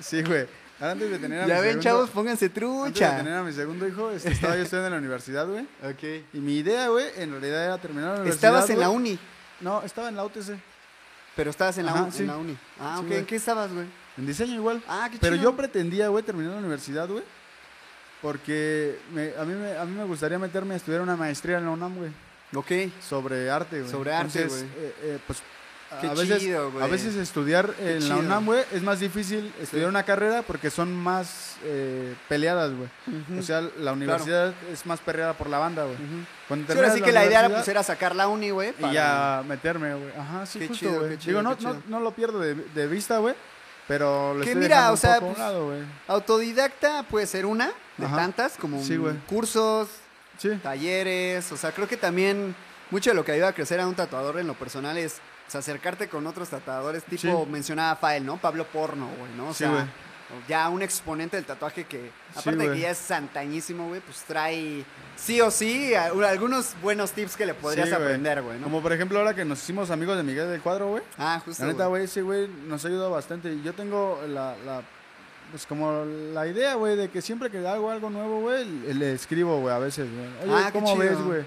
Sí, 0.00 0.22
güey. 0.22 0.46
Antes 0.80 1.10
de 1.10 1.18
tener 1.18 1.42
a 1.42 1.46
Ya 1.46 1.54
mi 1.56 1.60
ven, 1.60 1.62
segundo- 1.70 1.82
chavos, 1.82 2.10
pónganse 2.10 2.46
Antes 2.46 2.60
de 2.62 2.66
trucha. 2.66 3.16
tener 3.18 3.34
a 3.34 3.42
mi 3.42 3.52
segundo 3.52 3.86
hijo, 3.86 4.10
este, 4.10 4.30
estaba 4.32 4.56
yo 4.56 4.62
estudiando 4.62 4.86
en 4.88 4.92
la 4.94 4.98
universidad, 4.98 5.46
güey. 5.46 5.64
Ok. 5.84 6.24
Y 6.32 6.38
mi 6.40 6.56
idea, 6.58 6.88
güey, 6.88 7.06
en 7.16 7.30
realidad 7.32 7.64
era 7.64 7.78
terminar 7.78 8.14
la 8.14 8.20
universidad. 8.22 8.50
Estabas 8.52 8.70
en 8.70 8.80
la 8.80 8.88
uni, 8.90 9.18
No, 9.60 9.82
estaba 9.82 10.08
en 10.08 10.16
la 10.16 10.24
UTC. 10.24 10.58
pero 11.36 11.50
estabas 11.50 11.76
en 11.78 11.86
la, 11.86 11.92
Ajá, 11.92 12.10
sí. 12.10 12.22
en 12.22 12.26
la 12.28 12.36
uni. 12.36 12.56
Ah, 12.80 12.96
Sí, 13.00 13.06
ok. 13.06 13.12
¿En 13.12 13.26
qué 13.26 13.36
estabas, 13.36 13.72
güey? 13.72 13.86
En 14.16 14.26
diseño 14.26 14.54
igual. 14.54 14.82
Ah, 14.88 15.08
qué 15.10 15.18
Pero 15.20 15.36
chido. 15.36 15.50
yo 15.50 15.56
pretendía, 15.56 16.08
güey, 16.08 16.24
terminar 16.24 16.52
la 16.52 16.58
universidad, 16.58 17.06
güey. 17.08 17.22
Porque 18.22 18.98
me- 19.14 19.32
a, 19.38 19.44
mí 19.44 19.54
me, 19.54 19.76
a 19.76 19.84
mí 19.84 19.96
me 19.96 20.04
gustaría 20.04 20.38
meterme 20.38 20.74
a 20.74 20.76
estudiar 20.76 21.00
una 21.00 21.16
maestría 21.16 21.58
en 21.58 21.64
la 21.64 21.70
UNAM, 21.70 21.96
güey. 21.96 22.10
Ok. 22.54 22.92
Sobre 23.02 23.50
arte, 23.50 23.80
güey. 23.80 23.90
Sobre 23.90 24.12
arte, 24.12 24.44
güey. 24.46 24.62
eh, 24.62 24.94
eh, 25.02 25.18
pues 25.26 25.38
Qué 26.00 26.06
a 26.06 26.14
veces, 26.14 26.38
chido, 26.38 26.70
güey. 26.70 26.84
a 26.84 26.88
veces 26.88 27.16
estudiar 27.16 27.74
en 27.80 28.08
la. 28.08 28.16
UNAM, 28.16 28.46
güey, 28.46 28.62
es 28.72 28.82
más 28.82 29.00
difícil 29.00 29.52
estudiar 29.60 29.86
Sí. 29.86 29.90
una 29.90 30.04
carrera 30.04 30.42
porque 30.42 30.70
son 30.70 30.94
más 30.94 31.56
eh, 31.64 32.14
peleadas, 32.28 32.70
güey. 32.72 32.88
O 33.38 33.42
sea, 33.42 33.60
la 33.78 33.92
universidad 33.92 34.54
es 34.72 34.86
más 34.86 35.00
perreada 35.00 35.34
por 35.34 35.48
la 35.48 35.58
banda, 35.58 35.84
güey. 35.84 35.96
Cuando 36.48 36.72
Sí, 36.72 36.78
ahora 36.78 36.94
sí 36.94 37.02
que 37.02 37.12
la 37.12 37.26
idea 37.26 37.40
era, 37.40 37.48
pues, 37.50 37.66
era 37.68 37.82
sacar 37.82 38.14
la 38.14 38.28
uni, 38.28 38.50
güey. 38.50 38.70
y 38.70 38.72
para- 38.72 38.92
ya 38.92 39.42
meterme, 39.46 39.94
güey. 39.94 40.10
Ajá, 40.18 40.46
sí, 40.46 40.58
Qué 40.60 40.68
justo, 40.68 40.86
chido, 40.86 41.08
qué 41.08 41.18
chido, 41.18 41.40
Digo, 41.40 41.56
no, 41.60 41.82
no, 41.88 42.00
lo 42.00 42.12
pierdo 42.12 42.38
de, 42.40 42.54
de 42.54 42.86
vista, 42.86 43.18
güey. 43.18 43.34
Pero 43.88 44.34
lo 44.34 44.42
Que 44.44 44.50
estoy 44.50 44.62
mira, 44.62 44.92
o 44.92 44.96
sea, 44.96 45.16
a 45.16 45.20
pues, 45.20 45.36
lado. 45.36 45.72
Autodidacta 46.06 47.02
puede 47.02 47.26
ser 47.26 47.44
una 47.44 47.72
de 47.96 48.06
Ajá. 48.06 48.16
tantas, 48.16 48.56
como 48.56 48.80
Sí, 48.84 48.96
cursos, 49.28 49.88
talleres. 50.62 51.50
O 51.52 51.56
sea, 51.56 51.72
creo 51.72 51.88
que 51.88 51.96
también 51.96 52.54
mucho 52.90 53.10
de 53.10 53.16
lo 53.16 53.24
que 53.24 53.32
ayuda 53.32 53.48
a 53.48 53.52
crecer 53.52 53.80
a 53.80 53.86
un 53.86 53.94
tatuador 53.94 54.38
en 54.38 54.46
lo 54.46 54.54
personal 54.54 54.96
es 54.96 55.16
o 55.50 55.52
sea, 55.52 55.58
acercarte 55.58 56.08
con 56.08 56.24
otros 56.28 56.48
tatuadores. 56.48 57.02
Tipo, 57.02 57.44
Sí. 57.44 57.50
mencionaba 57.50 57.96
Fael, 57.96 58.24
¿no? 58.24 58.36
Pablo 58.36 58.64
Porno, 58.68 59.08
güey, 59.18 59.32
¿no? 59.36 59.48
O 59.48 59.52
Sí, 59.52 59.64
sea, 59.64 59.88
ya 60.46 60.68
un 60.68 60.80
exponente 60.80 61.36
del 61.36 61.44
tatuaje 61.44 61.82
que, 61.86 61.98
Sí, 62.32 62.38
aparte 62.38 62.56
de 62.68 62.72
que 62.74 62.78
ya 62.78 62.90
es 62.90 62.98
santañísimo, 62.98 63.88
güey, 63.88 64.00
pues 64.00 64.18
trae 64.28 64.84
sí 65.16 65.40
o 65.40 65.50
sí 65.50 65.92
a- 65.94 66.04
algunos 66.28 66.76
buenos 66.80 67.10
tips 67.10 67.34
que 67.36 67.46
le 67.46 67.54
podrías 67.54 67.88
Sí, 67.88 67.94
aprender, 67.96 68.40
güey, 68.42 68.58
¿no? 68.58 68.62
Como 68.64 68.80
por 68.80 68.92
ejemplo 68.92 69.18
ahora 69.18 69.34
que 69.34 69.44
nos 69.44 69.60
hicimos 69.60 69.90
amigos 69.90 70.16
de 70.16 70.22
Miguel 70.22 70.48
del 70.48 70.60
Cuadro, 70.60 70.86
güey. 70.90 71.02
Ah, 71.18 71.42
justo. 71.44 71.64
La 71.66 71.72
neta, 71.72 71.86
güey. 71.86 72.04
ese 72.04 72.22
güey 72.22 72.46
nos 72.68 72.84
ha 72.84 72.88
ayudado 72.88 73.10
bastante. 73.10 73.52
Y 73.52 73.60
yo 73.64 73.72
tengo 73.72 74.20
la, 74.28 74.54
la- 74.64 74.82
pues 75.50 75.66
como 75.66 76.04
la 76.32 76.46
idea, 76.46 76.74
güey, 76.76 76.94
de 76.94 77.08
que 77.10 77.20
siempre 77.20 77.50
que 77.50 77.66
hago 77.66 77.90
algo 77.90 78.08
nuevo, 78.08 78.40
güey, 78.42 78.64
le, 78.94 79.14
escribo, 79.14 79.58
güey, 79.60 79.74
a 79.74 79.80
veces, 79.80 80.06
güey. 80.08 80.54
Ah, 80.54 80.70
¿cómo 80.72 80.96
ves, 80.96 81.18
güey? 81.20 81.44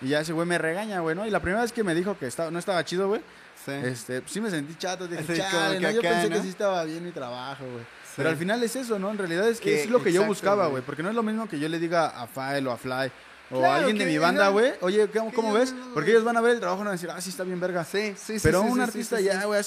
Y 0.00 0.08
ya 0.08 0.20
ese 0.20 0.32
güey 0.32 0.46
me 0.46 0.58
regaña, 0.58 1.00
güey, 1.00 1.14
¿no? 1.14 1.26
Y 1.26 1.30
la 1.30 1.40
primera 1.40 1.62
vez 1.62 1.72
que 1.72 1.84
me 1.84 1.94
dijo 1.94 2.18
que 2.18 2.26
estaba, 2.26 2.50
no 2.50 2.58
estaba 2.58 2.84
chido, 2.84 3.08
güey, 3.08 3.20
Sí. 3.64 3.72
este, 3.72 4.22
pues 4.22 4.32
sí 4.32 4.40
me 4.40 4.50
sentí 4.50 4.74
chato. 4.76 5.06
Dije, 5.06 5.22
como 5.22 5.36
chale, 5.36 5.80
¿no? 5.80 5.90
Yo 5.90 6.00
pensé 6.00 6.30
¿no? 6.30 6.36
que 6.36 6.42
sí 6.42 6.48
estaba 6.48 6.84
bien 6.84 7.04
mi 7.04 7.10
trabajo, 7.10 7.64
güey. 7.64 7.84
Sí. 8.04 8.14
Pero 8.16 8.30
al 8.30 8.36
final 8.36 8.62
es 8.62 8.74
eso, 8.74 8.98
¿no? 8.98 9.10
En 9.10 9.18
realidad 9.18 9.46
es 9.48 9.60
que 9.60 9.82
es 9.82 9.90
lo 9.90 10.02
que 10.02 10.12
yo 10.12 10.24
buscaba, 10.24 10.66
güey. 10.68 10.82
Porque 10.82 11.02
no 11.02 11.10
es 11.10 11.14
lo 11.14 11.22
mismo 11.22 11.48
que 11.48 11.58
yo 11.58 11.68
le 11.68 11.78
diga 11.78 12.08
a 12.08 12.26
Fael 12.26 12.66
o 12.66 12.72
a 12.72 12.76
Fly 12.78 13.12
o 13.50 13.58
Claro, 13.58 13.66
a 13.66 13.76
alguien 13.76 13.98
de 13.98 14.06
mi 14.06 14.16
banda, 14.18 14.48
güey. 14.48 14.72
Oye, 14.80 15.08
¿cómo, 15.08 15.32
cómo 15.32 15.52
ves? 15.52 15.74
Porque 15.92 16.10
ellos 16.10 16.24
van 16.24 16.36
a 16.36 16.40
ver 16.40 16.54
el 16.54 16.60
trabajo 16.60 16.80
y 16.80 16.84
van 16.84 16.88
a 16.88 16.92
decir, 16.92 17.10
ah, 17.10 17.20
sí, 17.20 17.30
está 17.30 17.44
bien 17.44 17.60
verga. 17.60 17.84
Sí, 17.84 18.14
sí, 18.16 18.38
sí. 18.38 18.40
Pero 18.42 18.62
sí, 18.62 18.68
un 18.68 18.76
sí, 18.76 18.80
artista 18.80 19.16
sí, 19.18 19.22
sí, 19.24 19.28
ya, 19.28 19.40
sí. 19.40 19.46
güey, 19.46 19.62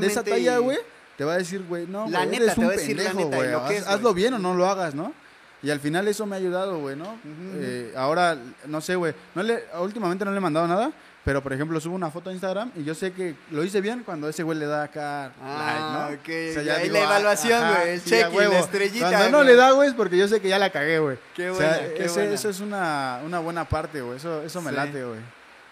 de 0.00 0.06
esa 0.06 0.22
talla, 0.22 0.58
güey, 0.58 0.78
te 1.16 1.24
va 1.24 1.34
a 1.34 1.38
decir, 1.38 1.64
güey, 1.66 1.86
no, 1.86 2.08
La 2.08 2.26
neta, 2.26 2.44
eres 2.44 2.54
te 2.54 2.60
un 2.60 2.68
va 2.68 2.72
pendejo, 2.74 3.26
güey. 3.28 3.76
Hazlo 3.86 4.14
bien 4.14 4.34
o 4.34 4.38
no 4.38 4.54
lo 4.54 4.66
hagas, 4.66 4.94
¿no? 4.94 5.14
Y 5.62 5.70
al 5.70 5.78
final 5.80 6.08
eso 6.08 6.24
me 6.24 6.36
ha 6.36 6.38
ayudado, 6.38 6.78
güey, 6.78 6.96
¿no? 6.96 7.18
Eh, 7.56 7.92
ahora, 7.96 8.36
no 8.66 8.80
sé, 8.80 8.96
güey, 8.96 9.14
no 9.34 9.42
le, 9.42 9.62
últimamente 9.78 10.24
no 10.24 10.30
le 10.30 10.38
he 10.38 10.40
mandado 10.40 10.66
nada, 10.66 10.90
pero 11.22 11.42
por 11.42 11.52
ejemplo 11.52 11.78
subo 11.80 11.94
una 11.94 12.10
foto 12.10 12.30
a 12.30 12.32
Instagram 12.32 12.72
y 12.76 12.82
yo 12.84 12.94
sé 12.94 13.12
que 13.12 13.34
lo 13.50 13.62
hice 13.62 13.82
bien 13.82 14.02
cuando 14.02 14.26
ese 14.26 14.42
güey 14.42 14.58
le 14.58 14.64
da 14.64 14.84
acá 14.84 15.32
Ah, 15.42 16.08
like, 16.08 16.48
¿no? 16.48 16.58
ok. 16.58 16.64
ya 16.64 16.76
Ahí 16.76 16.82
digo, 16.84 16.94
la 16.94 17.00
ah, 17.00 17.04
evaluación, 17.04 17.68
güey, 17.74 17.88
el 17.90 18.00
sí, 18.00 18.14
huevo. 18.32 18.52
la 18.54 18.58
estrellita, 18.60 19.10
Cuando 19.10 19.30
no 19.38 19.44
le 19.44 19.54
da, 19.54 19.72
güey, 19.72 19.88
es 19.90 19.94
porque 19.94 20.16
yo 20.16 20.26
sé 20.28 20.40
que 20.40 20.48
ya 20.48 20.58
la 20.58 20.70
cagué, 20.70 20.98
güey. 20.98 21.18
Qué 21.34 21.50
O 21.50 21.54
sea, 21.54 21.72
buena, 21.76 21.94
qué 21.94 22.04
ese- 22.06 22.20
buena. 22.20 22.34
eso 22.34 22.48
es 22.48 22.60
una, 22.60 23.20
una 23.26 23.38
buena 23.40 23.68
parte, 23.68 24.00
güey. 24.00 24.16
Eso, 24.16 24.42
eso 24.42 24.62
me 24.62 24.70
Sí. 24.70 24.76
late, 24.76 25.04
güey. 25.04 25.20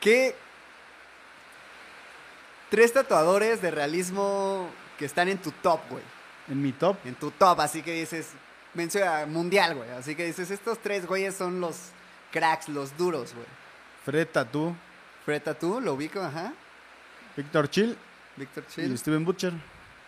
¿Qué? 0.01 0.35
Tres 2.71 2.93
tatuadores 2.93 3.63
de 3.63 3.71
realismo 3.71 4.69
que 4.99 5.07
están 5.07 5.29
en 5.29 5.39
tu 5.39 5.51
top, 5.51 5.81
güey. 5.89 6.03
En 6.51 6.61
mi 6.63 6.73
top, 6.73 6.97
En 7.07 7.15
tu 7.15 7.31
top, 7.31 7.61
así 7.61 7.83
que 7.83 7.93
dices, 7.95 8.29
menciona 8.79 9.27
mundial, 9.27 9.75
güey. 9.75 9.91
Así 9.91 10.15
que 10.15 10.25
dices, 10.25 10.51
estos 10.51 10.79
tres 10.79 11.07
güeyes 11.07 11.35
son 11.35 11.61
los 11.61 11.77
cracks, 12.33 12.69
los 12.69 12.97
duros, 12.97 13.35
güey. 13.35 13.47
Fred 14.05 14.29
Tattoo, 14.29 14.75
Fred 15.27 15.43
Tattoo, 15.43 15.81
lo 15.81 15.95
ubico, 15.95 16.21
ajá. 16.21 16.53
Víctor 17.37 17.69
Chill 17.69 17.97
Víctor 18.37 18.65
y 18.69 18.73
Chill. 18.73 18.99
Steven 18.99 19.25
Butcher. 19.25 19.53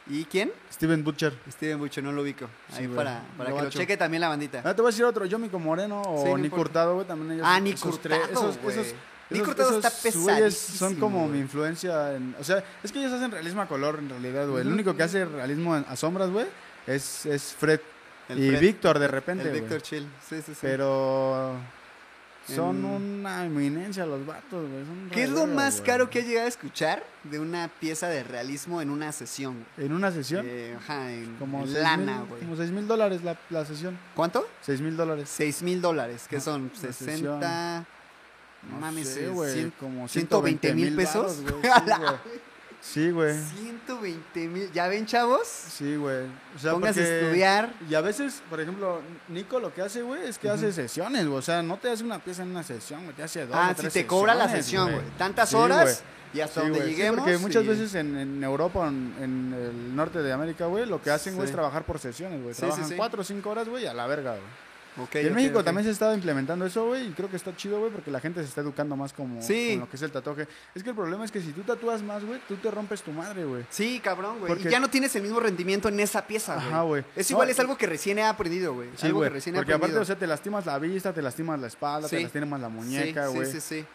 ¿Y 0.06 0.24
quién? 0.24 0.50
Steven 0.72 1.04
Butcher. 1.04 1.36
Steven 1.50 1.78
Bucho, 1.78 2.00
no 2.00 2.10
lo 2.12 2.22
ubico. 2.22 2.46
Ahí 2.72 2.86
Sí, 2.86 2.88
para, 2.88 3.22
para 3.36 3.52
que 3.54 3.62
lo 3.62 3.70
cheque 3.70 3.96
también 3.96 4.20
la 4.22 4.28
bandita. 4.28 4.62
Ah, 4.64 4.74
te 4.74 4.80
voy 4.82 4.88
a 4.88 4.92
decir 4.92 5.04
otro, 5.04 5.24
Yomico 5.26 5.58
Moreno 5.58 6.00
o 6.02 6.24
Sí, 6.24 6.42
Nick. 6.42 6.56
Hurtado, 6.56 6.94
güey, 6.94 7.06
también 7.06 7.32
ellos. 7.32 7.46
Ah, 7.48 7.60
Nick 7.60 7.84
Hurtado, 7.84 8.24
esos- 8.24 8.94
Nick 9.30 9.46
Hurtado 9.46 9.76
está 9.78 9.90
güeyes 10.18 10.56
Son 10.58 10.94
pesadísimo, 10.94 11.00
como 11.00 11.28
mi 11.28 11.38
influencia 11.38 12.16
en... 12.16 12.34
O 12.40 12.42
sea, 12.44 12.64
es 12.82 12.90
que 12.90 12.98
ellos 12.98 13.12
hacen 13.12 13.30
realismo 13.30 13.62
a 13.62 13.66
color 13.68 13.98
en 14.00 14.08
realidad, 14.08 14.48
güey. 14.48 14.62
El 14.62 14.72
único 14.72 14.96
que 14.96 15.02
hace 15.04 15.24
realismo 15.24 15.74
a 15.74 15.96
sombras, 15.96 16.30
güey, 16.30 16.46
es, 16.86 17.26
es 17.26 17.54
Fred. 17.56 17.80
El 18.30 18.38
y 18.44 18.48
Fred. 18.50 18.60
Víctor 18.60 18.98
de 18.98 19.08
repente, 19.08 19.48
El. 19.48 19.60
Víctor 19.60 19.82
Chill. 19.82 20.06
Sí, 20.28 20.36
sí, 20.36 20.52
sí. 20.52 20.58
Pero 20.62 21.54
son 22.46 22.78
En- 22.78 22.84
una 22.84 23.44
eminencia 23.44 24.06
los 24.06 24.24
vatos, 24.26 24.68
güey. 24.68 24.82
¿Qué 25.12 25.24
es 25.24 25.30
lo 25.30 25.46
más 25.46 25.74
güey. 25.80 25.86
caro 25.86 26.10
que 26.10 26.20
has 26.20 26.26
llegado 26.26 26.46
a 26.46 26.48
escuchar 26.48 27.04
de 27.24 27.38
una 27.38 27.68
pieza 27.68 28.08
de 28.08 28.22
realismo 28.24 28.80
en 28.82 28.90
una 28.90 29.12
sesión? 29.12 29.64
En 29.76 29.92
una 29.92 30.10
sesión, 30.10 30.44
Eh, 30.48 30.74
ajá, 30.78 31.12
en, 31.12 31.36
como 31.36 31.62
en 31.64 31.74
lana, 31.82 32.18
mil- 32.18 32.26
güey. 32.28 32.40
Como 32.40 32.56
6 32.56 32.70
mil 32.70 32.88
dólares 32.88 33.22
la, 33.22 33.38
la 33.50 33.64
sesión. 33.64 33.96
¿Cuánto? 34.16 34.48
6 34.62 34.80
mil 34.80 34.96
dólares. 34.96 35.28
6 35.32 35.62
mil 35.62 35.80
dólares, 35.80 36.26
que 36.28 36.36
Ajá, 36.36 36.44
son 36.46 36.70
la 36.74 36.92
60... 36.92 37.84
No 38.70 38.76
mames, 38.78 39.32
güey, 39.32 39.70
como 39.80 40.06
120 40.06 40.74
mil 40.74 40.94
pesos. 40.94 41.42
varos, 41.44 41.60
güey. 41.60 41.72
A 41.72 41.80
Sí. 41.80 42.40
Sí, 42.80 43.10
güey. 43.10 43.34
120 43.58 44.48
mil. 44.48 44.72
¿Ya 44.72 44.88
ven, 44.88 45.04
chavos? 45.06 45.46
Sí, 45.46 45.96
güey. 45.96 46.26
O 46.56 46.58
sea, 46.58 46.72
Pónganse 46.72 47.00
a 47.00 47.04
porque- 47.04 47.20
estudiar. 47.20 47.74
Y 47.88 47.94
a 47.94 48.00
veces, 48.00 48.42
por 48.48 48.60
ejemplo, 48.60 49.00
Nico 49.28 49.60
lo 49.60 49.72
que 49.74 49.82
hace, 49.82 50.02
güey, 50.02 50.26
es 50.26 50.38
que 50.38 50.48
hace 50.48 50.72
sesiones, 50.72 51.26
güey. 51.26 51.38
O 51.38 51.42
sea, 51.42 51.62
no 51.62 51.76
te 51.76 51.90
hace 51.90 52.04
una 52.04 52.18
pieza 52.18 52.42
en 52.42 52.50
una 52.50 52.62
sesión, 52.62 53.04
güey. 53.04 53.14
Te 53.14 53.22
hace 53.22 53.46
dos 53.46 53.54
Ah, 53.58 53.68
o 53.72 53.74
si 53.74 53.80
tres 53.82 53.92
te 53.92 54.06
cobra 54.06 54.34
la 54.34 54.48
sesión, 54.48 54.90
güey. 54.92 55.04
Tantas 55.18 55.50
Sí, 55.50 55.56
horas 55.56 56.02
y 56.32 56.40
hasta 56.40 56.60
Sí, 56.62 56.66
donde 56.68 56.78
güey. 56.80 56.90
Sí, 56.92 56.96
lleguemos. 56.96 57.20
porque 57.20 57.38
muchas 57.38 57.64
y- 57.64 57.68
veces 57.68 57.94
en, 57.94 58.16
en 58.16 58.42
Europa, 58.44 58.88
en, 58.88 59.14
en 59.20 59.52
el 59.54 59.94
norte 59.96 60.22
de 60.22 60.32
América, 60.32 60.66
güey, 60.66 60.86
lo 60.86 61.02
que 61.02 61.10
hacen, 61.10 61.34
güey, 61.36 61.46
es 61.46 61.52
trabajar 61.52 61.84
por 61.84 61.98
sesiones, 61.98 62.40
güey. 62.42 62.54
Sí, 62.54 62.60
sí, 62.60 62.66
Trabajan 62.66 62.88
sí. 62.88 62.94
cuatro 62.96 63.20
o 63.20 63.24
cinco 63.24 63.50
horas, 63.50 63.68
güey, 63.68 63.86
a 63.86 63.92
la 63.94 64.06
verga, 64.06 64.30
güey. 64.32 64.69
Y 65.14 65.18
en 65.18 65.34
México 65.34 65.62
también 65.64 65.84
se 65.84 65.90
está 65.92 66.12
implementando 66.14 66.64
eso, 66.66 66.86
güey, 66.86 67.08
y 67.08 67.10
creo 67.12 67.28
que 67.30 67.36
está 67.36 67.54
chido, 67.56 67.78
güey, 67.80 67.90
porque 67.92 68.10
la 68.10 68.20
gente 68.20 68.40
se 68.42 68.48
está 68.48 68.60
educando 68.60 68.96
más 68.96 69.12
como 69.12 69.40
Sí. 69.42 69.70
con 69.72 69.80
lo 69.80 69.90
que 69.90 69.96
es 69.96 70.02
el 70.02 70.10
tatuaje. 70.12 70.46
Es 70.74 70.82
que 70.82 70.90
el 70.90 70.96
problema 70.96 71.24
es 71.24 71.30
que 71.30 71.40
si 71.40 71.52
tú 71.52 71.62
tatúas 71.62 72.02
más, 72.02 72.24
güey, 72.24 72.40
tú 72.48 72.56
te 72.56 72.70
rompes 72.70 73.02
tu 73.02 73.12
madre, 73.12 73.44
güey. 73.44 73.64
Sí, 73.70 74.00
cabrón, 74.00 74.38
güey. 74.38 74.48
Porque- 74.48 74.68
Y 74.68 74.72
ya 74.72 74.80
no 74.80 74.88
tienes 74.88 75.14
el 75.16 75.22
mismo 75.22 75.40
rendimiento 75.40 75.88
en 75.88 76.00
esa 76.00 76.26
pieza, 76.26 76.54
güey. 76.56 76.66
Ajá, 76.68 76.82
güey. 76.82 77.04
Es 77.16 77.30
No, 77.30 77.34
igual, 77.36 77.50
es 77.50 77.60
algo 77.60 77.76
que 77.76 77.86
recién 77.86 78.18
he 78.18 78.24
aprendido, 78.24 78.74
güey. 78.74 78.88
Sí, 78.96 79.06
algo 79.06 79.20
que 79.22 79.28
recién 79.30 79.54
he 79.54 79.58
Porque 79.58 79.72
aparte, 79.72 79.84
aprendido. 79.86 80.02
o 80.02 80.04
sea, 80.04 80.16
te 80.16 80.26
lastimas 80.26 80.66
la 80.66 80.78
vista, 80.78 81.12
te 81.12 81.22
lastimas 81.22 81.60
la 81.60 81.66
espalda, 81.66 82.08
Sí. 82.08 82.16
te 82.16 82.22
lastimas 82.22 82.60
la 82.60 82.68
muñeca, 82.68 83.26
güey. 83.28 83.46
Sí, 83.46 83.60
sí, 83.60 83.80
sí. 83.80 83.86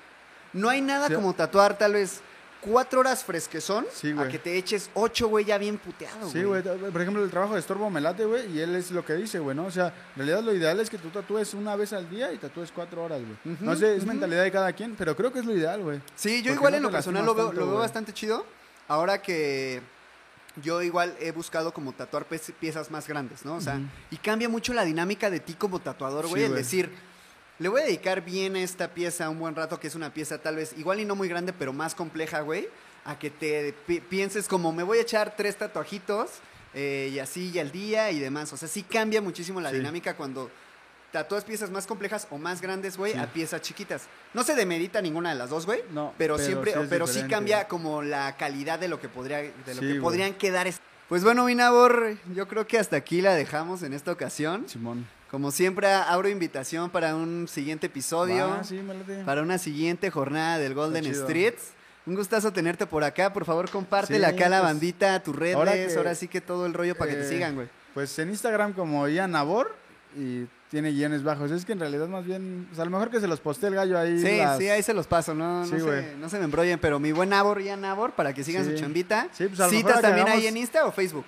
No 0.54 0.70
hay 0.70 0.82
nada 0.82 1.14
como 1.14 1.34
tatuar 1.34 1.78
tal 1.78 1.94
vez 1.94 2.22
cuatro 2.66 3.02
horas 3.02 3.24
fresquezón 3.24 3.86
Sí, 3.94 4.14
a 4.18 4.28
que 4.28 4.40
te 4.40 4.58
eches 4.58 4.90
ocho, 4.96 5.28
güey, 5.28 5.46
ya 5.46 5.58
bien 5.58 5.78
puteado, 5.78 6.30
Sí, 6.30 6.44
güey. 6.44 6.64
Por 6.64 7.02
ejemplo, 7.02 7.24
el 7.24 7.30
trabajo 7.30 7.54
de 7.54 7.60
estorbo 7.60 7.90
me 7.90 8.02
late, 8.02 8.26
güey, 8.26 8.52
y 8.52 8.60
él 8.60 8.76
es 8.76 8.92
lo 8.92 9.06
que 9.06 9.14
dice, 9.14 9.40
güey, 9.40 9.56
¿no? 9.56 9.66
O 9.66 9.72
sea, 9.72 9.88
en 9.88 10.18
realidad 10.18 10.42
lo 10.44 10.54
ideal 10.54 10.80
es 10.80 10.90
que 10.90 10.98
tú 10.98 11.10
tatúes 11.10 11.54
una 11.54 11.76
vez 11.76 11.94
al 11.94 12.10
día 12.10 12.34
y 12.34 12.38
tatúes 12.38 12.72
cuatro 12.74 13.04
horas, 13.04 13.22
güey. 13.22 13.58
No 13.62 13.76
sé, 13.76 13.96
es 13.96 14.06
mentalidad 14.06 14.44
de 14.44 14.52
cada 14.52 14.74
quien, 14.74 14.96
pero 14.96 15.16
creo 15.16 15.32
que 15.32 15.40
es 15.40 15.46
lo 15.46 15.56
ideal, 15.56 15.82
güey. 15.82 16.02
Sí, 16.16 16.42
yo 16.42 16.52
Porque 16.52 16.54
igual 16.54 16.72
no 16.74 16.78
en 16.78 16.84
lo 16.84 16.92
personal 16.92 17.26
lo 17.26 17.36
veo, 17.36 17.48
tanto, 17.48 17.62
lo 17.62 17.68
veo 17.68 17.80
bastante 17.80 18.14
chido. 18.14 18.46
Ahora 18.88 19.22
que 19.22 19.82
yo 20.62 20.82
igual 20.82 21.16
he 21.20 21.32
buscado 21.32 21.74
como 21.74 21.94
tatuar 21.94 22.26
piezas 22.26 22.92
más 22.92 23.08
grandes, 23.08 23.46
¿no? 23.46 23.56
O 23.56 23.62
sea, 23.62 23.80
y 24.12 24.18
cambia 24.18 24.50
mucho 24.50 24.74
la 24.74 24.84
dinámica 24.84 25.30
de 25.30 25.40
ti 25.40 25.54
como 25.54 25.80
tatuador, 25.80 26.28
güey. 26.28 26.44
Sí, 26.44 26.48
el 26.48 26.56
decir, 26.56 26.92
le 27.60 27.70
voy 27.70 27.82
a 27.82 27.86
dedicar 27.86 28.24
bien 28.24 28.56
a 28.56 28.62
esta 28.62 28.94
pieza 28.94 29.30
un 29.30 29.40
buen 29.40 29.56
rato, 29.56 29.80
que 29.80 29.88
es 29.88 29.96
una 29.96 30.14
pieza 30.14 30.38
tal 30.40 30.58
vez 30.58 30.74
igual 30.78 31.00
y 31.00 31.06
no 31.06 31.16
muy 31.16 31.28
grande, 31.30 31.54
pero 31.54 31.72
más 31.74 31.96
compleja, 31.96 32.42
güey. 32.42 32.68
A 33.06 33.18
que 33.20 33.30
te 33.30 33.74
pi- 33.86 34.00
pienses 34.02 34.48
como, 34.48 34.72
me 34.74 34.84
voy 34.84 34.98
a 34.98 35.02
echar 35.02 35.36
tres 35.38 35.56
tatuajitos 35.58 36.30
eh, 36.74 37.10
y 37.14 37.20
así 37.20 37.52
y 37.54 37.60
al 37.60 37.72
día 37.72 38.12
y 38.12 38.20
demás. 38.20 38.52
O 38.52 38.58
sea, 38.58 38.68
sí 38.68 38.84
cambia 38.84 39.22
muchísimo 39.22 39.62
la 39.62 39.70
Sí. 39.70 39.78
dinámica 39.78 40.16
cuando 40.18 40.50
tatúas 41.12 41.46
piezas 41.46 41.70
más 41.72 41.88
complejas 41.88 42.28
o 42.32 42.38
más 42.38 42.62
grandes, 42.62 42.98
güey, 42.98 43.14
Sí. 43.14 43.18
a 43.20 43.32
piezas 43.32 43.62
chiquitas. 43.62 44.04
No 44.34 44.44
se 44.44 44.56
demerita 44.56 45.02
ninguna 45.02 45.30
de 45.30 45.36
las 45.36 45.50
dos, 45.50 45.66
güey. 45.66 45.82
No, 45.92 46.14
pero, 46.18 46.36
pero 46.36 46.46
siempre, 46.48 46.74
sí 46.74 46.80
pero 46.90 47.08
sí 47.08 47.24
cambia 47.30 47.68
como 47.70 48.02
la 48.02 48.36
calidad 48.36 48.80
de 48.80 48.90
lo 48.90 49.00
que 49.00 49.08
podría, 49.08 49.38
de 49.38 49.76
lo 49.76 49.82
que 49.82 49.96
podrían 50.02 50.34
quedar. 50.34 50.68
es- 50.68 50.82
Pues 51.08 51.24
bueno, 51.24 51.46
Minabor, 51.46 52.18
yo 52.34 52.48
creo 52.48 52.66
que 52.68 52.80
hasta 52.80 52.98
aquí 52.98 53.22
la 53.22 53.36
dejamos 53.36 53.84
en 53.84 53.94
esta 53.94 54.12
ocasión. 54.12 54.68
Simón. 54.68 55.08
Como 55.36 55.52
siempre, 55.52 55.92
abro 55.92 56.30
invitación 56.30 56.90
para 56.90 57.14
un 57.14 57.50
siguiente 57.50 57.88
episodio, 57.88 58.46
Ah, 58.58 58.64
sí, 58.64 58.80
para 59.26 59.42
una 59.42 59.58
siguiente 59.58 60.10
jornada 60.10 60.58
del 60.60 60.74
Golden. 60.74 61.14
Streets. 61.14 61.72
Un 62.06 62.16
gustazo 62.16 62.54
tenerte 62.54 62.86
por 62.88 63.04
acá. 63.04 63.34
Por 63.34 63.44
favor, 63.44 63.70
compártele 63.70 64.20
Sí, 64.20 64.24
acá 64.34 64.46
a 64.46 64.50
la 64.50 64.60
pues, 64.62 64.70
bandita, 64.72 65.14
a 65.16 65.20
tus 65.22 65.36
redes. 65.36 65.98
ahora 65.98 66.16
sí 66.16 66.30
que 66.30 66.40
todo 66.40 66.66
el 66.66 66.74
rollo 66.74 66.96
para 66.96 67.12
que 67.12 67.18
te 67.18 67.26
eh, 67.26 67.30
sigan, 67.30 67.54
güey. 67.56 67.68
Pues 67.94 68.18
en 68.18 68.30
Instagram 68.30 68.72
como 68.72 69.06
Ian 69.10 69.32
Nabor 69.32 69.76
y 70.18 70.46
tiene 70.72 70.92
guiones 70.94 71.22
bajos. 71.22 71.52
Es 71.52 71.66
que 71.66 71.74
en 71.74 71.82
realidad 71.82 72.08
más 72.08 72.24
bien, 72.24 72.70
o 72.72 72.76
sea, 72.76 72.84
a 72.84 72.86
lo 72.86 72.92
mejor 72.92 73.10
que 73.10 73.20
se 73.20 73.28
los 73.28 73.42
postee 73.42 73.68
el 73.68 73.76
gallo 73.76 74.00
ahí. 74.00 74.18
Sí, 74.18 74.38
las- 74.38 74.58
sí, 74.58 74.70
ahí 74.70 74.84
se 74.84 74.94
los 74.94 75.06
paso, 75.06 75.34
no, 75.36 75.66
no, 75.66 75.68
se, 75.68 76.16
no 76.16 76.30
se 76.30 76.38
me 76.38 76.46
embrollen, 76.46 76.80
pero 76.80 76.98
mi 76.98 77.12
buen 77.12 77.28
Nabor, 77.28 77.62
Ian 77.62 77.82
Nabor, 77.82 78.14
para 78.14 78.34
que 78.34 78.42
sigan 78.46 78.64
Sí. 78.64 78.72
su 78.72 78.78
chambita. 78.78 79.28
Sí, 79.34 79.48
pues 79.50 79.60
a 79.60 79.66
lo 79.66 79.72
mejor 79.74 79.90
¿Citas 79.92 80.02
la 80.02 80.08
también 80.16 80.30
ahí 80.30 80.48
en 80.48 80.56
Insta 80.56 80.86
o 80.86 80.94
Facebook? 80.94 81.26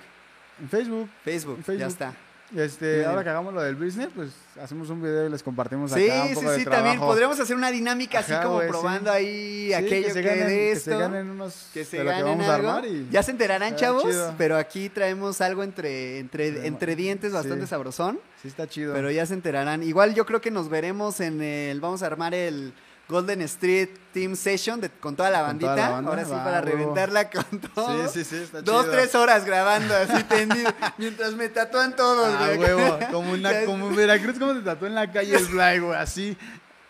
En 0.61 0.69
Facebook. 0.69 1.09
Facebook, 1.25 1.57
Facebook. 1.57 1.77
ya 1.81 1.87
está. 1.87 2.13
Este, 2.55 3.05
ahora 3.05 3.25
que 3.25 3.29
hagamos 3.29 3.53
lo 3.53 3.61
del 3.61 3.75
business, 3.75 4.07
pues 4.15 4.29
hacemos 4.61 4.89
un 4.89 5.01
video 5.01 5.27
y 5.27 5.29
les 5.29 5.43
compartimos 5.43 5.91
Sí, 5.91 6.09
acá 6.09 6.21
un 6.23 6.29
sí, 6.29 6.35
poco 6.35 6.55
sí, 6.55 6.63
trabajo. 6.63 6.83
también 6.83 6.99
podríamos 7.05 7.39
hacer 7.41 7.55
una 7.57 7.71
dinámica 7.71 8.19
así 8.19 8.31
como 8.41 8.61
sí. 8.61 8.67
probando 8.69 9.11
ahí 9.11 9.67
Sí, 9.67 9.73
aquello 9.73 10.07
que, 10.07 10.13
se 10.13 10.21
de 10.21 10.27
ganen, 10.29 10.47
que 10.47 10.71
esto. 10.71 10.91
se 10.91 10.97
ganen 10.97 11.29
unos 11.29 11.69
que 11.73 11.83
se 11.83 11.97
de 11.97 12.03
lo 12.05 12.09
que 12.09 12.15
ganen 12.15 12.37
vamos 12.37 12.47
a 12.47 12.55
algo. 12.55 12.69
armar 12.69 12.85
y 12.85 13.07
Ya 13.11 13.21
se 13.21 13.31
enterarán, 13.31 13.75
chavos, 13.75 14.03
chido. 14.03 14.33
pero 14.37 14.55
aquí 14.55 14.87
traemos 14.87 15.41
algo 15.41 15.61
entre, 15.61 16.19
entre, 16.19 16.53
Sí. 16.53 16.59
entre 16.67 16.95
dientes 16.95 17.33
bastante 17.33 17.65
Sí. 17.65 17.69
sabrosón. 17.69 18.17
sí 18.41 18.47
está 18.47 18.65
chido. 18.65 18.93
Pero 18.93 19.11
ya 19.11 19.25
se 19.25 19.33
enterarán. 19.33 19.83
Igual 19.83 20.15
yo 20.15 20.25
creo 20.25 20.39
que 20.39 20.49
nos 20.51 20.69
veremos 20.69 21.19
en 21.19 21.41
el. 21.41 21.81
Vamos 21.81 22.01
a 22.01 22.05
armar 22.05 22.33
el 22.33 22.71
Golden 23.09 23.41
Street 23.43 23.89
Team 24.13 24.35
Session 24.35 24.81
de- 24.81 24.89
con 24.89 25.15
toda 25.15 25.29
la 25.29 25.41
bandita. 25.41 25.73
toda 25.75 25.85
la 25.87 25.91
banda, 25.93 26.09
Ahora 26.11 26.25
sí, 26.25 26.31
va, 26.31 26.43
para 26.43 26.59
huevo. 26.59 26.71
reventarla 26.77 27.29
con 27.29 27.59
todo. 27.59 28.07
Sí, 28.09 28.23
sí, 28.23 28.29
sí, 28.37 28.43
está 28.43 28.61
Dos, 28.61 28.81
chido. 28.83 28.93
tres 28.95 29.15
horas 29.15 29.45
grabando 29.45 29.93
así 29.95 30.23
tendido. 30.23 30.69
mientras 30.97 31.33
me 31.33 31.47
tatúan 31.49 31.95
todos, 31.95 32.33
Ah, 32.37 32.47
güey. 32.55 32.73
huevo, 32.73 32.99
como, 33.11 33.31
una, 33.31 33.63
como 33.65 33.87
en 33.89 33.95
Veracruz, 33.95 34.37
como 34.37 34.53
se 34.55 34.61
tatuó 34.61 34.87
en 34.87 34.95
la 34.95 35.11
calle 35.11 35.35
el 35.35 35.45
Fly, 35.45 35.79
güey, 35.79 35.95
así. 35.97 36.37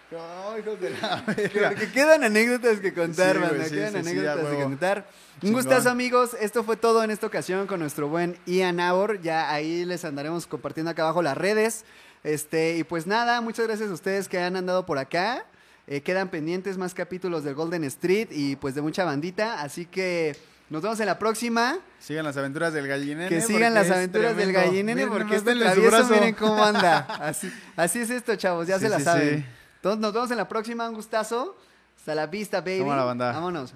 No, 0.10 0.58
hijos 0.58 0.80
de 0.80 0.90
la 0.92 1.22
verga. 1.28 1.70
Porque 1.70 1.92
quedan 1.92 2.24
anécdotas 2.24 2.80
que 2.80 2.94
contar, 2.94 3.36
Sí, 3.36 3.42
banda, 3.42 3.66
sí, 3.66 3.76
quedan 3.76 3.92
sí, 3.92 3.98
anécdotas 4.00 4.46
que 4.56 4.64
contar. 4.64 5.06
Un 5.44 5.52
gustazo, 5.54 5.90
amigos. 5.90 6.36
Esto 6.40 6.64
fue 6.64 6.78
todo 6.78 7.04
en 7.04 7.12
esta 7.12 7.28
ocasión 7.28 7.68
con 7.68 7.80
nuestro 7.82 8.08
buen 8.08 8.40
Ian 8.46 8.80
Aur. 8.80 9.22
Ya 9.22 9.52
ahí 9.52 9.84
les 9.86 10.06
andaremos 10.06 10.48
compartiendo 10.48 10.90
acá 10.92 11.04
abajo 11.04 11.22
las 11.22 11.38
redes. 11.38 11.84
Este, 12.24 12.78
y 12.78 12.84
pues 12.86 13.06
nada, 13.06 13.42
muchas 13.42 13.68
gracias 13.68 13.90
a 13.90 13.94
ustedes 13.94 14.28
que 14.30 14.40
han 14.40 14.56
andado 14.56 14.86
por 14.86 14.98
acá. 14.98 15.46
Eh, 15.88 16.02
quedan 16.02 16.30
pendientes 16.30 16.78
más 16.78 16.94
capítulos 16.94 17.46
del 17.46 17.56
Golden 17.56 17.86
Street 17.86 18.28
y 18.32 18.58
pues 18.58 18.76
de 18.76 18.82
mucha 18.82 19.06
bandita. 19.06 19.62
Así 19.62 19.86
que 19.86 20.36
nos 20.70 20.82
vemos 20.82 21.00
en 21.00 21.06
la 21.06 21.18
próxima. 21.18 21.80
Sigan 22.00 22.26
las 22.26 22.36
aventuras 22.36 22.74
del 22.74 22.88
gallinene. 22.88 23.30
Que 23.30 23.40
sigan 23.42 23.74
las 23.74 23.90
aventuras 23.90 24.36
del 24.36 24.52
gallinene 24.52 25.06
Miren, 25.06 25.10
porque 25.10 25.38
este 25.38 25.56
travieso 25.56 26.08
miren 26.10 26.36
cómo 26.36 26.62
anda. 26.62 26.98
Así, 27.22 27.52
así 27.78 28.00
es 28.00 28.10
esto, 28.10 28.36
chavos, 28.36 28.68
ya 28.68 28.78
Sí, 28.78 28.84
se 28.86 28.90
la 28.90 28.98
sí, 28.98 29.04
saben. 29.04 29.40
sí. 29.40 29.46
Entonces 29.78 30.02
nos 30.02 30.14
vemos 30.14 30.32
en 30.32 30.38
la 30.38 30.48
próxima, 30.50 30.90
un 30.90 30.96
gustazo. 30.96 31.58
Hasta 31.98 32.16
la 32.16 32.28
vista, 32.28 32.60
baby. 32.62 32.82
Vámonos. 32.82 33.74